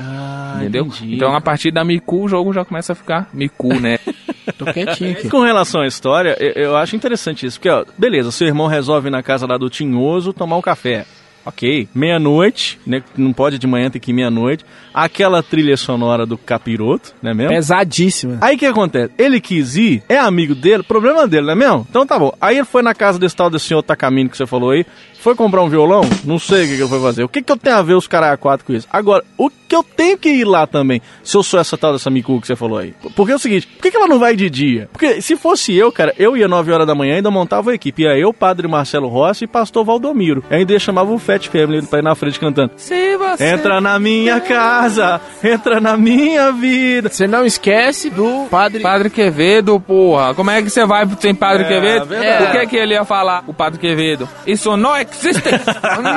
entendeu? 0.58 0.86
entendi. 0.86 1.16
Então, 1.16 1.36
a 1.36 1.42
partir 1.42 1.72
da 1.72 1.84
Miku, 1.84 2.24
o 2.24 2.28
jogo 2.28 2.54
já 2.54 2.64
começa 2.66 2.94
a 2.94 2.96
ficar 2.96 3.30
Miku, 3.34 3.74
né? 3.80 4.00
Tô 4.58 4.66
quietinho 4.66 5.12
aqui. 5.12 5.30
Com 5.30 5.42
relação 5.42 5.82
à 5.82 5.88
história, 5.88 6.36
eu, 6.40 6.52
eu 6.64 6.78
acho 6.78 6.96
interessante 6.96 7.46
isso. 7.46 7.60
Porque, 7.60 7.70
ó, 7.70 7.86
beleza, 7.98 8.32
seu 8.32 8.48
irmão 8.48 8.68
resolve 8.68 9.08
ir 9.08 9.12
na 9.12 9.24
casa 9.24 9.48
lá 9.48 9.58
do 9.58 9.70
Tinhoso 9.70 10.34
tomar 10.34 10.58
um 10.58 10.62
café. 10.62 11.06
Ok, 11.46 11.90
meia-noite, 11.94 12.80
né? 12.88 13.04
Não 13.18 13.34
pode 13.34 13.60
de 13.60 13.68
manhã, 13.68 13.90
tem 13.90 14.00
que 14.00 14.12
ir 14.12 14.14
meia-noite. 14.14 14.64
Aquela 14.94 15.44
trilha 15.44 15.76
sonora 15.76 16.26
do 16.26 16.38
capiroto, 16.38 17.14
né 17.22 17.34
mesmo? 17.34 17.50
Pesadíssima. 17.50 18.38
Aí 18.40 18.56
o 18.56 18.60
que 18.60 18.66
acontece? 18.66 19.14
Ele 19.18 19.42
quis 19.42 19.76
ir, 19.76 20.02
é 20.08 20.18
amigo 20.18 20.56
dele, 20.56 20.84
problema 20.84 21.28
dele, 21.28 21.48
não 21.48 21.52
é 21.52 21.56
mesmo? 21.56 21.86
Então 21.90 22.08
tá 22.08 22.18
bom. 22.18 22.32
Aí 22.40 22.56
ele 22.58 22.66
foi 22.66 22.82
na 22.82 22.96
casa 22.96 23.20
desse 23.20 23.36
tal 23.36 23.50
desse 23.50 23.66
senhor 23.66 23.84
Takamine 23.84 24.30
que 24.30 24.38
você 24.38 24.48
falou 24.48 24.70
aí, 24.70 24.86
foi 25.24 25.36
comprar 25.36 25.62
um 25.64 25.70
violão, 25.70 26.02
não 26.26 26.38
sei 26.38 26.66
o 26.66 26.68
que, 26.68 26.76
que 26.76 26.82
ele 26.82 26.90
foi 26.90 27.02
fazer. 27.02 27.24
O 27.24 27.30
que, 27.30 27.42
que 27.42 27.52
eu 27.52 27.58
tenho 27.58 27.76
a 27.78 27.82
ver 27.82 27.94
os 27.96 28.08
caras 28.08 28.32
a 28.32 28.38
quatro 28.38 28.66
com 28.66 28.74
isso? 28.74 28.88
Agora, 28.92 29.24
o 29.38 29.50
que 29.50 29.76
eu 29.76 29.84
tenho 29.84 30.18
que 30.18 30.30
ir 30.30 30.44
lá 30.46 30.68
também, 30.68 31.02
se 31.24 31.36
eu 31.36 31.42
sou 31.42 31.60
essa 31.60 31.78
tal 31.78 31.94
dessa 31.94 32.10
Miku 32.10 32.40
que 32.42 32.46
você 32.48 32.56
falou 32.56 32.78
aí? 32.78 32.94
Porque 33.16 33.32
é 33.32 33.36
o 33.36 33.40
seguinte, 33.40 33.66
por 33.68 33.82
que, 33.82 33.92
que 33.92 33.98
ela 33.98 34.08
não 34.08 34.20
vai 34.20 34.36
de 34.36 34.50
dia? 34.50 34.90
Porque 34.92 35.22
se 35.22 35.36
fosse 35.36 35.74
eu, 35.76 35.92
cara, 35.92 36.14
eu 36.18 36.36
ia 36.38 36.48
9 36.48 36.72
horas 36.72 36.86
da 36.86 36.94
manhã 36.94 37.14
e 37.14 37.16
ainda 37.18 37.32
montava 37.32 37.72
a 37.72 37.74
equipe. 37.74 38.04
Ia 38.04 38.18
eu, 38.18 38.34
padre 38.34 38.68
Marcelo 38.68 39.08
Rossi 39.08 39.46
e 39.46 39.48
pastor 39.48 39.84
Valdomiro. 39.86 40.44
Eu 40.50 40.58
ainda 40.58 40.78
chamava 40.78 41.12
o 41.12 41.18
Fat 41.18 41.48
Family 41.48 41.86
pra 41.88 42.00
ir 42.00 42.04
na 42.04 42.14
frente 42.16 42.40
cantando. 42.40 42.72
Se 42.76 43.18
você... 43.18 43.46
Entra 43.46 43.80
na 43.82 43.98
minha 43.98 44.40
casa, 44.42 45.22
entra 45.44 45.80
na 45.80 45.96
minha 45.98 46.52
vida. 46.52 47.10
Você 47.10 47.26
não 47.28 47.46
esquece 47.46 48.10
do 48.10 48.46
padre. 48.52 48.82
Padre 48.82 49.10
Quevedo, 49.10 49.80
porra. 49.80 50.34
Como 50.36 50.52
é 50.52 50.62
que 50.62 50.70
você 50.70 50.86
vai 50.86 51.08
sem 51.20 51.34
Padre 51.34 51.64
É, 51.64 51.68
Quevedo? 51.68 52.06
verdade. 52.06 52.44
O 52.44 52.52
que 52.52 52.58
é 52.58 52.66
que 52.66 52.76
ele 52.76 52.94
ia 52.94 53.06
falar, 53.06 53.44
o 53.48 53.54
Padre 53.54 53.80
Quevedo? 53.80 54.28
Isso 54.46 54.76
não 54.78 54.96
existe! 55.14 55.50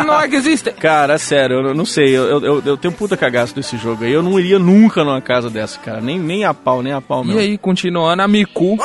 não 0.07 0.25
existe! 0.25 0.71
Cara, 0.73 1.15
é 1.15 1.19
sério, 1.19 1.67
eu 1.69 1.75
não 1.75 1.85
sei, 1.87 2.17
eu, 2.17 2.43
eu, 2.43 2.63
eu 2.65 2.77
tenho 2.77 2.93
puta 2.93 3.17
cagaço 3.17 3.55
desse 3.55 3.77
jogo 3.77 4.05
aí. 4.05 4.13
Eu 4.13 4.23
não 4.23 4.39
iria 4.39 4.59
nunca 4.59 5.05
numa 5.05 5.21
casa 5.21 5.49
dessa, 5.51 5.79
cara. 5.79 6.01
Nem, 6.01 6.19
nem 6.19 6.45
a 6.45 6.53
pau, 6.55 6.83
nem 6.83 6.93
a 6.93 7.01
pau 7.01 7.23
E 7.23 7.27
mesmo. 7.29 7.41
aí, 7.41 7.59
continuando, 7.59 8.23
a 8.23 8.29
Miku. 8.29 8.77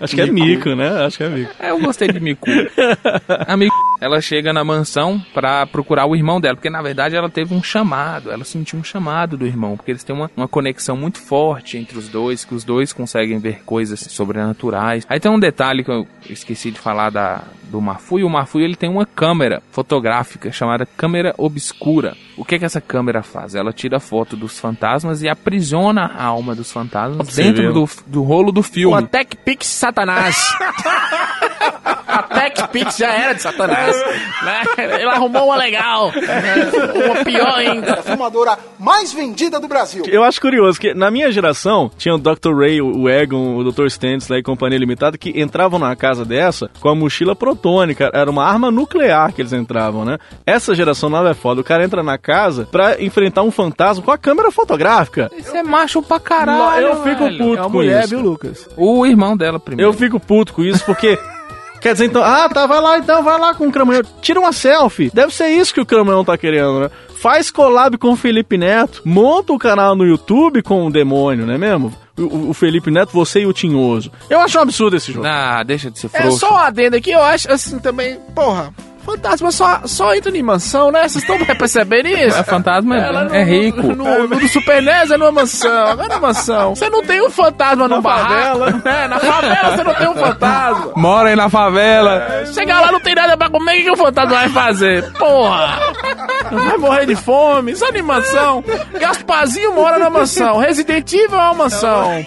Acho 0.00 0.14
que 0.14 0.20
é 0.20 0.26
mico, 0.26 0.70
né? 0.74 1.04
Acho 1.04 1.18
que 1.18 1.24
é 1.24 1.28
mico. 1.28 1.52
É, 1.58 1.70
eu 1.70 1.80
gostei 1.80 2.08
de 2.08 2.20
Miku. 2.20 2.46
A 3.46 3.56
Miku, 3.56 3.74
ela 4.00 4.20
chega 4.20 4.52
na 4.52 4.62
mansão 4.64 5.20
pra 5.34 5.66
procurar 5.66 6.06
o 6.06 6.14
irmão 6.14 6.40
dela, 6.40 6.54
porque 6.54 6.70
na 6.70 6.80
verdade 6.80 7.16
ela 7.16 7.28
teve 7.28 7.54
um 7.54 7.62
chamado, 7.62 8.30
ela 8.30 8.44
sentiu 8.44 8.78
um 8.78 8.84
chamado 8.84 9.36
do 9.36 9.46
irmão, 9.46 9.76
porque 9.76 9.90
eles 9.90 10.04
têm 10.04 10.14
uma, 10.14 10.30
uma 10.36 10.48
conexão 10.48 10.96
muito 10.96 11.18
forte 11.18 11.76
entre 11.76 11.98
os 11.98 12.08
dois, 12.08 12.44
que 12.44 12.54
os 12.54 12.64
dois 12.64 12.92
conseguem 12.92 13.38
ver 13.38 13.62
coisas 13.64 14.00
sobrenaturais. 14.00 15.04
Aí 15.08 15.18
tem 15.18 15.30
um 15.30 15.38
detalhe 15.38 15.82
que 15.82 15.90
eu 15.90 16.06
esqueci 16.28 16.70
de 16.70 16.78
falar 16.78 17.10
da, 17.10 17.42
do 17.70 17.80
Mafui. 17.80 18.24
O 18.24 18.30
Mafui 18.30 18.64
ele 18.64 18.76
tem 18.76 18.88
uma 18.88 19.06
câmera 19.06 19.62
fotográfica 19.70 20.50
chamada 20.50 20.86
câmera 20.86 21.34
obscura. 21.36 22.16
O 22.36 22.44
que 22.44 22.58
que 22.58 22.64
essa 22.64 22.80
câmera 22.80 23.22
faz? 23.22 23.54
Ela 23.54 23.72
tira 23.72 24.00
foto 24.00 24.36
dos 24.36 24.58
fantasmas 24.58 25.22
e 25.22 25.28
aprisiona 25.28 26.06
a 26.06 26.24
alma 26.24 26.54
dos 26.54 26.70
fantasmas 26.70 27.28
Você 27.28 27.42
dentro 27.42 27.72
do, 27.72 27.88
do 28.06 28.22
rolo 28.22 28.52
do 28.52 28.62
filme. 28.62 28.94
Uma 28.94 29.02
Tech 29.02 29.36
Pix 29.36 29.66
Satanás. 29.88 30.36
A 32.06 32.22
Tech 32.22 32.68
Pix 32.72 32.96
já 32.96 33.12
era 33.12 33.34
de 33.34 33.42
Satanás. 33.42 33.94
né? 34.42 34.62
Ele 34.98 35.04
arrumou 35.10 35.46
uma 35.46 35.56
legal. 35.56 36.10
Uma 36.10 37.24
pior 37.24 37.54
ainda. 37.58 37.94
A 37.94 38.02
fumadora 38.02 38.58
mais 38.78 39.12
vendida 39.12 39.60
do 39.60 39.68
Brasil. 39.68 40.04
Eu 40.06 40.24
acho 40.24 40.40
curioso 40.40 40.80
que 40.80 40.94
na 40.94 41.10
minha 41.10 41.30
geração 41.30 41.90
tinha 41.96 42.14
o 42.14 42.18
Dr. 42.18 42.54
Ray, 42.58 42.80
o 42.80 43.08
Egon, 43.08 43.56
o 43.56 43.70
Dr. 43.72 43.86
Stantz 43.86 44.28
lá 44.28 44.38
e 44.38 44.42
companhia 44.42 44.78
limitada 44.78 45.18
que 45.18 45.38
entravam 45.40 45.78
na 45.78 45.94
casa 45.94 46.24
dessa 46.24 46.70
com 46.80 46.88
a 46.88 46.94
mochila 46.94 47.36
protônica. 47.36 48.10
Era 48.14 48.30
uma 48.30 48.44
arma 48.44 48.70
nuclear 48.70 49.32
que 49.32 49.42
eles 49.42 49.52
entravam, 49.52 50.04
né? 50.04 50.18
Essa 50.46 50.74
geração 50.74 51.08
nova 51.10 51.30
é 51.30 51.34
foda. 51.34 51.60
O 51.60 51.64
cara 51.64 51.84
entra 51.84 52.02
na 52.02 52.16
casa 52.18 52.66
pra 52.70 53.00
enfrentar 53.02 53.42
um 53.42 53.50
fantasma 53.50 54.02
com 54.02 54.10
a 54.10 54.18
câmera 54.18 54.50
fotográfica. 54.50 55.30
Isso 55.36 55.54
é 55.56 55.62
macho 55.62 56.02
pra 56.02 56.18
caralho. 56.18 56.86
eu 56.86 57.02
fico 57.02 57.28
puto 57.36 57.42
É 57.56 57.60
uma 57.60 57.64
com 57.64 57.70
mulher, 57.70 58.00
isso. 58.00 58.08
viu, 58.10 58.20
Lucas? 58.20 58.68
O 58.76 59.04
irmão 59.06 59.36
dela 59.36 59.60
primeiro. 59.60 59.77
Eu 59.78 59.92
fico 59.92 60.18
puto 60.20 60.52
com 60.52 60.62
isso 60.64 60.84
porque. 60.84 61.18
Quer 61.80 61.92
dizer, 61.92 62.06
então, 62.06 62.24
ah, 62.24 62.48
tá, 62.48 62.66
vai 62.66 62.80
lá 62.80 62.98
então, 62.98 63.22
vai 63.22 63.38
lá 63.38 63.54
com 63.54 63.68
o 63.68 63.70
Cramunhão. 63.72 64.02
Tira 64.20 64.40
uma 64.40 64.52
selfie. 64.52 65.12
Deve 65.14 65.32
ser 65.32 65.46
isso 65.50 65.72
que 65.72 65.80
o 65.80 65.86
Cramunhão 65.86 66.24
tá 66.24 66.36
querendo, 66.36 66.80
né? 66.80 66.90
Faz 67.20 67.52
collab 67.52 67.96
com 67.98 68.10
o 68.10 68.16
Felipe 68.16 68.58
Neto, 68.58 69.00
monta 69.04 69.52
o 69.52 69.58
canal 69.58 69.94
no 69.94 70.04
YouTube 70.04 70.60
com 70.60 70.86
o 70.86 70.90
demônio, 70.90 71.46
não 71.46 71.54
é 71.54 71.58
mesmo? 71.58 71.94
O, 72.16 72.52
Felipe 72.52 72.90
Neto, 72.90 73.12
você 73.12 73.42
e 73.42 73.46
o 73.46 73.52
Tinhoso. 73.52 74.10
Eu 74.28 74.40
acho 74.40 74.58
um 74.58 74.62
absurdo 74.62 74.96
esse 74.96 75.12
jogo. 75.12 75.24
Ah, 75.24 75.62
deixa 75.62 75.88
de 75.88 76.00
ser 76.00 76.10
É 76.12 76.22
frouxo. 76.22 76.40
só 76.40 76.52
um 76.52 76.56
adendo 76.56 76.96
aqui, 76.96 77.12
eu 77.12 77.22
acho 77.22 77.48
assim 77.50 77.78
também, 77.78 78.18
porra. 78.34 78.74
Fantasma 79.08 79.50
só, 79.50 79.80
só 79.86 80.14
entra 80.14 80.36
em 80.36 80.42
mansão, 80.42 80.92
né? 80.92 81.08
Vocês 81.08 81.24
estão 81.24 81.38
percebendo 81.56 82.08
isso? 82.08 82.36
É 82.36 82.42
fantasma, 82.42 82.94
Ela 82.94 83.34
é 83.34 83.42
rico. 83.42 83.82
No, 83.82 83.94
no, 83.94 84.28
no 84.28 84.36
do 84.38 84.48
Super 84.48 84.82
NES 84.82 85.10
é 85.10 85.16
numa 85.16 85.32
mansão, 85.32 85.86
agora 85.86 86.14
é 86.14 86.18
mansão. 86.20 86.74
Você 86.74 86.90
não 86.90 87.02
tem 87.02 87.22
um 87.22 87.30
fantasma 87.30 87.88
no 87.88 88.02
barraco. 88.02 88.58
É, 88.88 89.08
na 89.08 89.18
favela 89.18 89.76
você 89.76 89.84
não 89.84 89.94
tem 89.94 90.08
um 90.08 90.14
fantasma. 90.16 90.92
Mora 90.96 91.28
aí 91.30 91.36
na 91.36 91.48
favela. 91.48 92.44
Chega 92.52 92.80
lá, 92.80 92.92
não 92.92 93.00
tem 93.00 93.14
nada 93.14 93.36
pra 93.36 93.48
comer, 93.48 93.72
o 93.72 93.76
que, 93.76 93.82
que 93.84 93.90
o 93.90 93.96
fantasma 93.96 94.34
vai 94.34 94.48
fazer? 94.48 95.12
Porra! 95.12 95.78
Vai 96.50 96.76
morrer 96.76 97.06
de 97.06 97.14
fome, 97.16 97.72
isso 97.72 97.84
é 97.84 97.88
animação. 97.88 98.62
Gasparzinho 98.98 99.74
mora 99.74 99.98
na 99.98 100.10
mansão, 100.10 100.58
Resident 100.58 101.10
Evil 101.12 101.38
é 101.38 101.42
uma 101.42 101.54
mansão. 101.54 102.24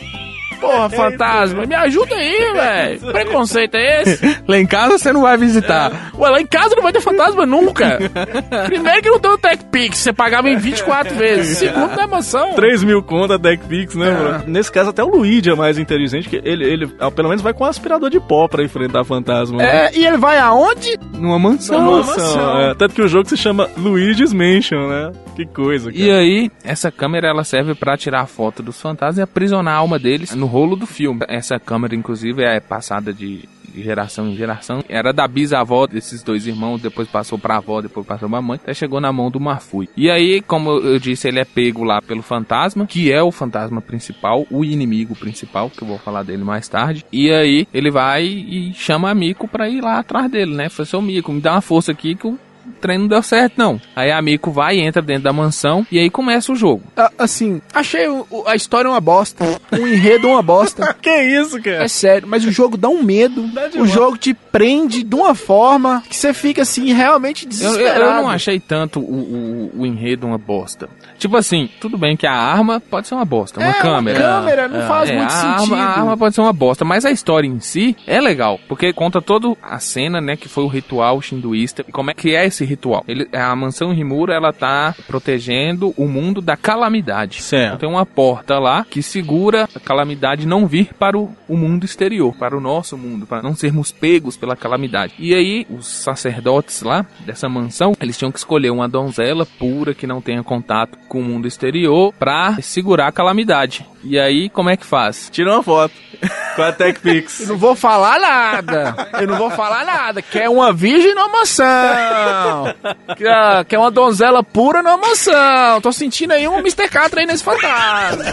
Porra, 0.62 0.90
fantasma, 0.90 1.66
me 1.66 1.76
ajuda 1.76 2.16
aí, 2.16 2.54
velho. 2.54 3.12
Preconceito 3.12 3.76
é 3.76 4.02
esse? 4.04 4.38
Lá 4.48 4.58
em 4.58 4.66
casa 4.66 4.98
você 4.98 5.12
não 5.12 5.22
vai 5.24 5.36
visitar. 5.38 6.12
Ué, 6.18 6.30
lá 6.30 6.40
em 6.42 6.46
casa 6.46 6.76
não 6.76 6.84
vai 6.84 6.94
ter 6.94 7.02
fantasma 7.02 7.46
nunca. 7.46 7.98
Primeiro 8.66 9.02
que 9.02 9.10
não 9.10 9.20
tem 9.20 9.32
o 9.32 9.38
Tech 9.38 9.64
Pix, 9.72 9.98
você 9.98 10.14
pagava 10.14 10.50
em 10.50 10.58
24 10.58 11.16
vezes. 11.16 11.58
Segundo, 11.58 11.96
não 11.96 12.04
é 12.04 12.08
mansão. 12.08 12.54
3 12.54 12.84
mil 12.84 13.02
conta 13.02 13.40
TechPix, 13.40 13.96
né, 13.96 14.12
mano? 14.12 14.44
Nesse 14.48 14.72
caso, 14.72 14.90
até 14.92 15.04
o 15.04 15.08
Luigi 15.10 15.50
é 15.50 15.56
mais 15.56 15.78
inteligente, 15.78 16.30
que 16.30 16.42
ele, 16.44 16.64
ele 16.66 16.92
ah, 17.00 17.10
pelo 17.12 17.30
menos 17.30 17.42
vai 17.42 17.54
com 17.54 17.64
um 17.64 17.68
aspirador 17.68 18.10
de 18.10 18.20
pó 18.20 18.48
pra 18.48 18.64
enfrentar 18.64 19.04
fantasma. 19.04 19.58
né? 19.58 19.88
É, 19.88 19.98
e 19.98 20.06
ele 20.06 20.18
vai 20.18 20.38
aonde? 20.40 20.98
Numa 21.18 21.40
mansão. 21.40 21.82
Numa 21.82 21.98
mansão. 21.98 22.60
é. 22.62 22.74
Tanto 22.76 22.94
que 22.94 23.02
o 23.02 23.08
jogo 23.08 23.28
se 23.28 23.38
chama 23.38 23.70
Luigi's 23.78 24.34
Mansion, 24.34 24.88
né? 24.88 25.12
Que 25.36 25.46
coisa, 25.46 25.92
cara. 25.92 26.04
E 26.04 26.12
aí, 26.12 26.52
essa 26.64 26.92
câmera 26.92 27.28
ela 27.30 27.44
serve 27.44 27.74
pra 27.74 27.96
tirar 27.98 28.26
foto 28.28 28.62
dos 28.62 28.80
fantasmas 28.82 29.18
e 29.18 29.22
aprisionar 29.22 29.74
a 29.76 29.78
alma 29.78 29.98
deles 29.98 30.36
no 30.36 30.46
rolo 30.52 30.76
do 30.76 30.86
filme. 30.86 31.22
Essa 31.28 31.58
câmera, 31.60 31.96
inclusive, 31.96 32.44
é 32.44 32.60
passada 32.60 33.14
de 33.14 33.48
geração 33.74 34.28
em 34.28 34.36
geração. 34.36 34.84
Era 34.90 35.14
da 35.14 35.26
bisavó 35.28 35.88
desses 35.88 36.22
dois 36.22 36.46
irmãos, 36.46 36.82
depois 36.82 37.08
passou 37.08 37.40
pra 37.40 37.56
avó, 37.56 37.82
depois 37.82 38.06
passou 38.06 38.30
pra 38.30 38.42
mãe, 38.42 38.60
até 38.62 38.74
chegou 38.74 39.00
na 39.00 39.14
mão 39.14 39.32
do 39.32 39.40
Mafui. 39.40 39.88
E 39.96 40.12
aí, 40.12 40.42
como 40.42 40.72
eu 40.72 41.00
disse, 41.00 41.30
ele 41.30 41.40
é 41.40 41.46
pego 41.46 41.84
lá 41.86 42.02
pelo 42.02 42.22
fantasma, 42.22 42.86
que 42.86 43.12
é 43.12 43.24
o 43.24 43.32
fantasma 43.32 43.82
principal, 43.82 44.46
o 44.52 44.66
inimigo 44.66 45.16
principal, 45.16 45.70
que 45.70 45.82
eu 45.82 45.88
vou 45.88 45.98
falar 45.98 46.24
dele 46.24 46.44
mais 46.44 46.68
tarde. 46.68 47.06
E 47.12 47.32
aí, 47.32 47.66
ele 47.74 47.90
vai 47.90 48.26
e 48.26 48.74
chama 48.74 49.10
a 49.10 49.16
Mico 49.16 49.48
pra 49.48 49.70
ir 49.70 49.82
lá 49.82 50.00
atrás 50.00 50.30
dele, 50.30 50.54
né? 50.54 50.68
Falei, 50.68 50.90
seu 50.90 51.02
Mico, 51.02 51.32
me 51.32 51.40
dá 51.40 51.54
uma 51.54 51.62
força 51.62 51.94
aqui 51.94 52.16
que 52.16 52.28
o 52.28 52.38
o 52.66 52.72
trem 52.82 52.98
não 52.98 53.08
deu 53.08 53.22
certo, 53.22 53.54
não. 53.58 53.80
Aí 53.96 54.12
a 54.12 54.22
Miko 54.22 54.52
vai, 54.52 54.80
entra 54.80 55.02
dentro 55.02 55.24
da 55.24 55.34
mansão 55.34 55.86
e 55.92 56.00
aí 56.00 56.10
começa 56.10 56.52
o 56.52 56.56
jogo. 56.56 56.84
Ah, 56.96 57.12
assim, 57.18 57.62
achei 57.74 58.08
o- 58.08 58.26
a 58.46 58.56
história 58.56 58.90
uma 58.90 59.00
bosta, 59.02 59.44
o 59.72 59.88
enredo 59.88 60.28
uma 60.28 60.42
bosta. 60.42 60.94
que 61.02 61.10
isso, 61.24 61.62
cara? 61.62 61.84
É 61.84 61.88
sério, 61.88 62.28
mas 62.28 62.46
o 62.46 62.52
jogo 62.52 62.78
dá 62.78 62.90
um 62.90 63.02
medo. 63.04 63.44
o 63.80 63.86
jogo 63.88 64.18
te 64.18 64.34
prende 64.34 65.04
de 65.04 65.16
uma 65.16 65.34
forma 65.36 66.04
que 66.10 66.16
você 66.16 66.34
fica 66.34 66.62
assim 66.64 66.94
realmente 66.94 67.46
Eu, 67.46 67.50
desesperado. 67.50 68.00
eu- 68.02 68.06
eu 68.08 68.14
não 68.16 68.30
achei 68.30 68.60
tanto 68.60 69.00
o, 69.00 69.70
o, 69.76 69.82
o 69.82 69.86
enredo 69.86 70.28
uma 70.28 70.38
bosta. 70.38 70.90
Tipo 71.22 71.38
assim, 71.38 71.70
tudo 71.80 72.00
bem 72.00 72.18
que 72.18 72.26
a 72.26 72.34
arma 72.34 72.80
pode 72.80 73.08
ser 73.08 73.14
uma 73.14 73.24
bosta, 73.24 73.60
uma 73.60 73.68
É, 73.68 73.74
uma 73.74 73.80
câmera. 73.82 74.20
câmera, 74.20 74.68
não 74.68 74.88
faz 74.88 75.08
É, 75.08 75.16
muito 75.16 75.28
a 75.28 75.30
sentido. 75.30 75.76
Arma, 75.76 75.78
a 75.86 76.00
arma 76.00 76.18
pode 76.18 76.34
ser 76.34 76.42
uma 76.42 76.52
bosta, 76.52 76.84
mas 76.84 77.06
a 77.06 77.12
história 77.12 77.48
em 77.48 77.60
si 77.60 77.96
é 78.08 78.20
legal, 78.20 78.60
porque 78.68 78.92
conta 78.92 79.22
toda 79.22 79.56
a 79.62 79.78
cena, 79.78 80.20
né, 80.20 80.36
que 80.36 80.50
foi 80.50 80.64
o 80.64 80.68
ritual 80.68 81.22
hinduísta 81.32 81.86
e 81.88 81.92
como 81.92 82.10
é 82.10 82.16
que 82.16 82.36
é 82.36 82.44
esse 82.48 82.66
ritual. 82.66 83.04
Ele, 83.08 83.30
a 83.34 83.56
mansão 83.56 83.94
Rimura, 83.94 84.34
ela 84.34 84.52
tá 84.52 84.96
protegendo 85.06 85.94
o 85.96 86.08
mundo 86.08 86.42
da 86.42 86.58
calamidade. 86.58 87.40
Certo. 87.44 87.66
Então 87.68 87.78
tem 87.78 87.90
uma 87.90 88.06
porta 88.06 88.58
lá 88.58 88.84
que 88.84 89.04
segura 89.04 89.70
a 89.76 89.80
calamidade 89.80 90.48
não 90.48 90.66
vir 90.66 90.92
para 90.98 91.16
o, 91.16 91.30
o 91.48 91.56
mundo 91.56 91.86
exterior, 91.86 92.36
para 92.36 92.58
o 92.58 92.60
nosso 92.60 92.98
mundo, 92.98 93.28
para 93.28 93.44
não 93.44 93.54
sermos 93.56 93.92
pegos 93.92 94.36
pela 94.36 94.56
calamidade. 94.56 95.14
E 95.20 95.36
aí, 95.36 95.68
os 95.70 95.86
sacerdotes 95.86 96.82
lá 96.82 97.06
dessa 97.26 97.48
mansão, 97.48 97.94
eles 98.02 98.18
tinham 98.18 98.32
que 98.32 98.40
escolher 98.40 98.72
uma 98.72 98.90
donzela 98.90 99.46
pura 99.46 99.94
que 99.94 100.08
não 100.08 100.20
tenha 100.20 100.42
contato 100.44 100.98
com 101.12 101.20
o 101.20 101.24
mundo 101.24 101.46
exterior 101.46 102.14
para 102.18 102.62
segurar 102.62 103.08
a 103.08 103.12
calamidade. 103.12 103.86
E 104.02 104.18
aí, 104.18 104.48
como 104.48 104.70
é 104.70 104.78
que 104.78 104.86
faz? 104.86 105.28
Tira 105.30 105.52
uma 105.52 105.62
foto 105.62 105.94
com 106.56 106.62
a 106.62 106.72
TechPix. 106.72 107.42
Eu 107.42 107.48
não 107.48 107.58
vou 107.58 107.76
falar 107.76 108.18
nada. 108.18 108.96
Eu 109.20 109.28
não 109.28 109.38
vou 109.38 109.52
falar 109.52 109.84
nada. 109.84 110.22
Quer 110.22 110.48
uma 110.48 110.72
virgem 110.72 111.14
numa 111.14 111.28
mansão. 111.28 112.74
Quer, 113.18 113.66
quer 113.66 113.78
uma 113.78 113.92
donzela 113.92 114.42
pura 114.42 114.82
numa 114.82 114.96
mansão. 114.96 115.82
Tô 115.82 115.92
sentindo 115.92 116.32
aí 116.32 116.48
um 116.48 116.60
Mr. 116.60 116.88
Catra 116.88 117.20
aí 117.20 117.28
nesse 117.28 117.44
fantasma. 117.44 118.24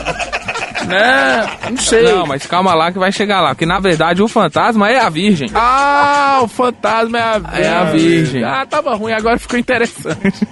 Né? 0.86 1.58
Não 1.70 1.76
sei. 1.78 2.12
Não, 2.12 2.26
mas 2.26 2.46
calma 2.46 2.74
lá 2.74 2.92
que 2.92 2.98
vai 3.00 3.10
chegar 3.10 3.40
lá. 3.40 3.48
Porque 3.56 3.66
na 3.66 3.80
verdade 3.80 4.22
o 4.22 4.28
fantasma 4.28 4.88
é 4.88 5.00
a 5.00 5.08
virgem. 5.08 5.50
Ah, 5.52 6.38
o 6.42 6.46
fantasma 6.46 7.18
é 7.18 7.22
a 7.22 7.38
virgem. 7.38 7.64
É 7.64 7.68
a 7.68 7.84
virgem. 7.84 8.44
Ah, 8.44 8.64
tava 8.64 8.94
ruim, 8.94 9.12
agora 9.12 9.36
ficou 9.36 9.58
interessante. 9.58 10.46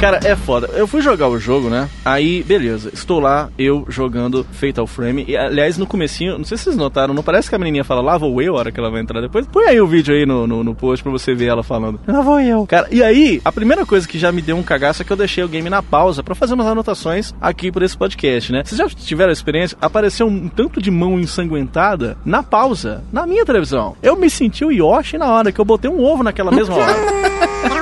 Cara, 0.00 0.18
é 0.24 0.34
foda. 0.34 0.70
Eu 0.72 0.86
fui 0.86 1.02
jogar 1.02 1.28
o 1.28 1.38
jogo, 1.38 1.68
né? 1.68 1.86
Aí, 2.02 2.42
beleza. 2.42 2.90
Estou 2.90 3.20
lá, 3.20 3.50
eu 3.58 3.84
jogando 3.86 4.46
Fatal 4.50 4.86
Frame. 4.86 5.26
E, 5.28 5.36
aliás, 5.36 5.76
no 5.76 5.86
comecinho, 5.86 6.38
não 6.38 6.44
sei 6.44 6.56
se 6.56 6.64
vocês 6.64 6.76
notaram, 6.76 7.12
não 7.12 7.22
parece 7.22 7.50
que 7.50 7.54
a 7.54 7.58
menininha 7.58 7.84
fala 7.84 8.00
lá 8.00 8.16
vou 8.16 8.40
eu 8.40 8.56
a 8.56 8.60
hora 8.60 8.72
que 8.72 8.80
ela 8.80 8.90
vai 8.90 9.02
entrar 9.02 9.20
depois? 9.20 9.46
Põe 9.46 9.66
aí 9.66 9.78
o 9.78 9.86
vídeo 9.86 10.14
aí 10.14 10.24
no, 10.24 10.46
no, 10.46 10.64
no 10.64 10.74
post 10.74 11.02
pra 11.02 11.12
você 11.12 11.34
ver 11.34 11.48
ela 11.48 11.62
falando. 11.62 12.00
Lá 12.08 12.22
vou 12.22 12.40
eu. 12.40 12.66
Cara, 12.66 12.88
e 12.90 13.02
aí, 13.02 13.42
a 13.44 13.52
primeira 13.52 13.84
coisa 13.84 14.08
que 14.08 14.18
já 14.18 14.32
me 14.32 14.40
deu 14.40 14.56
um 14.56 14.62
cagaço 14.62 15.02
é 15.02 15.04
que 15.04 15.12
eu 15.12 15.18
deixei 15.18 15.44
o 15.44 15.48
game 15.48 15.68
na 15.68 15.82
pausa 15.82 16.22
pra 16.22 16.34
fazer 16.34 16.54
umas 16.54 16.66
anotações 16.66 17.34
aqui 17.38 17.70
por 17.70 17.82
esse 17.82 17.94
podcast, 17.94 18.52
né? 18.52 18.62
Vocês 18.64 18.78
já 18.78 18.88
tiveram 18.88 19.28
a 19.28 19.34
experiência? 19.34 19.76
Apareceu 19.82 20.26
um 20.26 20.48
tanto 20.48 20.80
de 20.80 20.90
mão 20.90 21.20
ensanguentada 21.20 22.16
na 22.24 22.42
pausa, 22.42 23.04
na 23.12 23.26
minha 23.26 23.44
televisão. 23.44 23.94
Eu 24.02 24.16
me 24.16 24.30
senti 24.30 24.64
o 24.64 24.72
Yoshi 24.72 25.18
na 25.18 25.30
hora 25.30 25.52
que 25.52 25.60
eu 25.60 25.64
botei 25.64 25.90
um 25.90 26.02
ovo 26.02 26.22
naquela 26.22 26.50
mesma 26.50 26.76
hora. 26.76 26.96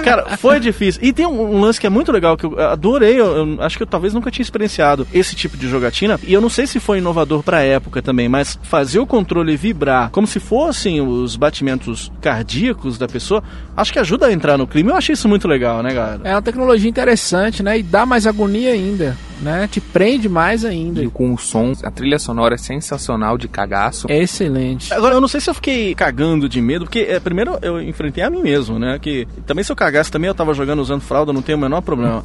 Cara, 0.08 0.36
foi 0.36 0.60
difícil. 0.60 1.02
E 1.02 1.12
tem 1.12 1.26
um, 1.26 1.56
um 1.56 1.60
lance 1.60 1.80
que 1.80 1.86
é 1.86 1.90
muito 1.90 2.12
legal, 2.12 2.36
que 2.36 2.44
eu 2.44 2.58
adorei. 2.60 3.18
Eu, 3.20 3.26
eu 3.36 3.62
acho 3.62 3.76
que 3.76 3.82
eu 3.82 3.86
talvez 3.86 4.14
nunca 4.14 4.30
tinha 4.30 4.42
experienciado 4.42 5.06
esse 5.12 5.34
tipo 5.34 5.56
de 5.56 5.68
jogatina. 5.68 6.18
E 6.26 6.32
eu 6.32 6.40
não 6.40 6.48
sei 6.48 6.66
se 6.66 6.80
foi 6.80 6.98
inovador 6.98 7.42
pra 7.42 7.62
época 7.62 8.02
também, 8.02 8.28
mas 8.28 8.58
fazer 8.62 8.98
o 8.98 9.06
controle 9.06 9.56
vibrar 9.56 10.10
como 10.10 10.26
se 10.26 10.40
fossem 10.40 11.00
os 11.00 11.36
batimentos 11.36 12.10
cardíacos 12.20 12.98
da 12.98 13.06
pessoa, 13.06 13.42
acho 13.76 13.92
que 13.92 13.98
ajuda 13.98 14.26
a 14.26 14.32
entrar 14.32 14.58
no 14.58 14.66
clima. 14.66 14.92
Eu 14.92 14.96
achei 14.96 15.12
isso 15.12 15.28
muito 15.28 15.48
legal, 15.48 15.82
né, 15.82 15.92
galera? 15.92 16.20
É 16.24 16.34
uma 16.34 16.42
tecnologia 16.42 16.88
interessante, 16.88 17.62
né? 17.62 17.78
E 17.78 17.82
dá 17.82 18.06
mais 18.06 18.26
agonia 18.26 18.72
ainda, 18.72 19.16
né? 19.40 19.68
Te 19.70 19.80
prende 19.80 20.28
mais 20.28 20.64
ainda. 20.64 21.02
E 21.02 21.08
com 21.08 21.32
o 21.32 21.38
som, 21.38 21.72
a 21.82 21.90
trilha 21.90 22.18
sonora 22.18 22.54
é 22.54 22.58
sensacional 22.58 23.38
de 23.38 23.48
cagaço. 23.48 24.10
É 24.10 24.18
excelente. 24.18 24.92
Agora, 24.92 25.14
eu 25.14 25.20
não 25.20 25.28
sei 25.28 25.40
se 25.40 25.50
eu 25.50 25.54
fiquei 25.54 25.94
cagando 25.94 26.48
de 26.48 26.60
medo, 26.60 26.84
porque 26.84 27.00
é, 27.00 27.20
primeiro 27.20 27.58
eu 27.62 27.80
enfrentei 27.80 28.22
a 28.22 28.30
mim 28.30 28.42
mesmo, 28.42 28.78
né? 28.78 28.98
Que 29.00 29.26
também 29.46 29.64
se 29.64 29.72
eu 29.72 29.76
cagasse 29.76 30.10
também 30.10 30.28
eu 30.28 30.34
tava 30.34 30.54
jogando 30.54 30.80
usando 30.80 31.00
fralda, 31.00 31.32
não 31.32 31.42
tem 31.42 31.54
o 31.54 31.58
menor 31.58 31.80
problema. 31.80 32.24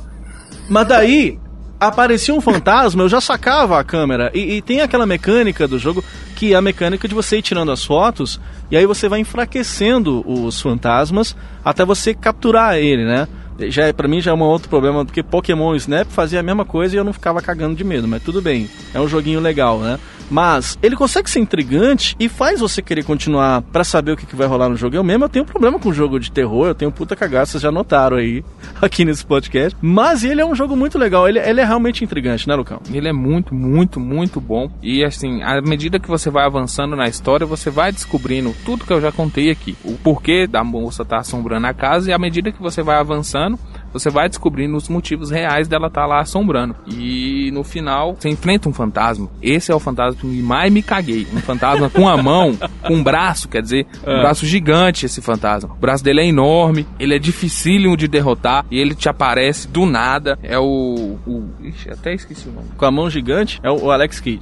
Mas 0.70 0.88
daí 0.88 1.40
aparecia 1.80 2.34
um 2.34 2.42
fantasma, 2.42 3.04
eu 3.04 3.10
já 3.10 3.20
sacava 3.20 3.80
a 3.80 3.84
câmera. 3.84 4.32
E, 4.34 4.56
e 4.56 4.62
tem 4.62 4.82
aquela 4.82 5.06
mecânica 5.06 5.68
do 5.68 5.78
jogo 5.78 6.04
que 6.36 6.54
é 6.54 6.56
a 6.56 6.62
mecânica 6.62 7.08
de 7.08 7.14
você 7.14 7.38
ir 7.38 7.42
tirando 7.42 7.72
as 7.72 7.84
fotos 7.84 8.40
e 8.72 8.78
aí 8.78 8.86
você 8.86 9.08
vai 9.08 9.20
enfraquecendo 9.20 10.24
os 10.28 10.60
fantasmas 10.62 11.36
até 11.64 11.86
você 11.86 12.14
capturar 12.14 12.78
ele, 12.78 13.06
né? 13.06 13.28
Já 13.60 13.86
é- 13.86 13.94
pra 13.94 14.08
mim 14.08 14.20
já 14.22 14.32
é 14.32 14.34
um 14.34 14.42
outro 14.42 14.68
problema, 14.70 15.06
porque 15.06 15.22
Pokémon 15.22 15.76
Snap 15.76 16.08
fazia 16.10 16.40
a 16.40 16.44
mesma 16.44 16.66
coisa 16.66 16.96
e 16.96 16.98
eu 16.98 17.04
não 17.04 17.14
ficava 17.14 17.42
cagando 17.42 17.76
de 17.76 17.84
medo, 17.84 18.08
mas 18.08 18.24
tudo 18.24 18.42
bem. 18.42 18.70
É 18.94 19.00
um 19.00 19.08
joguinho 19.08 19.40
legal, 19.40 19.80
né? 19.80 20.00
Mas 20.34 20.80
ele 20.82 20.96
consegue 20.96 21.30
ser 21.30 21.42
intrigante 21.42 22.16
e 22.20 22.28
faz 22.28 22.60
você 22.60 22.82
querer 22.82 23.04
continuar 23.04 23.62
pra 23.62 23.84
saber 23.84 24.14
o 24.14 24.18
que, 24.18 24.26
que 24.26 24.36
vai 24.36 24.48
rolar 24.48 24.68
no 24.68 24.76
jogo. 24.76 24.96
Eu 24.96 25.04
mesmo 25.04 25.26
eu 25.26 25.30
tenho 25.30 25.46
problema 25.46 25.78
com 25.78 25.94
jogo 25.94 26.20
de 26.20 26.32
terror, 26.32 26.66
eu 26.66 26.74
tenho 26.74 26.92
puta 26.92 27.16
cagaço, 27.16 27.52
vocês 27.52 27.62
já 27.62 27.72
notaram 27.72 28.18
aí 28.18 28.44
aqui 28.82 29.06
nesse 29.06 29.24
podcast. 29.24 29.78
Mas 29.80 30.24
ele 30.24 30.42
é 30.42 30.46
um 30.46 30.56
jogo 30.56 30.76
muito 30.76 30.98
legal, 30.98 31.30
ele, 31.30 31.38
ele 31.38 31.62
é 31.62 31.64
realmente 31.64 32.04
intrigante, 32.04 32.48
né, 32.48 32.56
Lucão? 32.56 32.82
Ele 32.92 33.08
é 33.08 33.14
muito, 33.14 33.54
muito, 33.54 34.00
muito 34.00 34.42
bom. 34.42 34.72
E 34.82 35.04
assim, 35.04 35.44
à 35.44 35.62
medida 35.62 36.00
que 36.00 36.08
você 36.08 36.32
vai 36.32 36.46
avançando 36.46 36.96
na 36.96 37.08
história, 37.08 37.46
você 37.46 37.70
vai 37.70 37.92
descobrindo 37.92 38.56
tudo 38.66 38.86
que 38.86 38.94
eu 38.94 39.00
já 39.00 39.12
contei 39.12 39.52
aqui. 39.52 39.78
O 39.84 40.00
porquê 40.00 40.48
da 40.48 40.64
moça 40.64 41.04
estar 41.04 41.20
assombrando 41.20 41.68
a 41.68 41.76
casa, 41.76 42.10
e 42.10 42.14
à 42.14 42.18
medida 42.18 42.52
que 42.52 42.60
você 42.60 42.82
vai 42.82 42.98
avançando, 42.98 43.60
você 43.94 44.10
vai 44.10 44.28
descobrindo 44.28 44.76
os 44.76 44.90
motivos 44.90 45.30
reais 45.32 45.68
dela 45.68 45.88
estar 45.88 46.06
lá 46.06 46.20
assombrando. 46.20 46.76
E 46.88 47.52
no 47.54 47.64
final, 47.64 48.16
você 48.20 48.28
enfrenta 48.30 48.68
um 48.68 48.74
fantasma. 48.74 49.30
Esse 49.42 49.72
é 49.72 49.76
o 49.76 49.80
fantasma 49.80 50.20
que 50.20 50.28
mais 50.28 50.74
me 50.74 50.82
caguei. 50.82 51.28
Um 51.34 51.40
fantasma 51.40 51.90
com 51.90 52.10
a 52.10 52.18
mão, 52.18 52.58
com 52.86 52.96
um 52.96 53.04
braço, 53.04 53.48
quer 53.48 53.62
dizer, 53.62 53.86
um 54.06 54.12
É. 54.12 54.20
braço 54.22 54.46
gigante 54.46 55.06
esse 55.06 55.22
fantasma. 55.22 55.72
O 55.74 55.80
braço 55.80 56.04
dele 56.04 56.22
é 56.22 56.26
enorme, 56.28 56.86
ele 57.00 57.16
é 57.16 57.20
dificílimo 57.20 57.96
de 57.96 58.08
derrotar 58.08 58.66
e 58.72 58.80
ele 58.80 58.96
te 58.96 59.08
aparece 59.08 59.68
do 59.68 59.86
nada. 59.86 60.38
É 60.42 60.58
o. 60.58 61.18
o 61.28 61.50
ixi, 61.62 61.90
até 61.90 62.14
esqueci 62.14 62.48
o 62.50 62.52
nome. 62.52 62.68
Com 62.76 62.86
a 62.86 62.92
mão 62.92 63.10
gigante, 63.10 63.60
é 63.64 63.70
o, 63.70 63.86
o 63.86 63.92
Alex 63.92 64.20
Kidd. 64.20 64.42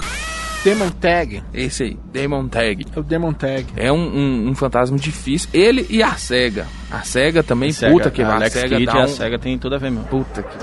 Demon 0.64 0.90
Tag. 0.92 1.44
Esse 1.54 1.84
aí, 1.84 2.00
Demon 2.12 2.48
Tag. 2.48 2.86
É 2.96 3.00
o 3.00 3.04
Demon 3.04 3.34
Tag. 3.34 3.66
É 3.76 3.92
um, 3.92 3.98
um, 3.98 4.50
um 4.50 4.56
fantasma 4.56 4.98
difícil. 4.98 5.50
Ele 5.54 5.86
e 5.90 6.04
a 6.04 6.14
SEGA. 6.14 6.68
A 6.90 7.02
SEGA 7.02 7.42
também, 7.42 7.74
puta 7.74 8.12
que 8.12 8.22
a 8.22 8.26
vai. 8.26 8.34
A 8.34 8.38
Alex 8.38 8.54
SEGA 8.54 8.80
dá 8.86 8.94
e 8.94 8.98
a 8.98 9.04
um... 9.04 9.08
SEGA 9.08 9.40
tem 9.40 9.58
tudo 9.58 9.76
a 9.76 9.78
ver 9.80 9.92
mesmo. 9.92 10.06
Puta 10.08 10.44
que... 10.44 10.58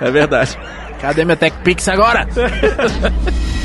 É 0.00 0.10
verdade. 0.10 0.58
Cadê 1.00 1.24
minha 1.24 1.36
Tech 1.36 1.56
Pix 1.62 1.88
agora? 1.88 2.26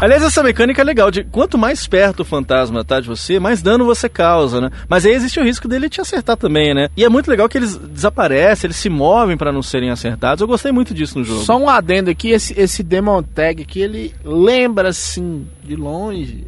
Aliás, 0.00 0.22
essa 0.22 0.44
mecânica 0.44 0.80
é 0.80 0.84
legal, 0.84 1.10
de 1.10 1.24
quanto 1.24 1.58
mais 1.58 1.84
perto 1.88 2.20
o 2.20 2.24
fantasma 2.24 2.84
tá 2.84 3.00
de 3.00 3.08
você, 3.08 3.40
mais 3.40 3.60
dano 3.60 3.84
você 3.84 4.08
causa, 4.08 4.60
né? 4.60 4.70
Mas 4.88 5.04
aí 5.04 5.12
existe 5.12 5.40
o 5.40 5.42
risco 5.42 5.66
dele 5.66 5.88
te 5.88 6.00
acertar 6.00 6.36
também, 6.36 6.72
né? 6.72 6.88
E 6.96 7.04
é 7.04 7.08
muito 7.08 7.28
legal 7.28 7.48
que 7.48 7.58
eles 7.58 7.76
desaparecem, 7.76 8.68
eles 8.68 8.76
se 8.76 8.88
movem 8.88 9.36
pra 9.36 9.50
não 9.50 9.60
serem 9.60 9.90
acertados. 9.90 10.40
Eu 10.40 10.46
gostei 10.46 10.70
muito 10.70 10.94
disso 10.94 11.18
no 11.18 11.24
jogo. 11.24 11.42
Só 11.42 11.56
um 11.56 11.68
adendo 11.68 12.10
aqui, 12.10 12.30
esse, 12.30 12.58
esse 12.58 12.84
Demon 12.84 13.24
Tag 13.24 13.62
aqui, 13.62 13.80
ele 13.80 14.14
lembra 14.24 14.90
assim, 14.90 15.44
de 15.64 15.74
longe, 15.74 16.46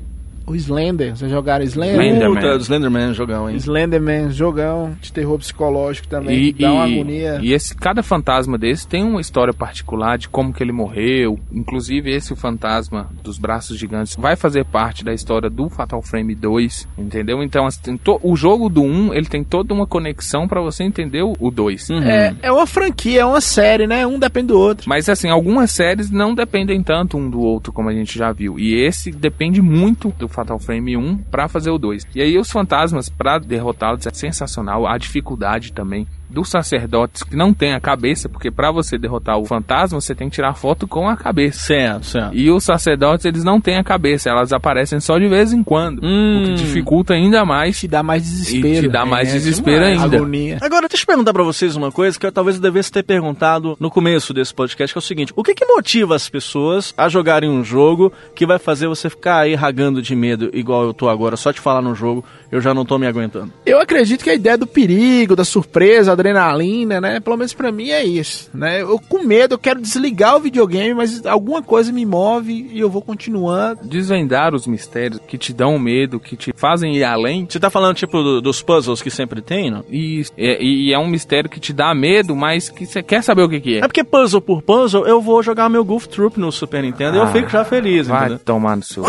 o 0.51 0.57
Slender. 0.57 1.17
Vocês 1.17 1.31
jogaram 1.31 1.65
Slender? 1.65 2.29
Puta, 2.29 2.57
do 2.59 2.63
Slenderman, 2.63 3.15
jogão, 3.15 3.49
hein? 3.49 3.57
Slenderman, 3.57 4.31
jogão 4.31 4.97
de 5.01 5.13
terror 5.13 5.39
psicológico 5.39 6.09
também, 6.09 6.37
E, 6.39 6.53
que 6.53 6.63
dá 6.63 6.73
uma 6.73 6.89
e- 6.89 6.95
agonia. 6.95 7.39
e 7.43 7.53
esse, 7.53 7.75
cada 7.75 8.03
fantasma 8.03 8.59
desse 8.59 8.87
tem 8.87 9.03
uma 9.05 9.21
história 9.21 9.53
particular 9.53 10.19
de 10.19 10.29
como 10.29 10.53
que 10.53 10.63
ele 10.63 10.73
morreu. 10.73 11.39
Inclusive, 11.53 12.11
esse 12.11 12.33
o 12.33 12.37
fantasma 12.37 13.09
dos 13.23 13.39
braços 13.39 13.79
gigantes 13.79 14.17
vai 14.17 14.37
fazer 14.37 14.65
parte 14.65 15.05
da 15.05 15.13
história 15.13 15.49
do 15.51 15.69
Fatal 15.69 16.03
Frame 16.03 16.35
2, 16.35 16.89
entendeu? 16.99 17.43
Então, 17.43 17.67
assim, 17.67 17.97
to- 17.97 18.19
o 18.23 18.35
jogo 18.37 18.69
do 18.69 18.83
1, 18.83 19.15
ele 19.15 19.27
tem 19.27 19.45
toda 19.45 19.73
uma 19.73 19.87
conexão 19.87 20.49
pra 20.49 20.61
você 20.61 20.83
entender 20.85 21.23
o, 21.23 21.35
o 21.39 21.51
2. 21.51 21.91
É, 21.91 22.35
é 22.43 22.53
uma 22.53 22.67
franquia, 22.67 23.21
é 23.21 23.25
uma 23.25 23.41
série, 23.41 23.87
né? 23.87 24.07
Um 24.07 24.19
depende 24.19 24.49
do 24.49 24.59
outro. 24.59 24.89
Mas 24.89 25.09
assim, 25.09 25.29
algumas 25.31 25.71
séries 25.71 26.11
não 26.11 26.35
dependem 26.35 26.83
tanto 26.83 27.17
um 27.17 27.29
do 27.29 27.41
outro, 27.41 27.73
como 27.73 27.89
a 27.89 27.93
gente 27.93 28.19
já 28.19 28.33
viu. 28.33 28.59
E 28.59 28.75
esse 28.75 29.11
depende 29.11 29.61
muito 29.63 30.13
do 30.19 30.27
Fatal 30.29 30.40
Frame 30.59 30.97
1 30.97 31.19
pra 31.31 31.49
fazer 31.49 31.71
o 31.71 31.79
2. 31.79 32.07
E 32.15 32.23
aí 32.23 32.39
os 32.39 32.51
fantasmas, 32.51 33.09
pra 33.09 33.39
derrotá-los, 33.39 34.07
é 34.07 34.11
sensacional. 34.11 34.87
A 34.87 34.99
dificuldade 34.99 35.73
também 35.73 36.07
dos 36.31 36.49
sacerdotes 36.49 37.23
que 37.23 37.37
não 37.37 37.53
tem 37.53 37.75
a 37.75 37.81
cabeça, 37.81 38.29
porque 38.29 38.51
pra 38.51 38.71
você 38.71 38.97
derrotar 38.97 39.39
o 39.39 39.45
fantasma, 39.45 40.01
você 40.01 40.15
tem 40.15 40.29
que 40.29 40.35
tirar 40.37 40.55
foto 40.55 40.87
com 40.87 41.09
a 41.09 41.17
cabeça. 41.17 41.59
Certo, 41.61 42.07
certo. 42.07 42.37
E 42.37 42.51
os 42.51 42.65
sacerdotes, 42.65 43.25
eles 43.27 43.45
não 43.45 43.61
têm 43.61 43.77
a 43.77 43.85
cabeça, 43.85 44.31
elas 44.31 44.53
aparecem 44.53 45.01
só 45.01 45.19
de 45.19 45.29
vez 45.29 45.53
em 45.53 45.63
quando, 45.63 45.99
o 45.99 46.45
que 46.45 46.55
dificulta 46.55 47.15
ainda 47.15 47.45
mais. 47.45 47.79
Te 47.79 47.89
dá 47.89 48.03
mais 48.03 48.23
E 48.27 48.31
desespero. 48.31 48.81
te 48.83 48.89
dá 48.89 49.05
mais 49.05 49.29
É, 49.29 49.33
desespero 49.33 49.85
demais. 49.85 50.03
ainda. 50.03 50.17
Agonia. 50.17 50.59
Agora, 50.61 50.89
deixa 50.89 51.03
eu 51.03 51.07
perguntar 51.07 51.33
pra 51.33 51.43
vocês 51.43 51.77
uma 51.77 51.91
coisa 51.91 52.19
que 52.19 52.27
eu 52.27 52.33
talvez 52.33 52.57
eu 52.57 52.63
devesse 52.63 52.91
ter 52.93 53.03
perguntado 53.03 53.77
no 53.81 53.91
começo 53.91 54.33
desse 54.33 54.55
podcast, 54.55 54.93
que 54.95 54.99
é 54.99 55.01
o 55.01 55.03
seguinte: 55.03 55.33
o 55.37 55.43
que 55.43 55.55
que 55.55 55.65
motiva 55.65 56.15
as 56.15 56.29
pessoas 56.29 56.95
a 56.97 57.09
jogarem 57.09 57.51
um 57.51 57.65
jogo 57.65 58.13
que 58.35 58.47
vai 58.47 58.59
fazer 58.59 58.87
você 58.89 59.11
ficar 59.11 59.39
aí 59.41 59.55
ragando 59.55 60.01
de 60.03 60.15
medo, 60.15 60.51
igual 60.53 60.85
eu 60.85 60.95
tô 60.95 61.09
agora, 61.09 61.37
só 61.37 61.51
de 61.51 61.61
falar 61.61 61.83
no 61.83 61.95
jogo, 61.95 62.25
eu 62.51 62.61
já 62.61 62.73
não 62.75 62.85
tô 62.85 62.99
me 62.99 63.07
aguentando? 63.07 63.53
Eu 63.65 63.81
acredito 63.81 64.25
que 64.25 64.31
a 64.31 64.35
ideia 64.35 64.57
do 64.59 64.67
perigo, 64.67 65.37
da 65.37 65.45
surpresa, 65.45 66.13
adrenalina, 66.13 67.01
né? 67.01 67.21
Pelo 67.21 67.37
menos 67.37 67.53
pra 67.55 67.71
mim 67.73 67.91
é 67.91 68.05
isso, 68.05 68.51
né? 68.55 68.83
Eu 68.83 68.99
com 68.99 69.23
medo, 69.25 69.55
eu 69.55 69.59
quero 69.59 69.81
desligar 69.81 70.37
o 70.37 70.41
videogame, 70.41 70.95
mas 70.95 71.25
alguma 71.27 71.63
coisa 71.63 71.93
me 71.93 72.05
move 72.07 72.69
e 72.73 72.81
eu 72.81 72.91
vou 72.91 73.03
continuando. 73.03 73.81
Desvendar 73.85 74.55
os 74.55 74.67
mistérios 74.67 75.21
que 75.27 75.39
te 75.39 75.53
dão 75.53 75.79
medo, 75.79 76.19
que 76.21 76.37
te 76.37 76.53
fazem 76.57 76.97
ir 76.97 77.05
além. 77.05 77.47
Você 77.49 77.59
tá 77.61 77.71
falando, 77.71 77.97
tipo, 77.97 78.23
do- 78.23 78.41
dos 78.41 78.63
puzzles 78.63 79.03
que 79.03 79.11
sempre 79.11 79.41
tem, 79.41 79.71
não? 79.71 79.85
E, 79.91 80.25
e, 80.37 80.89
e 80.89 80.93
é 80.93 80.99
um 80.99 81.07
mistério 81.09 81.49
que 81.51 81.61
te 81.61 81.73
dá 81.73 81.95
medo, 81.95 82.35
mas 82.35 82.69
que 82.69 82.87
você 82.87 83.03
quer 83.03 83.23
saber 83.23 83.43
o 83.43 83.49
que, 83.49 83.61
que 83.61 83.75
é. 83.77 83.79
É 83.79 83.87
porque 83.89 84.05
puzzle 84.05 84.41
por 84.41 84.63
puzzle, 84.63 85.07
eu 85.07 85.21
vou 85.21 85.43
jogar 85.43 85.69
meu 85.69 85.85
Goof 85.85 86.09
Troop 86.09 86.39
no 86.39 86.51
Super 86.53 86.83
Nintendo 86.83 87.17
e 87.17 87.19
eu 87.19 87.25
Ah, 87.25 87.33
fico 87.33 87.49
já 87.49 87.65
feliz, 87.65 88.07
Vai 88.07 88.21
entendeu? 88.23 88.39
tomar 88.45 88.77
no 88.77 88.83
seu 88.83 89.03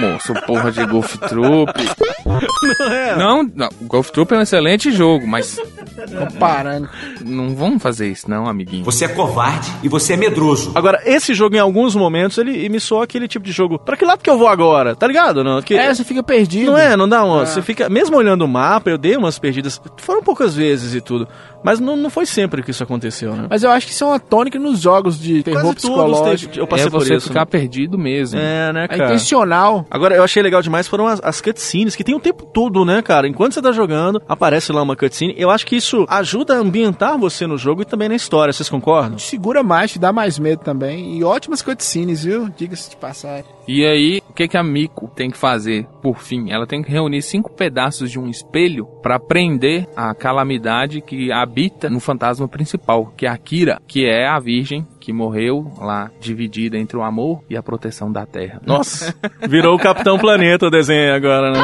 moço, 0.00 0.34
porra 0.46 0.70
de 0.72 0.84
Golf 0.86 1.16
Troop. 1.16 1.72
Não 2.26 2.87
Não, 3.16 3.42
não, 3.54 3.68
o 3.80 3.84
Golf 3.84 4.10
Troop 4.10 4.32
é 4.32 4.38
um 4.38 4.42
excelente 4.42 4.90
jogo, 4.90 5.26
mas 5.26 5.58
Comparando. 6.06 6.88
não 7.24 7.54
vamos 7.54 7.82
fazer 7.82 8.08
isso 8.08 8.28
não, 8.30 8.46
amiguinho. 8.48 8.84
Você 8.84 9.04
é 9.04 9.08
covarde 9.08 9.70
e 9.82 9.88
você 9.88 10.14
é 10.14 10.16
medroso. 10.16 10.72
Agora, 10.74 11.00
esse 11.04 11.34
jogo, 11.34 11.56
em 11.56 11.58
alguns 11.58 11.94
momentos, 11.94 12.38
ele 12.38 12.68
me 12.68 12.80
soa 12.80 13.04
aquele 13.04 13.26
tipo 13.28 13.44
de 13.44 13.52
jogo. 13.52 13.78
Pra 13.78 13.96
que 13.96 14.04
lado 14.04 14.22
que 14.22 14.30
eu 14.30 14.38
vou 14.38 14.48
agora? 14.48 14.94
Tá 14.94 15.06
ligado? 15.06 15.42
Não? 15.44 15.60
Que... 15.62 15.74
É, 15.74 15.92
você 15.92 16.04
fica 16.04 16.22
perdido. 16.22 16.72
Não 16.72 16.78
é, 16.78 16.96
não 16.96 17.08
dá 17.08 17.24
uma. 17.24 17.42
É. 17.42 17.46
Você 17.46 17.62
fica. 17.62 17.88
Mesmo 17.88 18.16
olhando 18.16 18.42
o 18.44 18.48
mapa, 18.48 18.90
eu 18.90 18.98
dei 18.98 19.16
umas 19.16 19.38
perdidas. 19.38 19.80
Foram 19.98 20.22
poucas 20.22 20.54
vezes 20.54 20.94
e 20.94 21.00
tudo. 21.00 21.26
Mas 21.62 21.80
não, 21.80 21.96
não 21.96 22.08
foi 22.08 22.24
sempre 22.24 22.62
que 22.62 22.70
isso 22.70 22.82
aconteceu, 22.84 23.34
né? 23.34 23.46
Mas 23.50 23.64
eu 23.64 23.70
acho 23.70 23.86
que 23.86 23.92
isso 23.92 24.04
é 24.04 24.06
uma 24.06 24.20
tônica 24.20 24.58
nos 24.60 24.80
jogos 24.80 25.18
de 25.20 25.42
terror 25.42 25.62
Quase 25.62 25.80
todos 25.80 26.06
psicológico. 26.06 26.52
teve- 26.52 26.62
eu 26.62 26.66
passei 26.68 26.86
é 26.86 26.90
por 26.90 27.00
você 27.04 27.16
isso. 27.16 27.26
ficar 27.28 27.40
né? 27.40 27.46
perdido 27.46 27.98
mesmo. 27.98 28.38
É, 28.38 28.72
né, 28.72 28.84
É 28.84 28.88
cara? 28.88 29.04
intencional. 29.06 29.84
Agora, 29.90 30.14
eu 30.14 30.22
achei 30.22 30.40
legal 30.42 30.62
demais 30.62 30.86
foram 30.86 31.06
as, 31.08 31.20
as 31.22 31.40
cutscenes, 31.40 31.96
que 31.96 32.04
tem 32.04 32.14
o 32.14 32.20
tempo 32.20 32.44
todo, 32.46 32.84
né, 32.84 33.02
cara? 33.02 33.26
Enquanto 33.26 33.54
você 33.54 33.62
tá 33.62 33.72
jogando, 33.72 34.22
aparece 34.28 34.70
lá 34.72 34.82
uma 34.82 34.94
cutscene. 34.94 35.34
Eu 35.36 35.50
acho 35.50 35.66
que 35.66 35.76
isso 35.76 35.87
ajuda 36.08 36.54
a 36.54 36.58
ambientar 36.58 37.18
você 37.18 37.46
no 37.46 37.58
jogo 37.58 37.82
e 37.82 37.84
também 37.84 38.08
na 38.08 38.14
história, 38.16 38.52
vocês 38.52 38.68
concordam? 38.68 39.16
Te 39.16 39.22
segura 39.22 39.62
mais, 39.62 39.92
te 39.92 39.98
dá 39.98 40.12
mais 40.12 40.38
medo 40.38 40.62
também. 40.62 41.16
E 41.16 41.24
ótimas 41.24 41.62
cutscenes, 41.62 42.24
viu? 42.24 42.48
Diga-se 42.48 42.90
de 42.90 42.96
passagem. 42.96 43.44
E 43.66 43.84
aí, 43.84 44.22
o 44.28 44.32
que 44.32 44.48
que 44.48 44.56
a 44.56 44.62
Miko 44.62 45.10
tem 45.14 45.30
que 45.30 45.36
fazer 45.36 45.86
por 46.00 46.18
fim? 46.18 46.50
Ela 46.50 46.66
tem 46.66 46.82
que 46.82 46.90
reunir 46.90 47.20
cinco 47.22 47.50
pedaços 47.52 48.10
de 48.10 48.18
um 48.18 48.28
espelho 48.28 48.86
pra 49.02 49.18
prender 49.18 49.86
a 49.94 50.14
calamidade 50.14 51.00
que 51.00 51.30
habita 51.30 51.90
no 51.90 52.00
fantasma 52.00 52.48
principal, 52.48 53.12
que 53.16 53.26
é 53.26 53.28
a 53.28 53.36
Kira, 53.36 53.80
que 53.86 54.06
é 54.06 54.26
a 54.26 54.38
virgem 54.38 54.86
que 54.98 55.12
morreu 55.12 55.70
lá 55.78 56.10
dividida 56.20 56.78
entre 56.78 56.96
o 56.96 57.02
amor 57.02 57.42
e 57.48 57.56
a 57.56 57.62
proteção 57.62 58.10
da 58.10 58.26
Terra. 58.26 58.60
Nossa, 58.64 59.14
virou 59.48 59.74
o 59.74 59.78
Capitão 59.78 60.18
Planeta 60.18 60.66
o 60.66 60.70
desenho 60.70 61.14
agora, 61.14 61.52
né? 61.52 61.60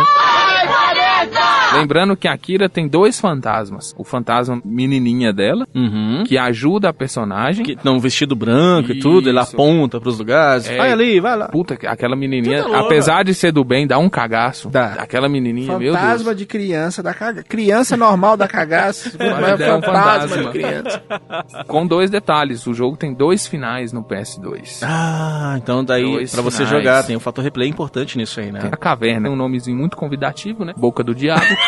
Lembrando 1.81 2.17
que 2.17 2.29
a 2.29 2.37
Kira 2.37 2.69
tem 2.69 2.89
dois 2.89 3.19
fantasmas. 3.21 3.95
O 3.99 4.05
fantasma 4.05 4.61
menininha 4.65 5.33
dela, 5.33 5.67
Uhum. 5.75 6.25
que 6.27 6.37
ajuda 6.39 6.89
a 6.89 6.93
personagem. 6.93 7.65
Que 7.65 7.79
não, 7.85 7.97
um 7.97 8.01
vestido 8.01 8.35
branco 8.37 8.93
e 8.93 8.99
tudo, 9.01 9.29
ele 9.29 9.41
Isso. 9.41 9.55
aponta 9.55 10.01
pros 10.01 10.19
lugares. 10.19 10.69
É. 10.69 10.77
Vai 10.77 10.93
ali, 10.93 11.21
vai 11.21 11.37
lá. 11.37 11.49
Puta, 11.49 11.75
aquela 11.87 12.17
menininha, 12.17 12.65
apesar 12.79 13.25
de 13.25 13.35
ser 13.35 13.53
do 13.53 13.65
bem, 13.65 13.87
dá 13.87 13.99
um 13.99 14.09
cagaço. 14.09 14.69
Dá. 14.71 14.95
Aquela 14.99 15.29
menininha, 15.29 15.69
meu 15.79 15.79
Deus. 15.79 15.97
Fantasma 15.97 16.35
de 16.35 16.47
criança 16.47 17.03
da 17.03 17.13
caga... 17.15 17.43
Criança 17.43 17.97
normal 17.97 18.37
da 18.37 18.47
cagaço. 18.49 19.13
Mas 19.19 19.61
é 19.61 19.75
um 19.75 19.81
fantasma 19.83 20.29
fantasma. 20.29 20.43
de 20.43 20.49
criança. 20.51 21.03
Com 21.67 21.87
dois 21.87 22.11
detalhes, 22.11 22.67
o 22.67 22.75
jogo 22.75 22.97
tem 22.97 23.13
dois 23.15 23.47
finais 23.47 23.93
no 23.93 24.03
PS2. 24.03 24.81
Ah, 24.83 25.55
então 25.57 25.85
daí 25.85 26.03
Dois 26.05 26.33
pra 26.33 26.43
você 26.43 26.65
finais. 26.65 26.71
jogar, 26.85 27.03
tem 27.05 27.17
o 27.17 27.21
fator 27.21 27.43
replay 27.45 27.69
importante 27.69 28.17
nisso 28.19 28.41
aí, 28.41 28.47
Tem 28.47 28.55
né? 28.63 28.69
a 28.71 28.77
caverna, 28.77 29.29
um 29.31 29.37
nomezinho 29.37 29.77
muito 29.77 29.97
convidativo, 29.97 30.65
né? 30.65 30.73
Boca 30.77 31.03
do 31.03 31.15
Diabo. 31.15 31.45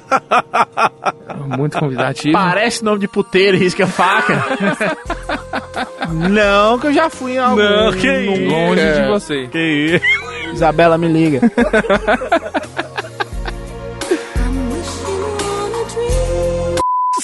muito 1.56 1.78
convidativo. 1.78 2.32
Parece 2.32 2.84
nome 2.84 3.00
de 3.00 3.08
puteiro, 3.08 3.56
risca 3.56 3.86
faca. 3.86 4.44
Não, 6.10 6.78
que 6.78 6.88
eu 6.88 6.92
já 6.92 7.08
fui 7.10 7.32
em 7.32 7.38
algum. 7.38 7.62
Não, 7.62 7.92
que 7.92 8.08
isso. 8.08 8.50
Longe 8.50 8.92
de 8.94 9.08
você. 9.08 9.46
Que 9.48 9.58
isso. 9.58 10.04
Isabela 10.52 10.98
me 10.98 11.08
liga. 11.08 11.40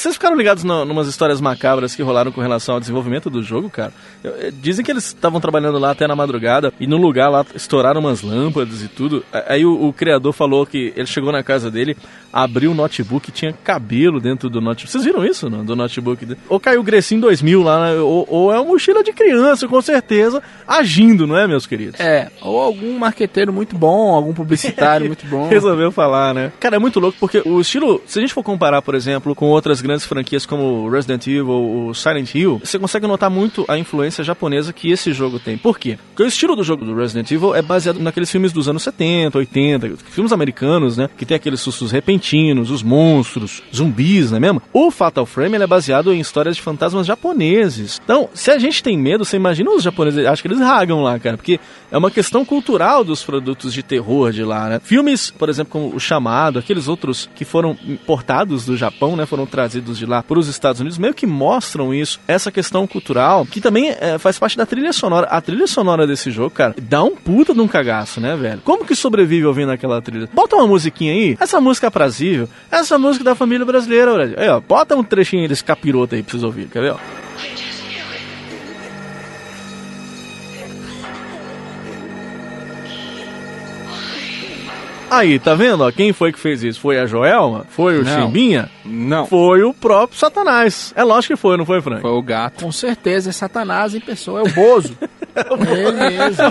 Vocês 0.06 0.14
ficaram 0.14 0.36
ligados 0.36 0.62
em 0.62 0.68
umas 0.68 1.08
histórias 1.08 1.40
macabras 1.40 1.96
que 1.96 2.02
rolaram 2.02 2.30
com 2.30 2.40
relação 2.40 2.74
ao 2.74 2.80
desenvolvimento 2.80 3.28
do 3.28 3.42
jogo, 3.42 3.68
cara? 3.68 3.92
Eh, 4.26 4.52
Dizem 4.60 4.84
que 4.84 4.90
eles 4.90 5.06
estavam 5.06 5.40
trabalhando 5.40 5.78
lá 5.78 5.90
até 5.90 6.06
na 6.06 6.16
madrugada 6.16 6.72
e 6.80 6.86
no 6.86 6.96
lugar 6.96 7.28
lá 7.28 7.44
estouraram 7.54 8.00
umas 8.00 8.22
lâmpadas 8.22 8.82
e 8.82 8.88
tudo. 8.88 9.24
Aí 9.48 9.64
o, 9.64 9.88
o 9.88 9.92
criador 9.92 10.32
falou 10.32 10.66
que 10.66 10.92
ele 10.96 11.06
chegou 11.06 11.30
na 11.32 11.42
casa 11.42 11.70
dele, 11.70 11.96
abriu 12.32 12.72
o 12.72 12.74
notebook 12.74 13.28
e 13.28 13.32
tinha 13.32 13.52
cabelo 13.52 14.20
dentro 14.20 14.50
do 14.50 14.60
notebook. 14.60 14.90
Vocês 14.90 15.04
viram 15.04 15.24
isso, 15.24 15.48
não? 15.48 15.64
Do 15.64 15.76
notebook? 15.76 16.36
Ou 16.48 16.58
caiu 16.60 16.80
o 16.80 16.82
Grecinho 16.82 17.20
2000 17.20 17.62
lá, 17.62 17.86
né? 17.86 18.00
ou, 18.00 18.26
ou 18.28 18.52
é 18.52 18.58
uma 18.58 18.64
mochila 18.72 19.02
de 19.02 19.12
criança, 19.12 19.66
com 19.68 19.80
certeza, 19.80 20.42
agindo, 20.66 21.26
não 21.26 21.36
é, 21.36 21.46
meus 21.46 21.66
queridos? 21.66 22.00
É, 22.00 22.30
ou 22.42 22.60
algum 22.60 22.98
marqueteiro 22.98 23.52
muito 23.52 23.76
bom, 23.76 24.14
algum 24.14 24.34
publicitário 24.34 25.06
muito 25.08 25.26
bom. 25.26 25.48
Resolveu 25.48 25.90
falar, 25.90 26.34
né? 26.34 26.52
Cara, 26.60 26.76
é 26.76 26.78
muito 26.78 27.00
louco 27.00 27.16
porque 27.18 27.42
o 27.44 27.60
estilo, 27.60 28.02
se 28.06 28.18
a 28.18 28.22
gente 28.22 28.34
for 28.34 28.42
comparar, 28.42 28.82
por 28.82 28.94
exemplo, 28.94 29.34
com 29.34 29.46
outras 29.46 29.80
grandes 29.80 30.04
franquias 30.04 30.44
como 30.44 30.88
Resident 30.88 31.26
Evil 31.26 31.48
ou 31.48 31.94
Silent 31.94 32.34
Hill, 32.34 32.60
você 32.62 32.78
consegue 32.78 33.06
notar 33.06 33.30
muito 33.30 33.64
a 33.68 33.78
influência 33.78 34.15
japonesa 34.22 34.72
que 34.72 34.90
esse 34.90 35.12
jogo 35.12 35.38
tem. 35.38 35.56
Por 35.56 35.78
quê? 35.78 35.98
Porque 36.08 36.22
o 36.22 36.26
estilo 36.26 36.56
do 36.56 36.62
jogo 36.62 36.84
do 36.84 36.94
Resident 36.94 37.30
Evil 37.30 37.54
é 37.54 37.62
baseado 37.62 37.98
naqueles 37.98 38.30
filmes 38.30 38.52
dos 38.52 38.68
anos 38.68 38.82
70, 38.82 39.38
80, 39.38 39.96
filmes 40.10 40.32
americanos, 40.32 40.96
né? 40.96 41.08
Que 41.16 41.26
tem 41.26 41.36
aqueles 41.36 41.60
sustos 41.60 41.90
repentinos, 41.90 42.70
os 42.70 42.82
monstros, 42.82 43.62
zumbis, 43.74 44.30
não 44.30 44.38
é 44.38 44.40
mesmo? 44.40 44.62
O 44.72 44.90
Fatal 44.90 45.26
Frame 45.26 45.56
é 45.56 45.66
baseado 45.66 46.12
em 46.12 46.20
histórias 46.20 46.56
de 46.56 46.62
fantasmas 46.62 47.06
japoneses. 47.06 48.00
Então, 48.02 48.28
se 48.34 48.50
a 48.50 48.58
gente 48.58 48.82
tem 48.82 48.98
medo, 48.98 49.24
você 49.24 49.36
imagina 49.36 49.70
os 49.70 49.82
japoneses, 49.82 50.24
acho 50.26 50.42
que 50.42 50.48
eles 50.48 50.60
ragam 50.60 51.02
lá, 51.02 51.18
cara, 51.18 51.36
porque 51.36 51.58
é 51.90 51.96
uma 51.98 52.10
questão 52.10 52.44
cultural 52.44 53.04
dos 53.04 53.22
produtos 53.22 53.72
de 53.72 53.82
terror 53.82 54.32
de 54.32 54.42
lá, 54.42 54.68
né? 54.68 54.80
Filmes, 54.82 55.30
por 55.30 55.48
exemplo, 55.48 55.72
como 55.72 55.94
O 55.94 56.00
Chamado, 56.00 56.58
aqueles 56.58 56.88
outros 56.88 57.28
que 57.34 57.44
foram 57.44 57.76
importados 57.86 58.64
do 58.64 58.76
Japão, 58.76 59.16
né? 59.16 59.26
Foram 59.26 59.46
trazidos 59.46 59.98
de 59.98 60.06
lá 60.06 60.22
para 60.22 60.38
os 60.38 60.48
Estados 60.48 60.80
Unidos, 60.80 60.98
meio 60.98 61.14
que 61.14 61.26
mostram 61.26 61.94
isso, 61.94 62.20
essa 62.26 62.50
questão 62.50 62.86
cultural, 62.86 63.46
que 63.46 63.60
também 63.60 63.90
é, 64.00 64.18
faz 64.18 64.38
parte 64.38 64.56
da 64.56 64.66
trilha 64.66 64.92
sonora. 64.92 65.26
A 65.28 65.40
trilha 65.40 65.66
sonora 65.66 66.06
desse 66.06 66.30
jogo, 66.30 66.50
cara, 66.50 66.74
dá 66.80 67.02
um 67.02 67.14
puta 67.14 67.54
de 67.54 67.60
um 67.60 67.68
cagaço, 67.68 68.20
né, 68.20 68.36
velho? 68.36 68.60
Como 68.64 68.84
que 68.84 68.94
sobrevive 68.94 69.46
ouvindo 69.46 69.70
aquela 69.70 70.00
trilha? 70.00 70.28
Bota 70.32 70.56
uma 70.56 70.66
musiquinha 70.66 71.12
aí, 71.12 71.36
essa 71.40 71.60
música 71.60 71.88
aprazível, 71.88 72.48
essa 72.70 72.98
música 72.98 73.24
da 73.24 73.34
família 73.34 73.64
brasileira, 73.64 74.12
olha. 74.12 74.34
Aí, 74.36 74.48
ó, 74.48 74.60
bota 74.60 74.96
um 74.96 75.04
trechinho 75.04 75.48
desse 75.48 75.64
capiroto 75.64 76.14
aí 76.14 76.22
pra 76.22 76.30
vocês 76.32 76.42
ouvirem, 76.42 76.68
quer 76.68 76.82
ver, 76.82 76.92
ó? 76.92 77.25
Aí, 85.10 85.38
tá 85.38 85.54
vendo? 85.54 85.82
Ó, 85.84 85.90
quem 85.92 86.12
foi 86.12 86.32
que 86.32 86.38
fez 86.38 86.62
isso? 86.62 86.80
Foi 86.80 86.98
a 86.98 87.06
Joelma? 87.06 87.64
Foi 87.70 87.98
o 88.00 88.04
Não. 88.04 88.26
Chimbinha? 88.26 88.68
Não. 88.84 89.26
Foi 89.26 89.62
o 89.62 89.72
próprio 89.72 90.18
Satanás. 90.18 90.92
É 90.96 91.02
lógico 91.04 91.34
que 91.34 91.40
foi, 91.40 91.56
não 91.56 91.64
foi, 91.64 91.80
Frank? 91.80 92.02
Foi 92.02 92.10
o 92.10 92.22
gato. 92.22 92.64
Com 92.64 92.72
certeza, 92.72 93.30
é 93.30 93.32
Satanás 93.32 93.94
em 93.94 94.00
pessoa, 94.00 94.40
é 94.40 94.42
o 94.42 94.52
Bozo. 94.52 94.96
Ele 95.36 95.92
mesmo. 95.92 96.44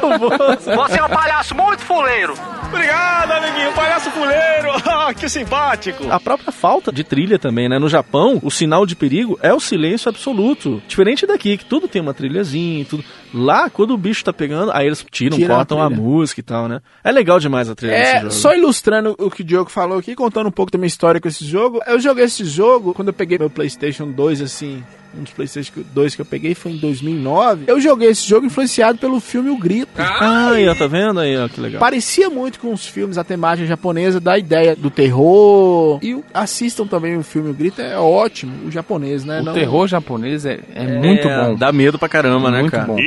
Você 0.76 1.00
é 1.00 1.04
um 1.04 1.10
palhaço 1.10 1.56
muito 1.56 1.82
fuleiro. 1.82 2.34
Obrigado, 2.68 3.32
amiguinho. 3.32 3.72
Palhaço 3.74 4.10
fuleiro. 4.12 4.46
Ah, 5.06 5.14
que 5.14 5.28
simpático. 5.30 6.10
A 6.10 6.20
própria 6.20 6.52
falta 6.52 6.92
de 6.92 7.04
trilha 7.04 7.38
também, 7.38 7.70
né? 7.70 7.78
No 7.78 7.88
Japão, 7.90 8.40
o 8.42 8.50
sinal 8.50 8.86
de 8.86 8.96
perigo 8.96 9.38
é 9.42 9.54
o 9.54 9.60
silêncio 9.60 10.10
absoluto. 10.10 10.82
Diferente 10.88 11.28
daqui, 11.28 11.58
que 11.58 11.66
tudo 11.66 11.88
tem 11.88 12.02
uma 12.02 12.14
trilhazinha 12.14 12.82
e 12.82 12.86
tudo. 12.86 13.04
Lá, 13.38 13.70
quando 13.70 13.92
o 13.94 13.98
bicho 13.98 14.24
tá 14.24 14.32
pegando, 14.32 14.72
aí 14.72 14.88
eles 14.88 15.06
tiram, 15.12 15.38
Tiram 15.38 15.56
a 15.56 15.58
cortam 15.58 15.82
a, 15.84 15.88
trilha. 15.88 16.02
música 16.02 16.40
e 16.40 16.44
tal, 16.44 16.70
né? 16.70 16.80
É 17.04 17.12
legal 17.12 17.38
demais 17.38 17.70
a 17.70 17.76
trilha 17.76 17.94
desse 17.98 18.12
É, 18.16 18.20
jogo. 18.22 18.32
só 18.32 18.56
ilustrando 18.56 19.14
o 19.20 19.30
que 19.30 19.42
o 19.42 19.46
Diogo 19.46 19.70
falou 19.70 19.98
aqui, 19.98 20.16
contando 20.16 20.48
um 20.48 20.52
pouco 20.52 20.72
da 20.72 20.78
minha 20.78 20.88
história 20.88 21.20
com 21.20 21.28
esse 21.28 21.44
jogo. 21.44 21.82
Eu 21.86 22.00
joguei 22.00 22.24
esse 22.24 22.46
jogo 22.46 22.94
quando 22.94 23.10
eu 23.10 23.14
peguei 23.14 23.38
meu 23.38 23.50
PlayStation 23.50 24.10
2, 24.10 24.42
assim, 24.42 24.82
um 25.20 25.24
dos 25.24 25.34
PlayStation 25.34 25.72
2 25.94 26.16
que 26.16 26.22
eu 26.22 26.26
peguei 26.26 26.54
foi 26.56 26.72
em 26.74 26.78
2009. 26.78 27.66
Eu 27.68 27.80
joguei 27.80 28.10
esse 28.10 28.28
jogo 28.28 28.46
influenciado 28.46 28.98
pelo 28.98 29.20
filme 29.20 29.50
O 29.50 29.58
Grito. 29.58 29.90
Ah, 29.98 30.52
aí, 30.52 30.68
ó, 30.68 30.76
tá 30.76 30.88
vendo 30.88 31.20
aí, 31.20 31.38
ó, 31.38 31.48
que 31.48 31.60
legal. 31.60 31.80
Parecia 31.80 32.30
muito 32.30 32.60
com 32.60 32.74
os 32.74 32.86
filmes, 32.86 33.18
a 33.18 33.24
temática 33.24 33.68
japonesa 33.68 34.20
da 34.20 34.38
ideia 34.38 34.76
do 34.76 34.90
terror. 34.90 36.00
E 36.02 36.20
assistam 36.34 36.86
também 36.86 37.18
o 37.18 37.24
filme 37.24 37.50
O 37.50 37.54
Grito, 37.54 37.82
é 37.82 37.98
ótimo, 37.98 38.54
o 38.68 38.72
japonês, 38.72 39.24
né? 39.24 39.42
O 39.42 39.44
Não- 39.46 39.54
terror 39.54 39.88
japonês 39.88 40.46
é, 40.46 40.60
é 40.74 40.86
muito 41.00 41.28
bom. 41.28 41.56
Dá 41.56 41.72
medo 41.72 41.98
pra 41.98 42.08
caramba, 42.10 42.52
né, 42.52 42.60
Muito 42.62 42.72
cara? 42.72 42.86
bom. 42.86 43.00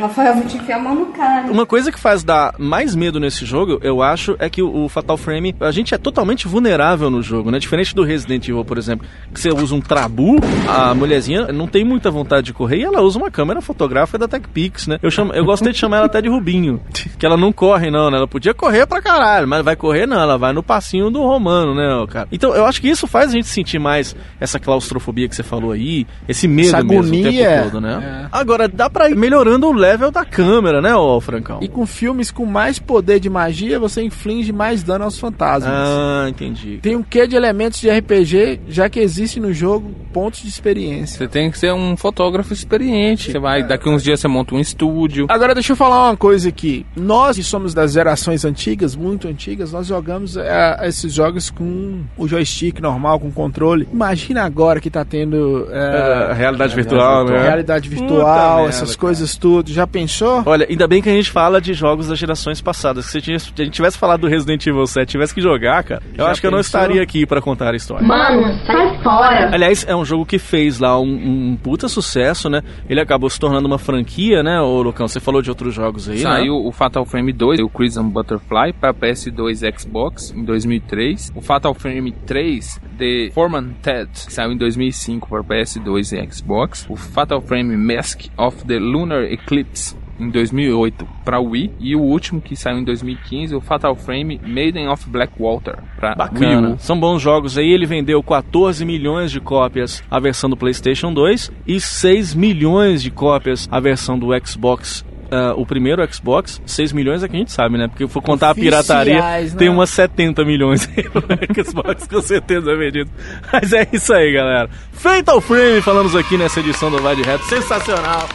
Rafael, 0.00 0.34
vou 0.34 0.44
te 0.44 0.56
enfiar 0.56 0.76
a 0.76 0.82
mão 0.82 0.94
no 0.94 1.06
cara. 1.06 1.50
Uma 1.50 1.66
coisa 1.66 1.90
que 1.92 1.98
faz 1.98 2.22
dar 2.24 2.54
mais 2.58 2.94
medo 2.94 3.18
nesse 3.20 3.44
jogo, 3.44 3.78
eu 3.82 4.02
acho, 4.02 4.36
é 4.38 4.48
que 4.48 4.62
o, 4.62 4.84
o 4.84 4.88
Fatal 4.88 5.16
Frame, 5.16 5.54
a 5.60 5.70
gente 5.70 5.94
é 5.94 5.98
totalmente 5.98 6.46
vulnerável 6.48 7.10
no 7.10 7.22
jogo, 7.22 7.50
né? 7.50 7.58
Diferente 7.58 7.94
do 7.94 8.02
Resident 8.02 8.48
Evil, 8.48 8.64
por 8.64 8.78
exemplo, 8.78 9.06
que 9.32 9.40
você 9.40 9.50
usa 9.50 9.74
um 9.74 9.80
trabu, 9.80 10.36
a 10.68 10.94
mulherzinha 10.94 11.48
não 11.52 11.66
tem 11.66 11.84
muita 11.84 12.10
vontade 12.10 12.46
de 12.46 12.52
correr 12.52 12.78
e 12.78 12.84
ela 12.84 13.00
usa 13.02 13.18
uma 13.18 13.30
câmera 13.30 13.60
fotográfica 13.60 14.18
da 14.18 14.28
TechPix, 14.28 14.86
né? 14.86 14.98
Eu, 15.02 15.10
chamo, 15.10 15.32
eu 15.32 15.44
gostei 15.44 15.72
de 15.72 15.78
chamar 15.78 15.98
ela 15.98 16.06
até 16.06 16.20
de 16.22 16.28
Rubinho, 16.28 16.80
que 17.18 17.26
ela 17.26 17.36
não 17.36 17.52
corre 17.52 17.90
não, 17.90 18.10
né? 18.10 18.16
Ela 18.16 18.28
podia 18.28 18.54
correr 18.54 18.86
pra 18.86 19.02
caralho, 19.02 19.46
mas 19.48 19.64
vai 19.64 19.76
correr 19.76 20.06
não, 20.06 20.20
ela 20.20 20.38
vai 20.38 20.52
no 20.52 20.62
passinho 20.62 21.10
do 21.10 21.20
romano, 21.22 21.74
né, 21.74 22.06
cara? 22.08 22.28
Então, 22.32 22.54
eu 22.54 22.64
acho 22.66 22.80
que 22.80 22.88
isso 22.88 23.06
faz 23.06 23.30
a 23.30 23.32
gente 23.32 23.48
sentir 23.48 23.78
mais 23.78 24.14
essa 24.38 24.58
claustrofobia 24.58 25.28
que 25.28 25.34
você 25.36 25.42
falou 25.42 25.72
aí, 25.72 26.06
esse 26.28 26.46
medo 26.46 26.68
Essa 26.68 26.82
mesmo 26.82 26.94
o 26.94 26.98
agonia. 27.00 27.30
tempo 27.30 27.64
todo, 27.64 27.80
né? 27.80 28.28
Agora, 28.30 28.68
dá 28.68 28.88
pra 28.88 29.08
ir 29.10 29.16
melhorando 29.16 29.66
o 29.66 29.72
level 29.72 30.10
da 30.10 30.24
câmera, 30.24 30.80
né, 30.80 30.94
ô 30.94 31.20
Francão? 31.20 31.58
E 31.60 31.68
com 31.68 31.86
filmes 31.86 32.30
com 32.30 32.46
mais 32.46 32.78
poder 32.78 33.18
de 33.20 33.28
magia, 33.28 33.78
você 33.78 34.02
inflige 34.02 34.52
mais 34.52 34.82
dano 34.82 35.04
aos 35.04 35.18
fantasmas. 35.18 35.72
Ah, 35.72 36.26
entendi. 36.28 36.78
Tem 36.82 36.96
um 36.96 37.02
quê 37.02 37.26
de 37.26 37.36
elementos 37.36 37.80
de 37.80 37.90
RPG, 37.90 38.60
já 38.68 38.88
que 38.88 39.00
existe 39.00 39.40
no 39.40 39.52
jogo 39.52 39.90
pontos 40.12 40.42
de 40.42 40.49
experiência. 40.50 41.18
Você 41.18 41.28
tem 41.28 41.50
que 41.50 41.58
ser 41.58 41.72
um 41.72 41.96
fotógrafo 41.96 42.52
experiente. 42.52 43.30
Você 43.32 43.38
vai, 43.38 43.62
daqui 43.62 43.88
uns 43.88 44.02
dias 44.02 44.20
você 44.20 44.28
monta 44.28 44.54
um 44.54 44.60
estúdio. 44.60 45.26
Agora 45.28 45.54
deixa 45.54 45.72
eu 45.72 45.76
falar 45.76 46.08
uma 46.10 46.16
coisa 46.16 46.48
aqui. 46.48 46.84
Nós 46.96 47.36
que 47.36 47.42
somos 47.42 47.72
das 47.74 47.92
gerações 47.92 48.44
antigas, 48.44 48.94
muito 48.96 49.28
antigas, 49.28 49.72
nós 49.72 49.86
jogamos 49.86 50.36
é, 50.36 50.76
esses 50.84 51.12
jogos 51.12 51.50
com 51.50 52.02
o 52.16 52.26
joystick 52.28 52.80
normal, 52.80 53.18
com 53.20 53.30
controle. 53.30 53.88
Imagina 53.92 54.42
agora 54.44 54.80
que 54.80 54.90
tá 54.90 55.04
tendo 55.04 55.66
é, 55.70 56.30
É, 56.30 56.32
realidade 56.34 56.74
virtual, 56.74 57.24
né? 57.24 57.42
realidade 57.42 57.88
Puta 57.88 58.00
virtual, 58.00 58.56
merda, 58.56 58.68
essas 58.68 58.90
cara. 58.90 59.00
coisas 59.00 59.36
tudo. 59.36 59.70
Já 59.72 59.86
pensou? 59.86 60.42
Olha, 60.46 60.66
ainda 60.68 60.86
bem 60.86 61.00
que 61.02 61.08
a 61.08 61.12
gente 61.12 61.30
fala 61.30 61.60
de 61.60 61.72
jogos 61.74 62.08
das 62.08 62.18
gerações 62.18 62.60
passadas. 62.60 63.06
Se 63.06 63.18
a 63.18 63.20
gente, 63.20 63.70
tivesse 63.70 63.96
falado 63.98 64.20
do 64.22 64.28
Resident 64.28 64.66
Evil 64.66 64.86
7, 64.86 65.08
tivesse 65.10 65.34
que 65.34 65.40
jogar, 65.40 65.82
cara, 65.84 66.02
eu 66.16 66.24
Já 66.24 66.30
acho 66.30 66.40
que 66.40 66.46
eu 66.46 66.50
não 66.50 66.58
pensou? 66.58 66.80
estaria 66.80 67.02
aqui 67.02 67.24
pra 67.26 67.40
contar 67.40 67.72
a 67.72 67.76
história. 67.76 68.06
Mano, 68.06 68.58
sai 68.66 69.02
fora. 69.02 69.50
Aliás, 69.54 69.84
é 69.88 69.94
um 69.94 70.04
jogo 70.04 70.24
que 70.30 70.38
fez 70.38 70.78
lá 70.78 70.96
um, 71.00 71.50
um 71.50 71.56
puta 71.56 71.88
sucesso, 71.88 72.48
né? 72.48 72.62
Ele 72.88 73.00
acabou 73.00 73.28
se 73.28 73.40
tornando 73.40 73.66
uma 73.66 73.78
franquia, 73.78 74.44
né, 74.44 74.60
ô 74.60 74.80
Lucão? 74.80 75.08
Você 75.08 75.18
falou 75.18 75.42
de 75.42 75.50
outros 75.50 75.74
jogos 75.74 76.08
aí, 76.08 76.20
Saiu 76.20 76.54
né? 76.54 76.68
o 76.68 76.70
Fatal 76.70 77.04
Frame 77.04 77.32
2, 77.32 77.58
o 77.58 77.68
Crimson 77.68 78.08
Butterfly, 78.08 78.72
para 78.74 78.94
PS2 78.94 79.68
e 79.68 79.76
Xbox 79.76 80.30
em 80.30 80.44
2003. 80.44 81.32
O 81.34 81.40
Fatal 81.40 81.74
Frame 81.74 82.12
3, 82.12 82.80
The 82.96 83.30
Foreman 83.34 83.70
Ted, 83.82 84.08
saiu 84.12 84.52
em 84.52 84.56
2005 84.56 85.28
para 85.28 85.42
PS2 85.42 86.12
e 86.16 86.32
Xbox. 86.32 86.86
O 86.88 86.94
Fatal 86.94 87.40
Frame 87.40 87.76
Mask 87.76 88.26
of 88.38 88.64
the 88.64 88.78
Lunar 88.78 89.24
Eclipse 89.24 89.96
em 90.20 90.30
2008 90.30 91.06
para 91.24 91.40
Wii 91.40 91.72
e 91.80 91.96
o 91.96 92.00
último 92.00 92.40
que 92.40 92.54
saiu 92.56 92.78
em 92.78 92.84
2015, 92.84 93.54
o 93.54 93.60
Fatal 93.60 93.94
Frame 93.96 94.40
Maiden 94.46 94.88
of 94.88 95.08
Blackwater 95.08 95.78
para 95.96 96.10
Wii 96.10 96.16
Bacana. 96.16 96.68
U. 96.70 96.78
São 96.78 96.98
bons 96.98 97.20
jogos 97.20 97.56
aí. 97.58 97.70
Ele 97.70 97.86
vendeu 97.86 98.22
14 98.22 98.84
milhões 98.84 99.30
de 99.30 99.40
cópias 99.40 100.02
a 100.10 100.18
versão 100.20 100.48
do 100.50 100.56
PlayStation 100.56 101.12
2 101.12 101.50
e 101.66 101.80
6 101.80 102.34
milhões 102.34 103.02
de 103.02 103.10
cópias 103.10 103.68
a 103.70 103.80
versão 103.80 104.18
do 104.18 104.28
Xbox. 104.46 105.04
ah, 105.30 105.54
o 105.56 105.64
primeiro 105.64 106.02
Xbox, 106.12 106.60
6 106.66 106.92
milhões 106.92 107.22
é 107.22 107.28
que 107.28 107.36
a 107.36 107.38
gente 107.38 107.52
sabe, 107.52 107.78
né? 107.78 107.86
Porque 107.86 108.06
for 108.08 108.20
contar 108.20 108.50
a 108.50 108.54
pirataria, 108.54 109.14
Oficiais, 109.14 109.52
né? 109.52 109.58
tem 109.58 109.68
umas 109.68 109.90
70 109.90 110.44
milhões 110.44 110.88
aí 110.88 111.04
no 111.04 111.22
Xbox, 111.64 112.06
com 112.06 112.20
certeza 112.20 112.72
é 112.72 112.76
vendido. 112.76 113.10
Mas 113.52 113.72
é 113.72 113.86
isso 113.92 114.12
aí, 114.12 114.32
galera. 114.32 114.68
Fatal 114.92 115.40
Frame, 115.40 115.80
falamos 115.80 116.16
aqui 116.16 116.36
nessa 116.36 116.58
edição 116.60 116.90
do 116.90 116.98
Vai 116.98 117.14
de 117.16 117.22
Reto. 117.22 117.44
Sensacional. 117.44 118.28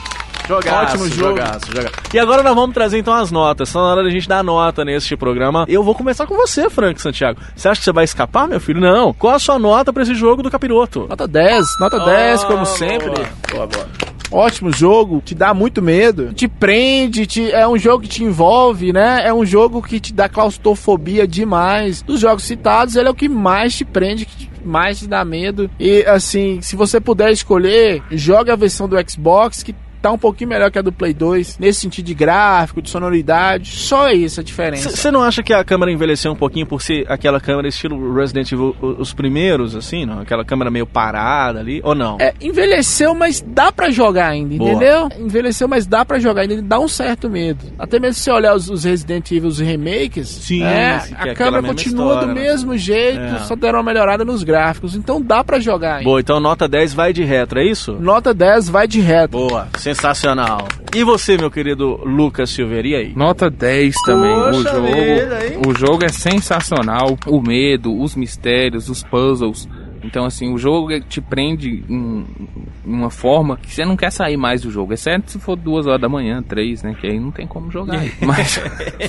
Jogaço, 0.47 0.93
Ótimo 0.93 1.07
jogo. 1.09 1.29
jogaço, 1.39 1.65
jogaço. 1.73 1.93
E 2.13 2.19
agora 2.19 2.43
nós 2.43 2.53
vamos 2.55 2.73
trazer 2.73 2.97
então 2.99 3.13
as 3.13 3.31
notas. 3.31 3.69
Só 3.69 3.81
na 3.81 3.91
hora 3.91 4.03
da 4.03 4.09
gente 4.09 4.27
dar 4.27 4.43
nota 4.43 4.85
neste 4.85 5.15
programa. 5.17 5.65
Eu 5.67 5.83
vou 5.83 5.95
começar 5.95 6.27
com 6.27 6.35
você, 6.35 6.69
Frank 6.69 7.01
Santiago. 7.01 7.39
Você 7.55 7.67
acha 7.67 7.79
que 7.79 7.85
você 7.85 7.91
vai 7.91 8.03
escapar, 8.03 8.47
meu 8.47 8.59
filho? 8.59 8.79
Não. 8.79 9.13
Qual 9.13 9.33
a 9.33 9.39
sua 9.39 9.57
nota 9.57 9.91
pra 9.91 10.03
esse 10.03 10.13
jogo 10.15 10.43
do 10.43 10.51
capiroto? 10.51 11.07
Nota 11.09 11.27
10, 11.27 11.65
nota 11.79 11.99
10, 11.99 12.43
como 12.43 12.65
sempre. 12.65 13.09
Boa, 13.51 13.65
boa. 13.67 13.87
Ótimo 14.31 14.71
jogo, 14.71 15.21
te 15.23 15.35
dá 15.35 15.53
muito 15.53 15.81
medo, 15.83 16.33
te 16.33 16.47
prende, 16.47 17.27
te, 17.27 17.51
é 17.51 17.65
um 17.67 17.77
jogo 17.77 18.01
que 18.03 18.09
te 18.09 18.23
envolve, 18.23 18.91
né? 18.91 19.21
É 19.25 19.31
um 19.33 19.45
jogo 19.45 19.81
que 19.83 19.99
te 19.99 20.11
dá 20.11 20.27
claustrofobia 20.27 21.27
demais. 21.27 22.01
Dos 22.01 22.19
jogos 22.19 22.43
citados, 22.43 22.95
ele 22.95 23.07
é 23.07 23.11
o 23.11 23.15
que 23.15 23.29
mais 23.29 23.75
te 23.75 23.85
prende, 23.85 24.25
que 24.25 24.35
te- 24.35 24.51
mais 24.65 24.97
te 24.99 25.07
dá 25.07 25.23
medo. 25.23 25.69
E 25.79 26.03
assim, 26.05 26.59
se 26.59 26.75
você 26.75 26.99
puder 26.99 27.31
escolher, 27.31 28.01
jogue 28.11 28.49
a 28.49 28.55
versão 28.55 28.89
do 28.89 28.97
Xbox 29.09 29.61
que 29.61 29.75
tá 30.05 30.11
um 30.11 30.19
pouquinho 30.19 30.51
melhor 30.51 30.69
que 30.69 30.77
a 30.77 30.83
do 30.83 30.91
Play 30.91 31.15
2, 31.15 31.57
nesse 31.57 31.81
sentido 31.81 32.05
de 32.05 32.13
gráfico, 32.13 32.79
de 32.79 32.91
sonoridade. 32.91 33.71
Só 33.71 34.11
isso 34.11 34.39
a 34.39 34.43
diferença. 34.43 34.91
Você 34.91 35.09
não 35.09 35.23
acha 35.23 35.41
que 35.41 35.51
a 35.51 35.63
câmera 35.63 35.91
envelheceu 35.91 36.31
um 36.31 36.35
pouquinho 36.35 36.67
por 36.67 36.79
ser 36.79 37.11
aquela 37.11 37.39
câmera 37.41 37.67
estilo 37.67 38.13
Resident 38.13 38.51
Evil, 38.51 38.75
os 38.99 39.13
primeiros, 39.13 39.75
assim, 39.75 40.05
não? 40.05 40.19
Aquela 40.19 40.45
câmera 40.45 40.69
meio 40.69 40.85
parada 40.85 41.59
ali, 41.59 41.81
ou 41.83 41.95
não? 41.95 42.17
É, 42.19 42.35
envelheceu, 42.39 43.15
mas 43.15 43.41
dá 43.41 43.71
pra 43.71 43.89
jogar 43.89 44.27
ainda, 44.27 44.55
Boa. 44.55 44.69
entendeu? 44.69 45.09
Envelheceu, 45.17 45.67
mas 45.67 45.87
dá 45.87 46.05
pra 46.05 46.19
jogar 46.19 46.43
ainda, 46.43 46.61
dá 46.61 46.79
um 46.79 46.87
certo 46.87 47.27
medo. 47.27 47.65
Até 47.79 47.99
mesmo 47.99 48.13
se 48.13 48.19
você 48.25 48.31
olhar 48.31 48.53
os, 48.55 48.69
os 48.69 48.83
Resident 48.83 49.31
Evil, 49.31 49.49
os 49.49 49.57
remakes, 49.57 50.27
Sim, 50.27 50.61
é, 50.61 50.99
que 50.99 51.29
é 51.29 51.31
a 51.31 51.35
câmera 51.35 51.63
continua 51.63 52.11
história, 52.13 52.27
do 52.27 52.33
né? 52.35 52.41
mesmo 52.41 52.77
jeito, 52.77 53.19
É. 53.19 53.39
só 53.39 53.55
deram 53.55 53.79
uma 53.79 53.85
melhorada 53.91 54.23
nos 54.23 54.43
gráficos, 54.43 54.95
então 54.95 55.19
dá 55.19 55.43
pra 55.43 55.59
jogar 55.59 55.93
ainda. 55.95 56.03
Boa, 56.03 56.19
então 56.19 56.39
nota 56.39 56.67
10 56.67 56.93
vai 56.93 57.11
de 57.11 57.23
retro, 57.23 57.59
é 57.59 57.65
isso? 57.65 57.93
Nota 57.93 58.35
10 58.35 58.69
vai 58.69 58.87
de 58.87 59.01
reto. 59.01 59.31
Boa, 59.31 59.67
sensacional. 59.79 59.94
E 60.95 61.03
você, 61.03 61.37
meu 61.37 61.51
querido 61.51 61.99
Lucas 62.05 62.49
Silveira, 62.49 62.87
e 62.87 62.95
aí? 62.95 63.13
Nota 63.15 63.49
10 63.49 63.95
também. 64.05 64.31
o 64.31 64.51
Poxa 64.51 64.69
jogo, 64.73 64.87
vida, 64.87 65.45
hein? 65.45 65.61
o 65.67 65.73
jogo 65.77 66.05
é 66.05 66.09
sensacional. 66.09 67.17
O 67.27 67.41
medo, 67.41 67.99
os 67.99 68.15
mistérios, 68.15 68.89
os 68.89 69.03
puzzles. 69.03 69.67
Então, 70.05 70.25
assim, 70.25 70.53
o 70.53 70.57
jogo 70.57 70.99
te 71.01 71.19
prende 71.19 71.83
em, 71.89 72.25
em 72.85 72.93
uma 72.93 73.09
forma 73.09 73.57
que 73.57 73.73
você 73.73 73.83
não 73.83 73.97
quer 73.97 74.11
sair 74.11 74.37
mais 74.37 74.61
do 74.61 74.71
jogo. 74.71 74.93
Exceto 74.93 75.31
se 75.31 75.39
for 75.39 75.55
duas 75.55 75.87
horas 75.87 76.01
da 76.01 76.07
manhã, 76.07 76.43
três, 76.43 76.83
né? 76.83 76.95
Que 76.99 77.07
aí 77.07 77.19
não 77.19 77.31
tem 77.31 77.47
como 77.47 77.71
jogar. 77.71 78.03
Mas, 78.21 78.59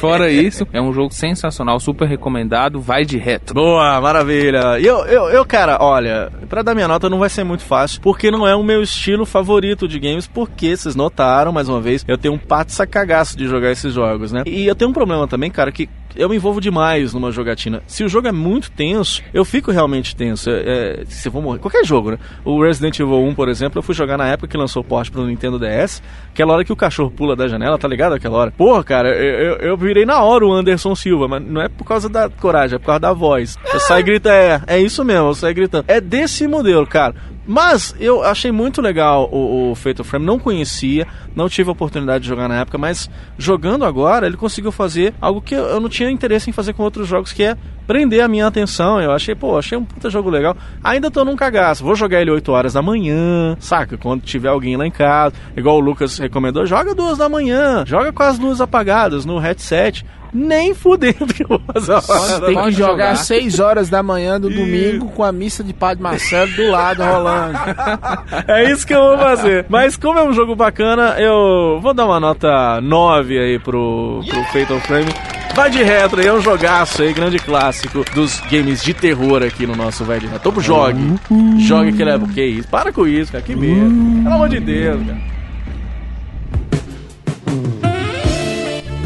fora 0.01 0.31
isso, 0.31 0.66
é 0.73 0.81
um 0.81 0.93
jogo 0.93 1.12
sensacional, 1.12 1.78
super 1.78 2.09
recomendado. 2.09 2.81
Vai 2.81 3.05
de 3.05 3.18
reto. 3.18 3.55
Boa, 3.55 4.01
maravilha. 4.01 4.78
E 4.81 4.86
eu, 4.86 5.05
eu, 5.06 5.24
eu, 5.28 5.44
cara, 5.44 5.78
olha, 5.81 6.32
pra 6.48 6.62
dar 6.62 6.74
minha 6.74 6.89
nota 6.89 7.10
não 7.10 7.18
vai 7.18 7.28
ser 7.28 7.44
muito 7.44 7.62
fácil, 7.62 8.01
porque 8.01 8.31
não 8.31 8.47
é 8.47 8.55
o 8.55 8.62
meu 8.62 8.82
estilo 8.82 9.27
favorito 9.27 9.86
de 9.86 9.98
games, 9.98 10.27
porque 10.27 10.77
vocês 10.77 10.97
notaram, 10.97 11.52
mais 11.52 11.68
uma 11.68 11.81
vez, 11.81 12.05
eu 12.09 12.16
tenho 12.16 12.35
um 12.35 12.39
pato 12.39 12.73
cagaço 12.86 13.36
de 13.36 13.47
jogar 13.47 13.70
esses 13.70 13.93
jogos, 13.93 14.32
né? 14.32 14.43
E 14.47 14.66
eu 14.66 14.74
tenho 14.74 14.90
um 14.90 14.94
problema 14.94 15.27
também, 15.27 15.51
cara, 15.51 15.73
que 15.73 15.89
eu 16.16 16.28
me 16.28 16.36
envolvo 16.36 16.60
demais 16.60 17.12
numa 17.12 17.30
jogatina. 17.30 17.82
Se 17.86 18.05
o 18.05 18.09
jogo 18.09 18.28
é 18.28 18.32
muito 18.32 18.70
tenso, 18.70 19.22
eu 19.32 19.44
fico 19.44 19.70
realmente 19.70 20.16
tenso. 20.16 20.51
É, 20.51 21.01
é, 21.01 21.05
se 21.06 21.28
eu 21.28 21.32
vou 21.32 21.43
morrer. 21.43 21.59
Qualquer 21.59 21.84
jogo, 21.84 22.12
né? 22.12 22.18
O 22.44 22.62
Resident 22.62 22.98
Evil 22.98 23.22
1, 23.24 23.34
por 23.34 23.48
exemplo, 23.48 23.78
eu 23.78 23.82
fui 23.82 23.94
jogar 23.94 24.16
na 24.16 24.26
época 24.26 24.48
que 24.48 24.56
lançou 24.56 24.82
o 24.82 24.84
porte 24.84 25.10
pro 25.10 25.26
Nintendo 25.26 25.59
DS. 25.59 26.02
Aquela 26.32 26.55
hora 26.55 26.64
que 26.64 26.72
o 26.72 26.76
cachorro 26.76 27.10
pula 27.10 27.36
da 27.36 27.48
janela, 27.48 27.78
tá 27.78 27.88
ligado? 27.88 28.14
Aquela 28.14 28.36
hora. 28.36 28.51
Porra, 28.51 28.82
cara, 28.82 29.09
eu, 29.09 29.56
eu, 29.56 29.76
virei 29.76 30.05
na 30.05 30.22
hora 30.22 30.47
o 30.47 30.52
Anderson 30.52 30.94
Silva, 30.94 31.28
mas 31.28 31.43
não 31.43 31.60
é 31.60 31.68
por 31.68 31.84
causa 31.84 32.09
da 32.09 32.28
coragem, 32.28 32.76
é 32.76 32.78
por 32.78 32.86
causa 32.86 33.01
da 33.01 33.12
voz. 33.12 33.59
Eu 33.72 33.80
saio 33.80 34.05
gritando, 34.05 34.32
é, 34.32 34.62
é 34.66 34.80
isso 34.80 35.05
mesmo, 35.05 35.28
eu 35.28 35.34
saio 35.34 35.55
gritando. 35.55 35.84
É 35.88 36.01
desse 36.01 36.47
modelo, 36.47 36.86
cara. 36.86 37.14
Mas 37.47 37.94
eu 38.01 38.23
achei 38.23 38.51
muito 38.51 38.82
legal 38.82 39.28
o, 39.31 39.70
o 39.70 39.74
Fatal 39.74 40.05
Frame, 40.05 40.27
não 40.27 40.39
conhecia, 40.39 41.06
não 41.35 41.48
tive 41.48 41.68
a 41.68 41.73
oportunidade 41.73 42.23
de 42.23 42.28
jogar 42.28 42.48
na 42.48 42.60
época, 42.60 42.77
mas 42.77 43.09
jogando 43.39 43.85
agora, 43.85 44.27
ele 44.27 44.36
conseguiu 44.36 44.73
fazer 44.73 45.14
algo 45.20 45.40
que 45.40 45.55
eu, 45.55 45.81
não 45.81 45.89
tinha 45.89 46.10
interesse 46.10 46.51
em 46.51 46.52
fazer 46.52 46.73
com 46.73 46.82
outros 46.82 47.06
jogos, 47.06 47.32
que 47.32 47.43
é 47.43 47.56
prender 47.86 48.20
a 48.20 48.28
minha 48.28 48.47
atenção. 48.47 49.01
Eu 49.01 49.12
achei, 49.12 49.35
pô, 49.35 49.56
achei 49.56 49.78
um 49.78 49.85
puta 49.85 50.10
jogo 50.10 50.28
legal. 50.28 50.56
Ainda 50.82 51.10
tô 51.10 51.24
num 51.24 51.36
cagaço, 51.36 51.85
vou 51.85 51.94
jogar 51.94 52.20
ele 52.20 52.31
8 52.31 52.51
horas 52.51 52.73
da 52.73 52.82
manhã, 52.82 53.56
saca? 53.60 53.97
Quando 53.97 54.23
tiver 54.23 54.48
alguém 54.48 54.77
lá 54.77 54.86
em 54.86 54.90
casa, 54.90 55.35
igual 55.56 55.77
o 55.77 55.81
Lucas 55.81 56.18
recomendou, 56.18 56.66
joga 56.66 56.94
duas 56.94 57.16
da 57.16 57.28
manhã, 57.28 57.85
joga 57.86 58.12
com 58.12 58.23
as 58.23 58.39
luzes 58.39 58.60
apagadas 58.60 59.24
no 59.24 59.39
headset. 59.39 60.05
Nem 60.38 60.74
fudendo 60.74 61.32
que 61.32 61.42
eu 61.44 61.48
vou 61.48 61.62
fazer 61.72 62.44
Tem 62.44 62.62
que 62.64 62.72
jogar 62.72 63.12
às 63.12 63.20
6 63.20 63.58
horas 63.58 63.88
da 63.88 64.02
manhã 64.02 64.38
do 64.38 64.50
domingo 64.50 65.08
com 65.08 65.24
a 65.24 65.32
missa 65.32 65.64
de 65.64 65.72
Padre 65.72 66.02
Marcelo 66.02 66.52
do 66.52 66.70
lado 66.70 67.02
rolando. 67.02 67.58
É 68.46 68.70
isso 68.70 68.86
que 68.86 68.94
eu 68.94 69.00
vou 69.00 69.18
fazer. 69.18 69.64
Mas 69.68 69.96
como 69.96 70.18
é 70.18 70.22
um 70.22 70.32
jogo 70.32 70.54
bacana, 70.54 71.16
eu 71.18 71.78
vou 71.80 71.94
dar 71.94 72.04
uma 72.04 72.20
nota 72.20 72.80
9 72.82 73.38
aí 73.38 73.58
pro, 73.58 74.22
pro 74.28 74.44
Fatal 74.44 74.80
Frame. 74.80 75.12
Vai 75.54 75.70
de 75.70 75.82
retro 75.82 76.20
aí, 76.20 76.26
é 76.26 76.32
um 76.32 76.40
jogaço 76.40 77.02
aí, 77.02 77.14
grande 77.14 77.38
clássico 77.38 78.04
dos 78.14 78.40
games 78.50 78.84
de 78.84 78.92
terror 78.92 79.42
aqui 79.42 79.66
no 79.66 79.74
nosso 79.74 80.04
de 80.04 80.26
retro. 80.26 80.50
Então 80.50 80.60
jogue. 80.60 81.18
Jogue 81.58 81.92
que 81.92 82.02
é. 82.02 82.18
Que 82.34 82.44
isso? 82.44 82.68
Para 82.68 82.92
com 82.92 83.06
isso, 83.06 83.32
cara. 83.32 83.42
Que 83.42 83.56
medo. 83.56 84.22
Pelo 84.22 84.34
amor 84.34 84.48
de 84.50 84.60
Deus, 84.60 85.00
cara. 85.06 85.36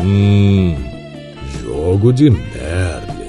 Hum. 0.02 0.99
Jogo 1.80 2.12
de 2.12 2.28
merda. 2.28 3.20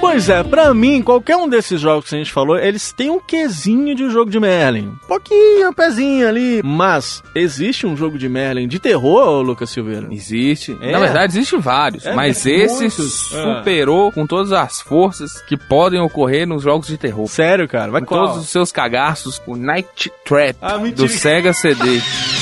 Pois 0.00 0.28
é, 0.28 0.42
pra 0.42 0.74
mim, 0.74 1.02
qualquer 1.02 1.36
um 1.36 1.48
desses 1.48 1.80
jogos 1.80 2.08
que 2.08 2.14
a 2.16 2.18
gente 2.18 2.32
falou, 2.32 2.58
eles 2.58 2.90
têm 2.90 3.10
um 3.10 3.20
quesinho 3.20 3.94
de 3.94 4.02
um 4.02 4.10
jogo 4.10 4.28
de 4.30 4.40
Merlin. 4.40 4.88
Um 5.04 5.06
pouquinho, 5.06 5.68
um 5.68 5.72
pezinho 5.72 6.28
ali. 6.28 6.62
Mas, 6.64 7.22
existe 7.34 7.86
um 7.86 7.96
jogo 7.96 8.18
de 8.18 8.28
Merlin 8.28 8.66
de 8.66 8.80
terror, 8.80 9.40
Lucas 9.42 9.70
Silveira? 9.70 10.08
Existe. 10.10 10.76
É? 10.80 10.90
Na 10.90 10.98
verdade, 10.98 11.32
existem 11.32 11.60
vários. 11.60 12.04
É, 12.04 12.12
mas 12.12 12.42
tem 12.42 12.62
esse 12.62 12.80
muitos. 12.80 13.12
Superou 13.28 14.10
com 14.10 14.26
todas 14.26 14.50
as 14.52 14.80
forças 14.80 15.40
que 15.42 15.56
podem 15.56 16.00
ocorrer 16.00 16.46
nos 16.46 16.64
jogos 16.64 16.88
de 16.88 16.98
terror. 16.98 17.28
Sério, 17.28 17.68
cara? 17.68 17.92
Vai 17.92 18.00
com 18.00 18.08
qual? 18.08 18.26
todos 18.28 18.42
os 18.44 18.48
seus 18.50 18.72
cagaços, 18.72 19.40
o 19.46 19.54
Night 19.56 20.10
Trap 20.24 20.56
Ah, 20.60 20.76
do 20.78 21.08
Sega 21.08 21.52
CD. 21.52 22.00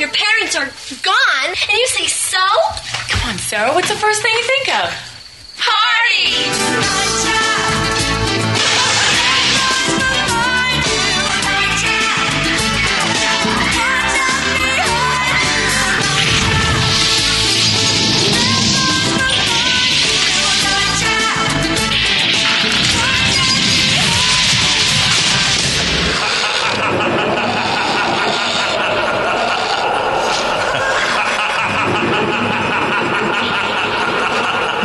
your 0.00 0.10
parents 0.10 0.56
are 0.56 0.66
gone, 1.02 1.48
and 1.48 1.72
you 1.72 1.86
say 1.88 2.06
so? 2.06 2.38
Come 3.08 3.30
on, 3.30 3.38
Sarah, 3.38 3.74
what's 3.74 3.88
the 3.88 3.96
first 3.96 4.22
thing 4.22 4.32
you 4.32 4.44
think 4.44 4.68
of? 4.84 4.94
Party! 5.58 7.77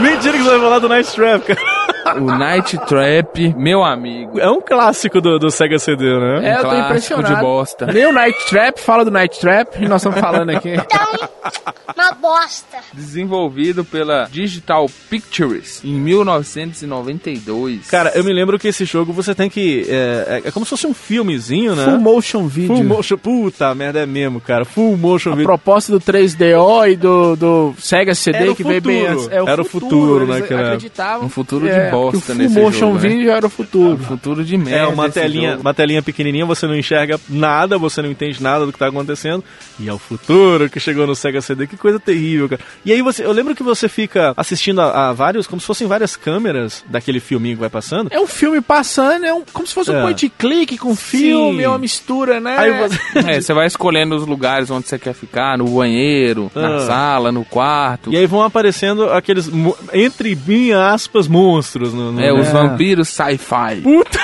Mentira 0.03 0.38
que 0.38 0.43
você 0.43 0.49
vai 0.49 0.59
falar 0.59 0.80
do 0.80 0.89
Night 0.89 1.15
Trap, 1.15 1.43
cara. 1.45 1.92
O 2.17 2.19
Night 2.38 2.77
Trap, 2.85 3.53
meu 3.57 3.84
amigo. 3.84 4.39
É 4.39 4.49
um 4.49 4.59
clássico 4.61 5.21
do, 5.21 5.39
do 5.39 5.49
Sega 5.49 5.80
CD, 5.80 6.03
né? 6.19 6.49
É, 6.49 6.53
eu 6.53 6.55
tô 6.57 6.61
clássico 6.63 6.85
impressionado. 6.85 7.35
de 7.35 7.41
bosta. 7.41 7.85
Nem 7.88 8.05
o 8.05 8.11
Night 8.13 8.45
Trap 8.49 8.80
fala 8.80 9.05
do 9.05 9.11
Night 9.11 9.39
Trap 9.39 9.75
e 9.81 9.88
nós 9.88 10.01
estamos 10.01 10.19
falando 10.19 10.49
aqui. 10.51 10.73
Uma 11.95 12.11
bosta. 12.13 12.77
Desenvolvido 12.93 13.84
pela 13.85 14.27
Digital 14.31 14.88
Pictures 15.09 15.81
em 15.84 15.93
1992. 15.93 17.88
Cara, 17.89 18.11
eu 18.15 18.23
me 18.23 18.34
lembro 18.34 18.57
que 18.59 18.67
esse 18.67 18.85
jogo 18.85 19.13
você 19.13 19.34
tem 19.35 19.49
que. 19.49 19.85
É, 19.89 20.41
é- 20.43 20.47
é 20.47 20.51
como 20.51 20.65
se 20.65 20.71
fosse 20.71 20.88
um 20.88 20.93
filmezinho, 20.93 21.75
né? 21.75 21.85
Full 21.85 21.99
motion 21.99 22.47
video. 22.47 22.75
Full 22.75 22.84
motion. 22.85 23.17
Puta 23.17 23.73
merda, 23.75 23.99
é 23.99 24.05
mesmo, 24.05 24.41
cara. 24.41 24.65
Full 24.65 24.97
motion 24.97 25.30
A 25.31 25.35
video. 25.35 25.45
proposta 25.45 25.91
do 25.91 25.99
3DO 25.99 26.91
e 26.91 26.95
do, 26.95 27.35
do 27.35 27.73
Sega 27.77 28.13
CD 28.15 28.38
Era 28.39 28.51
o 28.51 28.55
que 28.55 28.63
veio 28.63 28.81
bem 28.81 29.01
futuro. 29.07 29.13
antes. 29.21 29.31
É 29.31 29.51
Era 29.51 29.61
o 29.61 29.65
futuro, 29.65 30.25
né, 30.27 30.41
cara? 30.41 30.67
acreditavam 30.67 31.25
Um 31.25 31.30
futuro 31.30 31.67
é, 31.67 31.85
de 31.85 31.91
bosta 31.93 32.31
o 32.31 32.35
nesse 32.35 32.53
full 32.53 32.63
motion 32.63 32.79
jogo, 32.79 32.93
né? 32.93 32.99
video 33.09 33.31
era 33.31 33.45
o 33.45 33.49
futuro. 33.49 33.97
Futuro 33.97 34.43
de 34.45 34.57
merda. 34.57 34.75
É, 34.79 34.87
uma 34.87 35.09
telinha, 35.09 35.51
jogo. 35.51 35.61
uma 35.61 35.73
telinha 35.73 36.01
pequenininha, 36.01 36.45
você 36.45 36.65
não 36.67 36.75
enxerga 36.75 37.19
nada, 37.29 37.77
você 37.77 38.01
não 38.01 38.09
entende 38.11 38.41
nada 38.41 38.65
do 38.65 38.71
que 38.73 38.79
tá 38.79 38.87
acontecendo. 38.87 39.43
E 39.79 39.87
é 39.89 39.93
o 39.93 39.97
futuro 39.99 40.69
que 40.69 40.79
chegou 40.79 41.05
no 41.07 41.15
Sega 41.15 41.41
CD, 41.41 41.67
que 41.67 41.77
coisa 41.77 41.99
terrível, 41.99 42.49
cara. 42.49 42.61
E 42.85 42.91
aí 42.91 43.01
você, 43.01 43.23
eu 43.25 43.31
lembro 43.31 43.55
que 43.55 43.63
você 43.63 43.87
fica 43.89 44.33
assistindo 44.37 44.81
a, 44.81 45.09
a 45.09 45.13
vários, 45.13 45.47
como 45.47 45.59
se 45.59 45.67
fossem 45.67 45.87
várias 45.87 46.15
câmeras 46.15 46.83
daquele 46.89 47.19
filminho 47.19 47.55
que 47.55 47.61
vai 47.61 47.69
passando. 47.69 48.09
É 48.11 48.19
um 48.19 48.27
filme 48.27 48.61
passando, 48.61 49.25
é 49.25 49.33
um, 49.33 49.43
como 49.53 49.67
se 49.67 49.73
fosse 49.73 49.91
um 49.91 49.97
É. 49.97 50.01
point 50.01 50.29
click 50.37 50.77
com 50.77 50.95
filme, 50.95 51.57
Sim. 51.59 51.63
é 51.63 51.69
uma 51.69 51.77
mistura, 51.77 52.39
né? 52.39 52.57
Aí 52.57 52.71
você... 52.89 52.99
É, 53.33 53.39
você 53.41 53.53
vai 53.53 53.67
escolhendo 53.67 54.15
os 54.15 54.25
lugares 54.25 54.69
onde 54.69 54.87
você 54.87 54.97
quer 54.99 55.13
ficar, 55.13 55.57
no 55.57 55.65
banheiro, 55.65 56.51
na 56.55 56.75
Ah. 56.75 56.79
sala, 56.79 57.31
no 57.31 57.45
quarto. 57.45 58.11
E 58.11 58.17
aí 58.17 58.25
vão 58.25 58.41
aparecendo 58.41 59.09
aqueles, 59.09 59.49
entre 59.93 60.35
bem 60.35 60.73
aspas, 60.73 61.27
monstros. 61.27 61.82
No, 61.91 62.11
no- 62.11 62.22
É, 62.22 62.31
os 62.31 62.47
É. 62.47 62.51
vampiros 62.51 63.10
sci-fi. 63.10 63.81
Puta! 63.81 64.19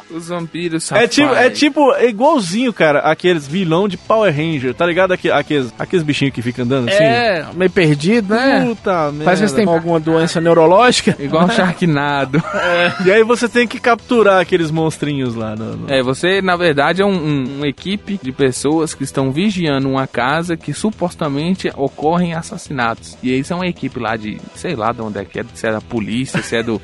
Os 0.10 0.28
vampiros 0.28 0.84
sci-fi. 0.84 1.02
É 1.04 1.06
tipo, 1.08 1.34
é 1.34 1.50
tipo, 1.50 1.92
é 1.94 2.08
igualzinho, 2.08 2.72
cara, 2.72 3.00
aqueles 3.00 3.46
vilão 3.46 3.88
de 3.88 3.96
Power 3.96 4.34
Ranger, 4.34 4.74
tá 4.74 4.86
ligado? 4.86 5.12
Aque- 5.12 5.30
Aqueles, 5.30 5.72
aqueles 5.78 6.02
bichinhos 6.04 6.34
que 6.34 6.42
ficam 6.42 6.64
andando 6.64 6.88
assim. 6.88 7.02
É, 7.02 7.46
meio 7.54 7.70
perdido, 7.70 8.34
né? 8.34 8.64
Puta 8.66 9.10
merda. 9.10 9.24
Parece 9.24 9.40
que 9.42 9.44
eles 9.46 9.52
têm 9.54 9.66
alguma 9.74 9.98
doença 10.00 10.40
neurológica. 10.40 11.16
Igual 11.20 11.44
um 11.46 11.50
Sharknado. 11.50 12.42
E 13.04 13.10
aí 13.10 13.22
você 13.22 13.48
tem 13.48 13.66
que 13.66 13.78
capturar 13.80 14.40
aqueles 14.40 14.70
monstrinhos 14.70 15.34
lá. 15.34 15.54
No, 15.56 15.76
no- 15.76 15.90
É, 15.92 16.02
você, 16.02 16.40
na 16.42 16.56
verdade, 16.56 17.02
é 17.02 17.04
um, 17.06 17.12
um- 17.12 17.56
uma 17.58 17.68
equipe 17.68 18.18
de 18.22 18.32
pessoas 18.32 18.94
que 18.94 19.04
estão 19.04 19.30
vigiando 19.32 19.88
uma 19.88 20.06
casa 20.06 20.56
que 20.56 20.72
supostamente 20.72 21.70
ocorrem 21.76 22.34
assassinatos. 22.34 23.16
E 23.22 23.30
eles 23.30 23.46
são 23.46 23.58
uma 23.58 23.66
equipe 23.66 23.98
lá 23.98 24.16
de, 24.16 24.38
sei 24.54 24.74
lá 24.76 24.92
de 24.92 25.00
onde 25.02 25.18
é 25.18 25.24
que 25.24 25.40
é, 25.40 25.44
se 25.54 25.66
é 25.66 25.72
da 25.72 25.80
polícia, 25.80 26.42
se 26.42 26.56
é 26.56 26.62
do. 26.62 26.80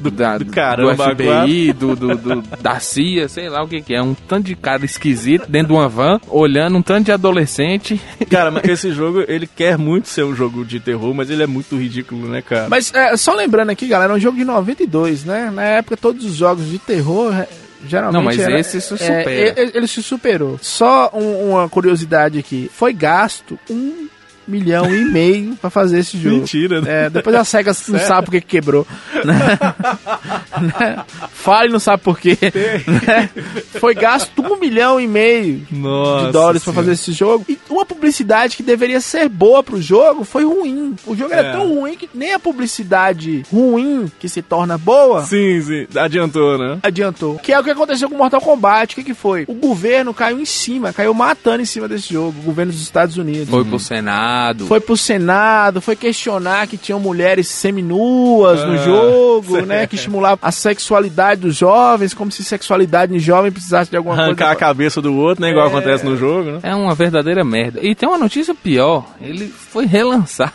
Do, 0.00 0.10
da, 0.10 0.36
do, 0.38 0.46
caramba, 0.46 1.14
FBI, 1.14 1.72
do, 1.72 1.94
do, 1.94 2.16
do- 2.16 2.42
da 2.60 2.80
CIA, 2.80 3.28
sei 3.28 3.48
lá 3.48 3.62
o 3.62 3.68
que 3.68 3.80
que 3.82 3.94
é. 3.94 4.02
Um 4.02 4.14
tanto 4.14 4.46
de 4.46 4.56
cara 4.56 4.84
esquisito 4.84 5.48
dentro 5.48 5.68
de 5.68 5.74
uma 5.74 5.88
van, 5.88 6.20
olhando 6.28 6.76
um 6.78 6.82
tanto 6.82 7.04
de 7.06 7.12
adolescente. 7.12 8.00
Cara, 8.28 8.50
mas 8.50 8.64
esse 8.68 8.90
jogo, 8.92 9.22
ele 9.28 9.46
quer 9.46 9.78
muito 9.78 10.08
ser 10.08 10.24
um 10.24 10.34
jogo 10.34 10.64
de 10.64 10.80
terror, 10.80 11.14
mas 11.14 11.30
ele 11.30 11.42
é 11.42 11.46
muito 11.46 11.76
ridículo, 11.76 12.26
né, 12.28 12.42
cara? 12.42 12.68
Mas 12.68 12.92
é, 12.92 13.16
só 13.16 13.34
lembrando 13.34 13.70
aqui, 13.70 13.86
galera, 13.86 14.12
é 14.12 14.16
um 14.16 14.20
jogo 14.20 14.36
de 14.38 14.44
92, 14.44 15.24
né? 15.24 15.50
Na 15.54 15.62
época, 15.62 15.96
todos 15.96 16.24
os 16.24 16.34
jogos 16.34 16.68
de 16.68 16.78
terror. 16.78 17.32
é, 17.34 17.46
Geralmente 17.86 18.14
Não, 18.14 18.22
mas 18.22 18.38
era- 18.38 18.58
esse 18.60 18.80
se 18.80 18.94
é, 18.94 18.96
supera. 18.96 19.60
ele, 19.60 19.72
ele 19.74 19.86
se 19.88 20.02
superou. 20.02 20.56
Só 20.62 21.10
um- 21.12 21.50
uma 21.50 21.68
curiosidade 21.68 22.38
aqui: 22.38 22.70
foi 22.72 22.92
gasto 22.92 23.58
um 23.68 24.06
milhão 24.46 24.92
e 24.94 25.04
meio 25.04 25.56
pra 25.56 25.70
fazer 25.70 26.00
esse 26.00 26.18
jogo. 26.18 26.36
Mentira, 26.36 26.80
né? 26.80 27.06
É, 27.06 27.10
depois 27.10 27.34
a 27.36 27.44
SEGA 27.44 27.72
não 27.88 27.98
sabe 27.98 28.24
por 28.26 28.30
que 28.32 28.40
que 28.40 28.46
quebrou. 28.46 28.86
né? 29.24 29.58
Fale 31.32 31.68
e 31.68 31.72
não 31.72 31.78
sabe 31.78 32.02
por 32.02 32.18
quê. 32.18 32.36
né? 33.06 33.30
Foi 33.80 33.94
gasto 33.94 34.42
um 34.42 34.56
milhão 34.58 35.00
e 35.00 35.06
meio 35.06 35.66
Nossa 35.70 36.26
de 36.26 36.32
dólares 36.32 36.62
pra 36.62 36.72
Senhora. 36.72 36.86
fazer 36.88 36.92
esse 36.92 37.12
jogo. 37.12 37.44
E 37.48 37.58
uma 37.68 37.84
publicidade 37.84 38.56
que 38.56 38.62
deveria 38.62 39.00
ser 39.00 39.28
boa 39.28 39.62
pro 39.62 39.80
jogo 39.80 40.24
foi 40.24 40.44
ruim. 40.44 40.94
O 41.06 41.16
jogo 41.16 41.32
era 41.32 41.48
É. 41.48 41.52
tão 41.52 41.68
ruim 41.74 41.96
que 41.96 42.08
nem 42.14 42.32
a 42.32 42.38
publicidade 42.38 43.42
ruim 43.52 44.10
que 44.18 44.28
se 44.28 44.42
torna 44.42 44.76
boa 44.78 45.24
Sim, 45.24 45.60
sim, 45.62 45.86
adiantou, 45.96 46.58
né? 46.58 46.78
adiantou. 46.82 47.36
Que 47.38 47.52
é 47.52 47.58
o 47.58 47.64
que 47.64 47.70
aconteceu 47.70 48.08
com 48.08 48.16
Mortal 48.16 48.40
Kombat. 48.40 48.92
O 48.92 48.96
que, 48.96 49.04
que 49.04 49.14
foi? 49.14 49.44
O 49.48 49.54
governo 49.54 50.12
caiu 50.14 50.40
em 50.40 50.44
cima, 50.44 50.92
caiu 50.92 51.12
matando 51.14 51.62
em 51.62 51.66
cima 51.66 51.88
desse 51.88 52.12
jogo. 52.12 52.38
O 52.40 52.42
governo 52.42 52.72
dos 52.72 52.82
Estados 52.82 53.16
Unidos. 53.16 53.48
Foi 53.48 53.64
pro 53.64 53.78
Senado. 53.78 54.31
Foi 54.66 54.80
pro 54.80 54.96
Senado, 54.96 55.80
foi 55.80 55.94
questionar 55.96 56.66
que 56.66 56.76
tinham 56.76 56.98
mulheres 57.00 57.48
seminuas 57.48 58.64
no 58.64 58.72
Ah, 58.74 58.76
jogo, 58.78 59.52
certo. 59.52 59.66
né? 59.66 59.86
Que 59.92 59.96
estimulava 59.96 60.38
a 60.42 60.50
sexualidade 60.52 61.40
dos 61.42 61.56
jovens, 61.56 62.14
como 62.14 62.30
se 62.30 62.42
sexualidade 62.44 63.14
em 63.14 63.18
jovem 63.18 63.50
precisasse 63.52 63.90
de 63.90 63.96
alguma 63.96 64.14
Arrancar 64.14 64.44
a 64.44 64.48
coisa. 64.48 64.58
cabeça 64.60 65.00
do 65.02 65.14
outro, 65.16 65.42
né? 65.42 65.50
Igual 65.50 65.66
É. 65.66 65.68
acontece 65.68 66.04
no 66.04 66.16
jogo, 66.16 66.52
né? 66.52 66.58
É 66.62 66.74
uma 66.74 66.94
verdadeira 66.94 67.44
merda. 67.44 67.80
E 67.82 67.94
tem 67.94 68.08
uma 68.08 68.18
notícia 68.18 68.54
pior. 68.54 69.06
Ele 69.20 69.46
foi 69.48 69.86
relançar. 69.86 70.52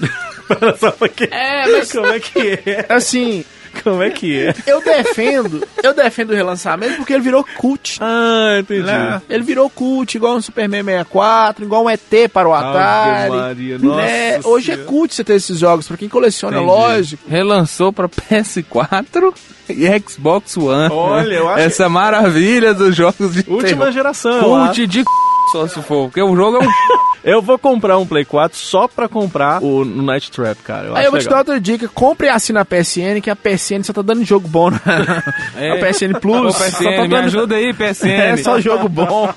Só 0.78 0.90
porque... 0.92 1.28
É, 1.30 1.70
mas 1.70 1.92
Como 1.92 2.06
é 2.06 2.18
que 2.20 2.58
é? 2.66 2.86
assim, 2.88 3.44
Como 3.82 4.02
é 4.02 4.10
que 4.10 4.36
é? 4.38 4.54
eu 4.66 4.82
defendo, 4.82 5.66
eu 5.82 5.94
defendo 5.94 6.30
o 6.30 6.34
relançamento 6.34 6.96
porque 6.96 7.12
ele 7.12 7.22
virou 7.22 7.44
cult. 7.56 7.98
Ah, 8.00 8.58
entendi. 8.60 8.82
né? 8.82 9.22
Ele 9.28 9.42
virou 9.42 9.68
cult, 9.70 10.14
igual 10.16 10.36
um 10.36 10.40
Superman 10.40 10.82
64, 10.84 11.64
igual 11.64 11.84
um 11.84 11.90
ET 11.90 12.00
para 12.32 12.48
o 12.48 12.52
Ave 12.54 12.66
Atari. 12.68 13.30
Maria, 13.30 13.78
nossa 13.78 13.96
né? 14.02 14.40
Hoje 14.44 14.72
é 14.72 14.76
cult 14.78 15.14
você 15.14 15.24
ter 15.24 15.34
esses 15.34 15.58
jogos, 15.58 15.86
pra 15.88 15.96
quem 15.96 16.08
coleciona, 16.08 16.56
Entendi. 16.58 16.70
lógico. 16.72 17.22
Relançou 17.28 17.92
pra 17.92 18.08
PS4 18.08 19.32
e 19.68 19.86
Xbox 20.08 20.56
One. 20.56 20.92
Olha, 20.92 21.34
eu 21.34 21.48
acho 21.48 21.60
Essa 21.60 21.88
maravilha 21.88 22.74
dos 22.74 22.94
jogos 22.94 23.32
de 23.34 23.44
Última 23.48 23.60
terror. 23.86 23.92
geração, 23.92 24.40
Cult 24.42 24.86
de 24.86 25.00
c... 25.00 25.04
só 25.52 25.66
se 25.68 25.80
for. 25.82 26.06
Porque 26.08 26.22
o 26.22 26.34
jogo 26.36 26.58
é 26.58 26.66
um... 26.66 26.70
Eu 27.22 27.42
vou 27.42 27.58
comprar 27.58 27.98
um 27.98 28.06
Play 28.06 28.24
4 28.24 28.56
só 28.56 28.88
pra 28.88 29.06
comprar 29.06 29.62
o 29.62 29.84
Night 29.84 30.30
Trap, 30.30 30.56
cara. 30.64 30.86
Eu 30.86 30.92
Aí 30.94 31.00
acho 31.00 31.06
eu 31.08 31.10
vou 31.10 31.20
te 31.20 31.24
dar 31.24 31.30
legal. 31.36 31.38
outra 31.40 31.60
dica, 31.60 31.86
compre 31.86 32.28
e 32.28 32.30
assina 32.30 32.62
a 32.62 32.64
PSN, 32.64 33.20
que 33.22 33.28
a 33.28 33.36
PSN 33.36 33.82
só 33.82 33.92
tá 33.92 34.00
dando 34.00 34.24
jogo 34.24 34.48
bom. 34.48 34.70
na- 34.70 34.80
É. 35.54 35.72
A 35.72 35.76
PSN 35.92 36.18
Plus. 36.18 36.46
Ô, 36.46 36.50
só 36.50 36.64
PSN, 36.64 36.84
tá 36.96 37.02
me 37.02 37.08
dando- 37.08 37.14
ajuda 37.26 37.56
aí, 37.56 37.74
PSN. 37.74 38.08
É 38.08 38.36
só 38.38 38.58
jogo 38.58 38.88
bom. 38.88 39.30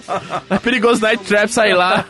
É 0.49 0.57
perigoso 0.59 1.01
Night 1.01 1.25
Trap 1.25 1.49
sair 1.49 1.73
lá. 1.73 2.05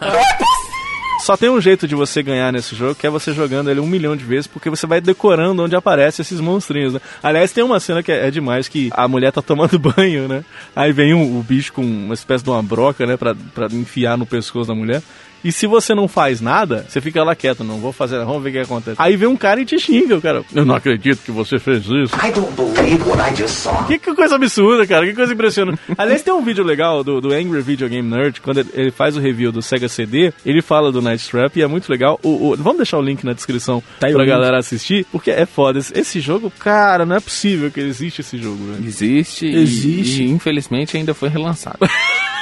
Só 1.19 1.38
tem 1.38 1.49
um 1.49 1.61
jeito 1.61 1.88
de 1.88 1.95
você 1.95 2.22
ganhar 2.22 2.52
nesse 2.52 2.76
jogo, 2.76 2.95
que 2.95 3.07
é 3.07 3.10
você 3.10 3.31
jogando 3.34 3.69
ele 3.69 3.80
um 3.80 3.88
milhão 3.88 4.15
de 4.15 4.26
vezes, 4.26 4.48
porque 4.48 4.69
você 4.69 4.85
vai 4.85 4.99
decorando 4.99 5.64
onde 5.64 5.76
aparecem 5.76 6.22
esses 6.22 6.40
monstrinhos, 6.40 6.94
né? 6.94 7.02
Aliás, 7.22 7.52
tem 7.52 7.64
uma 7.64 7.80
cena 7.80 8.03
que 8.03 8.11
é, 8.11 8.27
é 8.27 8.31
demais, 8.31 8.68
que 8.68 8.90
a 8.91 9.07
mulher 9.07 9.31
tá 9.31 9.41
tomando 9.41 9.80
banho, 9.80 10.27
né? 10.27 10.44
Aí 10.76 10.91
vem 10.91 11.14
um, 11.14 11.40
o 11.40 11.44
bicho 11.44 11.72
com 11.72 11.81
uma 11.81 12.14
espécie 12.14 12.44
de 12.44 12.49
uma 12.49 12.61
broca, 12.61 13.06
né? 13.06 13.15
Pra, 13.15 13.35
pra 13.53 13.68
enfiar 13.68 14.18
no 14.18 14.26
pescoço 14.26 14.68
da 14.68 14.76
mulher. 14.76 15.02
E 15.44 15.52
se 15.52 15.68
você 15.68 15.94
não 15.94 16.07
faz 16.07 16.40
nada, 16.41 16.86
você 16.88 17.02
fica 17.02 17.24
lá 17.24 17.36
quieto, 17.36 17.64
não 17.64 17.78
vou 17.80 17.91
fazer, 17.91 18.18
vamos 18.26 18.41
ver 18.44 18.49
o 18.49 18.53
que 18.53 18.60
acontece. 18.60 18.95
Aí 18.99 19.15
vem 19.18 19.28
um 19.28 19.36
cara 19.36 19.60
e 19.61 19.65
te 19.65 19.78
xinga, 19.78 20.15
o 20.18 20.22
cara. 20.22 20.44
Eu 20.53 20.65
não 20.65 20.76
acredito 20.76 21.20
que 21.24 21.32
você 21.32 21.60
fez 21.60 21.84
isso. 21.86 22.15
I 22.15 22.32
don't 22.32 22.52
believe 22.56 23.03
what 23.10 23.22
I 23.22 23.36
just 23.36 23.56
saw. 23.56 23.84
Que, 23.86 23.98
que 23.99 24.14
coisa 24.15 24.36
absurda, 24.36 24.86
cara. 24.88 25.06
Que 25.06 25.14
coisa 25.14 25.34
impressionante. 25.34 25.80
Aliás, 25.98 26.22
tem 26.22 26.34
um 26.34 26.44
vídeo 26.44 26.64
legal 26.64 27.03
do, 27.03 27.20
do 27.20 27.34
Angry 27.34 27.61
Video 27.61 27.90
Game 27.90 28.10
Nerd, 28.10 28.40
quando 28.41 28.60
ele, 28.60 28.70
ele 28.74 28.91
faz 28.91 29.18
o 29.18 29.20
review 29.20 29.52
do 29.52 29.61
Sega 29.61 29.90
CD, 29.90 30.32
ele 30.45 30.61
fala 30.61 30.91
do 30.91 31.02
Night 31.02 31.30
Trap 31.30 31.57
e 31.57 31.61
é 31.61 31.68
muito 31.68 31.90
legal. 31.90 32.20
O, 32.24 32.52
o- 32.52 32.56
vamos 32.57 32.78
deixar 32.78 32.98
o 32.98 33.02
link 33.02 33.24
na 33.26 33.34
descrição 33.34 33.82
Tá 33.99 34.07
pra 34.07 34.18
link. 34.20 34.28
galera 34.28 34.57
assistir, 34.60 35.06
porque 35.11 35.30
é 35.32 35.45
foda. 35.45 35.80
Esse, 35.80 35.98
esse 35.99 36.20
jogo, 36.20 36.52
cara, 36.60 37.06
não 37.06 37.15
é 37.15 37.20
possível 37.20 37.70
que 37.70 37.80
existe 37.80 38.22
esse 38.22 38.38
jogo, 38.38 38.64
velho. 38.72 38.86
Existe, 38.88 39.45
e- 39.45 39.56
Existe. 39.56 40.24
E, 40.24 40.30
infelizmente 40.30 40.95
ainda 40.98 41.14
foi 41.14 41.30
relançado. 41.30 41.80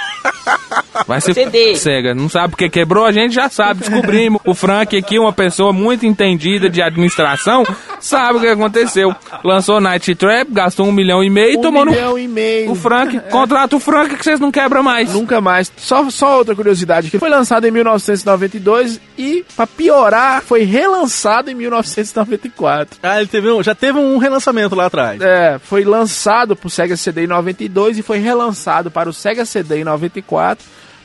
Vai 1.07 1.19
ser 1.21 1.33
CD. 1.33 1.75
cega, 1.75 2.13
não 2.13 2.29
sabe 2.29 2.49
porque 2.49 2.69
quebrou, 2.69 3.05
a 3.05 3.11
gente 3.11 3.33
já 3.33 3.49
sabe, 3.49 3.81
descobrimos. 3.81 4.41
O 4.45 4.53
Frank 4.53 4.95
aqui, 4.95 5.17
uma 5.19 5.33
pessoa 5.33 5.73
muito 5.73 6.05
entendida 6.05 6.69
de 6.69 6.81
administração, 6.81 7.63
sabe 7.99 8.37
o 8.37 8.41
que 8.41 8.47
aconteceu. 8.47 9.13
Lançou 9.43 9.79
Night 9.81 10.13
Trap, 10.15 10.49
gastou 10.51 10.87
um 10.87 10.91
milhão 10.91 11.23
e 11.23 11.29
meio 11.29 11.53
e 11.53 11.57
Um 11.57 11.61
tomou 11.61 11.85
no... 11.85 11.91
milhão 11.91 12.17
e 12.17 12.27
meio. 12.27 12.71
O 12.71 12.75
Frank, 12.75 13.19
contrata 13.29 13.75
o 13.75 13.79
Frank 13.79 14.15
que 14.15 14.23
vocês 14.23 14.39
não 14.39 14.51
quebram 14.51 14.83
mais. 14.83 15.13
Nunca 15.13 15.41
mais. 15.41 15.71
Só, 15.77 16.09
só 16.09 16.37
outra 16.37 16.55
curiosidade, 16.55 17.09
que 17.09 17.19
foi 17.19 17.29
lançado 17.29 17.65
em 17.65 17.71
1992 17.71 18.99
e, 19.17 19.45
pra 19.55 19.65
piorar, 19.67 20.41
foi 20.41 20.63
relançado 20.63 21.49
em 21.49 21.55
1994. 21.55 22.99
Ah, 23.03 23.17
ele 23.19 23.27
teve 23.27 23.51
um, 23.51 23.63
já 23.63 23.73
teve 23.75 23.97
um 23.97 24.17
relançamento 24.17 24.75
lá 24.75 24.85
atrás. 24.85 25.21
É, 25.21 25.59
foi 25.59 25.83
lançado 25.83 26.55
pro 26.55 26.69
Sega 26.69 26.95
CD 26.95 27.23
em 27.23 27.27
92 27.27 27.97
e 27.97 28.01
foi 28.01 28.19
relançado 28.19 28.91
para 28.91 29.09
o 29.09 29.13
Sega 29.13 29.45
CD 29.45 29.81
em 29.81 29.83
94, 29.83 30.10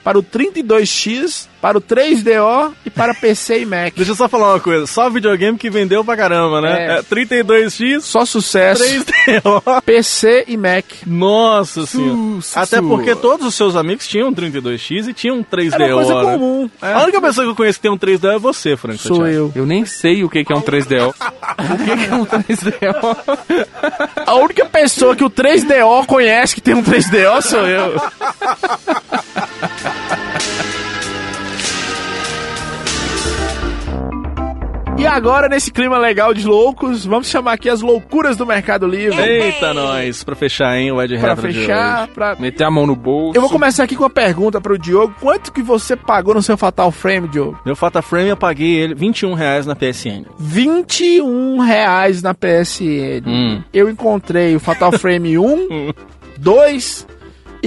para 0.03 0.19
o 0.19 0.23
32X, 0.23 1.49
para 1.67 1.79
o 1.79 1.81
3DO 1.81 2.73
e 2.85 2.91
para 2.91 3.13
PC 3.13 3.63
e 3.63 3.67
Mac. 3.67 3.93
Deixa 3.97 4.13
eu 4.13 4.15
só 4.15 4.29
falar 4.29 4.53
uma 4.53 4.61
coisa, 4.61 4.87
só 4.87 5.11
videogame 5.11 5.59
que 5.59 5.69
vendeu 5.69 6.05
pra 6.05 6.17
caramba, 6.17 6.61
né? 6.61 6.87
É. 6.87 6.99
É 6.99 7.03
32X, 7.03 8.03
Só 8.03 8.25
sucesso. 8.25 8.85
3DO. 8.85 9.83
PC 9.83 10.45
e 10.47 10.57
Mac. 10.57 10.85
Nossa 11.05 11.85
senhora. 11.85 12.41
Su- 12.41 12.57
Até 12.57 12.77
su- 12.77 12.87
porque 12.87 13.17
todos 13.17 13.45
os 13.45 13.53
seus 13.57 13.75
amigos 13.75 14.07
tinham 14.07 14.29
um 14.29 14.33
32X 14.33 15.09
e 15.09 15.13
tinham 15.13 15.39
um 15.39 15.43
3DO. 15.43 15.75
Era 15.75 15.87
uma 15.97 16.05
coisa 16.05 16.15
né? 16.15 16.23
comum. 16.23 16.71
É. 16.81 16.93
A 16.93 17.03
única 17.03 17.21
pessoa 17.21 17.45
que 17.45 17.51
eu 17.51 17.57
conheço 17.57 17.79
que 17.81 17.83
tem 17.83 17.91
um 17.91 17.99
3DO 17.99 18.37
é 18.37 18.39
você, 18.39 18.77
Frank. 18.77 18.99
Sou 18.99 19.17
Santiago. 19.17 19.37
eu. 19.37 19.53
Eu 19.63 19.67
nem 19.67 19.85
sei 19.85 20.23
o 20.23 20.31
que 20.31 20.39
é 20.49 20.55
um 20.57 20.63
3DO. 20.63 21.09
o 21.19 21.79
que 21.85 21.97
que 21.97 22.13
é 22.13 22.15
um 22.15 22.25
3DO? 22.27 23.67
A 24.25 24.35
única 24.37 24.65
pessoa 24.67 25.17
que 25.17 25.25
o 25.25 25.31
3DO 25.31 26.07
conhece 26.07 26.55
que 26.55 26.61
tem 26.61 26.75
um 26.75 26.83
3DO 26.85 27.43
sou 27.43 27.67
eu. 27.67 28.01
E 35.07 35.09
agora, 35.09 35.49
nesse 35.49 35.71
clima 35.71 35.97
legal 35.99 36.35
de 36.35 36.45
loucos, 36.45 37.07
vamos 37.07 37.29
chamar 37.29 37.53
aqui 37.53 37.71
as 37.71 37.81
loucuras 37.81 38.37
do 38.37 38.45
Mercado 38.45 38.89
Livre. 38.89 39.17
Eita, 39.17 39.73
nós, 39.73 40.25
pra 40.25 40.35
fechar, 40.35 40.77
hein, 40.77 40.91
o 40.91 41.01
Ed 41.01 41.17
Pra 41.17 41.29
Retro 41.29 41.43
fechar, 41.43 42.09
pra... 42.09 42.35
Meter 42.35 42.65
a 42.65 42.71
mão 42.73 42.89
no 42.89 42.97
bolso. 42.97 43.39
Eu 43.39 43.41
vou 43.41 43.49
começar 43.49 43.85
aqui 43.85 43.95
com 43.95 44.03
uma 44.03 44.11
pergunta 44.11 44.61
pro 44.61 44.77
Diogo. 44.77 45.15
Quanto 45.21 45.53
que 45.53 45.63
você 45.63 45.95
pagou 45.95 46.35
no 46.35 46.43
seu 46.43 46.57
Fatal 46.57 46.91
Frame, 46.91 47.29
Diogo? 47.29 47.57
Meu 47.65 47.77
Fatal 47.77 48.03
Frame 48.03 48.31
eu 48.31 48.37
paguei 48.37 48.75
ele 48.75 48.97
21 48.97 49.35
reais 49.35 49.65
na 49.65 49.77
PSN. 49.77 50.25
21 50.41 51.61
reais 51.61 52.21
na 52.21 52.35
PSN. 52.35 53.23
Hum. 53.25 53.63
Eu 53.73 53.89
encontrei 53.89 54.57
o 54.57 54.61
Fatal 54.61 54.91
Frame 54.91 55.39
1, 55.39 55.93
2 56.37 57.07
e 57.09 57.16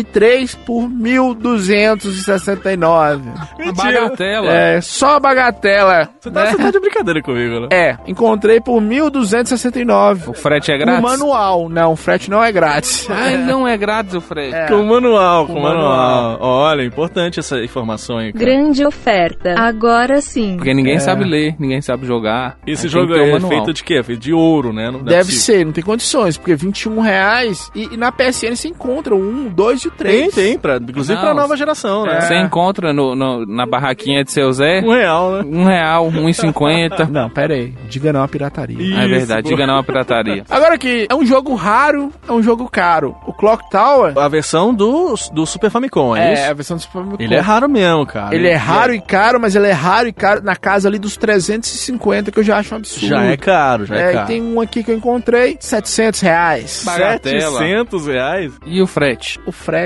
3 0.03 0.55
por 0.55 0.89
1.269. 0.89 3.21
Uma 3.59 3.73
bagatela. 3.73 4.51
É, 4.51 4.81
só 4.81 5.15
a 5.15 5.19
bagatela. 5.19 6.09
Você 6.19 6.31
tá, 6.31 6.43
né? 6.45 6.51
você 6.51 6.57
tá 6.57 6.71
de 6.71 6.79
brincadeira 6.79 7.21
comigo, 7.21 7.59
né? 7.61 7.67
É, 7.71 7.97
encontrei 8.07 8.59
por 8.61 8.81
1.269. 8.81 10.27
O 10.29 10.33
frete 10.33 10.71
é 10.71 10.77
grátis? 10.77 11.01
manual. 11.03 11.69
Não, 11.69 11.93
o 11.93 11.95
frete 11.95 12.29
não 12.29 12.43
é 12.43 12.51
grátis. 12.51 13.07
Ai, 13.09 13.37
não 13.37 13.67
é 13.67 13.77
grátis 13.77 14.13
o 14.13 14.21
frete. 14.21 14.55
É. 14.55 14.67
Com 14.67 14.83
manual, 14.83 15.47
com, 15.47 15.53
Com 15.53 15.61
manual. 15.61 16.37
Olha, 16.41 16.83
importante 16.83 17.39
essa 17.39 17.59
informação 17.63 18.17
aí, 18.17 18.33
cara. 18.33 18.45
Grande 18.45 18.85
oferta. 18.85 19.55
Agora 19.57 20.21
sim. 20.21 20.55
Porque 20.57 20.73
ninguém 20.73 20.95
É. 20.95 20.99
sabe 20.99 21.23
ler, 21.23 21.55
ninguém 21.59 21.81
sabe 21.81 22.05
jogar. 22.05 22.57
Esse 22.65 22.87
Aí 22.87 22.91
jogo 22.91 23.13
um 23.13 23.17
é 23.17 23.31
manual. 23.31 23.49
feito 23.49 23.73
de 23.73 23.83
quê? 23.83 23.99
De 24.19 24.33
ouro, 24.33 24.73
né? 24.73 24.89
Não 24.91 25.03
Deve 25.03 25.25
possível. 25.31 25.59
ser, 25.59 25.65
não 25.65 25.71
tem 25.71 25.83
condições, 25.83 26.37
porque 26.37 26.55
21 26.55 26.99
reais 27.01 27.69
e, 27.75 27.93
e 27.93 27.97
na 27.97 28.11
PSN 28.11 28.55
você 28.55 28.67
encontra 28.67 29.15
o 29.15 29.19
1, 29.19 29.49
2 29.49 29.81
e 29.81 29.87
o 29.87 29.88
3. 29.89 30.33
Tem, 30.33 30.43
tem, 30.45 30.57
pra, 30.59 30.77
inclusive 30.77 31.15
Não, 31.15 31.21
pra 31.21 31.33
nova 31.33 31.55
geração, 31.57 32.03
né? 32.05 32.21
Você 32.21 32.35
encontra 32.39 32.93
no, 32.93 33.15
no- 33.15 33.45
na 33.45 33.65
barraquinha 33.65 34.23
de 34.23 34.31
seu 34.31 34.51
Zé 34.51 34.81
Um 34.83 34.91
real, 34.93 35.31
né? 35.31 35.43
um 35.45 35.63
real, 35.65 36.07
um 36.07 36.29
e 36.29 36.33
cinquenta. 36.33 37.05
Não, 37.05 37.29
pera 37.29 37.53
aí. 37.53 37.73
Diga 37.87 38.11
não 38.13 38.23
à 38.23 38.27
pirataria. 38.27 38.77
Ah, 38.79 39.03
é 39.03 39.05
Isso, 39.05 39.09
verdade, 39.09 39.43
pô. 39.43 39.49
diga 39.49 39.67
não 39.67 39.77
à 39.77 39.83
pirataria. 39.83 40.43
Agora 40.49 40.77
que 40.77 41.07
é 41.09 41.15
um 41.15 41.25
jogo 41.25 41.55
raro, 41.55 42.11
é 42.27 42.31
um 42.31 42.41
jogo 42.43 42.69
caro. 42.69 43.15
O 43.25 43.33
Clock 43.33 43.69
Tower 43.69 44.17
A 44.17 44.27
versão 44.27 44.73
do, 44.73 45.13
do 45.33 45.45
Super 45.45 45.69
Famicom, 45.69 46.15
é, 46.15 46.29
é, 46.29 46.33
isso? 46.33 46.51
a 46.51 46.53
versão 46.53 46.77
do 46.77 46.81
Super 46.83 46.99
Famicom. 47.03 47.23
Ele 47.23 47.35
é 47.35 47.39
raro 47.39 47.69
mesmo, 47.69 48.05
cara. 48.05 48.35
Ele 48.35 48.47
é 48.47 48.55
raro 48.55 48.93
e 48.93 49.01
caro, 49.01 49.39
mas 49.39 49.55
ele 49.55 49.67
é 49.67 49.71
raro 49.71 50.07
e 50.07 50.13
caro 50.13 50.41
na 50.43 50.55
casa 50.55 50.87
ali 50.87 50.97
dos 50.99 51.15
350, 51.17 52.31
que 52.31 52.39
eu 52.39 52.43
já 52.43 52.57
acho 52.57 52.73
um 52.73 52.77
absurdo. 52.77 53.07
Já 53.07 53.23
é 53.23 53.37
caro, 53.37 53.85
já 53.85 53.95
é, 53.95 53.99
É, 54.01 54.11
e 54.11 54.13
caro. 54.13 54.27
tem 54.27 54.41
um 54.41 54.59
aqui 54.61 54.83
que 54.83 54.91
eu 54.91 54.95
encontrei, 54.95 55.57
700 55.59 56.19
reais. 56.21 56.83
Bagatela. 56.85 57.59
700 57.59 58.07
reais? 58.07 58.53
E 58.65 58.81
o 58.81 58.87
frete? 58.87 59.39
O 59.45 59.51
frete 59.51 59.78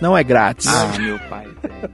não 0.00 0.16
é 0.16 0.22
grátis. 0.24 0.66
Ah, 0.66 0.88
meu 0.98 1.18
pai. 1.30 1.46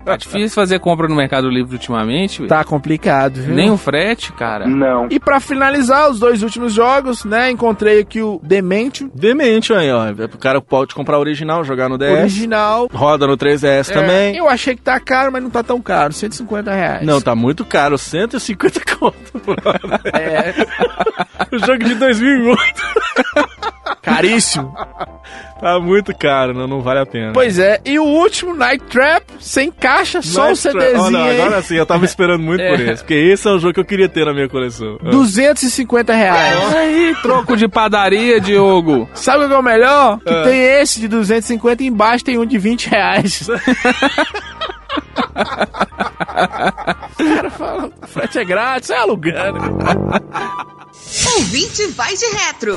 Tá 0.05 0.16
difícil 0.16 0.51
fazer 0.51 0.78
compra 0.78 1.09
no 1.09 1.14
Mercado 1.16 1.48
Livre 1.48 1.74
ultimamente, 1.74 2.39
velho. 2.39 2.48
Tá 2.48 2.62
complicado, 2.64 3.40
viu? 3.40 3.55
Nem 3.55 3.70
o 3.70 3.77
frete, 3.77 4.32
cara. 4.32 4.66
Não. 4.66 5.09
E 5.10 5.18
pra 5.18 5.40
finalizar 5.40 6.10
os 6.10 6.18
dois 6.18 6.43
últimos 6.43 6.73
jogos, 6.73 7.24
né, 7.24 7.51
encontrei 7.51 8.01
aqui 8.01 8.20
o 8.23 8.40
Dementium 8.43 9.10
Demente 9.14 9.73
aí, 9.73 9.90
ó. 9.90 10.10
O 10.10 10.39
cara 10.39 10.60
pode 10.60 10.94
comprar 10.94 11.18
original, 11.18 11.64
jogar 11.64 11.89
no 11.89 11.98
DS. 11.98 12.20
original. 12.20 12.89
Roda 12.93 13.27
no 13.27 13.36
3DS 13.36 13.90
É, 13.90 13.93
também. 13.93 14.36
Eu 14.36 14.48
achei 14.48 14.74
que 14.77 14.82
tá 14.82 14.98
caro, 15.01 15.32
mas 15.32 15.43
não 15.43 15.51
tá 15.51 15.62
tão 15.62 15.81
caro, 15.81 16.12
150 16.12 16.73
reais. 16.73 17.06
Não, 17.06 17.20
tá 17.20 17.35
muito 17.35 17.64
caro, 17.64 17.97
150 17.98 18.81
conto. 18.97 19.16
brother. 19.44 20.01
É, 20.14 20.55
o 21.53 21.59
jogo 21.59 21.85
de 21.85 21.95
2008 21.95 22.83
caríssimo. 24.03 24.73
tá 25.61 25.79
muito 25.81 26.17
caro, 26.17 26.55
não, 26.55 26.67
não 26.67 26.81
vale 26.81 27.01
a 27.01 27.07
pena. 27.07 27.33
Pois 27.33 27.59
é, 27.59 27.81
e 27.85 27.99
o 27.99 28.05
último, 28.05 28.55
Night 28.55 28.85
Trap, 28.85 29.25
sem 29.41 29.71
caixa, 29.71 30.23
só 30.23 30.47
um 30.47 30.49
Nice 30.51 30.69
try. 30.71 30.81
CDzinho 30.81 31.03
Olha, 31.03 31.25
aí. 31.25 31.41
agora 31.41 31.63
sim, 31.63 31.75
eu 31.77 31.87
tava 31.87 32.05
esperando 32.05 32.43
muito 32.43 32.61
por 32.61 32.81
É. 32.81 32.93
esse. 32.93 33.03
Porque 33.03 33.15
esse 33.15 33.49
é 33.49 33.51
o 33.51 33.59
jogo 33.59 33.75
que 33.75 33.81
eu 33.81 33.85
queria 33.85 34.09
ter 34.09 34.25
na 34.25 34.33
minha 34.33 34.49
coleção. 34.49 34.97
250 35.03 36.15
reais. 36.15 36.75
Aí, 36.75 37.15
troco 37.23 37.57
de 37.57 37.67
padaria, 37.69 38.41
Diogo. 38.41 39.09
Sabe 39.15 39.45
o 39.45 39.49
que 39.49 39.55
é 39.55 39.59
o 39.59 39.63
melhor? 39.63 40.19
Que 40.21 40.33
É. 40.33 40.43
tem 40.45 40.61
esse 40.81 41.01
de 41.01 41.09
250 41.09 41.83
e 41.83 41.87
embaixo 41.87 42.25
tem 42.25 42.39
um 42.39 42.47
de 42.47 42.59
20 42.59 42.87
reais. 42.89 43.49
cara 47.16 47.51
fala, 47.51 47.90
frete 48.06 48.39
é 48.39 48.44
grátis, 48.44 48.90
é 48.90 48.97
alugando. 48.97 49.59
Ouvinte 51.36 51.86
vai 51.89 52.14
de 52.14 52.27
retro. 52.27 52.77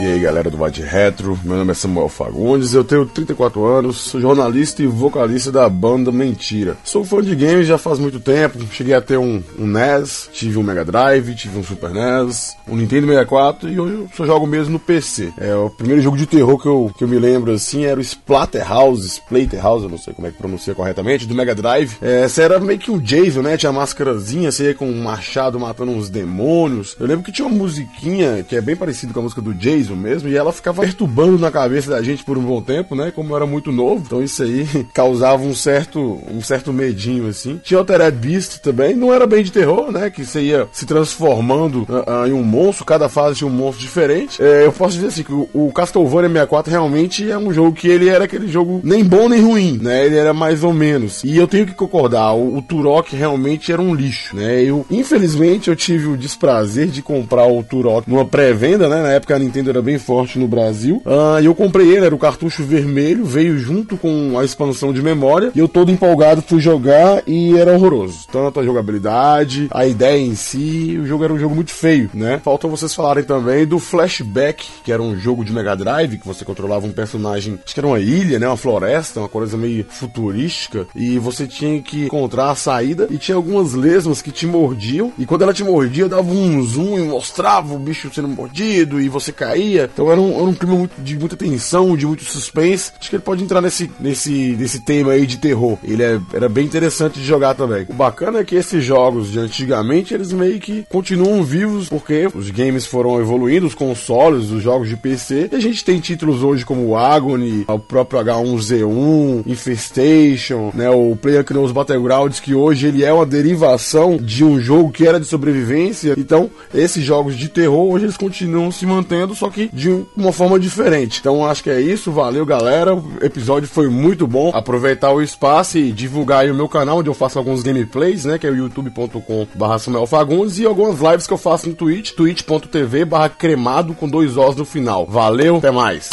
E 0.00 0.06
aí 0.06 0.18
galera 0.18 0.48
do 0.48 0.56
Vai 0.56 0.70
de 0.70 0.80
Retro, 0.80 1.38
meu 1.44 1.58
nome 1.58 1.72
é 1.72 1.74
Samuel 1.74 2.08
Fagundes, 2.08 2.72
eu 2.72 2.82
tenho 2.82 3.04
34 3.04 3.62
anos, 3.66 3.98
sou 3.98 4.18
jornalista 4.18 4.82
e 4.82 4.86
vocalista 4.86 5.52
da 5.52 5.68
banda 5.68 6.10
Mentira. 6.10 6.74
Sou 6.82 7.04
fã 7.04 7.20
de 7.22 7.36
games 7.36 7.66
já 7.66 7.76
faz 7.76 7.98
muito 7.98 8.18
tempo, 8.18 8.58
cheguei 8.72 8.94
a 8.94 9.02
ter 9.02 9.18
um, 9.18 9.42
um 9.58 9.66
NES, 9.66 10.30
tive 10.32 10.56
um 10.56 10.62
Mega 10.62 10.86
Drive, 10.86 11.34
tive 11.34 11.58
um 11.58 11.62
Super 11.62 11.90
NES, 11.90 12.56
um 12.66 12.76
Nintendo 12.76 13.08
64 13.08 13.68
e 13.68 13.78
hoje 13.78 13.94
eu 13.94 14.08
só 14.16 14.24
jogo 14.24 14.46
mesmo 14.46 14.72
no 14.72 14.78
PC. 14.78 15.34
É, 15.36 15.54
o 15.54 15.68
primeiro 15.68 16.00
jogo 16.00 16.16
de 16.16 16.24
terror 16.24 16.56
que 16.56 16.66
eu, 16.66 16.90
que 16.96 17.04
eu 17.04 17.08
me 17.08 17.18
lembro 17.18 17.52
assim 17.52 17.84
era 17.84 18.00
o 18.00 18.02
Splatterhouse, 18.02 19.06
Splatterhouse, 19.06 19.84
eu 19.84 19.90
não 19.90 19.98
sei 19.98 20.14
como 20.14 20.26
é 20.26 20.30
que 20.30 20.38
pronuncia 20.38 20.74
corretamente, 20.74 21.26
do 21.26 21.34
Mega 21.34 21.54
Drive. 21.54 21.98
É, 22.00 22.22
essa 22.22 22.42
era 22.42 22.58
meio 22.58 22.78
que 22.78 22.90
um 22.90 22.98
Jason, 22.98 23.42
né? 23.42 23.58
Tinha 23.58 23.68
a 23.68 23.74
máscarazinha, 23.74 24.50
você 24.50 24.68
ia 24.68 24.74
com 24.74 24.86
um 24.86 25.02
machado 25.02 25.60
matando 25.60 25.92
uns 25.92 26.08
demônios. 26.08 26.96
Eu 26.98 27.06
lembro 27.06 27.22
que 27.22 27.32
tinha 27.32 27.46
uma 27.46 27.54
musiquinha 27.54 28.42
que 28.48 28.56
é 28.56 28.62
bem 28.62 28.74
parecida 28.74 29.12
com 29.12 29.20
a 29.20 29.24
música 29.24 29.39
do 29.40 29.54
Jason, 29.54 29.94
mesmo, 29.94 30.28
e 30.28 30.36
ela 30.36 30.52
ficava 30.52 30.82
perturbando 30.82 31.38
na 31.38 31.50
cabeça 31.50 31.90
da 31.90 32.02
gente 32.02 32.24
por 32.24 32.38
um 32.38 32.42
bom 32.42 32.60
tempo, 32.60 32.94
né? 32.94 33.10
Como 33.14 33.32
eu 33.32 33.36
era 33.36 33.46
muito 33.46 33.72
novo, 33.72 34.02
então 34.06 34.22
isso 34.22 34.42
aí 34.42 34.66
causava 34.92 35.42
um 35.42 35.54
certo, 35.54 36.20
um 36.30 36.40
certo 36.40 36.72
medinho, 36.72 37.28
assim. 37.28 37.60
Tinha 37.62 37.78
Altered 37.78 38.16
Beast 38.16 38.58
também, 38.58 38.94
não 38.94 39.12
era 39.12 39.26
bem 39.26 39.42
de 39.42 39.52
terror, 39.52 39.90
né? 39.90 40.10
Que 40.10 40.24
você 40.24 40.40
ia 40.40 40.68
se 40.72 40.86
transformando 40.86 41.86
uh, 41.88 42.24
uh, 42.24 42.26
em 42.26 42.32
um 42.32 42.42
monstro, 42.42 42.84
cada 42.84 43.08
fase 43.08 43.38
tinha 43.38 43.48
um 43.48 43.52
monstro 43.52 43.80
diferente. 43.80 44.42
É, 44.42 44.66
eu 44.66 44.72
posso 44.72 44.94
dizer 44.94 45.08
assim, 45.08 45.22
que 45.22 45.32
o, 45.32 45.48
o 45.52 45.72
Castlevania 45.72 46.28
64 46.28 46.70
realmente 46.70 47.30
é 47.30 47.38
um 47.38 47.52
jogo 47.52 47.72
que 47.72 47.88
ele 47.88 48.08
era 48.08 48.24
aquele 48.24 48.48
jogo 48.48 48.80
nem 48.82 49.04
bom 49.04 49.28
nem 49.28 49.40
ruim, 49.40 49.78
né? 49.80 50.06
Ele 50.06 50.16
era 50.16 50.32
mais 50.32 50.62
ou 50.64 50.72
menos. 50.72 51.22
E 51.24 51.36
eu 51.36 51.46
tenho 51.46 51.66
que 51.66 51.74
concordar, 51.74 52.32
o, 52.34 52.56
o 52.56 52.62
Turok 52.62 53.14
realmente 53.14 53.72
era 53.72 53.80
um 53.80 53.94
lixo, 53.94 54.36
né? 54.36 54.62
Eu, 54.62 54.84
infelizmente, 54.90 55.68
eu 55.68 55.76
tive 55.76 56.06
o 56.08 56.16
desprazer 56.16 56.88
de 56.88 57.02
comprar 57.02 57.46
o 57.46 57.62
Turok 57.62 58.08
numa 58.08 58.24
pré-venda, 58.24 58.88
né? 58.88 59.02
Na 59.02 59.12
época 59.12 59.29
a 59.32 59.38
Nintendo 59.38 59.70
era 59.70 59.82
bem 59.82 59.98
forte 59.98 60.38
no 60.38 60.48
Brasil. 60.48 61.02
Uh, 61.04 61.40
e 61.40 61.46
eu 61.46 61.54
comprei 61.54 61.94
ele, 61.94 62.06
era 62.06 62.14
o 62.14 62.18
cartucho 62.18 62.62
vermelho, 62.64 63.24
veio 63.24 63.58
junto 63.58 63.96
com 63.96 64.38
a 64.38 64.44
expansão 64.44 64.92
de 64.92 65.02
memória. 65.02 65.52
E 65.54 65.58
eu 65.58 65.68
todo 65.68 65.90
empolgado 65.90 66.42
fui 66.42 66.60
jogar 66.60 67.22
e 67.26 67.56
era 67.56 67.72
horroroso. 67.72 68.26
Tanto 68.30 68.60
a 68.60 68.64
jogabilidade, 68.64 69.68
a 69.70 69.86
ideia 69.86 70.20
em 70.20 70.34
si, 70.34 70.98
o 71.00 71.06
jogo 71.06 71.24
era 71.24 71.32
um 71.32 71.38
jogo 71.38 71.54
muito 71.54 71.72
feio, 71.72 72.10
né? 72.14 72.40
Falta 72.42 72.68
vocês 72.68 72.94
falarem 72.94 73.24
também 73.24 73.66
do 73.66 73.78
Flashback, 73.78 74.66
que 74.84 74.92
era 74.92 75.02
um 75.02 75.18
jogo 75.18 75.44
de 75.44 75.52
Mega 75.52 75.76
Drive, 75.76 76.18
que 76.18 76.26
você 76.26 76.44
controlava 76.44 76.86
um 76.86 76.92
personagem, 76.92 77.58
acho 77.64 77.74
que 77.74 77.80
era 77.80 77.86
uma 77.86 78.00
ilha, 78.00 78.38
né? 78.38 78.46
Uma 78.46 78.56
floresta, 78.56 79.20
uma 79.20 79.28
coisa 79.28 79.56
meio 79.56 79.84
futurística. 79.88 80.86
E 80.94 81.18
você 81.18 81.46
tinha 81.46 81.80
que 81.80 82.06
encontrar 82.06 82.50
a 82.50 82.54
saída. 82.54 83.06
E 83.10 83.18
tinha 83.18 83.36
algumas 83.36 83.74
lesmas 83.74 84.22
que 84.22 84.30
te 84.30 84.46
mordiam. 84.46 85.12
E 85.18 85.26
quando 85.26 85.42
ela 85.42 85.54
te 85.54 85.64
mordia, 85.64 86.08
dava 86.08 86.30
um 86.30 86.62
zoom 86.62 86.98
e 86.98 87.02
mostrava 87.02 87.74
o 87.74 87.78
bicho 87.78 88.10
sendo 88.12 88.28
mordido 88.28 89.00
e 89.00 89.08
você 89.08 89.19
caía. 89.32 89.88
Então 89.92 90.10
era 90.10 90.20
um, 90.20 90.34
era 90.34 90.44
um 90.44 90.54
clima 90.54 90.88
de 90.98 91.18
muita 91.18 91.36
tensão, 91.36 91.96
de 91.96 92.06
muito 92.06 92.24
suspense. 92.24 92.92
Acho 92.98 93.10
que 93.10 93.16
ele 93.16 93.22
pode 93.22 93.42
entrar 93.42 93.60
nesse, 93.60 93.90
nesse, 94.00 94.56
nesse 94.58 94.80
tema 94.80 95.12
aí 95.12 95.26
de 95.26 95.38
terror. 95.38 95.78
Ele 95.84 96.02
é, 96.02 96.20
era 96.32 96.48
bem 96.48 96.64
interessante 96.64 97.20
de 97.20 97.26
jogar 97.26 97.54
também. 97.54 97.86
O 97.88 97.94
bacana 97.94 98.40
é 98.40 98.44
que 98.44 98.54
esses 98.54 98.84
jogos 98.84 99.30
de 99.30 99.38
antigamente, 99.38 100.14
eles 100.14 100.32
meio 100.32 100.58
que 100.58 100.84
continuam 100.88 101.42
vivos 101.42 101.88
porque 101.88 102.28
os 102.34 102.50
games 102.50 102.86
foram 102.86 103.20
evoluindo, 103.20 103.66
os 103.66 103.74
consoles, 103.74 104.50
os 104.50 104.62
jogos 104.62 104.88
de 104.88 104.96
PC. 104.96 105.48
E 105.52 105.56
a 105.56 105.60
gente 105.60 105.84
tem 105.84 106.00
títulos 106.00 106.42
hoje 106.42 106.64
como 106.64 106.96
Agony, 106.96 107.64
o 107.68 107.78
próprio 107.78 108.20
H1Z1, 108.20 109.46
Infestation, 109.46 110.70
né, 110.74 110.90
o 110.90 111.16
PlayerUnknown's 111.16 111.72
Battlegrounds, 111.72 112.40
que 112.40 112.54
hoje 112.54 112.86
ele 112.86 113.04
é 113.04 113.12
uma 113.12 113.26
derivação 113.26 114.16
de 114.16 114.44
um 114.44 114.60
jogo 114.60 114.90
que 114.90 115.06
era 115.06 115.20
de 115.20 115.26
sobrevivência. 115.26 116.14
Então, 116.16 116.50
esses 116.72 117.02
jogos 117.04 117.36
de 117.36 117.48
terror 117.48 117.90
hoje 117.92 118.04
eles 118.04 118.16
continuam 118.16 118.70
se 118.70 118.86
mantendo, 118.86 118.99
só 119.34 119.48
que 119.50 119.68
de 119.72 120.04
uma 120.16 120.32
forma 120.32 120.58
diferente. 120.58 121.18
Então, 121.20 121.44
acho 121.44 121.62
que 121.62 121.70
é 121.70 121.80
isso. 121.80 122.10
Valeu, 122.12 122.44
galera. 122.44 122.94
O 122.94 123.04
episódio 123.22 123.68
foi 123.68 123.88
muito 123.88 124.26
bom. 124.26 124.50
Aproveitar 124.54 125.12
o 125.12 125.22
espaço 125.22 125.78
e 125.78 125.92
divulgar 125.92 126.40
aí 126.40 126.50
o 126.50 126.54
meu 126.54 126.68
canal, 126.68 126.98
onde 126.98 127.08
eu 127.08 127.14
faço 127.14 127.38
alguns 127.38 127.62
gameplays, 127.62 128.24
né, 128.24 128.38
que 128.38 128.46
é 128.46 128.50
o 128.50 128.56
youtube.com/barra 128.56 129.78
Samuel 129.78 130.06
Fagundes 130.06 130.58
e 130.58 130.66
algumas 130.66 131.00
lives 131.00 131.26
que 131.26 131.32
eu 131.32 131.38
faço 131.38 131.68
no 131.68 131.74
Twitch, 131.74 132.12
twitch.tv/barra 132.12 133.28
cremado 133.28 133.94
com 133.94 134.08
dois 134.08 134.36
Os 134.36 134.56
no 134.56 134.64
final. 134.64 135.06
Valeu, 135.06 135.56
até 135.56 135.70
mais. 135.70 136.08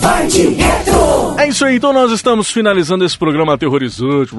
Vai 0.00 0.26
de 0.26 0.46
retro! 0.48 1.38
É 1.38 1.48
isso 1.48 1.64
aí, 1.64 1.76
então 1.76 1.92
nós 1.92 2.10
estamos 2.12 2.50
finalizando 2.50 3.04
esse 3.04 3.16
programa 3.16 3.54
aterrorizante. 3.54 4.34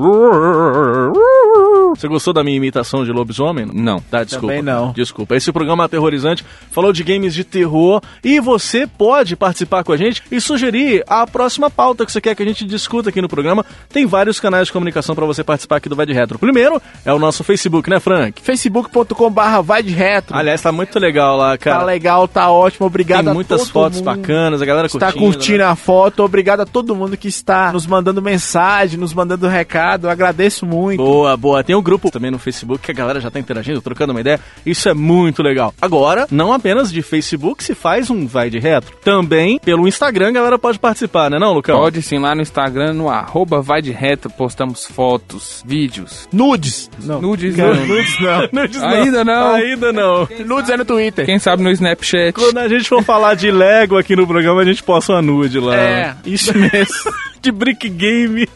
Você 1.95 2.07
gostou 2.07 2.34
da 2.34 2.43
minha 2.43 2.57
imitação 2.57 3.03
de 3.03 3.11
lobisomem? 3.11 3.65
Não. 3.72 3.99
Tá, 3.99 4.23
desculpa. 4.23 4.47
Também 4.47 4.61
não. 4.61 4.91
Desculpa. 4.91 5.35
Esse 5.35 5.51
programa 5.51 5.85
aterrorizante 5.85 6.45
falou 6.72 6.91
de 6.91 7.03
games 7.03 7.34
de 7.34 7.43
terror 7.43 8.01
e 8.23 8.39
você 8.39 8.85
pode 8.88 9.35
participar 9.35 9.84
com 9.84 9.91
a 9.91 9.97
gente 9.97 10.23
e 10.31 10.39
sugerir 10.39 11.03
a 11.07 11.26
próxima 11.27 11.69
pauta 11.69 12.05
que 12.05 12.11
você 12.11 12.22
quer 12.22 12.35
que 12.35 12.43
a 12.43 12.45
gente 12.45 12.65
discuta 12.65 13.09
aqui 13.09 13.22
no 13.22 13.30
programa. 13.30 13.65
Tem 13.89 14.05
vários 14.05 14.39
canais 14.39 14.68
de 14.68 14.73
comunicação 14.73 15.15
para 15.15 15.26
você 15.26 15.43
participar 15.43 15.77
aqui 15.77 15.89
do 15.89 15.95
Vai 15.95 16.05
de 16.05 16.13
Retro. 16.13 16.39
Primeiro 16.39 16.81
é 17.05 17.13
o 17.13 17.19
nosso 17.19 17.43
Facebook, 17.43 17.89
né, 17.89 17.99
Frank? 17.99 18.41
facebook.com/barra 18.41 19.61
vai 19.61 19.84
de 19.84 19.91
retro. 19.93 20.35
Aliás, 20.35 20.61
tá 20.61 20.72
muito 20.72 20.97
legal 20.99 21.38
lá, 21.38 21.57
cara. 21.57 21.80
Tá 21.80 21.85
legal, 21.85 22.27
tá 22.27 22.49
ótimo. 22.51 22.88
Obrigado 22.88 23.23
Tem 23.23 23.31
a 23.31 23.34
muitas 23.34 23.61
todo 23.61 23.72
fotos 23.72 23.99
mundo 23.99 24.05
bacanas, 24.05 24.61
a 24.61 24.65
galera 24.65 24.88
que 24.88 24.95
está 24.95 25.11
curtindo. 25.11 25.34
curtindo 25.34 25.57
né? 25.59 25.65
a 25.65 25.76
foto. 25.76 26.23
Obrigado 26.23 26.61
a 26.61 26.65
todo 26.65 26.95
mundo 26.95 27.18
que 27.18 27.27
está 27.27 27.72
nos 27.72 27.85
mandando 27.85 28.22
mensagem, 28.22 28.99
nos 28.99 29.13
mandando 29.13 29.47
recado. 29.47 30.07
Eu 30.07 30.11
agradeço 30.11 30.65
muito. 30.65 30.97
Boa, 30.97 31.35
boa. 31.38 31.63
Tem 31.63 31.76
grupo 31.81 32.11
também 32.11 32.31
no 32.31 32.39
Facebook 32.39 32.83
que 32.83 32.91
a 32.91 32.93
galera 32.93 33.19
já 33.19 33.29
tá 33.29 33.39
interagindo, 33.39 33.81
trocando 33.81 34.11
uma 34.11 34.21
ideia. 34.21 34.39
Isso 34.65 34.89
é 34.89 34.93
muito 34.93 35.41
legal. 35.41 35.73
Agora, 35.81 36.27
não 36.31 36.53
apenas 36.53 36.91
de 36.91 37.01
Facebook 37.01 37.63
se 37.63 37.75
faz 37.75 38.09
um 38.09 38.25
Vai 38.25 38.49
de 38.49 38.59
Retro. 38.59 38.95
Também 39.03 39.59
pelo 39.59 39.87
Instagram 39.87 40.29
a 40.29 40.31
galera 40.31 40.59
pode 40.59 40.79
participar, 40.79 41.29
né 41.29 41.39
não, 41.39 41.53
Lucão? 41.53 41.77
Pode 41.77 42.01
sim, 42.01 42.19
lá 42.19 42.35
no 42.35 42.41
Instagram, 42.41 42.93
no 42.93 43.09
arroba 43.09 43.61
vai 43.61 43.81
de 43.81 43.91
retro, 43.91 44.29
postamos 44.29 44.85
fotos, 44.85 45.63
vídeos. 45.65 46.27
Nudes. 46.31 46.89
Não. 47.03 47.21
Nudes 47.21 47.55
não. 47.55 47.73
nudes 47.73 48.19
não. 48.19 48.41
Nudes 48.51 48.81
não. 48.81 48.89
Ainda 48.89 49.23
não. 49.23 49.55
Ainda 49.55 49.93
não. 49.93 50.27
Nudes 50.45 50.69
é 50.69 50.77
no 50.77 50.85
Twitter. 50.85 51.25
Quem 51.25 51.39
sabe 51.39 51.63
no 51.63 51.71
Snapchat. 51.71 52.33
Quando 52.33 52.57
a 52.57 52.67
gente 52.67 52.87
for 52.87 53.03
falar 53.03 53.35
de 53.35 53.51
Lego 53.51 53.97
aqui 53.97 54.15
no 54.15 54.27
programa, 54.27 54.61
a 54.61 54.65
gente 54.65 54.83
posta 54.83 55.13
uma 55.13 55.21
nude 55.21 55.59
lá. 55.59 55.75
É, 55.75 56.15
isso 56.25 56.57
mesmo. 56.57 57.11
de 57.41 57.51
Brick 57.51 57.89
Game. 57.89 58.47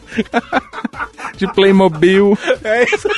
de 1.36 1.52
Playmobil. 1.52 2.38
É 2.62 2.84
isso. 2.84 3.08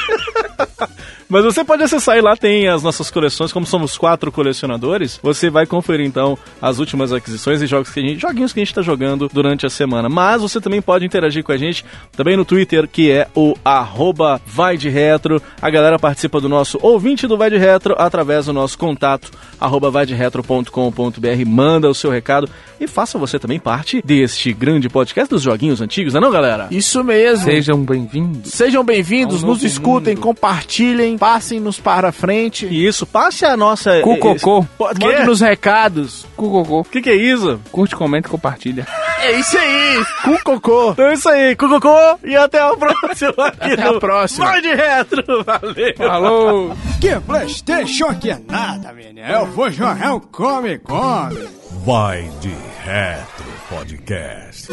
Mas 1.29 1.45
você 1.45 1.63
pode 1.63 1.83
acessar 1.83 2.17
e 2.17 2.23
lá 2.23 2.35
tem 2.35 2.69
as 2.69 2.83
nossas 2.83 3.11
coleções, 3.11 3.53
como 3.53 3.67
somos 3.67 3.99
quatro 3.99 4.33
colecionadores, 4.33 5.21
você 5.23 5.51
vai 5.51 5.67
conferir 5.67 6.07
então 6.07 6.39
as 6.61 6.79
últimas 6.79 7.13
aquisições 7.13 7.61
e 7.61 7.67
jogos 7.67 7.91
que 7.91 8.01
a 8.01 8.03
gente, 8.03 8.19
joguinhos 8.19 8.51
que 8.51 8.61
a 8.61 8.63
gente 8.63 8.71
está 8.71 8.81
jogando 8.81 9.29
durante 9.31 9.67
a 9.67 9.71
semana. 9.71 10.09
Mas 10.09 10.41
você 10.41 10.59
também 10.59 10.81
pode 10.81 11.05
interagir 11.05 11.45
com 11.45 11.53
a 11.53 11.59
gente 11.59 11.85
também 12.13 12.35
no 12.35 12.47
Twitter, 12.47 12.89
que 12.89 13.11
é 13.11 13.29
o 13.35 13.55
arroba 13.63 14.41
vai 14.47 14.79
de 14.79 14.89
retro. 14.89 15.43
A 15.61 15.69
galera 15.69 15.99
participa 15.99 16.41
do 16.41 16.49
nosso 16.49 16.79
ouvinte 16.81 17.27
do 17.27 17.37
Vai 17.37 17.51
de 17.51 17.59
Retro 17.59 17.95
através 17.99 18.47
do 18.47 18.55
nosso 18.55 18.79
contato 18.79 19.31
arroba 19.61 19.91
vaideretro.com.br. 19.91 21.47
Manda 21.47 21.91
o 21.91 21.95
seu 21.95 22.11
recado 22.11 22.49
e 22.81 22.87
faça 22.87 23.19
você 23.19 23.39
também 23.39 23.59
parte 23.59 24.01
deste 24.03 24.53
grande 24.53 24.89
podcast 24.89 25.29
dos 25.29 25.43
joguinhos 25.43 25.81
antigos, 25.81 26.15
não 26.15 26.21
é 26.21 26.25
não, 26.25 26.31
galera? 26.31 26.69
Isso 26.71 27.03
mesmo. 27.05 27.45
Sejam 27.45 27.79
bem-vindos. 27.83 28.53
Sejam 28.53 28.85
bem-vindos, 28.85 29.43
nos 29.43 29.63
escutem, 29.63 30.15
mundo. 30.15 30.23
compartilhem, 30.23 31.18
passem-nos 31.19 31.79
para 31.81 32.13
frente. 32.13 32.67
Isso, 32.67 33.05
passe 33.05 33.45
a 33.45 33.57
nossa. 33.57 34.01
Cu 34.01 34.17
cocô. 34.19 34.65
Pode 34.79 35.05
Mande 35.05 35.25
nos 35.25 35.41
recados. 35.41 36.27
Cu 36.37 36.51
cocô. 36.51 36.81
O 36.81 36.85
que, 36.85 37.03
que 37.03 37.11
é 37.11 37.15
isso? 37.17 37.61
Curte, 37.71 37.97
comenta 37.97 38.29
e 38.29 38.31
compartilha. 38.31 38.87
É 39.21 39.33
isso 39.33 39.59
aí, 39.59 40.05
cu 40.25 40.45
cocô. 40.45 40.91
Então 40.93 41.07
é 41.07 41.15
isso 41.15 41.29
aí, 41.29 41.57
Cucocô, 41.57 42.19
e 42.25 42.37
até 42.37 42.61
a 42.61 42.71
próxima 42.77 43.49
aqui 43.49 43.73
Até 43.73 43.85
no 43.85 43.97
a 43.97 44.01
próxima. 44.01 44.47
Vai 44.47 44.61
de 44.61 44.75
Retro, 44.75 45.45
valeu! 45.45 45.95
Falou! 45.97 46.77
Que 47.01 47.19
Playstation 47.21 48.15
que 48.15 48.31
é 48.31 48.39
nada, 48.49 48.93
menino. 48.93 49.27
Eu 49.27 49.47
vou 49.47 49.71
jogar 49.71 50.15
um 50.15 50.21
come, 50.21 50.79
come. 50.79 51.49
Vai 51.85 52.31
de 52.41 52.55
Retro 52.85 53.47
Podcast. 53.69 54.69